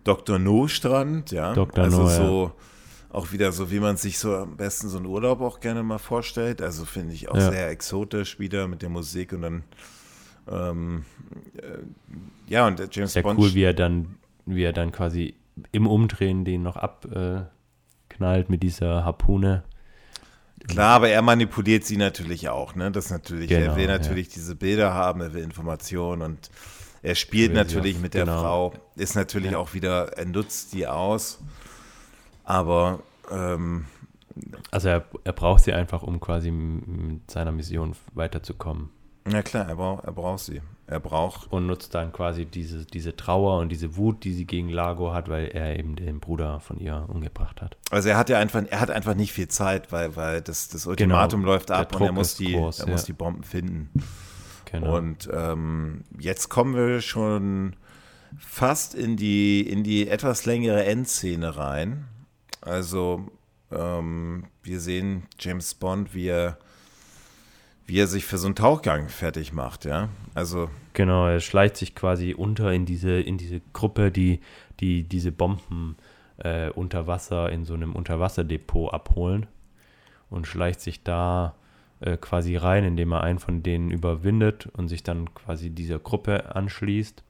Dr. 0.05 0.39
No-Strand, 0.39 1.31
ja. 1.31 1.53
Dr. 1.53 1.85
Also 1.85 2.03
no, 2.03 2.09
so 2.09 2.45
ja. 2.47 3.17
auch 3.17 3.33
wieder 3.33 3.53
so, 3.53 3.71
wie 3.71 3.79
man 3.79 3.97
sich 3.97 4.19
so 4.19 4.35
am 4.35 4.57
besten 4.57 4.89
so 4.89 4.97
einen 4.97 5.07
Urlaub 5.07 5.41
auch 5.41 5.61
gerne 5.61 5.83
mal 5.83 5.99
vorstellt. 5.99 6.61
Also 6.61 6.85
finde 6.85 7.15
ich 7.15 7.29
auch 7.29 7.37
ja. 7.37 7.51
sehr 7.51 7.69
exotisch 7.69 8.39
wieder 8.39 8.67
mit 8.69 8.83
der 8.83 8.89
Musik 8.89 9.33
und 9.33 9.43
dann 9.43 9.65
ähm, 10.51 11.05
äh, 11.57 11.79
ja, 12.49 12.67
und 12.67 12.81
James 12.95 13.13
sehr 13.13 13.23
Bond. 13.23 13.39
cool, 13.39 13.55
wie 13.55 13.63
er 13.63 13.75
dann 13.75 14.17
wie 14.47 14.63
er 14.63 14.73
dann 14.73 14.93
quasi 14.93 15.35
im 15.71 15.87
Umdrehen 15.87 16.45
den 16.45 16.63
noch 16.63 16.77
abknallt 16.77 18.49
mit 18.49 18.63
dieser 18.63 19.05
Harpune. 19.05 19.65
Klar, 20.69 20.95
aber 20.97 21.09
er 21.09 21.23
manipuliert 21.23 21.85
sie 21.85 21.97
natürlich 21.97 22.49
auch, 22.49 22.75
ne? 22.77 22.93
Das 22.93 23.11
natürlich, 23.11 23.49
genau, 23.49 23.73
er 23.73 23.77
will 23.77 23.87
natürlich 23.89 24.29
ja. 24.29 24.35
diese 24.35 24.55
Bilder 24.55 24.95
haben, 24.95 25.21
er 25.21 25.35
will 25.35 25.43
Informationen 25.43 26.23
und 26.23 26.51
er 27.03 27.17
spielt 27.17 27.53
natürlich 27.53 27.99
mit 27.99 28.15
der 28.15 28.27
genau. 28.27 28.41
Frau, 28.41 28.75
ist 28.95 29.17
natürlich 29.17 29.53
ja. 29.53 29.59
auch 29.59 29.75
wieder, 29.75 30.17
er 30.17 30.25
nutzt 30.25 30.73
die 30.73 30.87
aus, 30.87 31.41
aber 32.45 33.01
ähm, 33.31 33.87
also 34.71 34.89
er, 34.89 35.05
er 35.25 35.33
braucht 35.33 35.65
sie 35.65 35.73
einfach, 35.73 36.03
um 36.03 36.21
quasi 36.21 36.53
mit 36.53 37.29
seiner 37.31 37.51
Mission 37.51 37.97
weiterzukommen. 38.15 38.91
Ja 39.31 39.43
klar, 39.43 39.69
er, 39.69 39.77
brauch, 39.77 40.05
er 40.05 40.13
braucht 40.13 40.41
sie. 40.41 40.61
Er 40.93 41.01
braucht. 41.01 41.51
Und 41.51 41.67
nutzt 41.67 41.95
dann 41.95 42.13
quasi 42.13 42.45
diese, 42.45 42.85
diese 42.85 43.17
Trauer 43.17 43.59
und 43.59 43.71
diese 43.71 43.97
Wut, 43.97 44.25
die 44.25 44.35
sie 44.35 44.45
gegen 44.45 44.69
Lago 44.69 45.13
hat, 45.15 45.29
weil 45.29 45.47
er 45.47 45.79
eben 45.79 45.97
den 45.97 46.21
Bruder 46.21 46.61
von 46.61 46.79
ihr 46.79 47.07
umgebracht 47.09 47.63
hat. 47.63 47.77
Also 47.91 48.11
er 48.11 48.19
hat 48.19 48.29
ja 48.29 48.39
einfach, 48.39 48.63
er 48.69 48.81
hat 48.81 48.91
einfach 48.91 49.15
nicht 49.15 49.33
viel 49.33 49.49
Zeit, 49.49 49.91
weil, 49.91 50.17
weil 50.17 50.43
das, 50.43 50.69
das 50.69 50.87
Ultimatum 50.87 51.41
genau, 51.41 51.53
läuft 51.53 51.71
ab 51.71 51.95
und 51.97 52.03
er 52.03 52.13
muss 52.13 52.37
die, 52.37 52.53
groß, 52.53 52.81
er 52.81 52.87
ja. 52.87 52.93
muss 52.93 53.05
die 53.05 53.15
Bomben 53.15 53.43
finden. 53.43 53.91
Genau. 54.71 54.97
Und 54.97 55.29
ähm, 55.33 56.05
jetzt 56.19 56.49
kommen 56.49 56.75
wir 56.75 57.01
schon 57.01 57.77
fast 58.39 58.95
in 58.95 59.17
die, 59.17 59.61
in 59.61 59.83
die 59.83 60.09
etwas 60.09 60.47
längere 60.47 60.85
Endszene 60.85 61.57
rein. 61.57 62.07
Also 62.61 63.27
ähm, 63.71 64.45
wir 64.63 64.81
sehen 64.81 65.25
James 65.39 65.75
Bond, 65.75 66.15
wie 66.15 66.29
er, 66.29 66.59
wie 67.87 67.99
er 67.99 68.07
sich 68.07 68.25
für 68.25 68.39
so 68.39 68.47
einen 68.47 68.55
Tauchgang 68.55 69.09
fertig 69.09 69.53
macht, 69.53 69.85
ja. 69.85 70.09
Also 70.35 70.69
Genau, 70.95 71.27
er 71.27 71.41
schleicht 71.41 71.77
sich 71.77 71.95
quasi 71.95 72.35
unter 72.35 72.73
in 72.73 72.85
diese, 72.85 73.21
in 73.21 73.39
diese 73.39 73.61
Gruppe, 73.73 74.11
die, 74.11 74.41
die 74.81 75.05
diese 75.05 75.33
Bomben 75.33 75.97
äh, 76.39 76.71
unter 76.71 77.07
Wasser 77.07 77.51
in 77.51 77.65
so 77.65 77.75
einem 77.75 77.95
Unterwasserdepot 77.95 78.93
abholen 78.93 79.47
und 80.29 80.47
schleicht 80.47 80.81
sich 80.81 81.03
da 81.03 81.55
äh, 82.01 82.17
quasi 82.19 82.57
rein, 82.57 82.85
indem 82.85 83.13
er 83.13 83.23
einen 83.23 83.39
von 83.39 83.63
denen 83.63 83.91
überwindet 83.91 84.67
und 84.77 84.89
sich 84.89 85.03
dann 85.03 85.33
quasi 85.35 85.71
dieser 85.71 85.99
Gruppe 85.99 86.55
anschließt. 86.55 87.23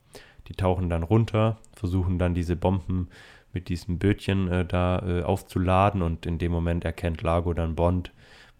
Die 0.48 0.54
tauchen 0.54 0.90
dann 0.90 1.04
runter, 1.04 1.58
versuchen 1.72 2.18
dann 2.18 2.34
diese 2.34 2.56
Bomben 2.56 3.08
mit 3.52 3.68
diesem 3.68 3.98
Bötchen 3.98 4.48
äh, 4.48 4.64
da 4.64 4.98
äh, 5.06 5.22
aufzuladen 5.22 6.02
und 6.02 6.26
in 6.26 6.38
dem 6.38 6.50
Moment 6.50 6.84
erkennt 6.84 7.22
Lago 7.22 7.52
dann 7.54 7.76
Bond, 7.76 8.12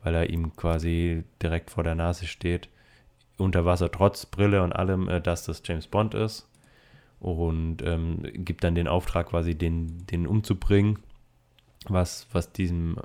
weil 0.02 0.14
er 0.14 0.30
ihm 0.30 0.54
quasi 0.56 1.24
direkt 1.42 1.70
vor 1.70 1.84
der 1.84 1.94
Nase 1.94 2.26
steht, 2.26 2.68
unter 3.36 3.64
Wasser 3.64 3.90
trotz 3.90 4.26
Brille 4.26 4.62
und 4.62 4.72
allem, 4.72 5.08
äh, 5.08 5.20
dass 5.20 5.44
das 5.44 5.62
James 5.64 5.86
Bond 5.86 6.14
ist. 6.14 6.48
Und 7.20 7.82
ähm, 7.82 8.22
gibt 8.34 8.64
dann 8.64 8.74
den 8.74 8.88
Auftrag 8.88 9.28
quasi 9.28 9.54
den, 9.54 10.06
den 10.06 10.26
umzubringen, 10.26 10.98
was, 11.86 12.26
was 12.32 12.52
diesem, 12.52 12.96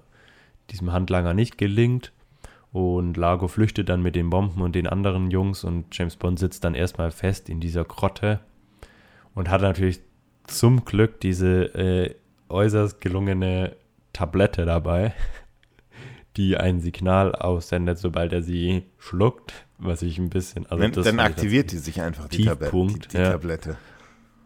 diesem 0.72 0.92
Handlanger 0.92 1.36
nicht 1.36 1.58
gelingt. 1.58 2.12
Und 2.72 3.16
Lago 3.16 3.48
flüchtet 3.48 3.90
dann 3.90 4.02
mit 4.02 4.16
den 4.16 4.30
Bomben 4.30 4.62
und 4.62 4.74
den 4.76 4.88
anderen 4.88 5.32
Jungs 5.32 5.64
und 5.64 5.86
James 5.92 6.16
Bond 6.16 6.40
sitzt 6.40 6.64
dann 6.64 6.76
erstmal 6.76 7.12
fest 7.12 7.48
in 7.48 7.60
dieser 7.60 7.86
Grotte 7.86 8.40
und 9.36 9.50
hat 9.50 9.62
natürlich 9.62 10.02
zum 10.48 10.84
Glück 10.84 11.20
diese 11.22 11.74
äh, 11.76 12.16
äußerst 12.50 13.00
gelungene 13.02 13.76
Tablette 14.14 14.66
dabei, 14.66 15.14
die 16.38 16.56
ein 16.58 16.80
Signal 16.80 17.34
aussendet, 17.36 17.98
sobald 17.98 18.32
er 18.32 18.42
sie 18.44 18.84
schluckt, 19.00 19.54
was 19.78 20.02
ich 20.02 20.18
ein 20.20 20.30
bisschen. 20.30 20.66
Also 20.68 20.88
dann, 20.88 21.04
dann 21.04 21.20
aktiviert 21.20 21.72
die 21.72 21.78
sich 21.78 22.02
einfach 22.02 22.28
die, 22.30 22.38
Tiefpunkt, 22.44 23.06
die, 23.06 23.18
die 23.18 23.24
ja. 23.24 23.32
Tablette. 23.32 23.78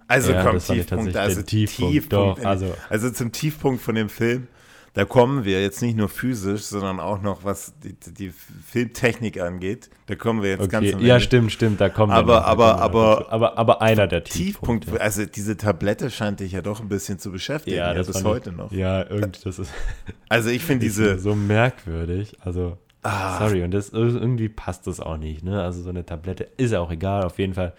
Also 0.07 0.31
Ja, 0.33 0.43
komm, 0.43 0.53
das 0.55 0.65
fand 0.65 0.79
ich 0.79 0.85
Tiefpunkt, 0.87 1.15
also 1.15 1.41
Tiefpunkt, 1.41 1.93
Tiefpunkt. 1.93 2.37
doch, 2.37 2.41
in- 2.41 2.45
also- 2.47 2.73
also 2.89 3.09
zum 3.11 3.31
Tiefpunkt 3.31 3.81
von 3.81 3.95
dem 3.95 4.09
Film, 4.09 4.47
da 4.93 5.05
kommen 5.05 5.45
wir 5.45 5.61
jetzt 5.61 5.81
nicht 5.81 5.95
nur 5.95 6.09
physisch, 6.09 6.63
sondern 6.63 6.99
auch 6.99 7.21
noch, 7.21 7.43
was 7.45 7.73
die, 7.79 7.93
die 8.13 8.29
Filmtechnik 8.67 9.39
angeht. 9.39 9.89
Da 10.07 10.15
kommen 10.15 10.41
wir 10.43 10.49
jetzt 10.49 10.69
ganz 10.69 10.87
Okay, 10.87 10.95
am 10.95 11.05
ja, 11.05 11.19
stimmt, 11.21 11.51
stimmt, 11.53 11.79
da 11.79 11.87
kommen 11.89 12.11
wir 12.11 12.17
Aber- 12.17 12.45
aber- 12.45 12.65
wir 12.67 12.73
noch 12.73 12.81
aber- 12.81 13.15
dazu. 13.21 13.31
aber, 13.31 13.57
aber 13.57 13.81
einer 13.81 14.07
der 14.07 14.23
Tiefpunkt, 14.25 14.83
Tiefpunkte. 14.83 15.01
also 15.03 15.25
diese 15.25 15.55
Tablette 15.55 16.09
scheint 16.09 16.41
dich 16.41 16.51
ja 16.51 16.61
doch 16.61 16.81
ein 16.81 16.89
bisschen 16.89 17.19
zu 17.19 17.31
beschäftigen, 17.31 17.77
ja, 17.77 17.93
das 17.93 18.07
bis 18.07 18.17
fand 18.17 18.25
ich- 18.27 18.31
heute 18.31 18.51
noch. 18.51 18.71
Ja, 18.71 19.09
irgendwie, 19.09 19.39
das 19.43 19.59
ist 19.59 19.71
Also 20.29 20.49
ich 20.49 20.61
finde 20.63 20.85
diese, 20.85 21.17
so 21.19 21.35
merkwürdig. 21.35 22.35
Also, 22.41 22.77
Ah. 23.03 23.39
sorry, 23.39 23.63
und 23.63 23.71
das 23.71 23.89
irgendwie 23.89 24.49
passt 24.49 24.87
das 24.87 24.99
auch 24.99 25.17
nicht, 25.17 25.43
ne? 25.43 25.63
Also 25.63 25.81
so 25.81 25.89
eine 25.89 26.05
Tablette 26.05 26.47
ist 26.57 26.71
ja 26.71 26.81
auch 26.81 26.91
egal, 26.91 27.23
auf 27.23 27.39
jeden 27.39 27.53
Fall, 27.53 27.73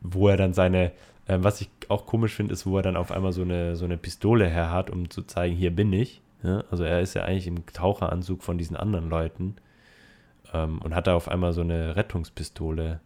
wo 0.00 0.28
er 0.28 0.36
dann 0.36 0.52
seine, 0.54 0.92
ähm, 1.28 1.42
was 1.42 1.60
ich 1.60 1.68
auch 1.88 2.06
komisch 2.06 2.34
finde, 2.34 2.54
ist, 2.54 2.66
wo 2.66 2.76
er 2.76 2.82
dann 2.82 2.96
auf 2.96 3.10
einmal 3.10 3.32
so 3.32 3.42
eine, 3.42 3.74
so 3.76 3.84
eine 3.84 3.96
Pistole 3.96 4.46
her 4.48 4.70
hat, 4.70 4.90
um 4.90 5.10
zu 5.10 5.22
zeigen, 5.22 5.56
hier 5.56 5.74
bin 5.74 5.92
ich. 5.92 6.22
Ne? 6.42 6.64
Also 6.70 6.84
er 6.84 7.00
ist 7.00 7.14
ja 7.14 7.24
eigentlich 7.24 7.46
im 7.46 7.64
Taucheranzug 7.66 8.42
von 8.42 8.58
diesen 8.58 8.76
anderen 8.76 9.08
Leuten 9.08 9.56
ähm, 10.52 10.78
und 10.82 10.94
hat 10.94 11.06
da 11.06 11.14
auf 11.14 11.28
einmal 11.28 11.52
so 11.52 11.62
eine 11.62 11.96
Rettungspistole, 11.96 13.00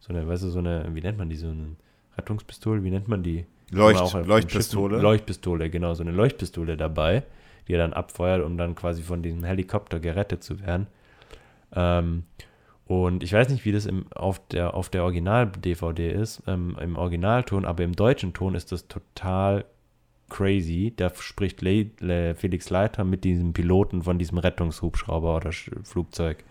so 0.00 0.12
eine, 0.12 0.26
weißt 0.26 0.44
du, 0.44 0.48
so 0.50 0.58
eine, 0.60 0.86
wie 0.94 1.00
nennt 1.00 1.18
man 1.18 1.28
die, 1.28 1.36
so 1.36 1.48
eine 1.48 1.76
Rettungspistole, 2.16 2.82
wie 2.84 2.90
nennt 2.90 3.08
man 3.08 3.22
die? 3.22 3.46
Leucht- 3.72 4.14
den 4.14 4.26
Leuchtpistole? 4.26 5.00
Leuchtpistole, 5.00 5.70
genau, 5.70 5.94
so 5.94 6.02
eine 6.02 6.12
Leuchtpistole 6.12 6.76
dabei, 6.76 7.24
die 7.66 7.74
er 7.74 7.78
dann 7.78 7.92
abfeuert, 7.92 8.44
um 8.44 8.56
dann 8.56 8.74
quasi 8.76 9.02
von 9.02 9.22
diesem 9.22 9.42
Helikopter 9.42 9.98
gerettet 9.98 10.44
zu 10.44 10.60
werden. 10.60 10.86
Ähm, 11.74 12.22
und 12.86 13.24
ich 13.24 13.32
weiß 13.32 13.48
nicht, 13.48 13.64
wie 13.64 13.72
das 13.72 13.84
im, 13.86 14.06
auf 14.14 14.40
der, 14.48 14.74
auf 14.74 14.88
der 14.88 15.02
Original-DVD 15.02 16.12
ist, 16.12 16.44
ähm, 16.46 16.76
im 16.80 16.96
Originalton, 16.96 17.64
aber 17.64 17.82
im 17.82 17.96
deutschen 17.96 18.32
Ton 18.32 18.54
ist 18.54 18.70
das 18.70 18.86
total 18.86 19.64
crazy. 20.28 20.92
Da 20.96 21.12
spricht 21.14 21.62
Le 21.62 21.90
Le 22.00 22.34
Felix 22.34 22.70
Leiter 22.70 23.04
mit 23.04 23.24
diesem 23.24 23.52
Piloten 23.52 24.02
von 24.02 24.18
diesem 24.18 24.38
Rettungshubschrauber 24.38 25.36
oder 25.36 25.52
Sch 25.52 25.70
Flugzeug. 25.84 26.44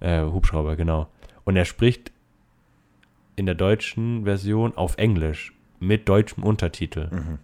Äh, 0.00 0.22
Hubschrauber, 0.22 0.76
genau. 0.76 1.08
Und 1.44 1.56
er 1.56 1.64
spricht 1.64 2.12
in 3.36 3.46
der 3.46 3.54
deutschen 3.54 4.24
Version 4.24 4.76
auf 4.76 4.98
Englisch 4.98 5.52
mit 5.78 6.08
deutschem 6.08 6.42
Untertitel. 6.42 7.08
Mhm. 7.10 7.38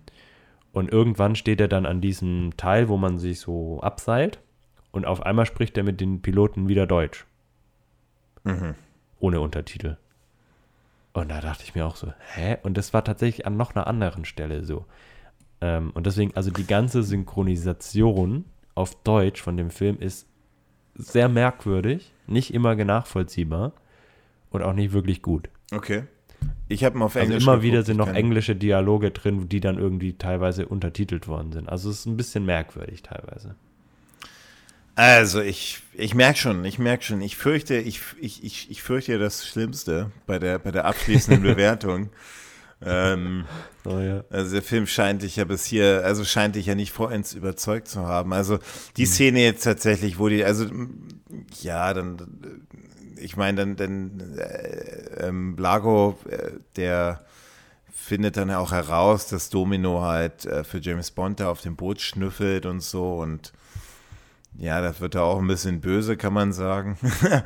Und 0.73 0.91
irgendwann 0.91 1.37
steht 1.37 1.61
er 1.61 1.69
dann 1.69 1.87
an 1.87 2.01
diesem 2.01 2.57
Teil, 2.57 2.89
wo 2.89 2.97
man 2.97 3.19
sich 3.19 3.41
so 3.41 3.81
abseilt. 3.81 4.41
Und 4.91 5.07
auf 5.07 5.23
einmal 5.23 5.47
spricht 5.47 5.77
er 5.77 5.85
mit 5.85 6.01
den 6.01 6.23
Piloten 6.23 6.69
wieder 6.69 6.87
Deutsch. 6.87 7.27
Mhm. 8.45 8.75
Ohne 9.21 9.41
Untertitel. 9.41 9.97
Und 11.13 11.31
da 11.31 11.41
dachte 11.41 11.63
ich 11.65 11.75
mir 11.75 11.87
auch 11.87 11.97
so, 11.97 12.13
hä? 12.35 12.57
Und 12.63 12.77
das 12.77 12.95
war 12.95 13.05
tatsächlich 13.05 13.47
an 13.47 13.57
noch 13.57 13.75
einer 13.75 13.87
anderen 13.87 14.25
Stelle 14.25 14.65
so. 14.65 14.87
Ähm, 15.63 15.93
und 15.95 16.07
deswegen, 16.07 16.35
also 16.35 16.51
die 16.51 16.67
ganze 16.67 17.05
Synchronisation 17.05 18.45
auf 18.75 19.01
Deutsch 19.05 19.41
von 19.41 19.57
dem 19.57 19.71
Film 19.71 19.99
ist 20.01 20.27
sehr 20.95 21.29
merkwürdig, 21.29 22.13
nicht 22.27 22.53
immer 22.53 22.75
nachvollziehbar 22.75 23.73
und 24.51 24.63
auch 24.63 24.75
nicht 24.75 24.93
wirklich 24.93 25.23
gut. 25.23 25.49
okay. 25.73 26.03
Ich 26.69 26.83
habe 26.85 26.99
mal 26.99 27.05
auf 27.05 27.15
Also 27.15 27.27
Englisch 27.27 27.45
immer 27.45 27.53
geguckt, 27.53 27.67
wieder 27.67 27.83
sind 27.85 27.99
noch 27.99 28.09
englische 28.09 28.57
Dialoge 28.57 29.11
drin, 29.13 29.49
die 29.49 29.61
dann 29.61 29.79
irgendwie 29.79 30.15
teilweise 30.15 30.67
untertitelt 30.67 31.29
worden 31.29 31.53
sind. 31.53 31.69
Also 31.69 31.91
es 31.91 32.01
ist 32.01 32.07
ein 32.07 32.17
bisschen 32.17 32.45
merkwürdig 32.45 33.03
teilweise. 33.03 33.55
Also 34.95 35.41
ich, 35.41 35.83
ich 35.95 36.15
merke 36.15 36.39
schon, 36.39 36.65
ich 36.65 36.79
merke 36.79 37.05
schon, 37.05 37.21
ich 37.21 37.37
fürchte, 37.37 37.77
ich, 37.77 38.01
ich, 38.21 38.43
ich, 38.43 38.71
ich 38.71 38.83
fürchte 38.83 39.19
das 39.19 39.47
Schlimmste 39.47 40.11
bei 40.27 40.39
der, 40.39 40.59
bei 40.59 40.71
der 40.71 40.87
abschließenden 40.87 41.43
Bewertung. 41.55 42.11
Ähm, 42.85 43.45
Oh 43.85 43.99
ja. 43.99 44.23
also 44.31 44.53
der 44.53 44.63
Film 44.63 44.87
scheint 44.87 45.23
dich 45.23 45.35
ja 45.35 45.45
bis 45.45 45.65
hier, 45.65 46.03
also 46.05 46.25
scheint 46.25 46.55
dich 46.55 46.67
ja 46.67 46.77
nicht 46.77 46.93
vollends 46.93 47.33
überzeugt 47.35 47.89
zu 47.89 48.07
haben. 48.07 48.33
Also 48.33 48.61
die 48.97 49.07
Szene 49.07 49.41
jetzt 49.43 49.65
tatsächlich, 49.65 50.21
wo 50.21 50.29
die, 50.29 50.45
also 50.45 50.67
ja, 51.63 51.93
dann, 51.93 52.17
äh, 53.17 53.21
ich 53.21 53.37
meine, 53.37 53.57
dann, 53.57 53.77
dann 53.77 54.39
äh, 54.39 55.27
ähm, 55.27 55.57
Lago, 55.59 56.17
äh, 56.29 56.53
der 56.77 57.25
findet 57.93 58.37
dann 58.37 58.53
auch 58.53 58.71
heraus, 58.71 59.27
dass 59.27 59.51
Domino 59.51 60.03
halt 60.03 60.47
äh, 60.47 60.63
für 60.63 60.79
James 60.79 61.11
Bond 61.11 61.41
da 61.41 61.51
auf 61.51 61.61
dem 61.61 61.75
Boot 61.75 62.01
schnüffelt 62.01 62.67
und 62.67 62.83
so 62.83 63.17
und 63.17 63.53
ja, 64.59 64.81
das 64.81 65.01
wird 65.01 65.17
da 65.17 65.23
auch 65.23 65.41
ein 65.41 65.47
bisschen 65.49 65.81
böse, 65.81 66.17
kann 66.17 66.33
man 66.35 66.53
sagen. 66.53 66.99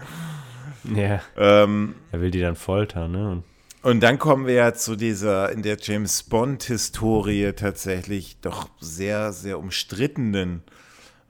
Ja, 0.94 1.20
ähm, 1.36 1.96
er 2.12 2.20
will 2.20 2.30
die 2.30 2.40
dann 2.40 2.54
foltern, 2.54 3.10
ne? 3.10 3.30
Und 3.30 3.44
und 3.86 4.00
dann 4.00 4.18
kommen 4.18 4.46
wir 4.48 4.54
ja 4.54 4.74
zu 4.74 4.96
dieser 4.96 5.52
in 5.52 5.62
der 5.62 5.76
James 5.80 6.24
Bond-Historie 6.24 7.52
tatsächlich 7.52 8.40
doch 8.40 8.68
sehr, 8.80 9.32
sehr 9.32 9.60
umstrittenen 9.60 10.64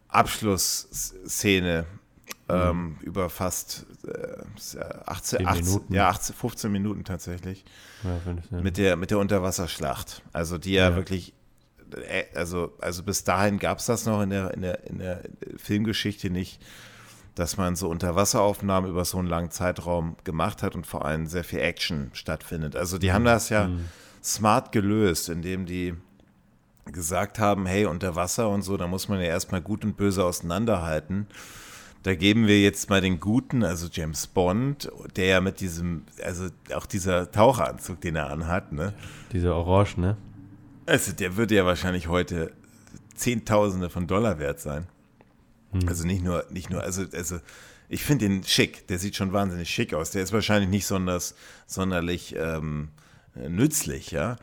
Abschlussszene 0.08 1.84
ähm, 2.48 2.96
über 3.02 3.28
fast 3.28 3.84
äh, 4.06 4.38
18, 5.04 5.38
Zehn 5.38 5.46
18, 5.46 5.64
Minuten. 5.66 5.94
ja, 5.94 6.08
18, 6.08 6.34
15 6.34 6.72
Minuten 6.72 7.04
tatsächlich 7.04 7.66
ja, 8.02 8.60
mit 8.62 8.78
der, 8.78 8.96
mit 8.96 9.10
der 9.10 9.18
Unterwasserschlacht. 9.18 10.22
Also 10.32 10.56
die 10.56 10.72
ja, 10.72 10.88
Ja. 10.90 10.96
wirklich, 10.96 11.34
äh, 11.94 12.24
also, 12.34 12.72
also 12.80 13.02
bis 13.02 13.24
dahin 13.24 13.58
gab 13.58 13.80
es 13.80 13.86
das 13.86 14.06
noch 14.06 14.22
in 14.22 14.30
der, 14.30 14.54
in, 14.54 14.62
der, 14.62 14.86
in 14.86 14.98
der 14.98 15.22
Filmgeschichte 15.58 16.30
nicht, 16.30 16.62
dass 17.36 17.58
man 17.58 17.76
so 17.76 17.88
Unterwasseraufnahmen 17.88 18.90
über 18.90 19.04
so 19.04 19.18
einen 19.18 19.28
langen 19.28 19.50
Zeitraum 19.50 20.16
gemacht 20.24 20.62
hat 20.62 20.74
und 20.74 20.86
vor 20.86 21.04
allem 21.04 21.26
sehr 21.26 21.44
viel 21.44 21.60
Action 21.60 22.10
stattfindet. 22.14 22.74
Also 22.74 22.98
die 22.98 23.12
haben 23.12 23.24
das 23.24 23.50
ja 23.50 23.70
smart 24.24 24.72
gelöst, 24.72 25.28
indem 25.28 25.66
die 25.66 25.94
gesagt 26.86 27.38
haben, 27.38 27.66
hey, 27.66 27.84
unter 27.84 28.16
Wasser 28.16 28.48
und 28.48 28.62
so, 28.62 28.76
da 28.76 28.86
muss 28.86 29.08
man 29.08 29.20
ja 29.20 29.26
erstmal 29.26 29.60
gut 29.60 29.84
und 29.84 29.96
böse 29.96 30.24
auseinanderhalten. 30.24 31.26
Da 32.04 32.14
geben 32.14 32.46
wir 32.46 32.60
jetzt 32.60 32.88
mal 32.88 33.00
den 33.00 33.20
Guten, 33.20 33.64
also 33.64 33.88
James 33.90 34.28
Bond, 34.28 34.90
der 35.16 35.26
ja 35.26 35.40
mit 35.40 35.60
diesem, 35.60 36.04
also 36.24 36.46
auch 36.74 36.86
dieser 36.86 37.30
Taucheranzug, 37.30 38.00
den 38.00 38.16
er 38.16 38.30
anhat, 38.30 38.72
ne? 38.72 38.94
diese 39.32 39.54
Orange, 39.54 39.98
ne? 39.98 40.16
Also 40.86 41.12
der 41.12 41.36
würde 41.36 41.56
ja 41.56 41.66
wahrscheinlich 41.66 42.06
heute 42.06 42.52
Zehntausende 43.14 43.90
von 43.90 44.06
Dollar 44.06 44.38
wert 44.38 44.60
sein. 44.60 44.86
Also 45.86 46.06
nicht 46.06 46.22
nur, 46.22 46.44
nicht 46.50 46.70
nur, 46.70 46.82
also, 46.82 47.04
also 47.12 47.38
ich 47.88 48.04
finde 48.04 48.28
den 48.28 48.42
schick, 48.42 48.86
der 48.88 48.98
sieht 48.98 49.16
schon 49.16 49.32
wahnsinnig 49.32 49.68
schick 49.68 49.94
aus. 49.94 50.10
Der 50.10 50.22
ist 50.22 50.32
wahrscheinlich 50.32 50.70
nicht 50.70 50.86
sonders, 50.86 51.34
sonderlich 51.66 52.34
ähm, 52.36 52.88
nützlich, 53.34 54.10
ja. 54.10 54.36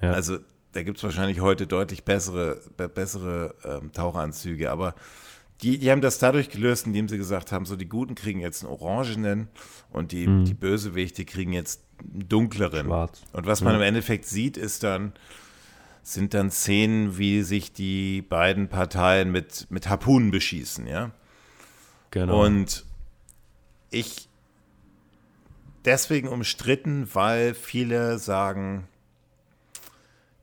Ja. 0.00 0.12
Also 0.12 0.38
da 0.72 0.82
gibt 0.82 0.98
es 0.98 1.04
wahrscheinlich 1.04 1.40
heute 1.40 1.66
deutlich 1.66 2.04
bessere, 2.04 2.60
be 2.76 2.88
bessere 2.88 3.54
ähm, 3.64 3.92
Taucheranzüge, 3.92 4.70
aber 4.70 4.94
die, 5.62 5.78
die 5.78 5.90
haben 5.90 6.00
das 6.00 6.18
dadurch 6.18 6.48
gelöst, 6.48 6.86
indem 6.86 7.08
sie 7.08 7.18
gesagt 7.18 7.52
haben, 7.52 7.66
so 7.66 7.76
die 7.76 7.88
Guten 7.88 8.14
kriegen 8.14 8.40
jetzt 8.40 8.64
einen 8.64 8.72
orangenen 8.72 9.48
und 9.90 10.12
die, 10.12 10.26
die 10.44 10.54
Bösewichte 10.54 11.24
kriegen 11.26 11.52
jetzt 11.52 11.82
einen 12.00 12.28
dunkleren. 12.28 12.86
Schwarz. 12.86 13.22
Und 13.32 13.46
was 13.46 13.60
man 13.60 13.74
im 13.74 13.82
Endeffekt 13.82 14.24
sieht, 14.24 14.56
ist 14.56 14.82
dann 14.82 15.12
sind 16.02 16.34
dann 16.34 16.50
Szenen, 16.50 17.18
wie 17.18 17.42
sich 17.42 17.72
die 17.72 18.22
beiden 18.22 18.68
Parteien 18.68 19.30
mit, 19.30 19.66
mit 19.70 19.88
Harpunen 19.88 20.30
beschießen, 20.30 20.86
ja. 20.86 21.10
Genau. 22.10 22.44
Und 22.44 22.84
ich 23.90 24.28
deswegen 25.84 26.28
umstritten, 26.28 27.08
weil 27.12 27.54
viele 27.54 28.18
sagen, 28.18 28.88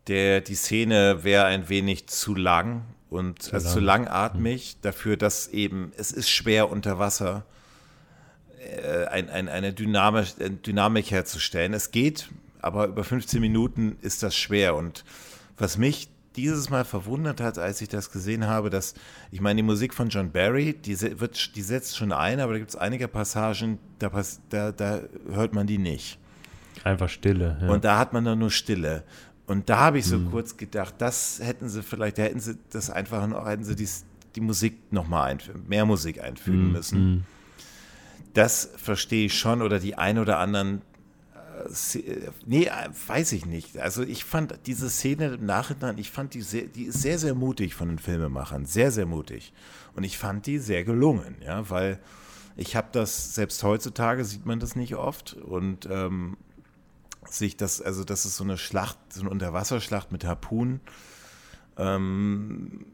der, 0.07 0.41
die 0.41 0.55
Szene 0.55 1.23
wäre 1.23 1.45
ein 1.45 1.69
wenig 1.69 2.07
zu 2.07 2.35
lang 2.35 2.85
und 3.09 3.41
zu, 3.41 3.53
also 3.53 3.67
lang. 3.67 3.73
zu 3.73 3.79
langatmig 3.79 4.75
mhm. 4.75 4.81
dafür, 4.81 5.17
dass 5.17 5.47
eben, 5.49 5.91
es 5.97 6.11
ist 6.11 6.29
schwer 6.29 6.69
unter 6.69 6.99
Wasser 6.99 7.45
äh, 8.59 9.05
ein, 9.05 9.29
ein, 9.29 9.49
eine 9.49 9.73
Dynamik, 9.73 10.35
Dynamik 10.65 11.11
herzustellen. 11.11 11.73
Es 11.73 11.91
geht, 11.91 12.29
aber 12.59 12.87
über 12.87 13.03
15 13.03 13.41
Minuten 13.41 13.97
ist 14.01 14.23
das 14.23 14.35
schwer. 14.35 14.75
Und 14.75 15.03
was 15.57 15.77
mich 15.77 16.09
dieses 16.37 16.69
Mal 16.69 16.85
verwundert 16.85 17.41
hat, 17.41 17.57
als 17.57 17.81
ich 17.81 17.89
das 17.89 18.11
gesehen 18.11 18.45
habe, 18.45 18.69
dass, 18.69 18.93
ich 19.31 19.41
meine, 19.41 19.57
die 19.57 19.63
Musik 19.63 19.93
von 19.93 20.09
John 20.09 20.31
Barry, 20.31 20.73
die, 20.73 20.99
wird, 21.19 21.55
die 21.55 21.61
setzt 21.61 21.97
schon 21.97 22.11
ein, 22.11 22.39
aber 22.39 22.53
da 22.53 22.59
gibt 22.59 22.69
es 22.69 22.75
einige 22.75 23.07
Passagen, 23.07 23.79
da, 23.99 24.11
da, 24.49 24.71
da 24.71 25.01
hört 25.29 25.53
man 25.53 25.65
die 25.65 25.79
nicht. 25.79 26.19
Einfach 26.83 27.09
Stille. 27.09 27.57
Ja. 27.59 27.69
Und 27.69 27.83
da 27.83 27.97
hat 27.97 28.13
man 28.13 28.23
dann 28.23 28.37
nur 28.37 28.51
Stille. 28.51 29.03
Und 29.47 29.69
da 29.69 29.79
habe 29.79 29.97
ich 29.97 30.05
so 30.05 30.19
mhm. 30.19 30.29
kurz 30.29 30.57
gedacht, 30.57 30.95
das 30.99 31.39
hätten 31.41 31.69
sie 31.69 31.81
vielleicht, 31.81 32.17
da 32.17 32.23
hätten 32.23 32.39
sie 32.39 32.57
das 32.69 32.89
einfach 32.89 33.25
noch, 33.27 33.47
hätten 33.47 33.63
sie 33.63 33.75
die, 33.75 33.87
die 34.35 34.41
Musik 34.41 34.91
nochmal 34.91 35.31
einfügen, 35.31 35.63
mehr 35.67 35.85
Musik 35.85 36.21
einfügen 36.21 36.67
mhm. 36.67 36.71
müssen. 36.71 37.11
Mhm. 37.11 37.23
Das 38.33 38.69
verstehe 38.77 39.25
ich 39.25 39.39
schon 39.39 39.63
oder 39.63 39.79
die 39.79 39.95
ein 39.95 40.19
oder 40.19 40.37
anderen 40.37 40.81
nee, 42.45 42.69
weiß 43.07 43.31
ich 43.33 43.45
nicht. 43.45 43.77
Also 43.77 44.03
ich 44.03 44.23
fand 44.23 44.59
diese 44.65 44.89
Szene 44.89 45.35
im 45.35 45.45
Nachhinein, 45.45 45.97
ich 45.97 46.11
fand 46.11 46.33
die 46.33 46.41
sehr, 46.41 46.63
die 46.63 46.85
ist 46.85 47.01
sehr, 47.01 47.19
sehr 47.19 47.35
mutig 47.35 47.75
von 47.75 47.89
den 47.89 47.99
Filmemachern. 47.99 48.65
Sehr, 48.65 48.91
sehr 48.91 49.05
mutig. 49.05 49.53
Und 49.95 50.03
ich 50.03 50.17
fand 50.17 50.45
die 50.45 50.59
sehr 50.59 50.83
gelungen, 50.83 51.35
ja, 51.43 51.69
weil 51.69 51.99
ich 52.55 52.75
habe 52.75 52.87
das, 52.91 53.35
selbst 53.35 53.63
heutzutage 53.63 54.25
sieht 54.25 54.45
man 54.45 54.59
das 54.59 54.75
nicht 54.75 54.95
oft. 54.95 55.33
Und 55.33 55.87
ähm, 55.89 56.37
sich 57.29 57.57
das, 57.57 57.81
also 57.81 58.03
das 58.03 58.25
ist 58.25 58.37
so 58.37 58.43
eine 58.43 58.57
Schlacht, 58.57 58.97
so 59.09 59.21
eine 59.21 59.29
Unterwasserschlacht 59.29 60.11
mit 60.11 60.25
Harpunen, 60.25 60.81
ähm, 61.77 62.85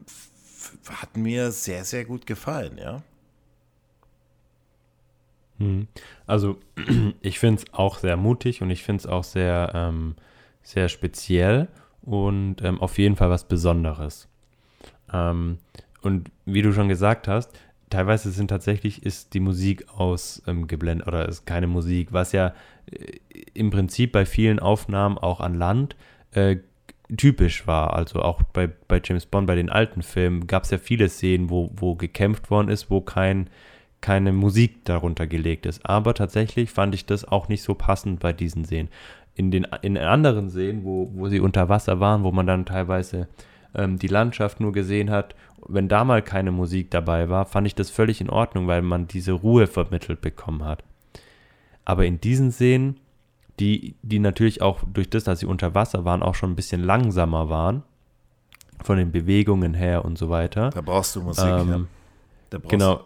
hat 0.88 1.16
mir 1.16 1.50
sehr, 1.52 1.84
sehr 1.84 2.04
gut 2.04 2.26
gefallen, 2.26 2.78
ja. 2.78 3.02
Hm. 5.58 5.88
Also 6.26 6.58
ich 7.20 7.38
finde 7.38 7.62
es 7.62 7.74
auch 7.74 7.98
sehr 7.98 8.16
mutig 8.16 8.62
und 8.62 8.70
ich 8.70 8.82
finde 8.82 9.00
es 9.00 9.06
auch 9.06 9.24
sehr, 9.24 9.72
ähm, 9.74 10.16
sehr 10.62 10.88
speziell 10.88 11.68
und 12.02 12.56
ähm, 12.62 12.80
auf 12.80 12.98
jeden 12.98 13.16
Fall 13.16 13.30
was 13.30 13.44
Besonderes. 13.44 14.28
Ähm, 15.12 15.58
und 16.02 16.30
wie 16.44 16.62
du 16.62 16.72
schon 16.72 16.88
gesagt 16.88 17.28
hast, 17.28 17.52
teilweise 17.90 18.30
sind 18.30 18.48
tatsächlich 18.48 19.04
ist 19.04 19.34
die 19.34 19.40
Musik 19.40 19.88
aus 19.96 20.42
ähm, 20.46 20.66
oder 21.06 21.28
ist 21.28 21.46
keine 21.46 21.66
Musik, 21.66 22.12
was 22.12 22.32
ja 22.32 22.54
äh, 22.90 23.18
im 23.54 23.70
Prinzip 23.70 24.12
bei 24.12 24.26
vielen 24.26 24.58
Aufnahmen 24.58 25.18
auch 25.18 25.40
an 25.40 25.54
Land 25.54 25.96
äh, 26.32 26.56
typisch 27.16 27.66
war. 27.66 27.94
Also 27.94 28.20
auch 28.22 28.42
bei, 28.42 28.66
bei 28.66 29.00
James 29.02 29.26
Bond, 29.26 29.46
bei 29.46 29.54
den 29.54 29.70
alten 29.70 30.02
Filmen 30.02 30.46
gab 30.46 30.64
es 30.64 30.70
ja 30.70 30.78
viele 30.78 31.08
Szenen, 31.08 31.50
wo, 31.50 31.70
wo 31.74 31.94
gekämpft 31.94 32.50
worden 32.50 32.68
ist, 32.68 32.90
wo 32.90 33.00
kein 33.00 33.48
keine 34.04 34.32
Musik 34.32 34.84
darunter 34.84 35.26
gelegt 35.26 35.64
ist. 35.64 35.86
Aber 35.86 36.12
tatsächlich 36.12 36.70
fand 36.70 36.94
ich 36.94 37.06
das 37.06 37.24
auch 37.24 37.48
nicht 37.48 37.62
so 37.62 37.72
passend 37.72 38.20
bei 38.20 38.34
diesen 38.34 38.66
Szenen. 38.66 38.90
In 39.34 39.50
den 39.50 39.66
in 39.80 39.96
anderen 39.96 40.50
Szenen, 40.50 40.84
wo, 40.84 41.10
wo 41.14 41.28
sie 41.28 41.40
unter 41.40 41.70
Wasser 41.70 42.00
waren, 42.00 42.22
wo 42.22 42.30
man 42.30 42.46
dann 42.46 42.66
teilweise 42.66 43.28
ähm, 43.74 43.98
die 43.98 44.08
Landschaft 44.08 44.60
nur 44.60 44.72
gesehen 44.72 45.08
hat, 45.08 45.34
wenn 45.66 45.88
da 45.88 46.04
mal 46.04 46.20
keine 46.20 46.52
Musik 46.52 46.90
dabei 46.90 47.30
war, 47.30 47.46
fand 47.46 47.66
ich 47.66 47.74
das 47.74 47.88
völlig 47.88 48.20
in 48.20 48.28
Ordnung, 48.28 48.66
weil 48.66 48.82
man 48.82 49.08
diese 49.08 49.32
Ruhe 49.32 49.66
vermittelt 49.66 50.20
bekommen 50.20 50.66
hat. 50.66 50.84
Aber 51.86 52.04
in 52.04 52.20
diesen 52.20 52.52
Szenen, 52.52 53.00
die, 53.58 53.94
die 54.02 54.18
natürlich 54.18 54.60
auch 54.60 54.80
durch 54.92 55.08
das, 55.08 55.24
dass 55.24 55.40
sie 55.40 55.46
unter 55.46 55.74
Wasser 55.74 56.04
waren, 56.04 56.22
auch 56.22 56.34
schon 56.34 56.50
ein 56.50 56.56
bisschen 56.56 56.84
langsamer 56.84 57.48
waren, 57.48 57.84
von 58.82 58.98
den 58.98 59.12
Bewegungen 59.12 59.72
her 59.72 60.04
und 60.04 60.18
so 60.18 60.28
weiter. 60.28 60.68
Da 60.68 60.82
brauchst 60.82 61.16
du 61.16 61.22
Musik, 61.22 61.46
ähm, 61.46 61.88
ja. 62.52 62.58
genau, 62.68 63.00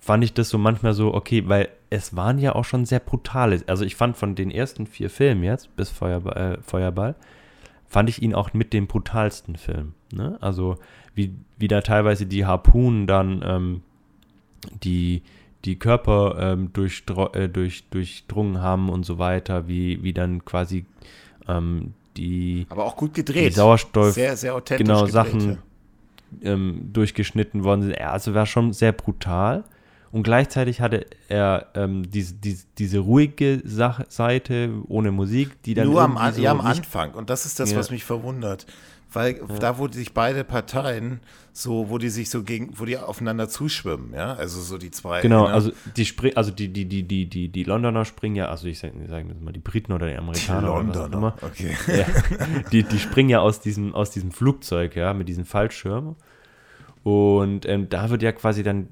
fand 0.00 0.24
ich 0.24 0.32
das 0.32 0.48
so 0.48 0.58
manchmal 0.58 0.94
so, 0.94 1.14
okay, 1.14 1.44
weil 1.46 1.68
es 1.90 2.16
waren 2.16 2.38
ja 2.38 2.54
auch 2.54 2.64
schon 2.64 2.86
sehr 2.86 3.00
brutale. 3.00 3.62
Also 3.66 3.84
ich 3.84 3.96
fand 3.96 4.16
von 4.16 4.34
den 4.34 4.50
ersten 4.50 4.86
vier 4.86 5.10
Filmen 5.10 5.44
jetzt, 5.44 5.74
bis 5.76 5.90
Feuerball, 5.90 6.54
äh, 6.58 6.62
Feuerball 6.62 7.14
fand 7.90 8.08
ich 8.08 8.22
ihn 8.22 8.34
auch 8.34 8.54
mit 8.54 8.72
dem 8.72 8.86
brutalsten 8.86 9.56
Film. 9.56 9.92
Ne? 10.12 10.38
Also 10.40 10.78
wie, 11.14 11.34
wie 11.58 11.68
da 11.68 11.80
teilweise 11.80 12.24
die 12.24 12.46
Harpunen 12.46 13.08
dann 13.08 13.42
ähm, 13.44 13.82
die, 14.84 15.22
die 15.64 15.76
Körper 15.76 16.36
ähm, 16.38 16.70
äh, 17.32 17.48
durch, 17.48 17.88
durchdrungen 17.90 18.62
haben 18.62 18.88
und 18.88 19.04
so 19.04 19.18
weiter, 19.18 19.66
wie, 19.66 20.02
wie 20.04 20.12
dann 20.12 20.44
quasi 20.44 20.86
ähm, 21.48 21.94
die. 22.16 22.66
Aber 22.70 22.84
auch 22.84 22.96
gut 22.96 23.12
gedreht. 23.12 23.54
Sauerstoff. 23.54 24.12
Sehr, 24.12 24.36
sehr 24.36 24.54
authentisch. 24.54 24.86
Genau, 24.86 25.04
gedreht, 25.04 25.12
Sachen 25.12 25.58
ja. 26.40 26.52
ähm, 26.52 26.90
durchgeschnitten 26.92 27.64
worden 27.64 27.82
sind. 27.82 28.00
Also 28.00 28.34
war 28.34 28.46
schon 28.46 28.72
sehr 28.72 28.92
brutal. 28.92 29.64
Und 30.12 30.24
gleichzeitig 30.24 30.80
hatte 30.80 31.06
er 31.28 31.68
ähm, 31.74 32.10
diese, 32.10 32.34
diese, 32.34 32.66
diese 32.78 32.98
ruhige 32.98 33.62
Sach 33.64 34.02
Seite 34.08 34.82
ohne 34.88 35.12
Musik, 35.12 35.62
die 35.62 35.74
dann. 35.74 35.86
Nur 35.86 36.02
am, 36.02 36.18
so 36.32 36.40
ja, 36.40 36.50
am 36.50 36.60
Anfang. 36.60 37.12
Und 37.12 37.30
das 37.30 37.46
ist 37.46 37.60
das, 37.60 37.72
ja. 37.72 37.78
was 37.78 37.90
mich 37.90 38.04
verwundert. 38.04 38.66
Weil 39.12 39.38
ja. 39.38 39.58
da, 39.58 39.78
wo 39.78 39.88
sich 39.88 40.14
beide 40.14 40.44
Parteien 40.44 41.20
so, 41.52 41.90
wo 41.90 41.98
die 41.98 42.10
sich 42.10 42.30
so 42.30 42.44
gegen, 42.44 42.78
wo 42.78 42.84
die 42.84 42.96
aufeinander 42.96 43.48
zuschwimmen, 43.48 44.14
ja, 44.14 44.34
also 44.34 44.60
so 44.60 44.78
die 44.78 44.92
zwei. 44.92 45.20
Genau, 45.20 45.48
ne? 45.48 45.52
also 45.52 45.72
die 45.96 46.06
springen, 46.06 46.36
also 46.36 46.52
die, 46.52 46.68
die, 46.68 46.84
die, 46.84 47.02
die, 47.02 47.26
die, 47.26 47.48
die 47.48 47.64
Londoner 47.64 48.04
springen 48.04 48.36
ja, 48.36 48.48
also 48.48 48.68
ich 48.68 48.78
sage 48.78 48.94
sag 49.08 49.24
mal 49.40 49.52
die 49.52 49.60
Briten 49.60 49.92
oder 49.92 50.08
die 50.08 50.16
Amerikaner. 50.16 50.60
Die 50.60 50.66
Londoner, 50.66 51.34
okay. 51.42 51.76
Ja, 51.88 52.06
die, 52.72 52.84
die 52.84 52.98
springen 53.00 53.30
ja 53.30 53.40
aus 53.40 53.60
diesem, 53.60 53.94
aus 53.94 54.10
diesem 54.10 54.30
Flugzeug, 54.30 54.94
ja, 54.94 55.12
mit 55.12 55.28
diesen 55.28 55.44
Fallschirmen. 55.44 56.14
Und 57.02 57.66
ähm, 57.66 57.88
da 57.88 58.10
wird 58.10 58.22
ja 58.22 58.32
quasi 58.32 58.62
dann 58.62 58.88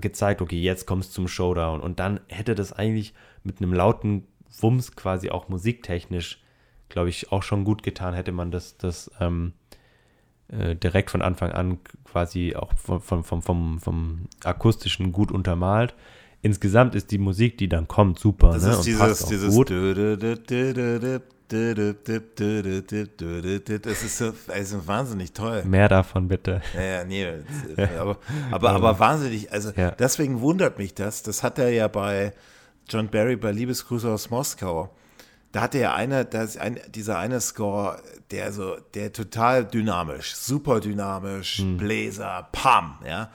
gezeigt, 0.00 0.42
okay, 0.42 0.60
jetzt 0.60 0.86
kommst 0.86 1.12
zum 1.12 1.28
Showdown. 1.28 1.80
Und 1.80 1.98
dann 1.98 2.20
hätte 2.28 2.54
das 2.54 2.72
eigentlich 2.72 3.14
mit 3.42 3.60
einem 3.60 3.72
lauten 3.72 4.24
Wumms 4.60 4.96
quasi 4.96 5.30
auch 5.30 5.48
musiktechnisch, 5.48 6.42
glaube 6.88 7.08
ich, 7.08 7.32
auch 7.32 7.42
schon 7.42 7.64
gut 7.64 7.82
getan, 7.82 8.14
hätte 8.14 8.32
man 8.32 8.50
das, 8.50 8.76
das 8.76 9.10
ähm, 9.20 9.52
äh, 10.48 10.76
direkt 10.76 11.10
von 11.10 11.22
Anfang 11.22 11.52
an 11.52 11.78
quasi 12.04 12.54
auch 12.54 12.72
vom, 12.74 13.00
vom, 13.00 13.24
vom, 13.24 13.42
vom, 13.42 13.78
vom 13.80 14.28
akustischen 14.44 15.12
gut 15.12 15.30
untermalt. 15.30 15.94
Insgesamt 16.40 16.94
ist 16.94 17.10
die 17.10 17.18
Musik, 17.18 17.58
die 17.58 17.68
dann 17.68 17.88
kommt, 17.88 18.18
super. 18.18 18.52
Das 18.52 18.64
ne? 18.64 18.70
ist 18.72 18.82
dieses, 18.82 19.26
dieses 19.26 19.54
gut. 19.54 19.70
Das 23.82 24.02
ist 24.02 24.18
so 24.18 24.32
also 24.48 24.86
wahnsinnig 24.86 25.32
toll. 25.32 25.64
Mehr 25.64 25.88
davon 25.88 26.28
bitte. 26.28 26.60
Ja, 26.74 26.82
ja 26.82 27.04
nee, 27.04 27.26
aber, 27.98 28.18
aber, 28.50 28.70
aber 28.70 28.98
wahnsinnig, 28.98 29.52
also 29.52 29.70
ja. 29.76 29.92
deswegen 29.92 30.40
wundert 30.40 30.78
mich 30.78 30.94
das. 30.94 31.22
Das 31.22 31.42
hat 31.42 31.58
er 31.58 31.70
ja 31.70 31.88
bei 31.88 32.32
John 32.88 33.08
Barry 33.08 33.36
bei 33.36 33.52
Liebesgrüße 33.52 34.08
aus 34.10 34.30
Moskau. 34.30 34.94
Da 35.52 35.62
hatte 35.62 35.78
er 35.78 35.94
eine, 35.94 36.24
das 36.24 36.58
ein, 36.58 36.78
dieser 36.94 37.18
eine 37.18 37.40
Score, 37.40 38.02
der 38.30 38.52
so, 38.52 38.76
der 38.94 39.12
total 39.12 39.64
dynamisch, 39.64 40.34
super 40.36 40.80
dynamisch, 40.80 41.58
hm. 41.58 41.78
Bläser, 41.78 42.48
Pam, 42.52 42.98
ja. 43.06 43.30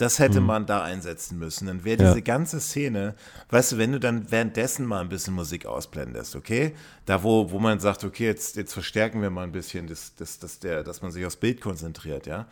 Das 0.00 0.18
hätte 0.18 0.40
mhm. 0.40 0.46
man 0.46 0.66
da 0.66 0.82
einsetzen 0.82 1.38
müssen. 1.38 1.66
Dann 1.66 1.84
wäre 1.84 1.98
diese 1.98 2.14
ja. 2.14 2.20
ganze 2.20 2.58
Szene, 2.58 3.14
weißt 3.50 3.72
du, 3.72 3.78
wenn 3.78 3.92
du 3.92 4.00
dann 4.00 4.30
währenddessen 4.30 4.86
mal 4.86 5.02
ein 5.02 5.10
bisschen 5.10 5.34
Musik 5.34 5.66
ausblendest, 5.66 6.36
okay? 6.36 6.74
Da, 7.04 7.22
wo, 7.22 7.50
wo 7.50 7.58
man 7.58 7.80
sagt, 7.80 8.02
okay, 8.04 8.24
jetzt, 8.24 8.56
jetzt 8.56 8.72
verstärken 8.72 9.20
wir 9.20 9.28
mal 9.28 9.42
ein 9.42 9.52
bisschen, 9.52 9.86
das, 9.86 10.14
das, 10.14 10.38
das 10.38 10.58
der, 10.58 10.84
dass 10.84 11.02
man 11.02 11.10
sich 11.10 11.26
aufs 11.26 11.36
Bild 11.36 11.60
konzentriert, 11.60 12.26
ja? 12.26 12.46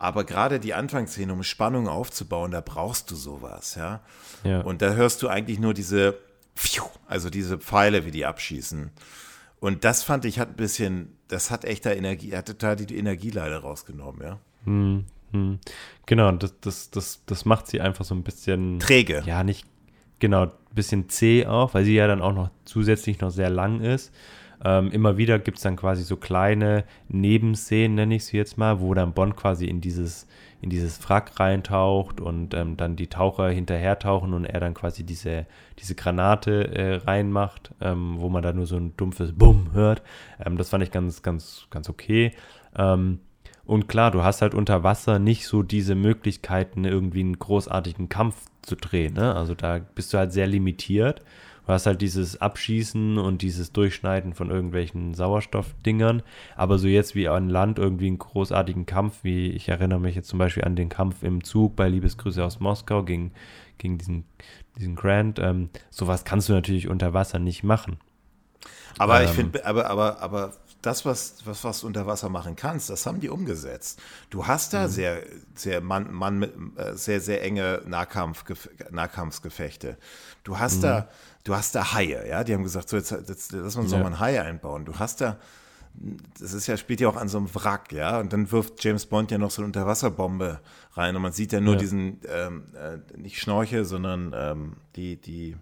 Aber 0.00 0.24
gerade 0.24 0.58
die 0.58 0.74
Anfangsszene, 0.74 1.32
um 1.32 1.44
Spannung 1.44 1.86
aufzubauen, 1.86 2.50
da 2.50 2.60
brauchst 2.60 3.12
du 3.12 3.14
sowas, 3.14 3.76
ja? 3.76 4.00
ja. 4.42 4.62
Und 4.62 4.82
da 4.82 4.94
hörst 4.94 5.22
du 5.22 5.28
eigentlich 5.28 5.60
nur 5.60 5.74
diese, 5.74 6.18
also 7.06 7.30
diese 7.30 7.58
Pfeile, 7.58 8.04
wie 8.04 8.10
die 8.10 8.26
abschießen. 8.26 8.90
Und 9.60 9.84
das 9.84 10.02
fand 10.02 10.24
ich 10.24 10.40
hat 10.40 10.48
ein 10.48 10.56
bisschen, 10.56 11.16
das 11.28 11.52
hat 11.52 11.64
echter 11.64 11.94
Energie, 11.94 12.34
hat 12.34 12.46
total 12.46 12.74
die 12.74 12.98
Energie 12.98 13.30
leider 13.30 13.58
rausgenommen, 13.58 14.20
ja. 14.20 14.40
Hm. 14.64 15.04
Hm. 15.32 15.58
Genau, 16.06 16.30
das, 16.32 16.60
das, 16.60 16.90
das, 16.90 17.24
das 17.26 17.44
macht 17.44 17.66
sie 17.66 17.80
einfach 17.80 18.04
so 18.04 18.14
ein 18.14 18.22
bisschen. 18.22 18.78
Träge. 18.78 19.22
Ja, 19.26 19.44
nicht. 19.44 19.66
Genau, 20.18 20.42
ein 20.44 20.50
bisschen 20.74 21.08
zäh 21.08 21.46
auch, 21.46 21.74
weil 21.74 21.84
sie 21.84 21.94
ja 21.94 22.06
dann 22.06 22.22
auch 22.22 22.32
noch 22.32 22.50
zusätzlich 22.64 23.20
noch 23.20 23.30
sehr 23.30 23.50
lang 23.50 23.80
ist. 23.80 24.12
Ähm, 24.64 24.92
immer 24.92 25.16
wieder 25.16 25.38
gibt 25.40 25.56
es 25.58 25.64
dann 25.64 25.74
quasi 25.76 26.04
so 26.04 26.16
kleine 26.16 26.84
Nebenszenen, 27.08 27.96
nenne 27.96 28.14
ich 28.14 28.24
sie 28.26 28.36
jetzt 28.36 28.56
mal, 28.58 28.80
wo 28.80 28.94
dann 28.94 29.12
Bond 29.12 29.36
quasi 29.36 29.66
in 29.66 29.80
dieses, 29.80 30.28
in 30.60 30.70
dieses 30.70 31.08
Wrack 31.08 31.40
reintaucht 31.40 32.20
und 32.20 32.54
ähm, 32.54 32.76
dann 32.76 32.94
die 32.94 33.08
Taucher 33.08 33.48
hinterher 33.50 33.98
tauchen 33.98 34.34
und 34.34 34.44
er 34.44 34.60
dann 34.60 34.74
quasi 34.74 35.02
diese, 35.02 35.46
diese 35.80 35.96
Granate 35.96 36.72
äh, 36.72 36.94
reinmacht, 36.96 37.72
ähm, 37.80 38.14
wo 38.18 38.28
man 38.28 38.44
da 38.44 38.52
nur 38.52 38.66
so 38.66 38.76
ein 38.76 38.96
dumpfes 38.96 39.32
Bumm 39.32 39.70
hört. 39.72 40.02
Ähm, 40.44 40.56
das 40.56 40.68
fand 40.68 40.84
ich 40.84 40.92
ganz, 40.92 41.22
ganz, 41.22 41.66
ganz 41.70 41.88
okay. 41.88 42.32
Ähm, 42.76 43.18
und 43.64 43.88
klar, 43.88 44.10
du 44.10 44.22
hast 44.22 44.42
halt 44.42 44.54
unter 44.54 44.82
Wasser 44.82 45.18
nicht 45.18 45.46
so 45.46 45.62
diese 45.62 45.94
Möglichkeiten, 45.94 46.84
irgendwie 46.84 47.20
einen 47.20 47.38
großartigen 47.38 48.08
Kampf 48.08 48.36
zu 48.62 48.76
drehen. 48.76 49.14
Ne? 49.14 49.34
Also 49.34 49.54
da 49.54 49.78
bist 49.78 50.12
du 50.12 50.18
halt 50.18 50.32
sehr 50.32 50.46
limitiert. 50.46 51.22
Du 51.66 51.72
hast 51.72 51.86
halt 51.86 52.02
dieses 52.02 52.40
Abschießen 52.40 53.18
und 53.18 53.40
dieses 53.40 53.72
Durchschneiden 53.72 54.34
von 54.34 54.50
irgendwelchen 54.50 55.14
Sauerstoffdingern. 55.14 56.22
Aber 56.56 56.78
so 56.78 56.88
jetzt 56.88 57.14
wie 57.14 57.28
an 57.28 57.48
Land 57.48 57.78
irgendwie 57.78 58.08
einen 58.08 58.18
großartigen 58.18 58.84
Kampf, 58.84 59.22
wie 59.22 59.50
ich 59.50 59.68
erinnere 59.68 60.00
mich 60.00 60.16
jetzt 60.16 60.28
zum 60.28 60.40
Beispiel 60.40 60.64
an 60.64 60.74
den 60.74 60.88
Kampf 60.88 61.22
im 61.22 61.44
Zug 61.44 61.76
bei 61.76 61.88
Liebesgrüße 61.88 62.44
aus 62.44 62.58
Moskau 62.58 63.04
gegen, 63.04 63.30
gegen 63.78 63.96
diesen, 63.96 64.24
diesen 64.76 64.96
Grant. 64.96 65.38
Ähm, 65.38 65.70
sowas 65.88 66.24
kannst 66.24 66.48
du 66.48 66.52
natürlich 66.52 66.88
unter 66.88 67.14
Wasser 67.14 67.38
nicht 67.38 67.62
machen. 67.62 67.98
Aber 68.98 69.20
ähm, 69.20 69.24
ich 69.26 69.30
finde, 69.30 69.64
aber, 69.64 69.88
aber, 69.88 70.20
aber 70.20 70.52
das, 70.82 71.06
was, 71.06 71.36
was, 71.44 71.62
was 71.64 71.80
du 71.80 71.86
unter 71.86 72.06
Wasser 72.06 72.28
machen 72.28 72.56
kannst, 72.56 72.90
das 72.90 73.06
haben 73.06 73.20
die 73.20 73.28
umgesetzt. 73.28 74.00
Du 74.30 74.46
hast 74.46 74.74
da 74.74 74.86
mhm. 74.86 74.90
sehr, 74.90 75.22
sehr, 75.54 75.80
Mann, 75.80 76.12
Mann 76.12 76.38
mit, 76.40 76.52
äh, 76.76 76.96
sehr, 76.96 77.20
sehr 77.20 77.42
enge 77.42 77.82
Nahkampf, 77.86 78.44
Nahkampfsgefechte. 78.90 79.96
Du 80.42 80.58
hast 80.58 80.78
mhm. 80.78 80.82
da, 80.82 81.08
du 81.44 81.54
hast 81.54 81.74
da 81.76 81.94
Haie, 81.94 82.28
ja. 82.28 82.42
Die 82.42 82.52
haben 82.52 82.64
gesagt, 82.64 82.88
so 82.88 82.96
jetzt, 82.96 83.12
jetzt 83.12 83.52
lass 83.52 83.76
uns 83.76 83.92
ja. 83.92 83.98
mal 83.98 84.06
ein 84.06 84.20
Haie 84.20 84.42
einbauen. 84.42 84.84
Du 84.84 84.98
hast 84.98 85.20
da, 85.20 85.38
das 86.40 86.52
ist 86.52 86.66
ja, 86.66 86.76
spielt 86.76 87.00
ja 87.00 87.08
auch 87.08 87.16
an 87.16 87.28
so 87.28 87.38
einem 87.38 87.54
Wrack, 87.54 87.92
ja. 87.92 88.18
Und 88.18 88.32
dann 88.32 88.50
wirft 88.50 88.82
James 88.82 89.06
Bond 89.06 89.30
ja 89.30 89.38
noch 89.38 89.52
so 89.52 89.62
eine 89.62 89.66
Unterwasserbombe 89.66 90.60
rein 90.94 91.14
und 91.14 91.22
man 91.22 91.32
sieht 91.32 91.52
ja 91.52 91.60
nur 91.60 91.74
ja. 91.74 91.80
diesen, 91.80 92.20
ähm, 92.28 92.64
äh, 92.74 93.18
nicht 93.18 93.38
Schnorchel, 93.38 93.84
sondern 93.84 94.32
ähm, 94.34 94.72
die, 94.96 95.16
die, 95.16 95.56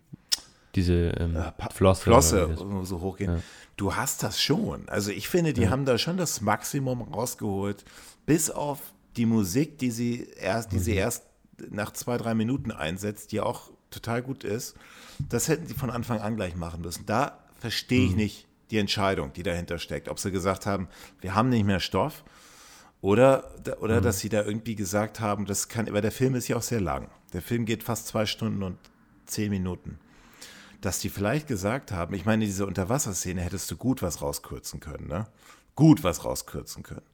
diese 0.75 0.95
ähm, 1.19 1.37
äh, 1.37 1.53
Flosse, 1.73 2.03
Flosse 2.03 2.57
so 2.85 3.01
hochgehen. 3.01 3.35
Ja. 3.35 3.43
Du 3.77 3.97
hast 3.97 4.23
das 4.23 4.41
schon. 4.41 4.89
Also 4.89 5.11
ich 5.11 5.29
finde, 5.29 5.53
die 5.53 5.63
ja. 5.63 5.71
haben 5.71 5.85
da 5.85 5.99
schon 5.99 6.17
das 6.17 6.41
Maximum 6.41 7.03
rausgeholt, 7.03 7.85
bis 8.27 8.51
auf 8.51 8.81
die 9.17 9.27
Musik, 9.27 9.79
die 9.79 9.91
sie 9.91 10.29
erst, 10.39 10.73
die 10.73 10.77
mhm. 10.77 10.83
sie 10.83 10.95
erst 10.95 11.25
nach 11.71 11.93
zwei, 11.93 12.17
drei 12.17 12.35
Minuten 12.35 12.71
einsetzt, 12.71 13.33
die 13.33 13.41
auch 13.41 13.71
total 13.91 14.23
gut 14.23 14.45
ist. 14.45 14.77
Das 15.29 15.49
hätten 15.49 15.67
sie 15.67 15.75
von 15.75 15.91
Anfang 15.91 16.21
an 16.21 16.37
gleich 16.37 16.57
machen 16.57 16.83
müssen. 16.83 17.07
Da 17.07 17.39
verstehe 17.59 18.05
ich 18.05 18.13
mhm. 18.13 18.17
nicht 18.19 18.47
die 18.71 18.79
Entscheidung, 18.79 19.33
die 19.33 19.43
dahinter 19.43 19.79
steckt. 19.79 20.09
Ob 20.09 20.19
sie 20.19 20.31
gesagt 20.31 20.65
haben, 20.65 20.89
wir 21.21 21.35
haben 21.35 21.49
nicht 21.49 21.65
mehr 21.65 21.81
Stoff 21.81 22.25
oder, 23.01 23.51
oder 23.81 24.01
mhm. 24.01 24.05
dass 24.05 24.21
sie 24.21 24.29
da 24.29 24.45
irgendwie 24.45 24.77
gesagt 24.77 25.21
haben, 25.21 25.45
das 25.47 25.69
kann, 25.69 25.93
weil 25.93 26.03
der 26.03 26.13
Film 26.13 26.35
ist 26.35 26.49
ja 26.49 26.57
auch 26.57 26.63
sehr 26.63 26.81
lang. 26.81 27.09
Der 27.33 27.43
Film 27.43 27.65
geht 27.65 27.83
fast 27.83 28.07
zwei 28.07 28.27
Stunden 28.27 28.63
und 28.63 28.79
zehn 29.27 29.51
Minuten 29.51 29.99
dass 30.81 30.99
die 31.01 31.11
vielleicht 31.11 31.47
gesagt 31.47 31.93
haben, 31.93 32.15
ich 32.15 32.25
meine, 32.25 32.45
diese 32.45 32.67
Unterwasserszene 32.67 33.41
hättest 33.43 33.71
du 33.71 33.77
gut 33.77 34.03
was 34.03 34.23
rauskürzen 34.23 34.81
können, 34.81 35.07
ne? 35.07 35.27
Gut 35.75 36.03
was 36.05 36.25
rauskürzen 36.25 36.83
können. 36.83 37.07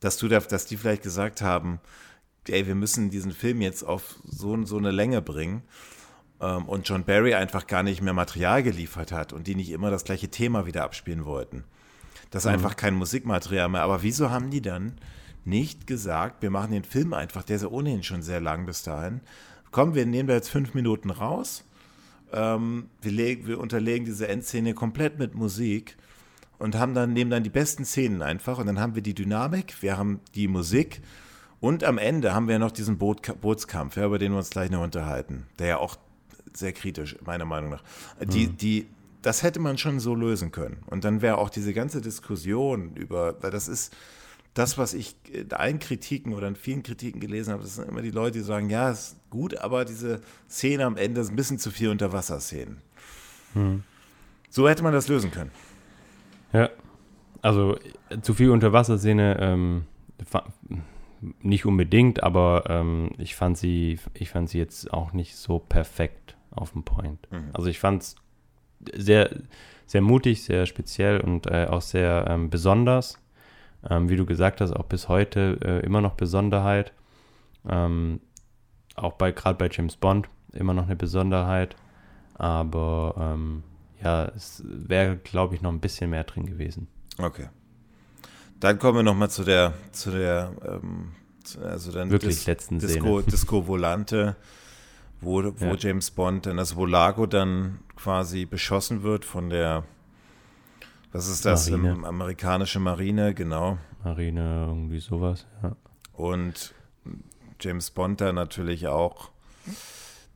Dass 0.00 0.16
du, 0.18 0.28
dass 0.28 0.66
die 0.66 0.76
vielleicht 0.76 1.02
gesagt 1.02 1.40
haben, 1.40 1.80
ey, 2.48 2.66
wir 2.66 2.74
müssen 2.74 3.10
diesen 3.10 3.32
Film 3.32 3.60
jetzt 3.62 3.82
auf 3.82 4.16
so, 4.24 4.64
so 4.64 4.76
eine 4.76 4.90
Länge 4.90 5.22
bringen 5.22 5.62
ähm, 6.40 6.66
und 6.66 6.88
John 6.88 7.04
Barry 7.04 7.34
einfach 7.34 7.66
gar 7.66 7.82
nicht 7.82 8.02
mehr 8.02 8.12
Material 8.12 8.62
geliefert 8.62 9.12
hat 9.12 9.32
und 9.32 9.46
die 9.46 9.54
nicht 9.54 9.70
immer 9.70 9.90
das 9.90 10.04
gleiche 10.04 10.28
Thema 10.28 10.66
wieder 10.66 10.84
abspielen 10.84 11.24
wollten. 11.24 11.64
Das 12.30 12.44
ist 12.44 12.48
mhm. 12.48 12.54
einfach 12.54 12.76
kein 12.76 12.94
Musikmaterial 12.94 13.68
mehr. 13.68 13.82
Aber 13.82 14.02
wieso 14.02 14.30
haben 14.30 14.50
die 14.50 14.62
dann 14.62 14.98
nicht 15.44 15.86
gesagt, 15.86 16.42
wir 16.42 16.50
machen 16.50 16.72
den 16.72 16.84
Film 16.84 17.14
einfach, 17.14 17.42
der 17.42 17.56
ist 17.56 17.62
ja 17.62 17.68
ohnehin 17.68 18.02
schon 18.02 18.22
sehr 18.22 18.40
lang 18.40 18.66
bis 18.66 18.82
dahin. 18.82 19.20
Komm, 19.70 19.94
wir 19.94 20.06
nehmen 20.06 20.28
da 20.28 20.34
jetzt 20.34 20.50
fünf 20.50 20.74
Minuten 20.74 21.10
raus 21.10 21.64
ähm, 22.34 22.88
wir, 23.00 23.12
legen, 23.12 23.46
wir 23.46 23.60
unterlegen 23.60 24.04
diese 24.04 24.28
Endszene 24.28 24.74
komplett 24.74 25.18
mit 25.18 25.34
Musik 25.34 25.96
und 26.58 26.76
haben 26.76 26.94
dann, 26.94 27.12
nehmen 27.12 27.30
dann 27.30 27.42
die 27.42 27.50
besten 27.50 27.84
Szenen 27.84 28.22
einfach 28.22 28.58
und 28.58 28.66
dann 28.66 28.80
haben 28.80 28.94
wir 28.94 29.02
die 29.02 29.14
Dynamik, 29.14 29.82
wir 29.82 29.96
haben 29.96 30.20
die 30.34 30.48
Musik 30.48 31.00
und 31.60 31.84
am 31.84 31.98
Ende 31.98 32.34
haben 32.34 32.48
wir 32.48 32.58
noch 32.58 32.72
diesen 32.72 32.98
Boot, 32.98 33.40
Bootskampf, 33.40 33.96
ja, 33.96 34.06
über 34.06 34.18
den 34.18 34.32
wir 34.32 34.38
uns 34.38 34.50
gleich 34.50 34.70
noch 34.70 34.82
unterhalten, 34.82 35.46
der 35.58 35.66
ja 35.66 35.76
auch 35.78 35.96
sehr 36.52 36.72
kritisch, 36.72 37.16
meiner 37.24 37.44
Meinung 37.44 37.70
nach. 37.70 37.82
Die, 38.20 38.48
mhm. 38.48 38.56
die, 38.58 38.86
das 39.22 39.42
hätte 39.42 39.60
man 39.60 39.78
schon 39.78 39.98
so 40.00 40.14
lösen 40.14 40.52
können. 40.52 40.82
Und 40.86 41.04
dann 41.04 41.22
wäre 41.22 41.38
auch 41.38 41.50
diese 41.50 41.72
ganze 41.72 42.00
Diskussion 42.00 42.94
über, 42.96 43.42
weil 43.42 43.50
das 43.50 43.68
ist, 43.68 43.96
das, 44.54 44.78
was 44.78 44.94
ich 44.94 45.16
in 45.32 45.52
allen 45.52 45.80
Kritiken 45.80 46.32
oder 46.32 46.46
in 46.46 46.56
vielen 46.56 46.82
Kritiken 46.82 47.20
gelesen 47.20 47.52
habe, 47.52 47.62
das 47.62 47.74
sind 47.74 47.88
immer 47.88 48.02
die 48.02 48.12
Leute, 48.12 48.38
die 48.38 48.44
sagen, 48.44 48.70
ja, 48.70 48.90
ist 48.90 49.16
gut, 49.28 49.58
aber 49.58 49.84
diese 49.84 50.20
Szene 50.48 50.84
am 50.84 50.96
Ende 50.96 51.20
ist 51.20 51.30
ein 51.30 51.36
bisschen 51.36 51.58
zu 51.58 51.70
viel 51.70 51.90
Unterwasserszenen. 51.90 52.78
Hm. 53.54 53.82
So 54.48 54.68
hätte 54.68 54.84
man 54.84 54.92
das 54.92 55.08
lösen 55.08 55.32
können. 55.32 55.50
Ja, 56.52 56.70
also 57.42 57.76
zu 58.22 58.32
viel 58.32 58.50
Unterwasserszene 58.50 59.36
ähm, 59.40 59.86
nicht 61.42 61.66
unbedingt, 61.66 62.22
aber 62.22 62.64
ähm, 62.68 63.10
ich 63.18 63.34
fand 63.34 63.58
sie, 63.58 63.98
ich 64.14 64.30
fand 64.30 64.48
sie 64.48 64.58
jetzt 64.58 64.92
auch 64.92 65.12
nicht 65.12 65.36
so 65.36 65.58
perfekt 65.58 66.36
auf 66.50 66.72
dem 66.72 66.84
Point. 66.84 67.26
Mhm. 67.30 67.50
Also 67.52 67.68
ich 67.68 67.80
fand 67.80 68.02
es 68.02 68.16
sehr, 68.94 69.30
sehr 69.86 70.00
mutig, 70.00 70.44
sehr 70.44 70.66
speziell 70.66 71.20
und 71.20 71.46
äh, 71.46 71.66
auch 71.68 71.82
sehr 71.82 72.26
ähm, 72.28 72.50
besonders 72.50 73.18
ähm, 73.90 74.08
wie 74.08 74.16
du 74.16 74.26
gesagt 74.26 74.60
hast, 74.60 74.72
auch 74.72 74.84
bis 74.84 75.08
heute 75.08 75.58
äh, 75.62 75.84
immer 75.84 76.00
noch 76.00 76.14
Besonderheit. 76.14 76.92
Ähm, 77.68 78.20
auch 78.94 79.14
bei 79.14 79.32
gerade 79.32 79.58
bei 79.58 79.68
James 79.70 79.96
Bond 79.96 80.28
immer 80.52 80.74
noch 80.74 80.84
eine 80.84 80.96
Besonderheit. 80.96 81.76
Aber 82.34 83.14
ähm, 83.18 83.62
ja, 84.02 84.26
es 84.36 84.62
wäre, 84.64 85.16
glaube 85.16 85.54
ich, 85.54 85.62
noch 85.62 85.72
ein 85.72 85.80
bisschen 85.80 86.10
mehr 86.10 86.24
drin 86.24 86.46
gewesen. 86.46 86.88
Okay. 87.18 87.48
Dann 88.60 88.78
kommen 88.78 88.98
wir 88.98 89.02
nochmal 89.02 89.30
zu 89.30 89.44
der, 89.44 89.74
zu 89.92 90.10
der, 90.10 90.52
ähm, 90.66 91.12
also 91.62 91.92
dann 91.92 92.10
wirklich 92.10 92.36
Dis 92.36 92.46
letzten 92.46 92.78
Disco, 92.78 93.20
Szene. 93.20 93.22
Disco 93.30 93.66
Volante, 93.66 94.36
wo, 95.20 95.42
wo 95.42 95.64
ja. 95.64 95.74
James 95.76 96.10
Bond 96.10 96.46
dann 96.46 96.56
das 96.56 96.76
Volago 96.76 97.26
dann 97.26 97.80
quasi 97.96 98.46
beschossen 98.46 99.02
wird 99.02 99.24
von 99.24 99.50
der 99.50 99.84
was 101.14 101.28
ist 101.28 101.44
das? 101.44 101.70
Marine. 101.70 102.06
Amerikanische 102.06 102.80
Marine, 102.80 103.34
genau. 103.34 103.78
Marine, 104.02 104.66
irgendwie 104.68 104.98
sowas, 104.98 105.46
ja. 105.62 105.76
Und 106.12 106.74
James 107.60 107.92
Bond 107.92 108.20
da 108.20 108.32
natürlich 108.32 108.88
auch, 108.88 109.30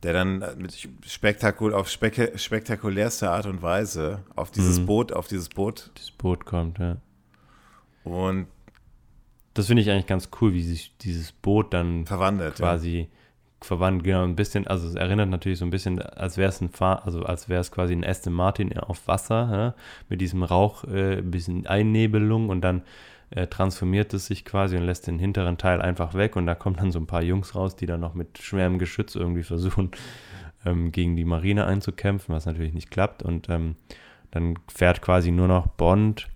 der 0.04 0.12
dann 0.12 0.44
mit 0.56 0.88
spektakul 1.04 1.74
auf 1.74 1.90
spek 1.90 2.38
spektakulärste 2.38 3.28
Art 3.28 3.46
und 3.46 3.60
Weise 3.60 4.22
auf 4.36 4.52
dieses 4.52 4.78
mhm. 4.78 4.86
Boot, 4.86 5.12
auf 5.12 5.26
dieses 5.26 5.48
Boot. 5.48 5.90
Dieses 5.96 6.12
Boot 6.12 6.46
kommt, 6.46 6.78
ja. 6.78 6.96
Und 8.04 8.46
das 9.54 9.66
finde 9.66 9.82
ich 9.82 9.90
eigentlich 9.90 10.06
ganz 10.06 10.30
cool, 10.40 10.52
wie 10.52 10.62
sich 10.62 10.96
dieses 10.98 11.32
Boot 11.32 11.74
dann 11.74 12.06
verwandelt, 12.06 12.54
quasi 12.54 13.08
verwandt, 13.60 14.04
genau, 14.04 14.24
ein 14.24 14.36
bisschen, 14.36 14.66
also 14.66 14.86
es 14.86 14.94
erinnert 14.94 15.28
natürlich 15.28 15.58
so 15.58 15.64
ein 15.64 15.70
bisschen, 15.70 16.00
als 16.00 16.36
wäre 16.36 16.48
es 16.48 16.60
ein 16.60 16.68
Fahr 16.68 17.04
also 17.04 17.22
als 17.24 17.48
wäre 17.48 17.60
es 17.60 17.72
quasi 17.72 17.92
ein 17.92 18.04
Aston 18.04 18.32
Martin 18.32 18.76
auf 18.78 19.08
Wasser, 19.08 19.48
ja, 19.50 19.74
mit 20.08 20.20
diesem 20.20 20.42
Rauch, 20.42 20.84
äh, 20.84 21.18
ein 21.18 21.30
bisschen 21.30 21.66
Einnebelung 21.66 22.48
und 22.50 22.60
dann 22.60 22.82
äh, 23.30 23.46
transformiert 23.46 24.14
es 24.14 24.26
sich 24.26 24.44
quasi 24.44 24.76
und 24.76 24.84
lässt 24.84 25.06
den 25.06 25.18
hinteren 25.18 25.58
Teil 25.58 25.82
einfach 25.82 26.14
weg 26.14 26.36
und 26.36 26.46
da 26.46 26.54
kommen 26.54 26.76
dann 26.76 26.92
so 26.92 26.98
ein 26.98 27.06
paar 27.06 27.22
Jungs 27.22 27.54
raus, 27.54 27.76
die 27.76 27.86
dann 27.86 28.00
noch 28.00 28.14
mit 28.14 28.38
schwerem 28.38 28.78
Geschütz 28.78 29.14
irgendwie 29.16 29.42
versuchen, 29.42 29.90
ähm, 30.64 30.92
gegen 30.92 31.16
die 31.16 31.24
Marine 31.24 31.66
einzukämpfen, 31.66 32.34
was 32.34 32.46
natürlich 32.46 32.74
nicht 32.74 32.90
klappt 32.90 33.22
und 33.22 33.48
ähm, 33.48 33.76
dann 34.30 34.54
fährt 34.68 35.02
quasi 35.02 35.30
nur 35.30 35.48
noch 35.48 35.66
Bond, 35.66 36.28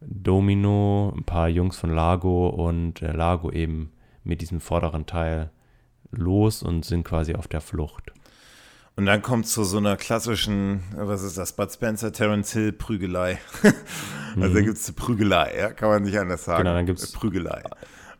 Domino, 0.00 1.12
ein 1.16 1.24
paar 1.24 1.48
Jungs 1.48 1.76
von 1.76 1.90
Lago 1.90 2.48
und 2.48 3.02
äh, 3.02 3.12
Lago 3.12 3.50
eben 3.50 3.92
mit 4.22 4.40
diesem 4.40 4.60
vorderen 4.60 5.06
Teil 5.06 5.50
los 6.10 6.62
und 6.62 6.84
sind 6.84 7.04
quasi 7.04 7.34
auf 7.34 7.48
der 7.48 7.60
Flucht. 7.60 8.12
Und 8.96 9.04
dann 9.04 9.20
kommt 9.20 9.46
zu 9.46 9.62
so 9.64 9.76
einer 9.76 9.96
klassischen, 9.96 10.82
was 10.94 11.22
ist 11.22 11.36
das, 11.36 11.52
Bud 11.52 11.70
Spencer, 11.70 12.12
Terence 12.12 12.52
Hill 12.52 12.72
Prügelei. 12.72 13.38
also 13.62 14.48
mhm. 14.48 14.54
da 14.54 14.60
gibt 14.62 14.78
es 14.78 14.88
eine 14.88 14.94
Prügelei, 14.94 15.54
ja, 15.58 15.72
kann 15.72 15.90
man 15.90 16.02
nicht 16.02 16.18
anders 16.18 16.44
sagen. 16.46 16.62
Genau, 16.62 16.74
dann 16.74 16.86
gibt 16.86 16.98
es 16.98 17.12
Prügelei. 17.12 17.62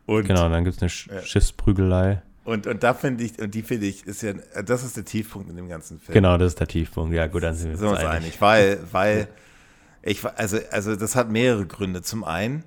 Und, 0.05 0.27
genau, 0.27 0.47
dann 0.49 0.63
gibt 0.63 0.77
es 0.77 0.81
eine 0.81 0.89
Sch 0.89 1.07
ja. 1.07 1.21
Schiffsprügelei. 1.21 2.21
Und, 2.45 2.65
und 2.65 2.81
da 2.81 2.93
finde 2.93 3.25
ich, 3.25 3.39
und 3.39 3.53
die 3.53 3.61
finde 3.61 3.87
ich, 3.87 4.07
ist 4.07 4.21
ja, 4.21 4.33
das 4.63 4.83
ist 4.83 4.95
der 4.95 5.03
Tiefpunkt 5.03 5.49
in 5.49 5.57
dem 5.57 5.67
ganzen 5.67 5.99
Film. 5.99 6.13
Genau, 6.13 6.37
das 6.37 6.53
ist 6.53 6.59
der 6.61 6.67
Tiefpunkt. 6.67 7.13
Ja, 7.13 7.27
gut, 7.27 7.43
dann 7.43 7.55
sind 7.55 7.77
wir 7.77 7.89
uns 7.89 7.99
einig. 7.99 8.09
einig. 8.09 8.41
Weil, 8.41 8.79
weil, 8.91 9.27
ich, 10.01 10.23
also, 10.23 10.57
also 10.71 10.95
das 10.95 11.15
hat 11.17 11.29
mehrere 11.29 11.65
Gründe. 11.65 12.03
Zum 12.03 12.23
einen, 12.23 12.63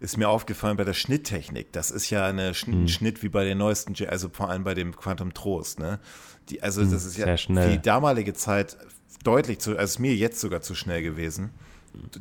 ist 0.00 0.16
mir 0.16 0.28
aufgefallen 0.28 0.78
bei 0.78 0.84
der 0.84 0.94
Schnitttechnik. 0.94 1.72
Das 1.72 1.90
ist 1.90 2.08
ja 2.10 2.26
eine 2.26 2.54
Sch 2.54 2.66
mhm. 2.66 2.88
Schnitt 2.88 3.22
wie 3.22 3.28
bei 3.28 3.44
den 3.44 3.58
neuesten, 3.58 3.94
also 4.08 4.30
vor 4.32 4.48
allem 4.48 4.64
bei 4.64 4.74
dem 4.74 4.96
Quantum 4.96 5.34
Trost. 5.34 5.78
Ne? 5.78 6.00
Die, 6.48 6.62
also 6.62 6.82
mhm, 6.82 6.90
das 6.90 7.04
ist 7.04 7.18
ja 7.18 7.36
für 7.36 7.68
die 7.68 7.82
damalige 7.82 8.32
Zeit 8.32 8.78
deutlich 9.22 9.58
zu, 9.58 9.76
also 9.76 10.00
mir 10.00 10.14
jetzt 10.14 10.40
sogar 10.40 10.62
zu 10.62 10.74
schnell 10.74 11.02
gewesen. 11.02 11.50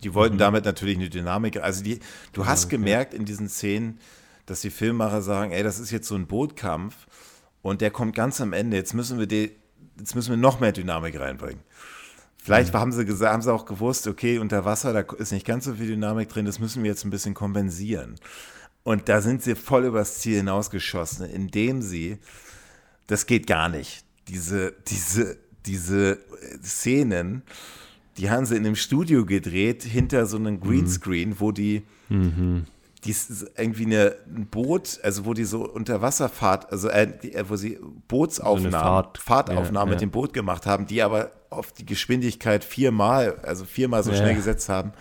Die 0.04 0.14
wollten 0.14 0.36
mhm. 0.36 0.40
damit 0.40 0.66
natürlich 0.66 0.98
eine 0.98 1.10
Dynamik, 1.10 1.58
also 1.58 1.84
die, 1.84 2.00
du 2.34 2.46
hast 2.46 2.66
okay. 2.66 2.76
gemerkt 2.76 3.14
in 3.14 3.24
diesen 3.24 3.48
Szenen, 3.48 4.00
dass 4.46 4.62
die 4.62 4.72
Filmmacher 4.72 5.22
sagen, 5.22 5.52
ey, 5.52 5.64
das 5.64 5.80
ist 5.80 5.92
jetzt 5.92 6.08
so 6.08 6.16
ein 6.16 6.28
Bootkampf 6.28 7.08
und 7.62 7.82
der 7.82 7.92
kommt 7.92 8.16
ganz 8.16 8.42
am 8.42 8.52
Ende. 8.52 8.78
Jetzt 8.78 8.94
müssen 8.94 9.20
wir 9.20 9.28
die, 9.28 9.52
jetzt 9.98 10.16
müssen 10.16 10.32
wir 10.32 10.38
noch 10.38 10.60
mehr 10.60 10.72
Dynamik 10.72 11.18
reinbringen. 11.20 11.62
Vielleicht 12.41 12.74
haben 12.74 12.91
sie 12.91 13.06
gesagt, 13.06 13.34
haben 13.34 13.41
sie 13.41 13.53
auch 13.53 13.66
gewusst, 13.66 14.07
okay, 14.07 14.40
unter 14.40 14.66
Wasser, 14.66 14.94
da 14.94 15.02
ist 15.16 15.32
nicht 15.32 15.45
ganz 15.45 15.66
so 15.66 15.74
viel 15.74 15.88
Dynamik 15.88 16.30
drin, 16.30 16.45
das 16.45 16.60
müssen 16.60 16.84
wir 16.84 16.90
jetzt 16.90 17.03
ein 17.06 17.10
bisschen 17.10 17.34
kompensieren. 17.34 18.16
Und 18.84 19.10
da 19.10 19.22
sind 19.22 19.44
sie 19.44 19.56
voll 19.56 19.86
übers 19.86 20.20
Ziel 20.20 20.38
hinausgeschossen, 20.38 21.30
indem 21.30 21.82
sie, 21.82 22.18
das 23.07 23.26
geht 23.26 23.45
gar 23.45 23.68
nicht, 23.70 24.06
diese, 24.30 24.74
diese, 24.88 25.38
diese 25.66 26.20
Szenen, 26.64 27.44
die 28.18 28.30
haben 28.30 28.45
sie 28.45 28.56
in 28.56 28.66
einem 28.66 28.76
Studio 28.76 29.26
gedreht, 29.26 29.84
hinter 29.84 30.26
so 30.26 30.38
einem 30.38 30.60
Greenscreen, 30.60 31.40
wo 31.40 31.52
die, 31.52 31.84
Mhm. 32.10 32.66
Die 33.06 33.12
ist 33.12 33.52
irgendwie 33.58 33.86
eine, 33.86 34.16
ein 34.28 34.48
Boot, 34.48 35.00
also 35.04 35.26
wo 35.26 35.34
die 35.34 35.46
so 35.46 35.66
Unterwasserfahrt, 35.70 36.72
also 36.72 36.90
äh, 36.90 37.08
die, 37.22 37.34
äh, 37.34 37.46
wo 37.48 37.56
sie 37.56 37.80
Bootsaufnahmen, 38.08 38.72
Fahrt. 38.72 39.18
Fahrtaufnahmen 39.18 39.76
Ja, 39.76 39.86
mit 39.86 39.94
ja. 39.96 40.00
dem 40.08 40.12
Boot 40.12 40.34
gemacht 40.34 40.66
haben, 40.66 40.86
die 40.86 41.02
aber 41.02 41.32
auf 41.50 41.72
die 41.72 41.86
Geschwindigkeit 41.86 42.64
viermal, 42.64 43.40
also 43.44 43.64
viermal 43.66 44.04
so 44.04 44.12
Ja. 44.12 44.18
schnell 44.18 44.36
gesetzt 44.36 44.68
haben. 44.70 44.92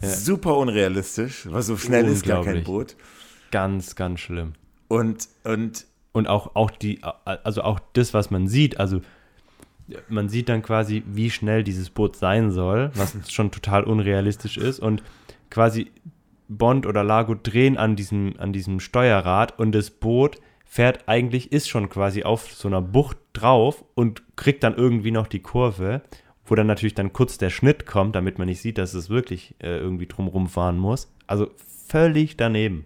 Super 0.00 0.56
unrealistisch, 0.58 1.48
weil 1.50 1.62
so 1.62 1.76
schnell 1.76 2.06
ist 2.06 2.24
gar 2.26 2.44
kein. 2.44 2.62
Boot. 2.62 2.94
Ganz, 3.50 3.94
ganz 3.96 4.20
schlimm. 4.20 4.52
Und, 4.88 5.28
und 5.44 5.86
Und 6.12 6.26
auch, 6.28 6.54
auch 6.54 6.70
die, 6.70 7.00
also 7.24 7.62
auch 7.62 7.80
das, 7.94 8.12
was 8.14 8.30
man 8.30 8.46
sieht, 8.46 8.78
also 8.78 9.00
man 10.08 10.28
sieht 10.28 10.48
dann 10.48 10.62
quasi, 10.62 11.02
wie 11.06 11.30
schnell 11.30 11.64
dieses 11.64 11.90
Boot 11.90 12.16
sein 12.16 12.50
soll, 12.50 12.90
was 12.94 13.14
schon 13.32 13.50
total 13.50 13.84
unrealistisch 13.84 14.56
ist. 14.56 14.78
Und 14.80 15.02
quasi 15.50 15.90
Bond 16.48 16.86
oder 16.86 17.02
Lago 17.04 17.34
drehen 17.34 17.76
an 17.76 17.96
diesem, 17.96 18.34
an 18.38 18.52
diesem 18.52 18.80
Steuerrad 18.80 19.58
und 19.58 19.72
das 19.72 19.90
Boot 19.90 20.38
fährt 20.64 21.08
eigentlich, 21.08 21.52
ist 21.52 21.68
schon 21.68 21.88
quasi 21.88 22.24
auf 22.24 22.52
so 22.52 22.68
einer 22.68 22.82
Bucht 22.82 23.16
drauf 23.32 23.84
und 23.94 24.22
kriegt 24.36 24.62
dann 24.64 24.74
irgendwie 24.74 25.10
noch 25.12 25.26
die 25.26 25.40
Kurve, 25.40 26.02
wo 26.46 26.54
dann 26.54 26.66
natürlich 26.66 26.94
dann 26.94 27.12
kurz 27.12 27.38
der 27.38 27.50
Schnitt 27.50 27.86
kommt, 27.86 28.14
damit 28.16 28.38
man 28.38 28.48
nicht 28.48 28.60
sieht, 28.60 28.78
dass 28.78 28.92
es 28.94 29.08
wirklich 29.08 29.54
äh, 29.62 29.78
irgendwie 29.78 30.06
drumrum 30.06 30.48
fahren 30.48 30.78
muss. 30.78 31.10
Also 31.26 31.50
völlig 31.88 32.36
daneben. 32.36 32.84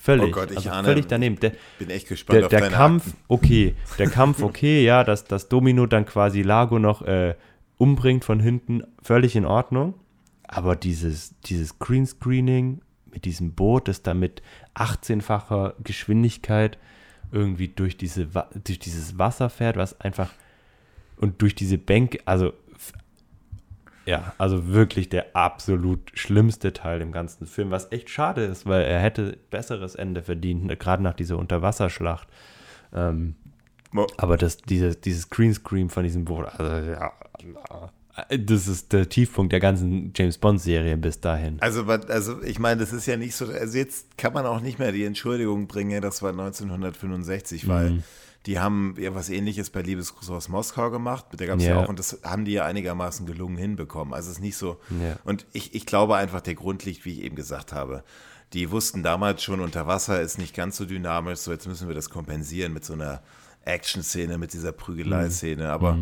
Völlig. 0.00 0.28
Oh 0.28 0.40
Gott, 0.40 0.50
ich 0.52 0.58
also 0.58 0.70
ahne- 0.70 0.84
völlig 0.84 1.06
daneben. 1.08 1.40
Der, 1.40 1.52
bin 1.78 1.90
echt 1.90 2.08
gespannt 2.08 2.36
der, 2.38 2.44
auf 2.46 2.50
der 2.50 2.60
deine 2.60 2.74
Kampf, 2.76 3.06
Akten. 3.08 3.18
okay. 3.28 3.74
Der 3.98 4.08
Kampf, 4.10 4.42
okay, 4.42 4.84
ja, 4.84 5.02
dass 5.02 5.24
das 5.24 5.48
Domino 5.48 5.86
dann 5.86 6.06
quasi 6.06 6.42
Lago 6.42 6.78
noch 6.78 7.02
äh, 7.02 7.34
umbringt 7.78 8.24
von 8.24 8.38
hinten, 8.38 8.84
völlig 9.02 9.34
in 9.34 9.44
Ordnung. 9.44 9.94
Aber 10.48 10.76
dieses, 10.76 11.38
dieses 11.42 11.78
Greenscreening 11.78 12.80
mit 13.12 13.24
diesem 13.24 13.52
Boot, 13.52 13.88
das 13.88 14.02
da 14.02 14.14
mit 14.14 14.42
18-facher 14.74 15.74
Geschwindigkeit 15.84 16.78
irgendwie 17.30 17.68
durch, 17.68 17.96
diese, 17.96 18.26
durch 18.26 18.78
dieses 18.78 19.18
Wasser 19.18 19.50
fährt, 19.50 19.76
was 19.76 20.00
einfach 20.00 20.30
und 21.16 21.42
durch 21.42 21.54
diese 21.54 21.78
Bänke, 21.78 22.20
also 22.24 22.52
ja, 24.06 24.32
also 24.38 24.68
wirklich 24.68 25.10
der 25.10 25.36
absolut 25.36 26.00
schlimmste 26.14 26.72
Teil 26.72 27.02
im 27.02 27.12
ganzen 27.12 27.46
Film, 27.46 27.70
was 27.70 27.92
echt 27.92 28.08
schade 28.08 28.42
ist, 28.42 28.64
weil 28.64 28.82
er 28.82 29.00
hätte 29.00 29.36
besseres 29.50 29.96
Ende 29.96 30.22
verdient, 30.22 30.64
ne, 30.64 30.78
gerade 30.78 31.02
nach 31.02 31.12
dieser 31.12 31.36
Unterwasserschlacht. 31.36 32.26
Ähm, 32.94 33.34
aber 34.16 34.38
das, 34.38 34.56
dieses, 34.56 35.02
dieses 35.02 35.28
Greenscreen 35.28 35.90
von 35.90 36.04
diesem 36.04 36.24
Boot, 36.24 36.46
also 36.46 36.90
ja, 36.90 37.12
das 38.28 38.68
ist 38.68 38.92
der 38.92 39.08
Tiefpunkt 39.08 39.52
der 39.52 39.60
ganzen 39.60 40.12
James 40.16 40.38
Bond-Serie 40.38 40.96
bis 40.96 41.20
dahin. 41.20 41.56
Also, 41.60 41.84
also 41.84 42.42
ich 42.42 42.58
meine, 42.58 42.80
das 42.80 42.92
ist 42.92 43.06
ja 43.06 43.16
nicht 43.16 43.34
so, 43.34 43.46
also 43.46 43.76
jetzt 43.78 44.16
kann 44.18 44.32
man 44.32 44.46
auch 44.46 44.60
nicht 44.60 44.78
mehr 44.78 44.92
die 44.92 45.04
Entschuldigung 45.04 45.66
bringen, 45.68 46.00
das 46.02 46.22
war 46.22 46.30
1965, 46.30 47.68
weil 47.68 47.90
Mhm. 47.90 48.02
die 48.46 48.58
haben 48.58 48.94
ja 48.98 49.14
was 49.14 49.28
ähnliches 49.30 49.70
bei 49.70 49.82
Liebesgruß 49.82 50.30
aus 50.30 50.48
Moskau 50.48 50.90
gemacht, 50.90 51.26
da 51.36 51.46
gab 51.46 51.58
es 51.58 51.64
ja. 51.64 51.70
Ja. 51.76 51.84
auch, 51.84 51.88
und 51.88 51.98
das 51.98 52.20
haben 52.24 52.44
die 52.44 52.52
ja 52.52 52.64
einigermaßen 52.64 53.26
gelungen 53.26 53.56
hinbekommen. 53.56 54.14
Also 54.14 54.30
es 54.30 54.36
ist 54.38 54.42
nicht 54.42 54.56
so, 54.56 54.78
Ja. 54.90 55.16
und 55.24 55.46
ich, 55.52 55.74
ich 55.74 55.86
glaube 55.86 56.16
einfach, 56.16 56.40
der 56.40 56.54
Grund 56.54 56.84
liegt, 56.84 57.04
wie 57.04 57.12
ich 57.12 57.22
eben 57.24 57.36
gesagt 57.36 57.72
habe, 57.72 58.04
die 58.54 58.70
wussten 58.70 59.02
damals 59.02 59.42
schon, 59.42 59.60
unter 59.60 59.86
Wasser 59.86 60.22
ist 60.22 60.38
nicht 60.38 60.54
ganz 60.56 60.76
so 60.78 60.86
dynamisch, 60.86 61.40
so 61.40 61.52
jetzt 61.52 61.66
müssen 61.68 61.86
wir 61.88 61.94
das 61.94 62.08
kompensieren 62.10 62.72
mit 62.72 62.84
so 62.84 62.94
einer 62.94 63.22
Action-Szene, 63.64 64.38
mit 64.38 64.54
dieser 64.54 64.72
Prügelei-Szene, 64.72 65.68
aber 65.70 65.98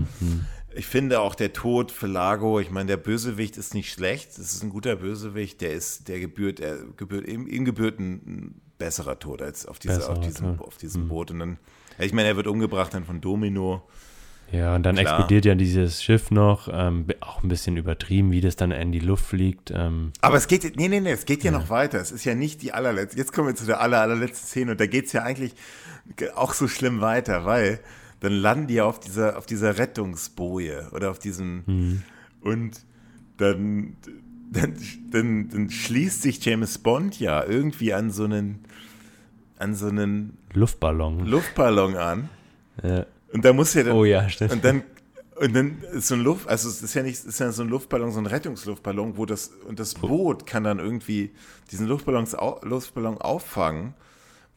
ich 0.76 0.86
finde 0.86 1.20
auch 1.20 1.34
der 1.34 1.52
Tod 1.52 1.90
für 1.90 2.06
Lago, 2.06 2.60
ich 2.60 2.70
meine, 2.70 2.86
der 2.86 2.96
Bösewicht 2.96 3.56
ist 3.56 3.74
nicht 3.74 3.92
schlecht, 3.92 4.30
das 4.38 4.52
ist 4.52 4.62
ein 4.62 4.70
guter 4.70 4.96
Bösewicht, 4.96 5.60
der 5.60 5.72
ist, 5.72 6.08
der 6.08 6.20
gebührt, 6.20 6.60
er 6.60 6.78
gebührt, 6.96 7.26
ihm, 7.26 7.46
ihm 7.46 7.64
gebührt 7.64 7.98
ein, 7.98 8.60
besserer 8.78 9.18
Tod 9.18 9.42
als 9.42 9.66
auf, 9.66 9.78
diese, 9.78 10.08
auf 10.08 10.20
diesem, 10.20 10.60
auf 10.60 10.76
diesem 10.76 11.08
Boot. 11.08 11.30
Und 11.30 11.38
dann, 11.38 11.58
ich 11.98 12.12
meine, 12.12 12.28
er 12.28 12.36
wird 12.36 12.46
umgebracht 12.46 12.94
dann 12.94 13.04
von 13.04 13.20
Domino. 13.20 13.82
Ja, 14.52 14.76
und 14.76 14.84
dann 14.84 14.96
Klar. 14.96 15.14
explodiert 15.14 15.44
ja 15.44 15.54
dieses 15.56 16.04
Schiff 16.04 16.30
noch, 16.30 16.68
ähm, 16.70 17.06
auch 17.20 17.42
ein 17.42 17.48
bisschen 17.48 17.76
übertrieben, 17.76 18.30
wie 18.30 18.40
das 18.40 18.54
dann 18.54 18.70
in 18.70 18.92
die 18.92 19.00
Luft 19.00 19.24
fliegt. 19.24 19.72
Ähm, 19.74 20.12
Aber 20.20 20.36
es 20.36 20.46
geht, 20.46 20.76
nee, 20.76 20.88
nee, 20.88 21.00
nee, 21.00 21.10
es 21.10 21.24
geht 21.24 21.42
ja, 21.42 21.50
noch 21.50 21.68
weiter. 21.68 21.98
Es 22.00 22.12
ist 22.12 22.24
ja 22.24 22.34
nicht 22.34 22.62
die 22.62 22.72
allerletzte. 22.72 23.18
Jetzt 23.18 23.32
kommen 23.32 23.48
wir 23.48 23.56
zu 23.56 23.66
der 23.66 23.80
aller, 23.80 24.00
allerletzten 24.00 24.46
Szene 24.46 24.72
und 24.72 24.80
da 24.80 24.86
geht 24.86 25.06
es 25.06 25.12
ja 25.12 25.22
eigentlich 25.22 25.54
auch 26.36 26.52
so 26.52 26.68
schlimm 26.68 27.00
weiter, 27.00 27.44
weil 27.44 27.80
dann 28.20 28.32
landen 28.32 28.66
die 28.68 28.74
ja 28.74 28.84
auf 28.84 28.98
dieser, 29.01 29.36
auf 29.38 29.47
dieser 29.47 29.78
Rettungsboje 29.78 30.88
oder 30.93 31.10
auf 31.10 31.18
diesem 31.18 32.02
und 32.40 32.80
dann, 33.36 33.97
dann, 34.51 34.74
dann, 35.10 35.48
dann 35.51 35.70
schließt 35.70 36.22
sich 36.22 36.44
James 36.44 36.78
Bond 36.78 37.18
ja 37.20 37.44
irgendwie 37.44 37.93
an 37.93 38.10
so 38.10 38.24
einen, 38.24 38.60
an 39.59 39.74
so 39.74 39.88
einen 39.88 40.38
Luftballon. 40.55 41.26
Luftballon 41.26 41.97
an 41.97 42.28
Ja. 42.82 43.05
und 43.32 43.44
da 43.44 43.52
muss 43.52 43.74
ja 43.74 43.82
dann, 43.82 43.97
Oh 43.97 44.05
ja, 44.05 44.28
stimmt. 44.28 44.52
und 44.52 44.64
dann 44.64 44.82
und 45.38 45.55
dann 45.55 45.82
ist 45.93 46.09
so 46.09 46.14
ein 46.14 46.22
Luft, 46.22 46.48
also 46.48 46.66
es 46.66 46.82
ist 46.82 46.94
ja 46.94 47.02
nicht, 47.02 47.22
ist 47.22 47.40
ja 47.40 47.52
so 47.52 47.60
ein 47.62 47.68
Luftballon, 47.68 48.10
so 48.10 48.18
ein 48.18 48.24
Rettungsluftballon, 48.24 49.18
wo 49.18 49.26
das 49.26 49.48
und 49.68 49.78
das 49.78 49.93
Boot 49.93 50.47
kann 50.47 50.64
dann 50.64 50.78
irgendwie 50.78 51.30
diesen 51.70 51.86
Luftballons, 51.88 52.34
Luftballon 52.62 53.18
auffangen, 53.18 53.93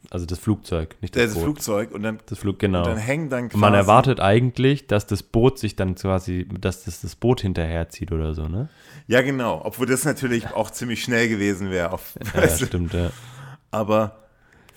Also 0.08 0.24
das 0.26 0.38
Flugzeug, 0.38 0.96
nicht 1.02 1.14
das, 1.14 1.24
das, 1.24 1.34
Boot. 1.34 1.42
Flugzeug 1.44 1.92
und 1.92 2.02
dann, 2.02 2.18
Das 2.26 2.38
Flug, 2.38 2.58
genau. 2.58 2.80
und 2.80 2.86
dann 2.86 2.96
hängen 2.98 3.28
dann 3.28 3.44
Und 3.44 3.56
man 3.56 3.72
quasi- 3.72 3.76
erwartet 3.82 4.20
eigentlich, 4.20 4.86
dass 4.86 5.06
das 5.06 5.22
Boot 5.22 5.58
sich 5.58 5.76
dann 5.76 5.94
quasi, 5.94 6.48
dass 6.58 6.84
das 6.84 7.02
das 7.02 7.14
Boot 7.16 7.42
hinterherzieht 7.42 8.10
oder 8.10 8.34
so, 8.34 8.48
ne? 8.48 8.68
Ja, 9.06 9.20
genau, 9.22 9.60
obwohl 9.64 9.86
das 9.86 10.04
natürlich 10.04 10.48
auch 10.52 10.70
ziemlich 10.70 11.02
schnell 11.02 11.28
gewesen 11.28 11.70
wäre. 11.70 11.92
Auf, 11.92 12.14
Ja, 12.34 12.40
du, 12.46 12.66
stimmt, 12.66 12.94
ja. 12.94 13.10
aber 13.70 14.24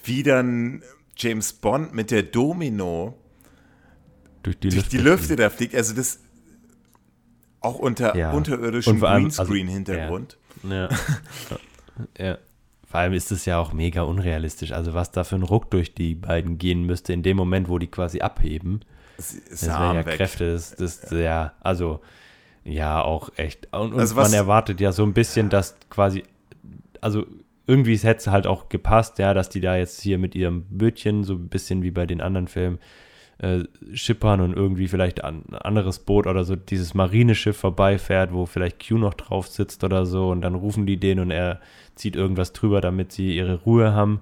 wie 0.04 0.24
dann 0.24 0.84
James 1.16 1.54
Bond 1.54 1.94
mit 1.94 2.12
der 2.12 2.24
Domino 2.24 3.18
Durch 4.44 4.60
die 4.60 4.70
durch 4.70 4.76
Lüfte. 4.84 4.98
die 4.98 5.04
Lüfte 5.04 5.36
da 5.38 5.50
fliegt, 5.50 5.74
also 5.74 5.96
das 5.96 6.20
auch 7.62 7.80
unter 7.80 8.16
Ja. 8.18 8.32
unterirdischen 8.34 8.94
Und 8.94 9.00
vor 9.00 9.10
allem, 9.10 9.26
also, 9.26 9.44
Greenscreen-Hintergrund. 9.46 10.38
Ja. 10.70 10.90
ja. 12.20 12.38
Vor 12.94 13.00
allem 13.00 13.14
ist 13.14 13.32
es 13.32 13.46
ja 13.46 13.58
auch 13.58 13.74
mega 13.74 14.04
unrealistisch. 14.04 14.72
Also 14.72 14.94
was 14.94 15.10
da 15.10 15.24
für 15.24 15.34
ein 15.34 15.42
Ruck 15.42 15.72
durch 15.72 15.96
die 15.96 16.14
beiden 16.14 16.60
gehen 16.60 16.84
müsste 16.84 17.12
in 17.12 17.24
dem 17.24 17.38
Moment, 17.38 17.68
wo 17.68 17.80
die 17.80 17.88
quasi 17.88 18.22
abheben. 18.22 18.82
Das 19.18 19.66
wären 19.66 19.72
Arm 19.72 19.98
ja 19.98 20.06
weg. 20.06 20.18
Kräfte, 20.18 20.54
das, 20.54 20.76
das 20.76 21.10
ja, 21.10 21.54
also 21.62 22.02
ja, 22.64 23.02
auch 23.02 23.32
echt. 23.36 23.74
Und, 23.74 23.94
und 23.94 24.00
Also 24.00 24.14
man 24.14 24.32
erwartet 24.32 24.80
ja 24.80 24.92
so 24.92 25.02
ein 25.02 25.14
bisschen, 25.14 25.50
dass 25.50 25.76
quasi, 25.90 26.22
also 27.02 27.26
irgendwie 27.66 27.98
hätte 27.98 28.20
es 28.20 28.28
halt 28.28 28.46
auch 28.46 28.70
gepasst, 28.70 29.18
ja, 29.18 29.34
dass 29.34 29.50
die 29.50 29.60
da 29.60 29.76
jetzt 29.76 30.00
hier 30.00 30.20
mit 30.20 30.36
ihrem 30.36 30.62
Bötchen, 30.70 31.24
so 31.24 31.34
ein 31.34 31.50
bisschen 31.50 31.82
wie 31.82 31.90
bei 31.90 32.06
den 32.06 32.22
anderen 32.22 32.48
Filmen, 32.48 32.78
äh, 33.40 33.64
schippern 33.96 34.40
und 34.40 34.54
irgendwie 34.54 34.88
vielleicht 34.88 35.24
an, 35.24 35.46
ein 35.50 35.56
anderes 35.56 35.98
Boot 35.98 36.28
oder 36.28 36.44
so 36.44 36.56
dieses 36.56 36.94
Marineschiff 36.94 37.58
vorbeifährt, 37.58 38.32
wo 38.34 38.46
vielleicht 38.46 38.88
Q 38.88 39.00
noch 39.00 39.16
drauf 39.16 39.48
sitzt 39.48 39.84
oder 39.84 40.06
so 40.06 40.30
und 40.30 40.42
dann 40.42 40.54
rufen 40.54 40.86
die 40.86 40.98
den 40.98 41.20
und 41.20 41.32
er 41.32 41.60
zieht 41.96 42.16
irgendwas 42.16 42.54
drüber, 42.54 42.82
damit 42.82 43.12
sie 43.12 43.36
ihre 43.36 43.62
Ruhe 43.62 43.94
haben. 43.94 44.22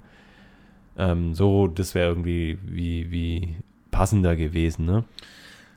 Ähm, 0.98 1.34
so, 1.34 1.68
das 1.68 1.95
wäre 1.95 2.10
irgendwie 2.10 2.60
wie, 2.64 3.11
wie 3.11 3.56
passender 3.91 4.35
gewesen, 4.35 4.85
ne? 4.85 5.03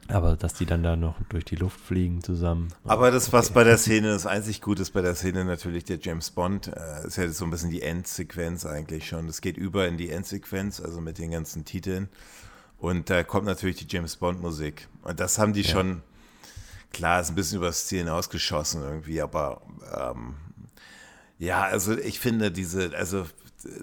Aber 0.09 0.37
dass 0.37 0.53
die 0.53 0.67
dann 0.67 0.83
da 0.83 0.97
noch 0.97 1.17
durch 1.31 1.47
die 1.47 1.57
Luft 1.57 1.81
fliegen 1.81 2.23
zusammen. 2.23 2.69
Aber 2.85 3.11
das, 3.11 3.33
was 3.33 3.51
bei 3.51 3.65
der 3.65 3.79
Szene, 3.79 4.09
das 4.09 4.27
einzig 4.27 4.61
Gute 4.61 4.83
ist 4.83 4.91
bei 4.91 5.01
der 5.01 5.15
Szene 5.15 5.47
natürlich 5.47 5.85
der 5.85 5.99
James 5.99 6.31
Bond, 6.31 6.69
äh, 6.69 7.07
ist 7.07 7.17
ja 7.17 7.27
so 7.31 7.45
ein 7.47 7.51
bisschen 7.51 7.71
die 7.71 7.81
Endsequenz 7.81 8.67
eigentlich 8.67 9.09
schon. 9.09 9.29
Es 9.29 9.41
geht 9.41 9.57
über 9.57 9.89
in 9.89 9.97
die 9.97 10.11
Endsequenz, 10.11 10.79
also 10.81 11.01
mit 11.01 11.17
den 11.19 11.31
ganzen 11.31 11.65
Titeln. 11.65 12.09
Und 12.77 13.09
da 13.09 13.23
kommt 13.23 13.47
natürlich 13.47 13.77
die 13.77 13.87
James 13.89 14.17
Bond 14.17 14.43
Musik. 14.43 14.89
Und 15.03 15.21
das 15.21 15.39
haben 15.39 15.55
die 15.55 15.63
Ja. 15.63 15.71
schon, 15.71 16.03
klar, 16.93 17.23
ist 17.23 17.31
ein 17.31 17.35
bisschen 17.35 17.59
übers 17.59 17.87
Ziel 17.87 18.01
hinausgeschossen 18.01 18.83
irgendwie, 18.83 19.23
aber 19.23 19.63
ähm, 19.97 20.35
ja, 21.39 21.63
also 21.63 21.97
ich 21.97 22.21
finde 22.21 22.51
diese, 22.51 22.97
also 22.97 23.27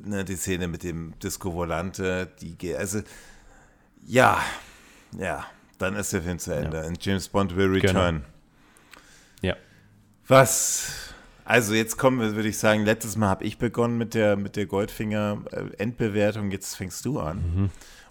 ne, 0.03 0.23
die 0.23 0.35
Szene 0.35 0.67
mit 0.67 0.83
dem 0.83 1.17
Disco 1.19 1.53
Volante, 1.53 2.31
die, 2.41 2.75
also 2.75 3.01
ja, 4.05 4.41
ja, 5.17 5.45
dann 5.77 5.95
ist 5.95 6.13
der 6.13 6.21
Film 6.21 6.39
zu 6.39 6.53
Ende. 6.53 6.85
Und 6.85 7.03
James 7.03 7.27
Bond 7.27 7.55
will 7.55 7.67
return. 7.67 8.23
Ja. 9.41 9.55
Was 10.27 11.11
Also 11.51 11.73
jetzt 11.73 11.97
kommen 11.97 12.19
wir, 12.21 12.35
würde 12.35 12.47
ich 12.47 12.57
sagen, 12.57 12.85
letztes 12.85 13.17
Mal 13.17 13.27
habe 13.27 13.43
ich 13.43 13.57
begonnen 13.57 13.97
mit 13.97 14.13
der, 14.13 14.37
mit 14.37 14.55
der 14.55 14.67
Goldfinger-Endbewertung, 14.67 16.51
jetzt 16.51 16.75
fängst 16.75 17.03
du 17.05 17.19
an. 17.19 17.37
Mhm. 17.37 17.69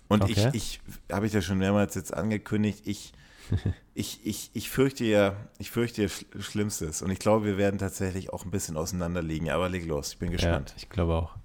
Und 0.09 0.25
okay. 0.25 0.51
ich, 0.53 0.81
ich 1.09 1.13
habe 1.13 1.27
ich 1.27 1.33
ja 1.33 1.41
schon 1.41 1.59
mehrmals 1.59 1.95
jetzt 1.95 2.13
angekündigt, 2.13 2.83
ich, 2.85 3.13
ich, 4.01 4.19
ich, 4.25 4.51
ich 4.55 4.71
fürchte 4.71 5.05
ja, 5.05 5.37
ich 5.59 5.71
fürchte 5.71 6.09
Schlimmstes. 6.09 7.03
Und 7.03 7.11
ich 7.11 7.19
glaube, 7.19 7.45
wir 7.45 7.59
werden 7.59 7.79
tatsächlich 7.79 8.33
auch 8.33 8.45
ein 8.45 8.51
bisschen 8.51 8.77
auseinanderliegen. 8.77 9.51
Aber 9.51 9.69
leg 9.69 9.87
los, 9.87 10.15
ich 10.15 10.19
bin 10.19 10.31
gespannt. 10.31 10.71
Ja, 10.71 10.75
ich 10.79 10.89
glaube 10.89 11.15
auch. 11.15 11.37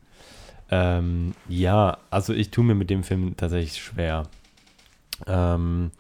Ähm, 0.72 1.36
ja, 1.48 1.98
also 2.10 2.34
ich 2.34 2.52
tue 2.52 2.64
mir 2.64 2.74
mit 2.74 2.90
dem 2.90 3.04
Film 3.04 3.36
tatsächlich 3.38 3.84
schwer. 3.84 4.24
Ähm, 5.28 5.92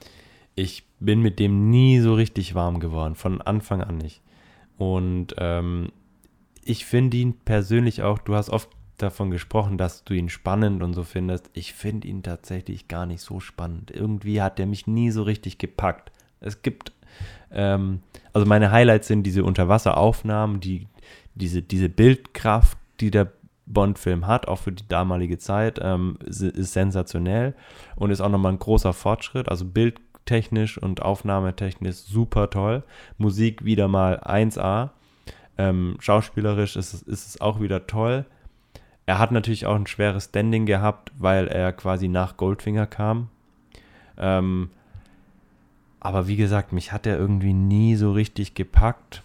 ich 0.55 0.85
bin 0.99 1.21
mit 1.21 1.39
dem 1.39 1.69
nie 1.69 1.99
so 1.99 2.13
richtig 2.13 2.55
warm 2.55 2.79
geworden, 2.79 3.15
von 3.15 3.41
Anfang 3.41 3.81
an 3.83 3.97
nicht. 3.97 4.21
Und 4.77 5.35
ähm, 5.37 5.91
ich 6.63 6.85
finde 6.85 7.17
ihn 7.17 7.33
persönlich 7.33 8.01
auch, 8.01 8.17
du 8.17 8.33
hast 8.33 8.49
oft 8.49 8.69
davon 8.97 9.29
gesprochen, 9.29 9.77
dass 9.77 10.05
du 10.05 10.13
ihn 10.13 10.29
spannend 10.29 10.81
und 10.81 10.93
so 10.93 11.03
findest. 11.03 11.49
Ich 11.53 11.73
finde 11.73 12.07
ihn 12.07 12.23
tatsächlich 12.23 12.87
gar 12.87 13.05
nicht 13.05 13.21
so 13.21 13.41
spannend. 13.41 13.91
Irgendwie 13.91 14.41
hat 14.41 14.57
er 14.59 14.65
mich 14.65 14.87
nie 14.87 15.11
so 15.11 15.23
richtig 15.23 15.57
gepackt. 15.57 16.11
Es 16.39 16.61
gibt, 16.61 16.91
ähm, 17.51 18.01
also 18.33 18.45
meine 18.47 18.71
Highlights 18.71 19.07
sind 19.07 19.23
diese 19.23 19.43
Unterwasseraufnahmen, 19.43 20.59
die, 20.59 20.87
diese, 21.35 21.61
diese 21.61 21.89
Bildkraft, 21.89 22.77
die 22.99 23.11
der 23.11 23.31
Bond-Film 23.65 24.27
hat, 24.27 24.47
auch 24.47 24.59
für 24.59 24.71
die 24.71 24.87
damalige 24.87 25.37
Zeit, 25.37 25.79
ähm, 25.81 26.17
ist, 26.25 26.41
ist 26.41 26.73
sensationell 26.73 27.55
und 27.95 28.11
ist 28.11 28.21
auch 28.21 28.29
nochmal 28.29 28.53
ein 28.53 28.59
großer 28.59 28.93
Fortschritt. 28.93 29.49
Also 29.49 29.65
bildtechnisch 29.65 30.77
und 30.77 31.01
aufnahmetechnisch 31.01 31.97
super 31.97 32.49
toll. 32.49 32.83
Musik 33.17 33.65
wieder 33.65 33.87
mal 33.87 34.19
1A. 34.19 34.91
Ähm, 35.57 35.95
schauspielerisch 35.99 36.75
ist, 36.75 36.93
ist 36.93 37.27
es 37.27 37.41
auch 37.41 37.59
wieder 37.59 37.87
toll. 37.87 38.25
Er 39.05 39.19
hat 39.19 39.31
natürlich 39.31 39.65
auch 39.65 39.75
ein 39.75 39.87
schweres 39.87 40.25
Standing 40.25 40.65
gehabt, 40.65 41.11
weil 41.17 41.47
er 41.47 41.71
quasi 41.73 42.07
nach 42.07 42.37
Goldfinger 42.37 42.87
kam. 42.87 43.29
Ähm, 44.17 44.69
aber 46.05 46.27
wie 46.27 46.35
gesagt, 46.35 46.71
mich 46.71 46.91
hat 46.91 47.07
er 47.07 47.17
irgendwie 47.17 47.53
nie 47.53 47.95
so 47.95 48.11
richtig 48.11 48.53
gepackt. 48.53 49.23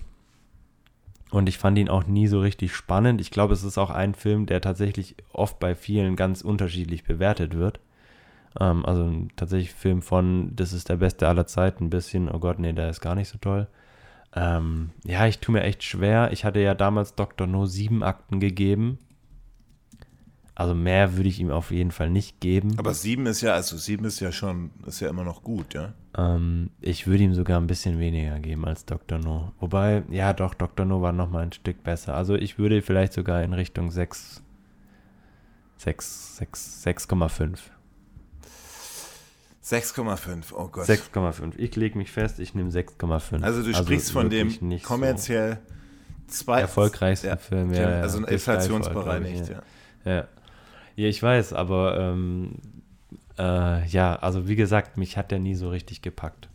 Und 1.31 1.47
ich 1.47 1.59
fand 1.59 1.77
ihn 1.77 1.91
auch 1.91 2.07
nie 2.07 2.27
so 2.27 2.41
richtig 2.41 2.75
spannend. 2.75 3.21
Ich 3.21 3.31
glaube, 3.31 3.53
es 3.53 3.65
ist 3.65 3.77
auch 3.77 3.91
ein 3.91 4.15
Film, 4.15 4.47
der 4.47 4.63
tatsächlich 4.63 5.15
oft 5.35 5.61
bei 5.61 5.75
vielen 5.75 6.17
ganz 6.17 6.41
unterschiedlich 6.41 7.05
bewertet 7.05 7.55
wird. 7.55 7.81
Ähm, 8.59 8.87
also 8.87 9.13
tatsächlich 9.37 9.75
Film 9.75 10.01
von, 10.01 10.57
das 10.57 10.73
ist 10.73 10.89
der 10.89 10.97
beste 10.97 11.29
aller 11.29 11.47
Zeiten, 11.47 11.85
ein 11.85 11.91
bisschen, 11.91 12.31
oh 12.31 12.39
Gott, 12.39 12.59
nee, 12.59 12.73
der 12.73 12.89
ist 12.89 13.03
gar 13.03 13.15
nicht 13.15 13.29
so 13.29 13.37
toll. 13.37 13.67
Ähm, 14.35 14.89
ja, 15.05 15.27
ich 15.27 15.39
tue 15.39 15.53
mir 15.53 15.65
echt 15.65 15.85
schwer. 15.85 16.33
Ich 16.33 16.47
hatte 16.47 16.61
ja 16.61 16.75
damals 16.75 17.15
Dr. 17.15 17.47
No 17.47 17.67
sieben 17.67 18.03
Akten 18.03 18.41
gegeben. 18.41 18.97
Also 20.55 20.75
mehr 20.75 21.17
würde 21.17 21.29
ich 21.29 21.41
ihm 21.41 21.51
auf 21.51 21.71
jeden 21.71 21.91
Fall 21.91 22.11
nicht 22.11 22.41
geben. 22.41 22.79
Aber 22.79 22.93
sieben 22.93 23.27
ist 23.27 23.41
ja, 23.41 23.55
also 23.55 23.77
sieben 23.77 24.05
ist 24.05 24.21
ja 24.21 24.33
schon, 24.33 24.71
ist 24.87 25.01
ja 25.01 25.09
immer 25.09 25.25
noch 25.25 25.43
gut, 25.43 25.75
ja? 25.75 25.95
Ähm, 26.17 26.71
ich 26.81 27.07
würde 27.07 27.23
ihm 27.23 27.35
sogar 27.35 27.61
ein 27.61 27.67
bisschen 27.67 27.99
weniger 27.99 28.39
geben 28.41 28.65
als 28.67 28.85
Dr. 28.85 29.19
No. 29.19 29.53
Wobei, 29.61 30.03
ja 30.11 30.33
doch, 30.33 30.55
Dr. 30.55 30.85
No 30.85 31.03
war 31.03 31.13
nochmal 31.13 31.45
ein 31.45 31.53
Stück 31.53 31.83
besser. 31.83 32.15
Also 32.15 32.35
ich 32.35 32.59
würde 32.59 32.83
vielleicht 32.83 33.13
sogar 33.13 33.43
in 33.43 33.53
Richtung 33.53 33.91
6, 33.91 34.43
6, 35.79 36.37
6, 36.37 36.83
6,5. 36.87 37.59
6,5, 39.65 40.53
oh 40.53 40.69
Gott. 40.69 40.87
6,5. 40.87 41.53
Ich 41.57 41.77
lege 41.77 41.97
mich 41.97 42.11
fest, 42.11 42.41
ich 42.41 42.55
nehme 42.55 42.71
6,5. 42.71 43.43
Also 43.43 43.63
du 43.63 43.73
sprichst 43.73 44.09
also 44.09 44.21
von 44.21 44.31
dem 44.31 44.83
kommerziell 44.83 45.59
so 45.67 45.81
zwei 46.31 46.61
erfolgreichsten 46.61 47.29
ja, 47.29 47.37
Film. 47.37 47.73
Ja, 47.73 48.01
also 48.01 48.25
inflationsbereinigt, 48.25 49.49
ja. 49.49 49.63
ja. 50.05 50.29
Ja, 51.01 51.09
ich 51.09 51.23
weiß, 51.23 51.55
aber 51.55 51.99
ähm, 51.99 52.57
äh, 53.39 53.87
ja, 53.89 54.17
also 54.17 54.49
wie 54.49 54.55
gesagt, 54.55 54.99
mich 54.99 55.17
hat 55.17 55.31
der 55.31 55.39
nie 55.39 55.55
so 55.55 55.71
richtig 55.71 56.03
gepackt. 56.03 56.51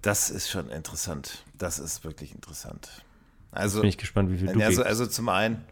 Das 0.00 0.30
ist 0.30 0.48
schon 0.48 0.70
interessant. 0.70 1.42
Das 1.58 1.80
ist 1.80 2.04
wirklich 2.04 2.32
interessant. 2.32 3.02
Also 3.50 3.80
bin 3.80 3.88
ich 3.88 3.98
gespannt, 3.98 4.30
wie 4.30 4.38
viel 4.38 4.52
du 4.52 4.64
also, 4.64 4.84
also 4.84 5.08
zum 5.08 5.28
einen, 5.28 5.64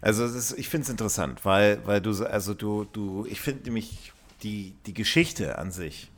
also 0.00 0.24
ist, 0.24 0.52
ich 0.52 0.70
finde 0.70 0.84
es 0.84 0.88
interessant, 0.88 1.44
weil, 1.44 1.86
weil 1.86 2.00
du, 2.00 2.24
also 2.24 2.54
du, 2.54 2.84
du, 2.84 3.26
ich 3.28 3.42
finde 3.42 3.64
nämlich 3.64 4.14
die, 4.42 4.72
die 4.86 4.94
Geschichte 4.94 5.58
an 5.58 5.72
sich 5.72 6.10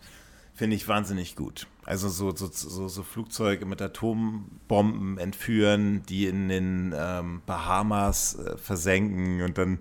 finde 0.63 0.77
ich 0.77 0.87
wahnsinnig 0.87 1.35
gut. 1.35 1.67
Also 1.85 2.09
so, 2.09 2.33
so, 2.37 2.47
so, 2.47 2.87
so, 2.87 3.03
Flugzeuge 3.03 3.67
mit 3.67 3.83
Atombomben 3.83 5.19
entführen, 5.19 6.05
die 6.09 6.29
in 6.29 6.49
den 6.49 6.95
ähm, 6.97 7.43
Bahamas 7.47 8.37
äh, 8.37 8.57
versenken 8.57 9.43
und 9.43 9.59
dann 9.59 9.81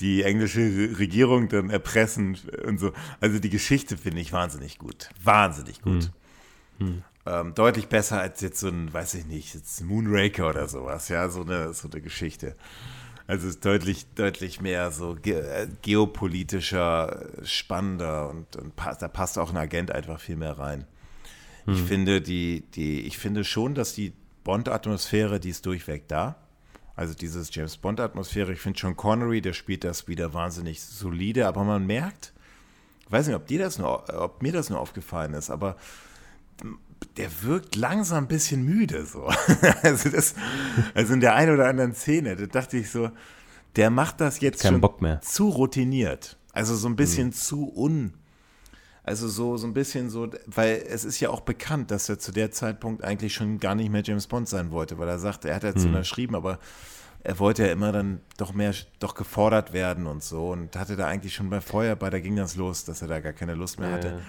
die 0.00 0.24
englische 0.24 0.98
Regierung 0.98 1.48
dann 1.48 1.70
erpressen 1.70 2.36
und 2.64 2.80
so. 2.80 2.90
Also 3.20 3.38
die 3.38 3.50
Geschichte 3.50 3.96
finde 3.96 4.20
ich 4.20 4.32
wahnsinnig 4.32 4.78
gut. 4.78 5.10
Wahnsinnig 5.22 5.80
gut. 5.80 6.10
Hm. 6.78 6.88
Hm. 6.88 7.02
Ähm, 7.24 7.54
deutlich 7.54 7.86
besser 7.86 8.20
als 8.20 8.40
jetzt 8.40 8.58
so 8.58 8.66
ein, 8.66 8.92
weiß 8.92 9.14
ich 9.14 9.26
nicht, 9.26 9.54
jetzt 9.54 9.80
Moonraker 9.84 10.48
oder 10.48 10.66
sowas, 10.66 11.08
ja, 11.08 11.28
so 11.28 11.42
eine, 11.42 11.72
so 11.72 11.88
eine 11.88 12.00
Geschichte. 12.00 12.56
Also 13.26 13.48
es 13.48 13.56
ist 13.56 13.64
deutlich, 13.64 14.06
deutlich 14.14 14.60
mehr 14.60 14.92
so 14.92 15.16
ge 15.20 15.34
äh, 15.34 15.68
geopolitischer, 15.82 17.26
spannender 17.42 18.30
und, 18.30 18.54
und 18.56 18.76
pass, 18.76 18.98
da 18.98 19.08
passt 19.08 19.38
auch 19.38 19.50
ein 19.50 19.56
Agent 19.56 19.90
einfach 19.90 20.20
viel 20.20 20.36
mehr 20.36 20.58
rein. 20.58 20.86
Hm. 21.64 21.74
Ich 21.74 21.82
finde 21.82 22.20
die, 22.20 22.62
die, 22.74 23.00
ich 23.00 23.18
finde 23.18 23.44
schon, 23.44 23.74
dass 23.74 23.94
die 23.94 24.12
Bond-Atmosphäre, 24.44 25.40
die 25.40 25.50
ist 25.50 25.66
durchweg 25.66 26.06
da. 26.06 26.36
Also 26.94 27.14
dieses 27.14 27.52
James 27.54 27.76
Bond-Atmosphäre, 27.76 28.52
ich 28.52 28.60
finde 28.60 28.78
schon 28.78 28.96
Connery, 28.96 29.40
der 29.40 29.52
spielt 29.52 29.84
das 29.84 30.06
wieder 30.08 30.32
wahnsinnig 30.32 30.80
solide, 30.80 31.46
aber 31.46 31.64
man 31.64 31.84
merkt, 31.84 32.32
ich 33.00 33.12
weiß 33.12 33.26
nicht, 33.26 33.36
ob 33.36 33.46
dir 33.46 33.58
das 33.58 33.78
nur, 33.78 34.08
ob 34.18 34.40
mir 34.40 34.52
das 34.52 34.70
nur 34.70 34.80
aufgefallen 34.80 35.34
ist, 35.34 35.50
aber 35.50 35.76
der 37.16 37.30
wirkt 37.42 37.76
langsam 37.76 38.24
ein 38.24 38.28
bisschen 38.28 38.64
müde 38.64 39.06
so. 39.06 39.24
also, 39.82 40.08
das, 40.08 40.34
also 40.94 41.14
in 41.14 41.20
der 41.20 41.34
einen 41.34 41.54
oder 41.54 41.68
anderen 41.68 41.94
Szene, 41.94 42.36
da 42.36 42.46
dachte 42.46 42.76
ich 42.76 42.90
so, 42.90 43.10
der 43.76 43.90
macht 43.90 44.20
das 44.20 44.40
jetzt 44.40 44.62
Kein 44.62 44.80
schon 44.80 45.18
zu 45.20 45.48
routiniert. 45.48 46.36
Also 46.52 46.74
so 46.74 46.88
ein 46.88 46.96
bisschen 46.96 47.28
hm. 47.28 47.32
zu 47.32 47.72
un. 47.76 48.14
Also 49.02 49.28
so, 49.28 49.56
so 49.56 49.66
ein 49.66 49.74
bisschen 49.74 50.10
so, 50.10 50.28
weil 50.46 50.82
es 50.88 51.04
ist 51.04 51.20
ja 51.20 51.30
auch 51.30 51.42
bekannt, 51.42 51.90
dass 51.90 52.08
er 52.08 52.18
zu 52.18 52.32
der 52.32 52.50
Zeitpunkt 52.50 53.04
eigentlich 53.04 53.34
schon 53.34 53.60
gar 53.60 53.74
nicht 53.76 53.90
mehr 53.90 54.02
James 54.02 54.26
Bond 54.26 54.48
sein 54.48 54.72
wollte, 54.72 54.98
weil 54.98 55.08
er 55.08 55.18
sagte, 55.18 55.48
er 55.48 55.56
hat 55.56 55.62
jetzt 55.62 55.82
hm. 55.82 55.90
unterschrieben, 55.90 56.34
aber 56.34 56.58
er 57.22 57.38
wollte 57.38 57.66
ja 57.66 57.72
immer 57.72 57.92
dann 57.92 58.20
doch 58.36 58.52
mehr, 58.52 58.72
doch 59.00 59.14
gefordert 59.14 59.72
werden 59.72 60.06
und 60.06 60.22
so 60.22 60.50
und 60.50 60.76
hatte 60.76 60.96
da 60.96 61.06
eigentlich 61.06 61.34
schon 61.34 61.50
bei 61.50 61.60
Feuerball, 61.60 62.10
da 62.10 62.20
ging 62.20 62.36
das 62.36 62.54
los, 62.56 62.84
dass 62.84 63.02
er 63.02 63.08
da 63.08 63.20
gar 63.20 63.32
keine 63.32 63.54
Lust 63.54 63.80
mehr 63.80 63.90
hatte. 63.90 64.22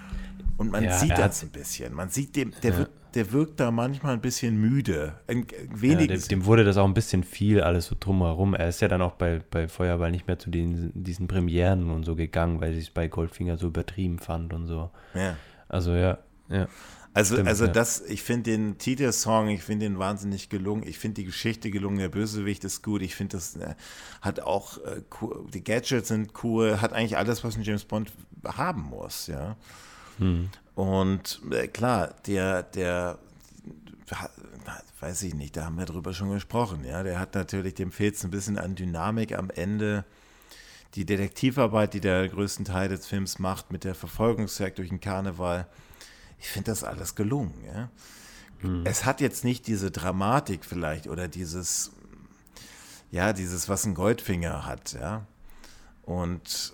Und 0.58 0.72
man 0.72 0.84
ja, 0.84 0.98
sieht 0.98 1.16
das 1.16 1.42
ein 1.42 1.50
bisschen. 1.50 1.94
Man 1.94 2.10
sieht 2.10 2.36
dem, 2.36 2.52
der, 2.62 2.72
ja. 2.72 2.78
wird, 2.78 2.90
der 3.14 3.32
wirkt 3.32 3.60
da 3.60 3.70
manchmal 3.70 4.14
ein 4.14 4.20
bisschen 4.20 4.60
müde. 4.60 5.14
Ein, 5.28 5.46
wenig 5.72 6.10
ja, 6.10 6.16
dem, 6.16 6.28
dem, 6.28 6.44
wurde 6.44 6.64
das 6.64 6.76
auch 6.76 6.84
ein 6.84 6.94
bisschen 6.94 7.22
viel, 7.22 7.62
alles 7.62 7.86
so 7.86 7.96
drumherum. 7.98 8.54
Er 8.54 8.68
ist 8.68 8.80
ja 8.80 8.88
dann 8.88 9.00
auch 9.00 9.12
bei, 9.12 9.40
bei 9.50 9.68
Feuerball 9.68 10.10
nicht 10.10 10.26
mehr 10.26 10.38
zu 10.38 10.50
den, 10.50 10.92
diesen 10.94 11.28
Premieren 11.28 11.90
und 11.90 12.04
so 12.04 12.16
gegangen, 12.16 12.60
weil 12.60 12.72
ich 12.72 12.84
es 12.84 12.90
bei 12.90 13.08
Goldfinger 13.08 13.56
so 13.56 13.68
übertrieben 13.68 14.18
fand 14.18 14.52
und 14.52 14.66
so. 14.66 14.90
Ja. 15.14 15.36
Also 15.68 15.92
ja, 15.92 16.18
ja. 16.48 16.66
Also, 17.14 17.34
Stimmt, 17.34 17.48
also 17.48 17.66
das, 17.66 18.00
ich 18.02 18.22
finde 18.22 18.50
den 18.50 18.78
Titelsong, 18.78 19.48
ich 19.48 19.62
finde 19.62 19.86
den 19.86 19.98
wahnsinnig 19.98 20.50
gelungen. 20.50 20.84
Ich 20.86 20.98
finde 20.98 21.16
die 21.16 21.24
Geschichte 21.24 21.70
gelungen. 21.70 21.98
Der 21.98 22.10
Bösewicht 22.10 22.64
ist 22.64 22.82
gut. 22.82 23.02
Ich 23.02 23.14
finde 23.16 23.36
das 23.38 23.56
äh, 23.56 23.74
hat 24.20 24.40
auch 24.40 24.78
äh, 24.78 25.02
cool, 25.20 25.46
die 25.52 25.64
Gadgets 25.64 26.08
sind 26.08 26.32
cool. 26.42 26.80
Hat 26.80 26.92
eigentlich 26.92 27.16
alles, 27.16 27.42
was 27.42 27.56
ein 27.56 27.62
James 27.62 27.84
Bond 27.84 28.12
haben 28.44 28.82
muss, 28.82 29.26
ja. 29.26 29.56
Hm. 30.18 30.50
Und 30.74 31.40
äh, 31.50 31.66
klar, 31.68 32.14
der, 32.26 32.62
der, 32.62 33.18
weiß 35.00 35.22
ich 35.22 35.34
nicht, 35.34 35.56
da 35.56 35.64
haben 35.64 35.78
wir 35.78 35.86
drüber 35.86 36.12
schon 36.12 36.30
gesprochen, 36.30 36.84
ja. 36.84 37.02
Der 37.02 37.18
hat 37.18 37.34
natürlich, 37.34 37.74
dem 37.74 37.92
fehlt 37.92 38.16
es 38.16 38.24
ein 38.24 38.30
bisschen 38.30 38.58
an 38.58 38.74
Dynamik 38.74 39.36
am 39.36 39.50
Ende. 39.50 40.04
Die 40.94 41.04
Detektivarbeit, 41.04 41.94
die 41.94 42.00
der 42.00 42.28
größten 42.28 42.64
Teil 42.64 42.88
des 42.88 43.06
Films 43.06 43.38
macht, 43.38 43.72
mit 43.72 43.84
der 43.84 43.94
Verfolgungsjagd 43.94 44.78
durch 44.78 44.88
den 44.88 45.00
Karneval, 45.00 45.66
ich 46.38 46.48
finde 46.48 46.70
das 46.70 46.84
alles 46.84 47.14
gelungen, 47.14 47.54
ja. 47.66 47.90
Hm. 48.60 48.84
Es 48.84 49.04
hat 49.04 49.20
jetzt 49.20 49.44
nicht 49.44 49.66
diese 49.66 49.90
Dramatik 49.90 50.64
vielleicht 50.64 51.06
oder 51.06 51.28
dieses, 51.28 51.92
ja, 53.10 53.32
dieses, 53.32 53.68
was 53.68 53.84
ein 53.84 53.94
Goldfinger 53.94 54.64
hat, 54.66 54.92
ja. 54.92 55.26
Und 56.02 56.72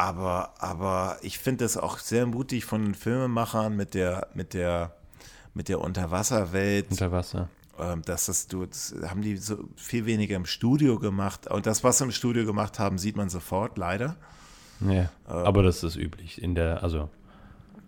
aber, 0.00 0.54
aber 0.58 1.18
ich 1.20 1.38
finde 1.38 1.66
es 1.66 1.76
auch 1.76 1.98
sehr 1.98 2.24
mutig 2.24 2.64
von 2.64 2.82
den 2.82 2.94
Filmemachern 2.94 3.76
mit 3.76 3.92
der, 3.92 4.28
mit 4.32 4.54
der, 4.54 4.94
mit 5.52 5.68
der 5.68 5.78
Unterwasserwelt. 5.80 6.90
Unterwasser. 6.90 7.50
Ähm, 7.78 8.00
dass 8.02 8.26
das, 8.26 8.46
du, 8.46 8.64
das 8.64 8.94
haben 9.06 9.20
die 9.20 9.36
so 9.36 9.68
viel 9.76 10.06
weniger 10.06 10.36
im 10.36 10.46
Studio 10.46 10.98
gemacht. 10.98 11.48
Und 11.48 11.66
das, 11.66 11.84
was 11.84 11.98
sie 11.98 12.04
im 12.04 12.12
Studio 12.12 12.46
gemacht 12.46 12.78
haben, 12.78 12.96
sieht 12.96 13.16
man 13.16 13.28
sofort, 13.28 13.76
leider. 13.76 14.16
Ja, 14.80 14.92
ähm, 14.92 15.08
aber 15.26 15.62
das 15.62 15.82
ist 15.82 15.96
üblich 15.96 16.42
in 16.42 16.54
der, 16.54 16.82
also 16.82 17.10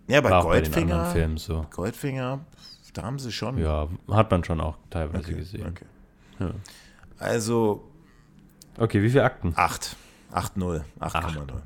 ja, 0.07 0.21
bei 0.21 0.29
Goldfinger, 0.39 1.05
bei 1.05 1.11
Filmen 1.13 1.37
so. 1.37 1.65
Goldfinger, 1.71 2.45
Da 2.93 3.01
haben 3.01 3.17
sie 3.17 3.31
schon. 3.31 3.57
Ja, 3.57 3.87
hat 4.11 4.29
man 4.29 4.43
schon 4.43 4.61
auch 4.61 4.77
teilweise 4.91 5.23
okay, 5.23 5.35
gesehen. 5.35 5.67
Okay. 5.67 5.85
Ja. 6.39 6.51
Also 7.17 7.89
Okay, 8.77 9.01
wie 9.01 9.09
viele 9.09 9.23
Akten? 9.23 9.53
8. 9.55 9.95
8-0. 10.31 10.81
8,0. 10.99 11.61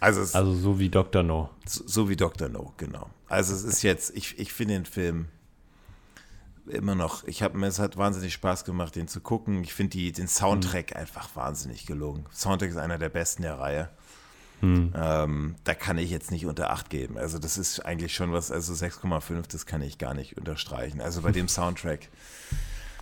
Also, 0.00 0.22
es, 0.22 0.34
Also 0.34 0.54
so 0.54 0.78
wie 0.78 0.88
Dr. 0.88 1.22
No. 1.22 1.50
so, 1.66 1.86
so 1.86 2.08
wie 2.08 2.16
Dr. 2.16 2.48
No, 2.48 2.72
genau. 2.76 3.10
Also 3.28 3.54
es 3.54 3.62
ist 3.62 3.82
jetzt, 3.82 4.16
ich, 4.16 4.38
ich 4.38 4.52
finde 4.52 4.74
den 4.74 4.86
Film 4.86 5.28
immer 6.66 6.94
noch, 6.94 7.24
ich 7.24 7.42
habe 7.42 7.58
mir, 7.58 7.66
es 7.66 7.78
hat 7.78 7.96
wahnsinnig 7.96 8.32
Spaß 8.32 8.64
gemacht, 8.64 8.96
den 8.96 9.08
zu 9.08 9.20
gucken. 9.20 9.62
Ich 9.62 9.74
finde 9.74 10.12
den 10.12 10.28
Soundtrack 10.28 10.96
einfach 10.96 11.34
wahnsinnig 11.36 11.86
gelungen. 11.86 12.26
Soundtrack 12.32 12.70
ist 12.70 12.76
einer 12.76 12.98
der 12.98 13.08
besten 13.08 13.42
der 13.42 13.58
Reihe. 13.58 13.90
Hm. 14.60 14.92
Ähm, 14.94 15.54
da 15.64 15.74
kann 15.74 15.96
ich 15.98 16.10
jetzt 16.10 16.30
nicht 16.30 16.46
unter 16.46 16.70
8 16.70 16.90
geben. 16.90 17.16
Also 17.16 17.38
das 17.38 17.56
ist 17.56 17.80
eigentlich 17.80 18.14
schon 18.14 18.32
was, 18.32 18.50
also 18.50 18.72
6,5, 18.72 19.50
das 19.50 19.64
kann 19.64 19.80
ich 19.80 19.98
gar 19.98 20.14
nicht 20.14 20.36
unterstreichen. 20.36 21.00
Also 21.00 21.22
bei 21.22 21.32
dem 21.32 21.48
Soundtrack. 21.48 22.08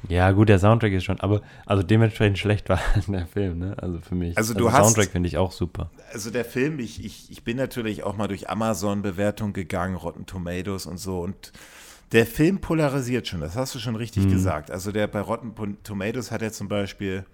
Ja, 0.08 0.30
gut, 0.30 0.48
der 0.48 0.58
Soundtrack 0.58 0.92
ist 0.92 1.04
schon, 1.04 1.18
aber 1.20 1.42
also 1.66 1.82
dementsprechend 1.82 2.38
schlecht 2.38 2.68
war 2.68 2.78
der 3.08 3.26
Film, 3.26 3.58
ne? 3.58 3.76
Also 3.78 3.98
für 4.00 4.14
mich. 4.14 4.36
Also 4.38 4.54
du 4.54 4.70
hast- 4.70 4.84
Soundtrack 4.84 5.10
finde 5.10 5.28
ich 5.28 5.36
auch 5.38 5.50
super. 5.52 5.90
Also 6.12 6.30
der 6.30 6.44
Film, 6.44 6.78
ich, 6.78 7.04
ich, 7.04 7.30
ich 7.30 7.42
bin 7.42 7.56
natürlich 7.56 8.04
auch 8.04 8.16
mal 8.16 8.28
durch 8.28 8.48
Amazon-Bewertung 8.48 9.52
gegangen, 9.52 9.96
Rotten 9.96 10.24
Tomatoes 10.26 10.86
und 10.86 10.98
so. 10.98 11.20
Und 11.20 11.52
der 12.12 12.26
Film 12.26 12.60
polarisiert 12.60 13.26
schon, 13.26 13.40
das 13.40 13.56
hast 13.56 13.74
du 13.74 13.78
schon 13.80 13.96
richtig 13.96 14.28
gesagt. 14.30 14.70
Also 14.70 14.92
der 14.92 15.08
bei 15.08 15.20
Rotten 15.20 15.54
Tomatoes 15.82 16.30
hat 16.30 16.42
er 16.42 16.52
zum 16.52 16.68
Beispiel 16.68 17.24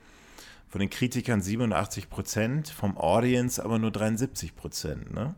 von 0.68 0.80
den 0.80 0.90
Kritikern 0.90 1.40
87 1.42 2.10
Prozent, 2.10 2.68
vom 2.70 2.96
Audience 2.96 3.62
aber 3.64 3.78
nur 3.78 3.92
73 3.92 4.56
Prozent. 4.56 5.14
Ne? 5.14 5.34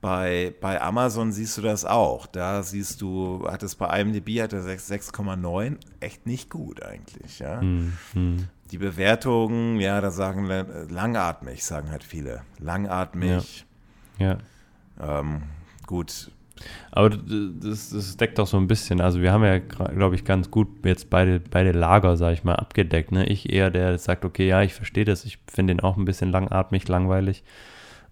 Bei, 0.00 0.54
bei 0.60 0.80
Amazon 0.80 1.30
siehst 1.30 1.58
du 1.58 1.62
das 1.62 1.84
auch. 1.84 2.26
Da 2.26 2.62
siehst 2.62 3.02
du, 3.02 3.46
hat 3.46 3.62
es 3.62 3.74
bei 3.74 4.00
IMDb 4.00 4.40
hat 4.40 4.52
er 4.52 4.62
6 4.62 4.90
6,9. 4.90 5.76
Echt 6.00 6.26
nicht 6.26 6.48
gut 6.48 6.82
eigentlich. 6.82 7.38
Ja? 7.38 7.60
Hm, 7.60 7.92
hm. 8.14 8.48
Die 8.70 8.78
Bewertungen, 8.78 9.78
ja, 9.78 10.00
da 10.00 10.10
sagen 10.10 10.46
langatmig, 10.88 11.64
sagen 11.64 11.90
halt 11.90 12.04
viele. 12.04 12.42
Langatmig. 12.58 13.66
Ja. 14.18 14.38
Ähm, 15.00 15.42
gut. 15.86 16.30
Aber 16.92 17.10
das, 17.10 17.90
das 17.90 18.16
deckt 18.16 18.38
auch 18.40 18.46
so 18.46 18.56
ein 18.56 18.68
bisschen. 18.68 19.00
Also 19.00 19.20
wir 19.20 19.32
haben 19.32 19.44
ja, 19.44 19.58
glaube 19.58 20.14
ich, 20.14 20.24
ganz 20.24 20.50
gut 20.50 20.68
jetzt 20.84 21.10
beide, 21.10 21.40
beide 21.40 21.72
Lager, 21.72 22.16
sage 22.16 22.34
ich 22.34 22.44
mal, 22.44 22.56
abgedeckt. 22.56 23.12
Ne? 23.12 23.26
Ich 23.26 23.52
eher, 23.52 23.70
der 23.70 23.98
sagt, 23.98 24.24
okay, 24.24 24.46
ja, 24.46 24.62
ich 24.62 24.74
verstehe 24.74 25.04
das, 25.04 25.24
ich 25.24 25.38
finde 25.50 25.74
den 25.74 25.80
auch 25.80 25.96
ein 25.96 26.04
bisschen 26.04 26.30
langatmig, 26.30 26.86
langweilig. 26.88 27.42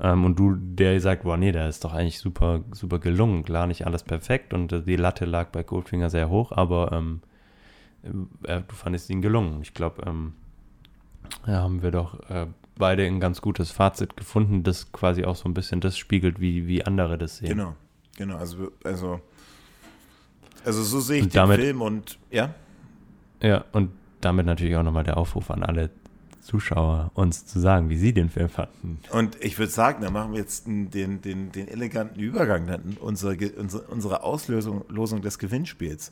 Ähm, 0.00 0.24
und 0.24 0.38
du, 0.38 0.54
der 0.54 1.00
sagt, 1.00 1.24
boah, 1.24 1.36
nee, 1.36 1.50
der 1.52 1.68
ist 1.68 1.84
doch 1.84 1.92
eigentlich 1.92 2.18
super, 2.20 2.60
super 2.72 2.98
gelungen. 2.98 3.42
Klar, 3.44 3.66
nicht 3.66 3.86
alles 3.86 4.02
perfekt 4.04 4.54
und 4.54 4.72
äh, 4.72 4.82
die 4.82 4.96
Latte 4.96 5.24
lag 5.24 5.48
bei 5.48 5.62
Goldfinger 5.62 6.08
sehr 6.10 6.28
hoch, 6.28 6.52
aber 6.52 6.92
ähm, 6.92 7.20
äh, 8.44 8.60
du 8.66 8.74
fandest 8.74 9.10
ihn 9.10 9.22
gelungen. 9.22 9.60
Ich 9.62 9.74
glaube, 9.74 10.02
ähm, 10.06 10.34
ja, 11.46 11.62
haben 11.62 11.82
wir 11.82 11.90
doch 11.90 12.20
äh, 12.30 12.46
beide 12.76 13.04
ein 13.04 13.18
ganz 13.20 13.40
gutes 13.40 13.70
Fazit 13.72 14.16
gefunden, 14.16 14.62
das 14.62 14.92
quasi 14.92 15.24
auch 15.24 15.34
so 15.36 15.48
ein 15.48 15.54
bisschen 15.54 15.80
das 15.80 15.98
spiegelt, 15.98 16.40
wie, 16.40 16.68
wie 16.68 16.84
andere 16.84 17.18
das 17.18 17.38
sehen. 17.38 17.48
Genau. 17.50 17.74
Genau. 18.16 18.36
Also, 18.36 18.70
also, 18.84 19.20
also 20.64 20.82
so 20.82 21.00
sehe 21.00 21.18
ich 21.18 21.22
Und 21.24 21.34
den 21.34 21.36
damit- 21.38 21.60
Film 21.60 21.82
und 21.82 22.18
ja. 22.30 22.54
Ja, 23.42 23.64
und 23.72 23.90
damit 24.20 24.46
natürlich 24.46 24.74
auch 24.76 24.82
nochmal 24.82 25.04
der 25.04 25.16
Aufruf 25.16 25.50
an 25.50 25.62
alle 25.62 25.90
Zuschauer, 26.48 27.10
uns 27.12 27.44
zu 27.44 27.60
sagen, 27.60 27.90
wie 27.90 27.98
sie 27.98 28.14
den 28.14 28.30
Film 28.30 28.48
fanden. 28.48 29.00
Und 29.10 29.36
ich 29.44 29.58
würde 29.58 29.70
sagen, 29.70 30.02
da 30.02 30.10
machen 30.10 30.32
wir 30.32 30.38
jetzt 30.38 30.66
den, 30.66 30.90
den, 30.90 31.20
den, 31.20 31.68
eleganten 31.68 32.18
Übergang 32.18 32.66
dann 32.66 32.96
unsere, 32.98 33.36
unsere, 33.90 34.22
Auslösung 34.22 34.82
Losung 34.88 35.20
des 35.20 35.38
Gewinnspiels. 35.38 36.10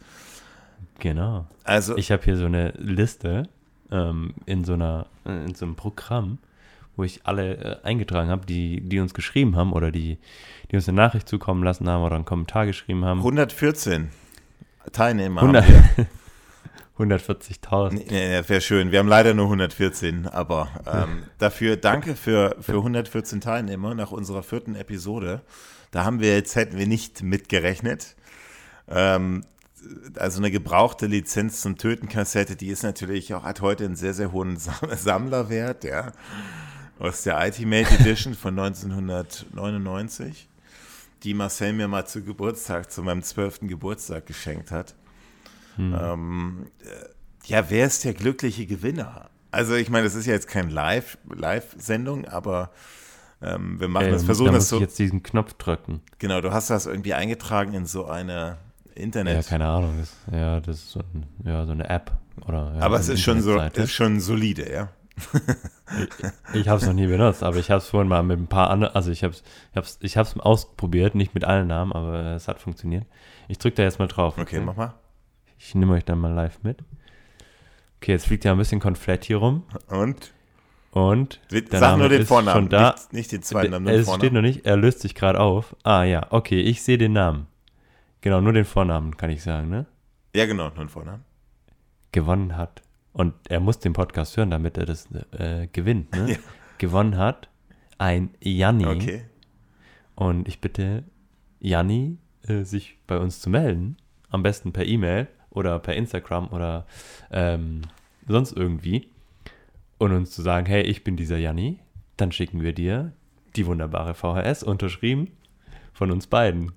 Genau. 0.98 1.46
Also, 1.64 1.96
Ich 1.96 2.12
habe 2.12 2.22
hier 2.22 2.36
so 2.36 2.44
eine 2.44 2.72
Liste 2.72 3.48
ähm, 3.90 4.34
in, 4.44 4.64
so 4.64 4.74
einer, 4.74 5.06
äh, 5.24 5.46
in 5.46 5.54
so 5.54 5.64
einem 5.64 5.74
Programm, 5.74 6.36
wo 6.96 7.04
ich 7.04 7.22
alle 7.24 7.56
äh, 7.56 7.86
eingetragen 7.86 8.28
habe, 8.28 8.44
die, 8.44 8.82
die 8.82 9.00
uns 9.00 9.14
geschrieben 9.14 9.56
haben 9.56 9.72
oder 9.72 9.90
die, 9.90 10.18
die 10.70 10.76
uns 10.76 10.86
eine 10.86 10.96
Nachricht 10.96 11.30
zukommen 11.30 11.62
lassen 11.62 11.88
haben 11.88 12.02
oder 12.02 12.14
einen 12.14 12.26
Kommentar 12.26 12.66
geschrieben 12.66 13.06
haben. 13.06 13.20
114 13.20 14.10
Teilnehmer 14.92 15.40
100 15.40 15.64
haben 15.64 15.74
wir. 15.96 16.06
140.000. 16.98 17.92
Nee, 17.92 18.06
nee, 18.08 18.48
wäre 18.48 18.60
schön. 18.60 18.90
Wir 18.90 18.98
haben 19.00 19.08
leider 19.08 19.34
nur 19.34 19.46
114, 19.46 20.26
aber 20.26 20.68
ähm, 20.86 21.24
dafür 21.38 21.76
danke 21.76 22.16
für, 22.16 22.56
für 22.60 22.76
114 22.76 23.40
Teilnehmer 23.40 23.94
nach 23.94 24.12
unserer 24.12 24.42
vierten 24.42 24.74
Episode. 24.74 25.42
Da 25.90 26.04
haben 26.04 26.20
wir 26.20 26.34
jetzt, 26.34 26.56
hätten 26.56 26.78
wir 26.78 26.86
nicht 26.86 27.22
mitgerechnet. 27.22 28.16
Ähm, 28.88 29.44
also 30.16 30.38
eine 30.40 30.50
gebrauchte 30.50 31.06
Lizenz 31.06 31.60
zum 31.60 31.76
Töten-Kassette, 31.78 32.56
die 32.56 32.68
ist 32.68 32.82
natürlich 32.82 33.32
auch, 33.34 33.44
hat 33.44 33.60
heute 33.60 33.84
einen 33.84 33.96
sehr, 33.96 34.14
sehr 34.14 34.32
hohen 34.32 34.56
Sam- 34.56 34.90
Sammlerwert, 34.96 35.84
ja. 35.84 36.12
Aus 36.98 37.24
der 37.24 37.38
Ultimate 37.38 37.94
Edition 37.94 38.34
von 38.34 38.58
1999, 38.58 40.48
die 41.24 41.34
Marcel 41.34 41.74
mir 41.74 41.88
mal 41.88 42.06
zu 42.06 42.22
Geburtstag, 42.22 42.90
zu 42.90 43.02
meinem 43.02 43.22
zwölften 43.22 43.68
Geburtstag 43.68 44.24
geschenkt 44.24 44.70
hat. 44.70 44.94
Ähm, 45.78 46.66
äh, 46.84 46.86
ja, 47.48 47.68
wer 47.70 47.86
ist 47.86 48.04
der 48.04 48.14
glückliche 48.14 48.66
Gewinner? 48.66 49.30
Also 49.50 49.74
ich 49.74 49.88
meine, 49.90 50.04
das 50.04 50.14
ist 50.14 50.26
ja 50.26 50.32
jetzt 50.32 50.48
kein 50.48 50.70
Live- 50.70 51.18
Live-Sendung, 51.32 52.26
aber 52.26 52.70
ähm, 53.42 53.78
wir 53.80 53.88
machen 53.88 54.10
das, 54.10 54.22
Ähm, 54.22 54.26
versuchen 54.26 54.46
da 54.48 54.52
das 54.54 54.62
muss 54.64 54.68
so. 54.70 54.76
ich 54.76 54.82
jetzt 54.82 54.98
diesen 54.98 55.22
Knopf 55.22 55.54
drücken. 55.54 56.00
Genau, 56.18 56.40
du 56.40 56.52
hast 56.52 56.70
das 56.70 56.86
irgendwie 56.86 57.14
eingetragen 57.14 57.72
in 57.74 57.86
so 57.86 58.06
eine 58.06 58.58
Ja, 58.94 59.02
Internet. 59.02 59.46
keine 59.46 59.66
Ahnung. 59.66 59.94
Das, 59.98 60.16
ja, 60.32 60.60
das 60.60 60.76
ist 60.76 60.90
so, 60.90 61.00
ein, 61.00 61.26
ja, 61.44 61.64
so 61.66 61.72
eine 61.72 61.88
App. 61.88 62.12
Oder, 62.46 62.74
ja, 62.76 62.80
aber 62.82 62.98
es 62.98 63.08
ist 63.08 63.22
schon 63.22 63.40
so, 63.40 63.58
ist 63.60 63.92
schon 63.92 64.20
solide, 64.20 64.70
ja. 64.70 64.88
Ich 66.52 66.68
habe 66.68 66.80
es 66.80 66.86
noch 66.86 66.92
nie 66.92 67.06
benutzt, 67.06 67.42
aber 67.42 67.56
ich 67.56 67.70
habe 67.70 67.78
es 67.78 67.88
vorhin 67.88 68.08
mal 68.08 68.22
mit 68.22 68.38
ein 68.38 68.48
paar 68.48 68.70
anderen, 68.70 68.94
also 68.94 69.10
ich 69.10 69.22
habe 69.24 69.32
es 69.34 69.42
ich 69.70 69.76
hab's, 69.76 69.98
ich 70.02 70.16
hab's 70.16 70.36
ausprobiert, 70.38 71.14
nicht 71.14 71.32
mit 71.34 71.44
allen 71.44 71.68
Namen, 71.68 71.92
aber 71.92 72.34
es 72.34 72.48
hat 72.48 72.60
funktioniert. 72.60 73.06
Ich 73.48 73.58
drücke 73.58 73.76
da 73.76 73.82
jetzt 73.84 73.98
mal 73.98 74.08
drauf. 74.08 74.36
Okay, 74.38 74.60
mach 74.60 74.76
mal. 74.76 74.94
Ich 75.58 75.74
nehme 75.74 75.94
euch 75.94 76.04
dann 76.04 76.18
mal 76.18 76.32
live 76.32 76.62
mit. 76.62 76.78
Okay, 78.00 78.12
jetzt 78.12 78.26
fliegt 78.26 78.44
ja 78.44 78.52
ein 78.52 78.58
bisschen 78.58 78.80
Konfett 78.80 79.24
hier 79.24 79.38
rum 79.38 79.64
Und? 79.88 80.32
und 80.92 81.40
der 81.50 81.62
Sag 81.78 81.80
Name 81.90 81.98
nur 81.98 82.08
den 82.08 82.22
ist 82.22 82.28
Vornamen, 82.28 82.62
schon 82.62 82.68
da. 82.70 82.92
Nicht, 82.92 83.12
nicht 83.12 83.32
den 83.32 83.42
zweiten 83.42 83.70
Namen, 83.72 83.86
es 83.88 83.94
steht 84.02 84.06
Vornamen. 84.06 84.34
noch 84.34 84.42
nicht, 84.42 84.64
er 84.66 84.76
löst 84.76 85.00
sich 85.00 85.14
gerade 85.14 85.40
auf. 85.40 85.76
Ah 85.82 86.04
ja, 86.04 86.26
okay, 86.30 86.60
ich 86.60 86.82
sehe 86.82 86.98
den 86.98 87.12
Namen. 87.12 87.46
Genau, 88.22 88.40
nur 88.40 88.52
den 88.52 88.64
Vornamen 88.64 89.16
kann 89.16 89.30
ich 89.30 89.42
sagen, 89.42 89.68
ne? 89.68 89.86
Ja, 90.34 90.46
genau, 90.46 90.64
nur 90.68 90.84
den 90.84 90.88
Vornamen. 90.88 91.24
Gewonnen 92.12 92.56
hat. 92.56 92.82
Und 93.12 93.34
er 93.48 93.60
muss 93.60 93.78
den 93.78 93.92
Podcast 93.92 94.36
hören, 94.36 94.50
damit 94.50 94.76
er 94.78 94.86
das 94.86 95.08
äh, 95.32 95.66
gewinnt, 95.72 96.12
ne? 96.14 96.30
Ja. 96.32 96.36
Gewonnen 96.78 97.16
hat 97.16 97.48
ein 97.98 98.30
Janni. 98.40 98.86
Okay. 98.86 99.24
Und 100.14 100.48
ich 100.48 100.60
bitte 100.60 101.04
Janni, 101.60 102.18
äh, 102.46 102.62
sich 102.64 102.98
bei 103.06 103.18
uns 103.18 103.40
zu 103.40 103.48
melden. 103.50 103.96
Am 104.30 104.42
besten 104.42 104.72
per 104.72 104.84
E-Mail 104.86 105.28
oder 105.56 105.78
per 105.80 105.94
Instagram 105.96 106.48
oder 106.48 106.86
ähm, 107.32 107.82
sonst 108.28 108.52
irgendwie. 108.52 109.08
Und 109.98 110.12
uns 110.12 110.30
zu 110.30 110.42
sagen, 110.42 110.66
hey, 110.66 110.82
ich 110.82 111.02
bin 111.04 111.16
dieser 111.16 111.38
Janni. 111.38 111.78
Dann 112.16 112.30
schicken 112.32 112.62
wir 112.62 112.72
dir 112.72 113.12
die 113.56 113.66
wunderbare 113.66 114.14
VHS 114.14 114.62
unterschrieben 114.62 115.28
von 115.92 116.10
uns 116.10 116.26
beiden. 116.26 116.72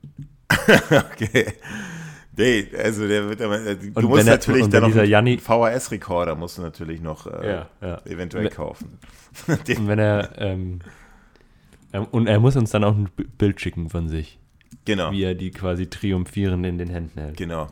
Okay. 0.91 1.53
Nee, 2.37 2.67
also 2.81 3.05
der 3.07 3.27
wird 3.27 3.41
aber, 3.41 3.59
äh, 3.65 3.75
du 3.75 3.87
Und 3.95 4.05
musst 4.05 4.19
wenn 4.21 4.27
er- 4.27 4.33
natürlich 4.35 4.63
und 4.63 4.73
dann 4.73 4.89
noch 4.89 4.95
einen 4.95 5.39
VHS-Rekorder 5.39 6.35
musst 6.35 6.57
du 6.57 6.61
natürlich 6.61 7.01
noch 7.01 7.27
äh, 7.27 7.47
Ja, 7.49 7.69
ja. 7.81 8.01
eventuell 8.05 8.45
Wenn- 8.45 8.51
kaufen. 8.53 8.97
Und 9.47 9.87
wenn 9.87 9.99
er, 9.99 10.31
ähm, 10.37 10.79
ähm, 11.91 12.05
und 12.11 12.27
er 12.27 12.39
muss 12.39 12.55
uns 12.55 12.71
dann 12.71 12.83
auch 12.83 12.95
ein 12.95 13.09
Bild 13.37 13.59
schicken 13.59 13.89
von 13.89 14.07
sich, 14.07 14.39
Genau, 14.85 15.11
wie 15.11 15.23
er 15.23 15.35
die 15.35 15.51
quasi 15.51 15.87
triumphierend 15.87 16.65
in 16.65 16.77
den 16.77 16.89
Händen 16.89 17.19
hält. 17.19 17.35
genau. 17.37 17.67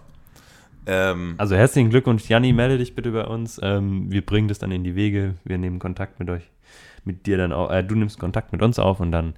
Ähm, 0.88 1.36
Also 1.38 1.56
herzlichen 1.56 1.90
Glückwunsch, 1.90 2.28
Janni, 2.30 2.54
melde 2.54 2.78
dich 2.78 2.96
bitte 2.96 3.12
bei 3.12 3.26
uns. 3.26 3.60
Ähm, 3.62 4.10
wir 4.10 4.26
bringen 4.26 4.48
das 4.48 4.58
dann 4.58 4.72
in 4.72 4.84
die 4.84 4.96
Wege. 4.96 5.36
Wir 5.44 5.58
nehmen 5.58 5.80
Kontakt 5.80 6.20
mit 6.20 6.30
euch, 6.30 6.50
mit 7.04 7.26
dir 7.28 7.38
dann 7.38 7.52
auch. 7.52 7.70
Äh, 7.70 7.84
du 7.84 7.96
nimmst 7.96 8.18
Kontakt 8.18 8.54
mit 8.54 8.64
uns 8.64 8.80
auf 8.80 9.02
und 9.02 9.12
dann 9.12 9.36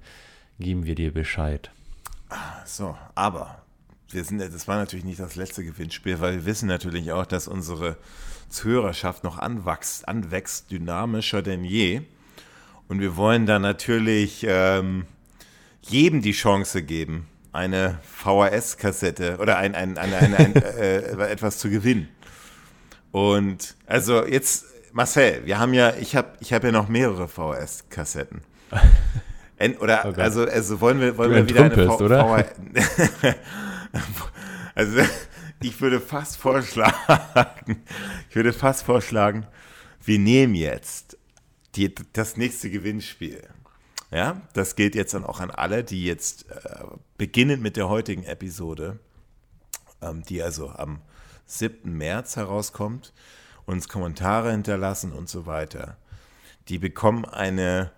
geben 0.60 0.86
wir 0.86 0.94
dir 0.94 1.12
Bescheid. 1.12 1.70
so, 2.64 2.96
aber 3.16 3.62
wir 4.10 4.22
sind, 4.24 4.40
das 4.40 4.68
war 4.68 4.76
natürlich 4.76 5.04
nicht 5.04 5.18
das 5.18 5.34
letzte 5.34 5.64
Gewinnspiel, 5.64 6.20
weil 6.20 6.34
wir 6.34 6.46
wissen 6.46 6.68
natürlich 6.68 7.10
auch, 7.12 7.26
dass 7.26 7.48
unsere 7.48 7.96
Zuhörerschaft 8.48 9.24
noch 9.24 9.38
anwächst, 9.38 10.08
anwächst 10.08 10.70
dynamischer 10.70 11.42
denn 11.42 11.64
je. 11.64 12.02
Und 12.88 13.00
wir 13.00 13.16
wollen 13.16 13.46
da 13.46 13.58
natürlich 13.58 14.44
ähm, 14.48 15.06
jedem 15.82 16.22
die 16.22 16.32
Chance 16.32 16.82
geben, 16.82 17.26
eine 17.52 17.98
VHS-Kassette 18.02 19.38
oder 19.38 19.56
ein, 19.58 19.74
ein, 19.74 19.98
ein, 19.98 20.14
ein, 20.14 20.34
ein, 20.34 20.56
äh, 20.78 21.00
etwas 21.30 21.58
zu 21.58 21.70
gewinnen. 21.70 22.08
Und 23.12 23.76
also 23.86 24.24
jetzt, 24.26 24.66
Marcel, 24.92 25.44
wir 25.44 25.58
haben 25.58 25.74
ja, 25.74 25.94
ich 25.96 26.14
habe 26.16 26.28
ich 26.40 26.52
hab 26.52 26.62
ja 26.64 26.70
noch 26.72 26.88
mehrere 26.88 27.28
VHS-Kassetten. 27.28 28.42
En- 29.58 29.76
Oder, 29.76 30.04
Oh 30.06 30.20
also, 30.20 30.46
also 30.46 30.80
wollen 30.80 31.00
wir, 31.00 31.18
wollen 31.18 31.30
Du 31.30 31.36
wir 31.36 31.48
wieder 31.48 31.64
eine 31.64 31.96
oder? 31.96 32.24
VHS. 32.24 33.34
also, 34.74 35.00
ich 35.62 35.78
würde 35.82 36.00
fast 36.00 36.38
vorschlagen, 36.38 37.84
ich 38.30 38.36
würde 38.36 38.54
fast 38.54 38.84
vorschlagen, 38.84 39.46
wir 40.02 40.18
nehmen 40.18 40.54
jetzt 40.54 41.18
die, 41.74 41.94
das 42.14 42.38
nächste 42.38 42.70
Gewinnspiel. 42.70 43.42
Ja, 44.10 44.42
das 44.54 44.74
gilt 44.74 44.94
jetzt 44.94 45.14
dann 45.14 45.24
auch 45.24 45.40
an 45.40 45.50
alle, 45.50 45.84
die 45.84 46.04
jetzt 46.04 46.50
äh, 46.50 46.84
beginnend 47.16 47.62
mit 47.62 47.76
der 47.76 47.88
heutigen 47.88 48.24
Episode, 48.24 48.98
ähm, 50.02 50.22
die 50.24 50.42
also 50.42 50.70
am 50.70 51.00
7. 51.46 51.96
März 51.96 52.36
herauskommt, 52.36 53.12
uns 53.66 53.88
Kommentare 53.88 54.50
hinterlassen 54.50 55.12
und 55.12 55.28
so 55.28 55.46
weiter. 55.46 55.96
Die 56.68 56.78
bekommen 56.78 57.24
eine 57.24 57.92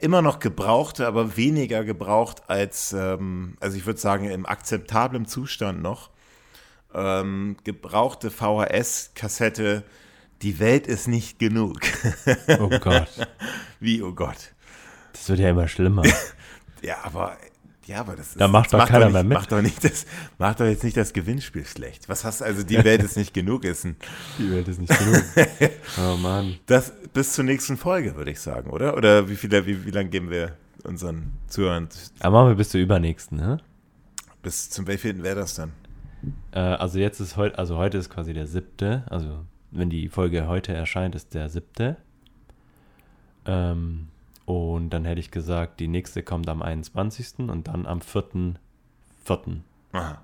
immer 0.00 0.22
noch 0.22 0.40
gebrauchte, 0.40 1.06
aber 1.06 1.36
weniger 1.36 1.84
gebraucht 1.84 2.42
als, 2.48 2.92
ähm, 2.92 3.56
also 3.60 3.76
ich 3.76 3.86
würde 3.86 4.00
sagen, 4.00 4.28
im 4.28 4.46
akzeptablen 4.46 5.26
Zustand 5.26 5.80
noch, 5.80 6.10
ähm, 6.92 7.56
gebrauchte 7.64 8.30
VHS-Kassette 8.30 9.84
Die 10.42 10.58
Welt 10.58 10.86
ist 10.86 11.08
nicht 11.08 11.38
genug. 11.38 11.80
Oh 12.58 12.68
Gott. 12.68 13.08
Wie, 13.80 14.02
oh 14.02 14.12
Gott. 14.12 14.53
Das 15.14 15.28
wird 15.28 15.40
ja 15.40 15.50
immer 15.50 15.68
schlimmer. 15.68 16.02
Ja, 16.82 16.96
aber 17.02 17.38
ja, 17.86 18.00
aber 18.00 18.14
das 18.14 18.28
ist. 18.28 18.40
Da 18.40 18.46
macht 18.46 18.74
doch 18.74 18.78
das 18.78 18.90
keiner 18.90 19.06
nicht, 19.06 19.14
mehr 19.14 19.24
mit. 19.24 19.32
Macht 19.38 19.52
doch, 19.52 19.62
nicht 19.62 19.82
das, 19.82 20.04
macht 20.36 20.60
doch 20.60 20.66
jetzt 20.66 20.84
nicht 20.84 20.98
das 20.98 21.14
Gewinnspiel 21.14 21.64
schlecht. 21.64 22.10
Was 22.10 22.24
hast 22.24 22.42
also 22.42 22.62
die 22.62 22.84
Welt 22.84 23.02
ist 23.02 23.16
nicht 23.16 23.32
genug 23.32 23.64
ist 23.64 23.84
ein, 23.84 23.96
Die 24.38 24.50
Welt 24.50 24.68
ist 24.68 24.80
nicht 24.80 24.92
genug. 24.98 25.22
Oh 25.98 26.18
Mann. 26.18 26.56
das 26.66 26.92
bis 27.14 27.32
zur 27.32 27.44
nächsten 27.44 27.78
Folge 27.78 28.16
würde 28.16 28.32
ich 28.32 28.40
sagen, 28.40 28.68
oder? 28.68 28.98
Oder 28.98 29.30
wie 29.30 29.36
viele 29.36 29.66
wie, 29.66 29.86
wie 29.86 29.90
lange 29.92 30.10
geben 30.10 30.30
wir 30.30 30.58
unseren 30.82 31.32
Zuhörern 31.46 31.88
Aber 32.20 32.40
machen 32.40 32.48
wir 32.50 32.56
bis 32.56 32.68
zur 32.68 32.82
übernächsten, 32.82 33.38
ne? 33.38 33.60
bis 34.42 34.70
zum 34.70 34.86
wievielten 34.86 35.22
wäre 35.22 35.36
das 35.36 35.54
dann? 35.54 35.72
Äh, 36.52 36.58
also 36.58 36.98
jetzt 36.98 37.18
ist 37.18 37.36
heute, 37.36 37.58
also 37.58 37.76
heute 37.76 37.98
ist 37.98 38.10
quasi 38.10 38.32
der 38.34 38.46
siebte, 38.46 39.04
also 39.10 39.44
wenn 39.70 39.90
die 39.90 40.08
Folge 40.08 40.46
heute 40.46 40.72
erscheint, 40.72 41.14
ist 41.14 41.34
der 41.34 41.48
siebte. 41.48 41.96
Ähm, 43.46 44.08
und 44.46 44.90
dann 44.90 45.04
hätte 45.04 45.20
ich 45.20 45.30
gesagt, 45.30 45.80
die 45.80 45.88
nächste 45.88 46.22
kommt 46.22 46.48
am 46.48 46.62
21. 46.62 47.38
und 47.38 47.68
dann 47.68 47.86
am 47.86 48.00
4. 48.00 48.54
4. 49.24 49.38
Aha. 49.92 50.22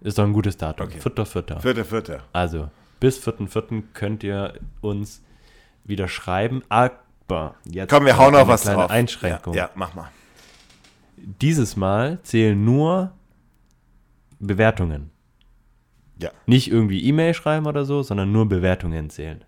Ist 0.00 0.18
doch 0.18 0.24
ein 0.24 0.32
gutes 0.32 0.56
Datum. 0.56 0.86
Okay. 0.86 1.00
4. 1.00 1.26
4. 1.26 1.60
Vierter, 1.60 1.84
vierter. 1.84 2.22
Also, 2.32 2.70
bis 3.00 3.18
4. 3.18 3.46
4. 3.46 3.82
könnt 3.92 4.22
ihr 4.24 4.54
uns 4.80 5.22
wieder 5.84 6.08
schreiben, 6.08 6.62
aber 6.68 7.54
jetzt 7.64 7.90
Komm, 7.90 8.06
wir 8.06 8.16
hauen 8.16 8.32
noch 8.32 8.48
was 8.48 8.62
kleine 8.62 8.80
drauf. 8.80 8.90
Einschränkung. 8.90 9.54
Ja, 9.54 9.64
ja, 9.64 9.70
mach 9.74 9.94
mal. 9.94 10.10
Dieses 11.16 11.76
Mal 11.76 12.18
zählen 12.22 12.62
nur 12.62 13.12
Bewertungen. 14.40 15.10
Ja. 16.18 16.30
Nicht 16.46 16.70
irgendwie 16.70 17.04
E-Mail 17.04 17.34
schreiben 17.34 17.66
oder 17.66 17.84
so, 17.84 18.02
sondern 18.02 18.32
nur 18.32 18.48
Bewertungen 18.48 19.10
zählen. 19.10 19.44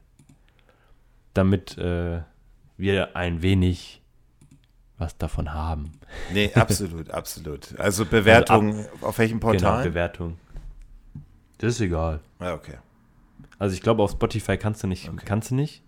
Damit 1.34 1.76
äh, 1.78 2.22
wir 2.76 3.16
ein 3.16 3.42
wenig 3.42 4.02
was 4.98 5.16
davon 5.18 5.52
haben. 5.52 5.92
Nee, 6.32 6.50
absolut, 6.54 7.10
absolut. 7.10 7.78
Also 7.78 8.06
Bewertung 8.06 8.86
auf 9.02 9.18
welchem 9.18 9.40
Genau, 9.40 9.52
Portal? 9.52 9.84
Bewertung. 9.84 10.38
Das 11.58 11.74
ist 11.74 11.80
egal. 11.80 12.20
ja, 12.40 12.54
okay. 12.54 12.76
Also 13.58 13.74
ich 13.74 13.82
glaube, 13.82 14.02
auf 14.02 14.10
Spotify 14.12 14.56
kannst 14.58 14.82
du 14.82 14.86
nicht. 14.86 15.08
Okay. 15.08 15.24
Kannst 15.24 15.50
du 15.50 15.54
nicht. 15.54 15.82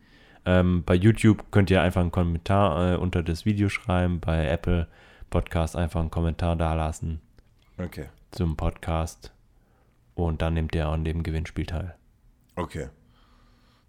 Ähm, 0.46 0.82
bei 0.84 0.94
YouTube 0.94 1.50
könnt 1.50 1.70
ihr 1.70 1.82
einfach 1.82 2.00
einen 2.00 2.10
Kommentar 2.12 2.94
äh, 2.94 2.96
unter 2.96 3.22
das 3.22 3.44
Video 3.44 3.68
schreiben. 3.68 4.20
Bei 4.20 4.46
Apple 4.46 4.88
Podcast 5.30 5.76
einfach 5.76 6.00
einen 6.00 6.10
Kommentar 6.10 6.56
dalassen 6.56 7.20
Okay. 7.78 8.06
zum 8.30 8.56
Podcast. 8.56 9.32
Und 10.14 10.40
dann 10.42 10.54
nehmt 10.54 10.74
ihr 10.74 10.86
an 10.88 11.04
dem 11.04 11.22
Gewinnspiel 11.22 11.66
teil. 11.66 11.94
Okay. 12.56 12.88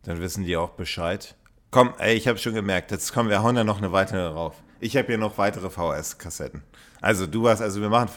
Dann 0.04 0.20
wissen 0.20 0.44
die 0.44 0.58
auch 0.58 0.72
Bescheid. 0.72 1.36
Komm, 1.72 1.94
ey, 2.00 2.16
ich 2.16 2.28
habe 2.28 2.40
schon 2.40 2.54
gemerkt, 2.54 2.92
jetzt 2.92 3.14
kommen 3.14 3.30
wir 3.30 3.44
hauen 3.44 3.56
da 3.56 3.64
noch 3.64 3.78
eine 3.78 3.92
weitere 3.92 4.28
rauf. 4.28 4.56
Ich 4.80 4.98
habe 4.98 5.08
hier 5.08 5.18
noch 5.18 5.38
weitere 5.38 5.70
VHS-Kassetten. 5.70 6.64
Also 7.02 7.28
du 7.28 7.48
hast, 7.48 7.62
also 7.62 7.82
wir 7.82 7.90
machen, 7.90 8.10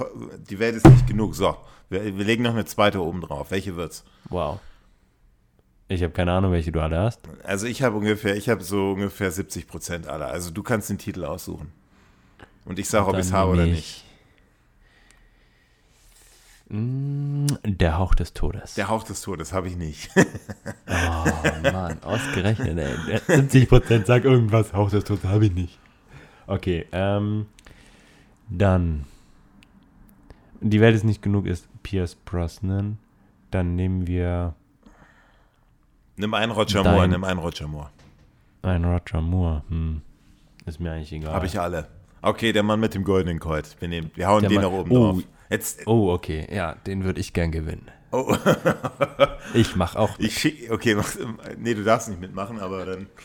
die 0.48 0.58
Welt 0.58 0.76
ist 0.76 0.86
nicht 0.86 1.06
genug. 1.06 1.34
So, 1.34 1.56
wir, 1.90 2.16
wir 2.16 2.24
legen 2.24 2.42
noch 2.42 2.52
eine 2.52 2.64
zweite 2.64 3.02
oben 3.02 3.20
drauf. 3.20 3.50
Welche 3.50 3.76
wird's? 3.76 4.04
Wow. 4.28 4.60
Ich 5.88 6.02
habe 6.02 6.12
keine 6.12 6.32
Ahnung, 6.32 6.52
welche 6.52 6.72
du 6.72 6.80
alle 6.80 6.98
hast. 6.98 7.20
Also 7.44 7.66
ich 7.66 7.82
habe 7.82 7.96
ungefähr, 7.96 8.36
ich 8.36 8.48
habe 8.48 8.64
so 8.64 8.92
ungefähr 8.92 9.30
70 9.30 9.68
Prozent 9.68 10.06
aller. 10.06 10.28
Also 10.28 10.50
du 10.50 10.62
kannst 10.62 10.88
den 10.88 10.98
Titel 10.98 11.24
aussuchen. 11.24 11.72
Und 12.64 12.78
ich 12.78 12.88
sage, 12.88 13.08
ob 13.08 13.14
ich 13.14 13.20
es 13.20 13.32
habe 13.32 13.50
oder 13.50 13.66
nicht. 13.66 14.04
Mm, 16.72 17.46
Der 17.64 17.98
Hauch 17.98 18.14
des 18.14 18.32
Todes. 18.32 18.74
Der 18.74 18.88
Hauch 18.88 19.02
des 19.04 19.20
Todes 19.20 19.52
habe 19.52 19.68
ich 19.68 19.76
nicht. 19.76 20.10
Oh 20.88 21.70
Mann, 21.72 22.02
ausgerechnet, 22.02 22.78
ey. 22.78 23.16
70% 23.40 24.04
sag 24.06 24.24
irgendwas, 24.24 24.72
Hauch 24.72 24.90
des 24.90 25.04
Todes 25.04 25.24
habe 25.24 25.46
ich 25.46 25.52
nicht. 25.52 25.78
Okay, 26.46 26.86
ähm, 26.92 27.46
dann. 28.48 29.04
Die 30.60 30.80
Welt 30.80 30.94
ist 30.94 31.04
nicht 31.04 31.22
genug, 31.22 31.46
ist 31.46 31.66
Pierce 31.82 32.14
Brosnan. 32.14 32.98
Dann 33.50 33.74
nehmen 33.76 34.06
wir 34.06 34.54
nimm 36.16 36.34
einen 36.34 36.52
Roger 36.52 36.82
Moore, 36.84 37.08
nimm 37.08 37.24
einen 37.24 37.38
Roger 37.40 37.68
Moore. 37.68 37.90
einen 38.62 38.84
Roger 38.84 39.20
Moore. 39.20 39.62
Hm. 39.68 40.02
Ist 40.66 40.78
mir 40.80 40.92
eigentlich 40.92 41.12
egal. 41.12 41.32
Habe 41.32 41.46
ich 41.46 41.58
alle. 41.60 41.88
Okay, 42.22 42.52
der 42.52 42.62
Mann 42.62 42.80
mit 42.80 42.94
dem 42.94 43.04
goldenen 43.04 43.40
Colt. 43.40 43.76
Wir, 43.80 43.88
nehmen, 43.88 44.10
wir 44.14 44.26
hauen 44.28 44.40
Der 44.42 44.50
den 44.50 44.60
Mann- 44.60 44.64
nach 44.64 44.78
oben 44.78 44.90
Oh. 44.92 45.12
drauf. 45.12 45.22
Jetzt, 45.52 45.86
Oh, 45.86 46.10
okay. 46.10 46.46
Ja, 46.52 46.74
den 46.86 47.04
würde 47.04 47.20
ich 47.20 47.32
gern 47.32 47.52
gewinnen. 47.52 47.90
oh, 48.10 48.34
Ich 49.54 49.76
mach 49.76 49.94
auch. 49.96 50.18
ich 50.18 50.36
schick, 50.38 50.70
okay, 50.70 50.94
mach, 50.94 51.14
nee, 51.58 51.74
du 51.74 51.84
darfst 51.84 52.08
nicht 52.08 52.20
mitmachen, 52.20 52.58
aber 52.58 52.84
dann, 52.86 53.06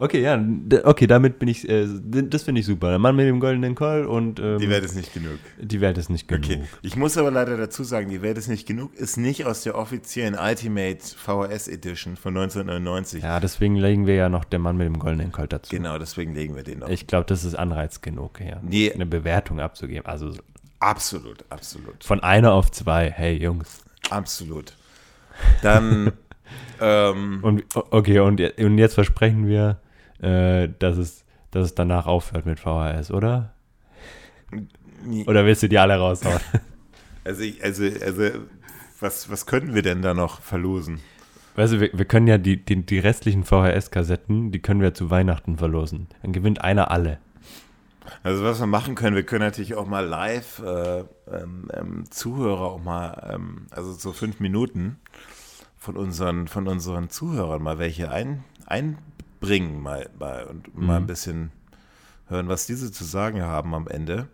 Okay, 0.00 0.22
ja, 0.22 0.40
okay, 0.84 1.08
damit 1.08 1.40
bin 1.40 1.48
ich, 1.48 1.68
äh, 1.68 1.84
das 1.88 2.44
finde 2.44 2.60
ich 2.60 2.66
super. 2.66 2.90
Der 2.90 3.00
Mann 3.00 3.16
mit 3.16 3.26
dem 3.26 3.40
goldenen 3.40 3.74
Call 3.74 4.06
und 4.06 4.38
ähm, 4.38 4.58
die 4.60 4.68
Welt 4.70 4.84
ist 4.84 4.94
nicht 4.94 5.12
genug. 5.12 5.40
die 5.60 5.80
Welt 5.80 5.98
ist 5.98 6.08
nicht 6.08 6.28
genug. 6.28 6.44
Okay, 6.44 6.62
ich 6.82 6.94
muss 6.94 7.18
aber 7.18 7.32
leider 7.32 7.56
dazu 7.56 7.82
sagen, 7.82 8.08
die 8.08 8.22
Welt 8.22 8.38
ist 8.38 8.46
nicht 8.46 8.64
genug, 8.68 8.94
ist 8.94 9.16
nicht 9.16 9.44
aus 9.44 9.64
der 9.64 9.76
offiziellen 9.76 10.36
Ultimate 10.38 10.98
VHS 11.16 11.66
Edition 11.66 12.16
von 12.16 12.36
1999. 12.36 13.24
Ja, 13.24 13.40
deswegen 13.40 13.74
legen 13.74 14.06
wir 14.06 14.14
ja 14.14 14.28
noch 14.28 14.44
der 14.44 14.60
Mann 14.60 14.76
mit 14.76 14.86
dem 14.86 15.00
goldenen 15.00 15.32
Colt 15.32 15.52
dazu. 15.52 15.74
Genau, 15.74 15.98
deswegen 15.98 16.32
legen 16.32 16.54
wir 16.54 16.62
den 16.62 16.78
noch. 16.78 16.88
Ich 16.88 17.08
glaube, 17.08 17.24
das 17.26 17.42
ist 17.42 17.56
Anreiz 17.56 18.00
genug, 18.00 18.38
ja. 18.40 18.60
Nee. 18.62 18.92
Eine 18.92 19.06
Bewertung 19.06 19.58
abzugeben. 19.58 20.06
Also 20.06 20.32
absolut, 20.80 21.44
absolut, 21.50 22.04
von 22.04 22.20
einer 22.20 22.52
auf 22.52 22.70
zwei. 22.70 23.10
Hey, 23.10 23.36
Jungs. 23.36 23.82
absolut. 24.10 24.74
Dann, 25.62 26.12
ähm, 26.80 27.40
Und 27.42 27.64
okay, 27.74 28.20
und, 28.20 28.40
und 28.40 28.78
jetzt 28.78 28.94
versprechen 28.94 29.46
wir, 29.46 29.80
äh, 30.20 30.68
dass, 30.78 30.96
es, 30.96 31.24
dass 31.50 31.66
es 31.66 31.74
danach 31.74 32.06
aufhört 32.06 32.46
mit 32.46 32.60
VHS, 32.60 33.10
oder? 33.10 33.52
Oder 35.26 35.44
willst 35.44 35.62
du 35.62 35.68
die 35.68 35.78
alle 35.78 35.96
raushauen? 35.96 36.40
also, 37.24 37.42
ich, 37.42 37.62
also, 37.62 37.84
also, 37.84 38.30
was, 39.00 39.30
was 39.30 39.46
könnten 39.46 39.74
wir 39.74 39.82
denn 39.82 40.02
da 40.02 40.14
noch 40.14 40.40
verlosen? 40.40 41.00
weißt 41.58 41.72
du, 41.72 41.80
wir, 41.80 41.90
wir 41.92 42.04
können 42.04 42.28
ja 42.28 42.38
die, 42.38 42.64
die, 42.64 42.86
die 42.86 43.00
restlichen 43.00 43.42
VHS-Kassetten, 43.42 44.52
die 44.52 44.60
können 44.60 44.80
wir 44.80 44.94
zu 44.94 45.10
Weihnachten 45.10 45.58
verlosen. 45.58 46.06
Dann 46.22 46.32
gewinnt 46.32 46.62
einer 46.62 46.90
alle. 46.92 47.18
Also 48.22 48.44
was 48.44 48.60
wir 48.60 48.66
machen 48.66 48.94
können, 48.94 49.16
wir 49.16 49.24
können 49.24 49.44
natürlich 49.44 49.74
auch 49.74 49.86
mal 49.86 50.04
live 50.04 50.60
äh, 50.60 51.00
ähm, 51.30 51.68
ähm, 51.72 52.04
Zuhörer 52.10 52.62
auch 52.62 52.82
mal, 52.82 53.30
ähm, 53.34 53.66
also 53.70 53.92
so 53.92 54.12
fünf 54.12 54.40
Minuten 54.40 54.98
von 55.76 55.96
unseren, 55.96 56.48
von 56.48 56.66
unseren 56.68 57.10
Zuhörern 57.10 57.62
mal 57.62 57.78
welche 57.78 58.10
ein, 58.10 58.44
einbringen 58.66 59.80
mal, 59.80 60.08
mal 60.18 60.44
und 60.44 60.76
mal 60.76 60.96
ein 60.96 61.02
Mhm. 61.02 61.06
bisschen 61.06 61.52
hören, 62.28 62.48
was 62.48 62.66
diese 62.66 62.92
zu 62.92 63.04
sagen 63.04 63.42
haben 63.42 63.74
am 63.74 63.88
Ende. 63.88 64.28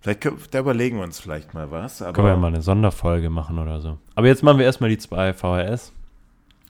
Vielleicht 0.00 0.20
können, 0.20 0.38
da 0.50 0.58
überlegen 0.60 0.98
wir 0.98 1.04
uns 1.04 1.18
vielleicht 1.18 1.54
mal 1.54 1.70
was. 1.70 1.98
Können 1.98 2.16
wir 2.16 2.28
ja 2.28 2.36
mal 2.36 2.48
eine 2.48 2.60
Sonderfolge 2.62 3.30
machen 3.30 3.58
oder 3.58 3.80
so. 3.80 3.98
Aber 4.14 4.26
jetzt 4.26 4.42
machen 4.42 4.58
wir 4.58 4.66
erstmal 4.66 4.90
die 4.90 4.98
zwei 4.98 5.32
VHS. 5.32 5.92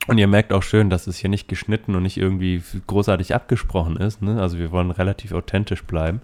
Und 0.07 0.19
ihr 0.19 0.27
merkt 0.27 0.53
auch 0.53 0.63
schön, 0.63 0.91
dass 0.91 1.07
es 1.07 1.17
hier 1.17 1.31
nicht 1.31 1.49
geschnitten 1.49 1.95
und 1.95 2.03
nicht 2.03 2.19
irgendwie 2.19 2.63
großartig 2.87 3.35
abgesprochen 3.35 3.97
ist. 3.97 4.21
Ne? 4.21 4.41
Also 4.41 4.59
wir 4.59 4.71
wollen 4.71 4.91
relativ 4.91 5.33
authentisch 5.33 5.83
bleiben. 5.85 6.21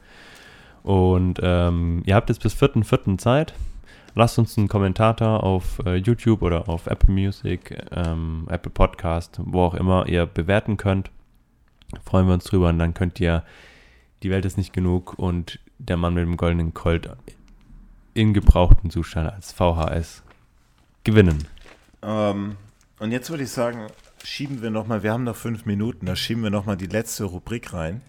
Und 0.82 1.40
ähm, 1.42 2.02
ihr 2.04 2.14
habt 2.14 2.28
jetzt 2.28 2.42
bis 2.42 2.54
4.4. 2.54 3.18
Zeit. 3.18 3.54
Lasst 4.14 4.38
uns 4.38 4.58
einen 4.58 4.68
Kommentar 4.68 5.14
da 5.14 5.36
auf 5.36 5.80
äh, 5.86 5.96
YouTube 5.96 6.42
oder 6.42 6.68
auf 6.68 6.86
Apple 6.86 7.12
Music, 7.12 7.76
ähm, 7.92 8.46
Apple 8.50 8.70
Podcast, 8.70 9.40
wo 9.44 9.62
auch 9.62 9.74
immer 9.74 10.06
ihr 10.08 10.26
bewerten 10.26 10.76
könnt. 10.76 11.10
Freuen 12.04 12.26
wir 12.26 12.34
uns 12.34 12.44
drüber 12.44 12.68
und 12.68 12.78
dann 12.78 12.94
könnt 12.94 13.20
ihr 13.20 13.44
Die 14.22 14.30
Welt 14.30 14.44
ist 14.44 14.58
nicht 14.58 14.72
genug 14.72 15.18
und 15.18 15.58
der 15.78 15.96
Mann 15.96 16.14
mit 16.14 16.24
dem 16.24 16.36
goldenen 16.36 16.74
Colt 16.74 17.08
in 18.12 18.34
gebrauchten 18.34 18.90
Zustand 18.90 19.32
als 19.32 19.52
VHS 19.52 20.22
gewinnen. 21.04 21.46
Ähm, 22.02 22.56
und 23.00 23.12
jetzt 23.12 23.30
würde 23.30 23.44
ich 23.44 23.50
sagen, 23.50 23.86
schieben 24.22 24.62
wir 24.62 24.70
nochmal, 24.70 25.02
wir 25.02 25.12
haben 25.12 25.24
noch 25.24 25.36
fünf 25.36 25.64
Minuten, 25.64 26.06
da 26.06 26.14
schieben 26.14 26.42
wir 26.42 26.50
nochmal 26.50 26.76
die 26.76 26.86
letzte 26.86 27.24
Rubrik 27.24 27.72
rein. 27.72 28.02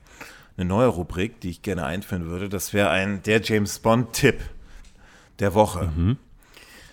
Eine 0.58 0.66
neue 0.66 0.88
Rubrik, 0.88 1.40
die 1.40 1.50
ich 1.50 1.62
gerne 1.62 1.86
einführen 1.86 2.26
würde. 2.26 2.50
Das 2.50 2.74
wäre 2.74 2.90
ein 2.90 3.24
der 3.24 3.42
James 3.42 3.80
Bond-Tipp 3.80 4.40
der 5.40 5.54
Woche. 5.54 5.92
Mhm. 5.96 6.18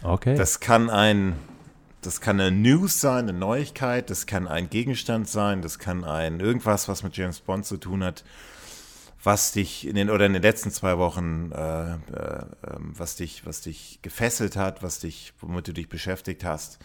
Okay. 0.03 0.37
Das 0.37 0.61
kann 0.61 0.91
ein, 0.91 1.35
das 2.01 2.21
kann 2.21 2.41
eine 2.41 2.53
News 2.53 3.01
sein, 3.01 3.29
eine 3.29 3.37
Neuigkeit, 3.37 4.11
das 4.11 4.27
kann 4.27 4.47
ein 4.47 4.71
Gegenstand 4.71 5.29
sein, 5.29 5.61
das 5.61 5.81
kann 5.81 6.05
ein 6.05 6.39
irgendwas, 6.39 6.89
was 6.89 7.03
mit 7.03 7.17
James 7.17 7.41
Bond 7.41 7.67
zu 7.67 7.79
tun 7.79 8.05
hat, 8.05 8.25
was 9.25 9.51
dich 9.51 9.89
in 9.89 9.97
den 9.97 10.09
oder 10.09 10.27
in 10.27 10.35
den 10.35 10.43
letzten 10.43 10.71
zwei 10.71 10.99
Wochen, 10.99 11.51
äh, 11.51 11.95
äh, 11.95 11.99
was 12.77 13.17
dich, 13.17 13.45
was 13.45 13.61
dich 13.63 13.99
gefesselt 14.03 14.57
hat, 14.57 14.85
was 14.85 15.01
dich, 15.01 15.33
womit 15.41 15.67
du 15.67 15.73
dich 15.73 15.89
beschäftigt 15.89 16.45
hast. 16.45 16.79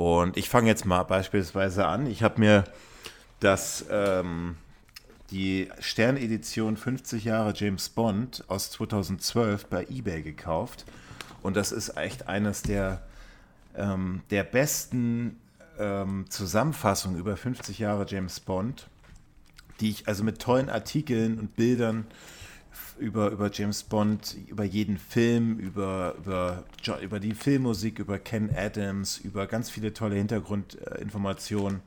Und 0.00 0.38
ich 0.38 0.48
fange 0.48 0.66
jetzt 0.66 0.86
mal 0.86 1.02
beispielsweise 1.02 1.86
an. 1.86 2.06
Ich 2.06 2.22
habe 2.22 2.40
mir 2.40 2.64
das 3.38 3.84
ähm, 3.90 4.56
die 5.30 5.68
Sternedition 5.78 6.78
50 6.78 7.24
Jahre 7.24 7.52
James 7.54 7.90
Bond 7.90 8.42
aus 8.48 8.70
2012 8.70 9.66
bei 9.66 9.84
eBay 9.90 10.22
gekauft. 10.22 10.86
Und 11.42 11.54
das 11.54 11.70
ist 11.70 11.98
echt 11.98 12.28
eines 12.28 12.62
der, 12.62 13.02
ähm, 13.76 14.22
der 14.30 14.42
besten 14.42 15.38
ähm, 15.78 16.24
Zusammenfassungen 16.30 17.20
über 17.20 17.36
50 17.36 17.78
Jahre 17.78 18.06
James 18.08 18.40
Bond, 18.40 18.88
die 19.80 19.90
ich 19.90 20.08
also 20.08 20.24
mit 20.24 20.40
tollen 20.40 20.70
Artikeln 20.70 21.38
und 21.38 21.56
Bildern 21.56 22.06
über, 23.00 23.30
über 23.30 23.50
James 23.52 23.82
Bond, 23.82 24.36
über 24.46 24.64
jeden 24.64 24.98
Film, 24.98 25.58
über, 25.58 26.14
über, 26.18 26.64
über 27.00 27.18
die 27.18 27.34
Filmmusik, 27.34 27.98
über 27.98 28.18
Ken 28.18 28.50
Adams, 28.54 29.18
über 29.18 29.46
ganz 29.46 29.70
viele 29.70 29.92
tolle 29.92 30.16
Hintergrundinformationen, 30.16 31.80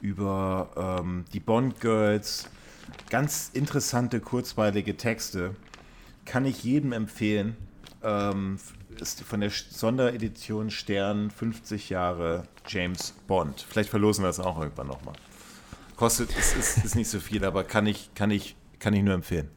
über 0.00 0.98
ähm, 1.00 1.24
die 1.32 1.40
Bond 1.40 1.80
Girls, 1.80 2.48
ganz 3.10 3.50
interessante, 3.52 4.20
kurzweilige 4.20 4.96
Texte. 4.96 5.54
Kann 6.24 6.44
ich 6.46 6.64
jedem 6.64 6.92
empfehlen. 6.92 7.56
Ähm, 8.02 8.58
ist 8.98 9.22
von 9.22 9.40
der 9.40 9.50
Sonderedition 9.50 10.70
Stern 10.70 11.30
50 11.30 11.90
Jahre 11.90 12.44
James 12.66 13.14
Bond. 13.26 13.64
Vielleicht 13.68 13.90
verlosen 13.90 14.24
wir 14.24 14.28
das 14.28 14.40
auch 14.40 14.60
irgendwann 14.60 14.88
nochmal. 14.88 15.14
Kostet, 15.96 16.36
ist, 16.36 16.56
ist, 16.56 16.84
ist 16.84 16.94
nicht 16.96 17.08
so 17.08 17.20
viel, 17.20 17.44
aber 17.44 17.62
kann 17.64 17.86
ich, 17.86 18.14
kann 18.14 18.30
ich, 18.30 18.56
kann 18.78 18.94
ich 18.94 19.02
nur 19.02 19.14
empfehlen. 19.14 19.50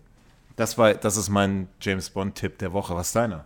Das, 0.55 0.77
war, 0.77 0.93
das 0.93 1.17
ist 1.17 1.29
mein 1.29 1.67
James 1.81 2.09
Bond-Tipp 2.09 2.57
der 2.59 2.73
Woche. 2.73 2.95
Was 2.95 3.07
ist 3.07 3.15
deiner? 3.15 3.45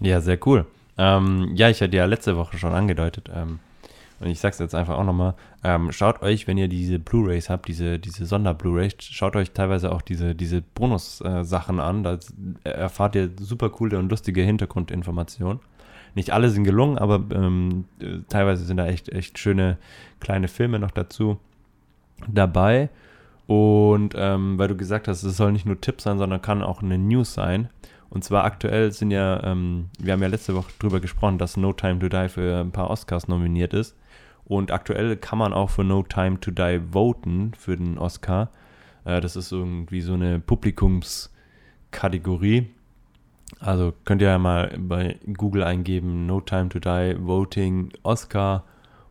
Ja, 0.00 0.20
sehr 0.20 0.38
cool. 0.46 0.66
Ähm, 0.96 1.50
ja, 1.54 1.68
ich 1.68 1.80
hatte 1.80 1.96
ja 1.96 2.04
letzte 2.06 2.36
Woche 2.36 2.58
schon 2.58 2.72
angedeutet. 2.72 3.30
Ähm, 3.34 3.58
und 4.20 4.26
ich 4.26 4.38
sag's 4.38 4.58
jetzt 4.58 4.74
einfach 4.74 4.98
auch 4.98 5.04
nochmal, 5.04 5.34
ähm, 5.64 5.92
schaut 5.92 6.22
euch, 6.22 6.46
wenn 6.46 6.58
ihr 6.58 6.68
diese 6.68 6.98
Blu-Rays 6.98 7.48
habt, 7.48 7.68
diese, 7.68 7.98
diese 7.98 8.26
Sonder-Blu-Rays, 8.26 8.94
schaut 8.98 9.34
euch 9.34 9.52
teilweise 9.52 9.92
auch 9.92 10.02
diese, 10.02 10.34
diese 10.34 10.60
Bonus-Sachen 10.60 11.80
an. 11.80 12.02
Da 12.02 12.18
erfahrt 12.64 13.14
ihr 13.14 13.30
super 13.40 13.70
coole 13.70 13.98
und 13.98 14.10
lustige 14.10 14.42
Hintergrundinformationen. 14.42 15.60
Nicht 16.14 16.32
alle 16.32 16.50
sind 16.50 16.64
gelungen, 16.64 16.98
aber 16.98 17.22
ähm, 17.34 17.84
teilweise 18.28 18.64
sind 18.64 18.76
da 18.76 18.86
echt, 18.86 19.08
echt 19.08 19.38
schöne 19.38 19.78
kleine 20.18 20.48
Filme 20.48 20.78
noch 20.78 20.90
dazu 20.90 21.38
dabei. 22.28 22.90
Und 23.50 24.14
ähm, 24.16 24.58
weil 24.60 24.68
du 24.68 24.76
gesagt 24.76 25.08
hast, 25.08 25.24
es 25.24 25.36
soll 25.36 25.50
nicht 25.50 25.66
nur 25.66 25.80
Tipps 25.80 26.04
sein, 26.04 26.18
sondern 26.18 26.40
kann 26.40 26.62
auch 26.62 26.84
eine 26.84 26.98
News 26.98 27.34
sein. 27.34 27.68
Und 28.08 28.22
zwar 28.22 28.44
aktuell 28.44 28.92
sind 28.92 29.10
ja, 29.10 29.42
ähm, 29.42 29.86
wir 29.98 30.12
haben 30.12 30.22
ja 30.22 30.28
letzte 30.28 30.54
Woche 30.54 30.70
drüber 30.78 31.00
gesprochen, 31.00 31.36
dass 31.36 31.56
No 31.56 31.72
Time 31.72 31.98
to 31.98 32.08
Die 32.08 32.28
für 32.28 32.60
ein 32.60 32.70
paar 32.70 32.90
Oscars 32.90 33.26
nominiert 33.26 33.74
ist. 33.74 33.96
Und 34.44 34.70
aktuell 34.70 35.16
kann 35.16 35.40
man 35.40 35.52
auch 35.52 35.70
für 35.70 35.82
No 35.82 36.04
Time 36.04 36.38
to 36.38 36.52
Die 36.52 36.80
voten 36.92 37.50
für 37.58 37.76
den 37.76 37.98
Oscar. 37.98 38.50
Äh, 39.04 39.20
das 39.20 39.34
ist 39.34 39.50
irgendwie 39.50 40.00
so 40.00 40.14
eine 40.14 40.38
Publikumskategorie. 40.38 42.70
Also 43.58 43.94
könnt 44.04 44.22
ihr 44.22 44.28
ja 44.28 44.38
mal 44.38 44.78
bei 44.78 45.18
Google 45.36 45.64
eingeben, 45.64 46.24
No 46.24 46.40
Time 46.40 46.68
to 46.68 46.78
Die 46.78 47.16
Voting 47.18 47.88
Oscar 48.04 48.62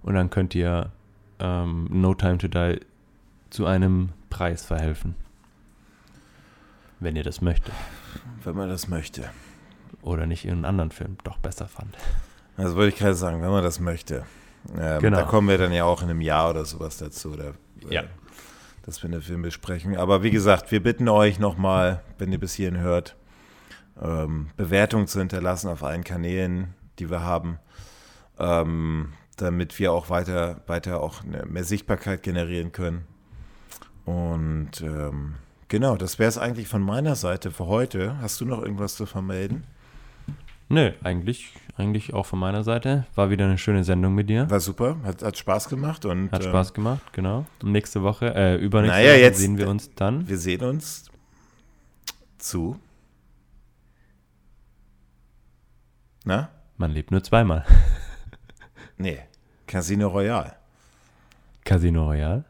und 0.02 0.14
dann 0.14 0.30
könnt 0.30 0.56
ihr 0.56 0.94
ähm, 1.40 1.90
No 1.92 2.14
Time 2.14 2.38
to 2.38 2.48
Die 2.48 2.80
zu 3.50 3.66
einem 3.66 4.12
Preis 4.30 4.66
verhelfen. 4.66 5.16
Wenn 7.00 7.16
ihr 7.16 7.24
das 7.24 7.42
möchtet. 7.42 7.74
Wenn 8.44 8.56
man 8.56 8.70
das 8.70 8.88
möchte. 8.88 9.30
Oder 10.02 10.26
nicht 10.26 10.46
in 10.46 10.52
einem 10.52 10.66
anderen 10.66 10.92
Film 10.92 11.18
doch 11.24 11.38
besser 11.38 11.68
fand. 11.68 11.98
Das 12.58 12.76
wollte 12.76 12.90
ich 12.90 13.00
gerade 13.00 13.16
sagen, 13.16 13.42
wenn 13.42 13.52
man 13.52 13.64
das 13.64 13.80
möchte. 13.80 14.26
Ähm, 14.78 15.02
genau. 15.02 15.18
Da 15.18 15.24
kommen 15.24 15.48
wir 15.48 15.58
dann 15.58 15.72
ja 15.72 15.86
auch 15.86 16.02
in 16.02 16.10
einem 16.10 16.22
Jahr 16.22 16.50
oder 16.50 16.66
sowas 16.66 16.98
dazu, 16.98 17.32
oder, 17.32 17.54
äh, 17.90 17.96
ja. 17.96 18.04
dass 18.84 19.02
wir 19.02 19.10
eine 19.10 19.22
Filmbesprechung. 19.22 19.98
Aber 19.98 20.24
wie 20.24 20.32
gesagt, 20.32 20.72
wir 20.72 20.84
bitten 20.84 21.08
euch 21.08 21.40
nochmal, 21.40 22.02
wenn 22.18 22.32
ihr 22.32 22.40
bis 22.40 22.54
hierhin 22.54 22.80
hört, 22.80 23.16
ähm, 24.02 24.50
Bewertungen 24.58 25.08
zu 25.08 25.20
hinterlassen 25.20 25.70
auf 25.70 25.84
allen 25.84 26.04
Kanälen, 26.04 26.74
die 27.00 27.10
wir 27.10 27.22
haben, 27.22 27.60
ähm, 28.38 29.14
damit 29.38 29.80
wir 29.80 29.94
auch 29.94 30.10
weiter, 30.10 30.62
weiter 30.68 31.02
auch 31.02 31.24
mehr 31.24 31.64
Sichtbarkeit 31.64 32.24
generieren 32.24 32.72
können. 32.72 33.06
Und 34.10 34.82
ähm, 34.82 35.36
genau, 35.68 35.96
das 35.96 36.18
wäre 36.18 36.30
es 36.30 36.40
eigentlich 36.40 36.68
von 36.68 36.82
meiner 36.82 37.16
Seite 37.16 37.52
für 37.52 37.68
heute. 37.68 38.18
Hast 38.22 38.42
du 38.42 38.46
noch 38.46 38.60
irgendwas 38.60 38.96
zu 38.96 39.06
vermelden? 39.06 39.66
Nö, 40.68 40.94
eigentlich, 41.04 41.54
eigentlich 41.78 42.16
auch 42.16 42.26
von 42.26 42.40
meiner 42.40 42.64
Seite. 42.64 43.06
War 43.14 43.30
wieder 43.30 43.46
eine 43.46 43.60
schöne 43.60 43.84
Sendung 43.84 44.16
mit 44.16 44.28
dir. 44.28 44.50
War 44.50 44.62
super, 44.62 44.98
hat, 45.04 45.22
hat 45.22 45.38
Spaß 45.38 45.70
gemacht. 45.70 46.06
Und, 46.06 46.32
hat 46.32 46.44
Spaß 46.44 46.72
äh, 46.72 46.74
gemacht, 46.74 47.14
genau. 47.14 47.46
Nächste 47.62 48.02
Woche, 48.02 48.34
äh, 48.34 48.56
übernächste 48.56 49.00
naja, 49.00 49.14
Woche 49.14 49.22
jetzt, 49.22 49.38
sehen 49.38 49.60
wir 49.60 49.70
uns 49.70 49.94
dann. 49.94 50.28
Wir 50.28 50.40
sehen 50.40 50.64
uns 50.64 51.12
zu. 52.40 52.80
Na? 56.26 56.50
Man 56.78 56.90
lebt 56.90 57.12
nur 57.12 57.24
zweimal. 57.24 57.64
nee, 58.98 59.20
Casino 59.68 60.08
Royale. 60.08 60.56
Casino 61.64 62.06
Royale? 62.06 62.44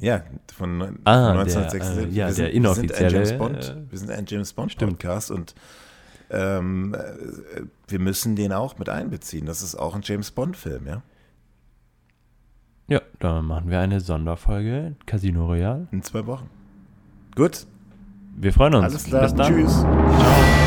Ja, 0.00 0.22
von, 0.52 0.82
ah, 1.04 1.28
von 1.28 1.38
1976. 1.38 1.80
Der, 1.80 2.04
äh, 2.04 2.08
ja, 2.08 2.30
der 2.32 2.52
inoffizielle. 2.52 3.18
Wir 3.20 3.26
sind 3.26 3.38
ein 3.38 3.38
James 3.38 3.38
Bond, 3.38 3.64
äh, 3.64 3.90
wir 3.90 3.98
sind 3.98 4.10
ein 4.10 4.24
James 4.26 4.52
Bond 4.52 4.76
Podcast 4.76 5.30
und 5.30 5.54
ähm, 6.30 6.94
äh, 6.94 7.62
wir 7.88 7.98
müssen 7.98 8.36
den 8.36 8.52
auch 8.52 8.78
mit 8.78 8.88
einbeziehen. 8.88 9.46
Das 9.46 9.62
ist 9.62 9.76
auch 9.76 9.94
ein 9.94 10.02
James 10.02 10.30
Bond-Film, 10.30 10.86
ja? 10.86 11.02
Ja, 12.88 13.00
dann 13.18 13.46
machen 13.46 13.70
wir 13.70 13.80
eine 13.80 14.00
Sonderfolge 14.00 14.96
Casino 15.06 15.46
Royale. 15.46 15.86
In 15.90 16.02
zwei 16.02 16.26
Wochen. 16.26 16.50
Gut. 17.34 17.66
Wir 18.36 18.52
freuen 18.52 18.74
uns. 18.74 18.84
Alles 18.84 19.04
klar. 19.04 19.22
Bis 19.22 19.34
dann. 19.34 19.54
Tschüss. 19.54 19.80
Ciao. 19.80 20.63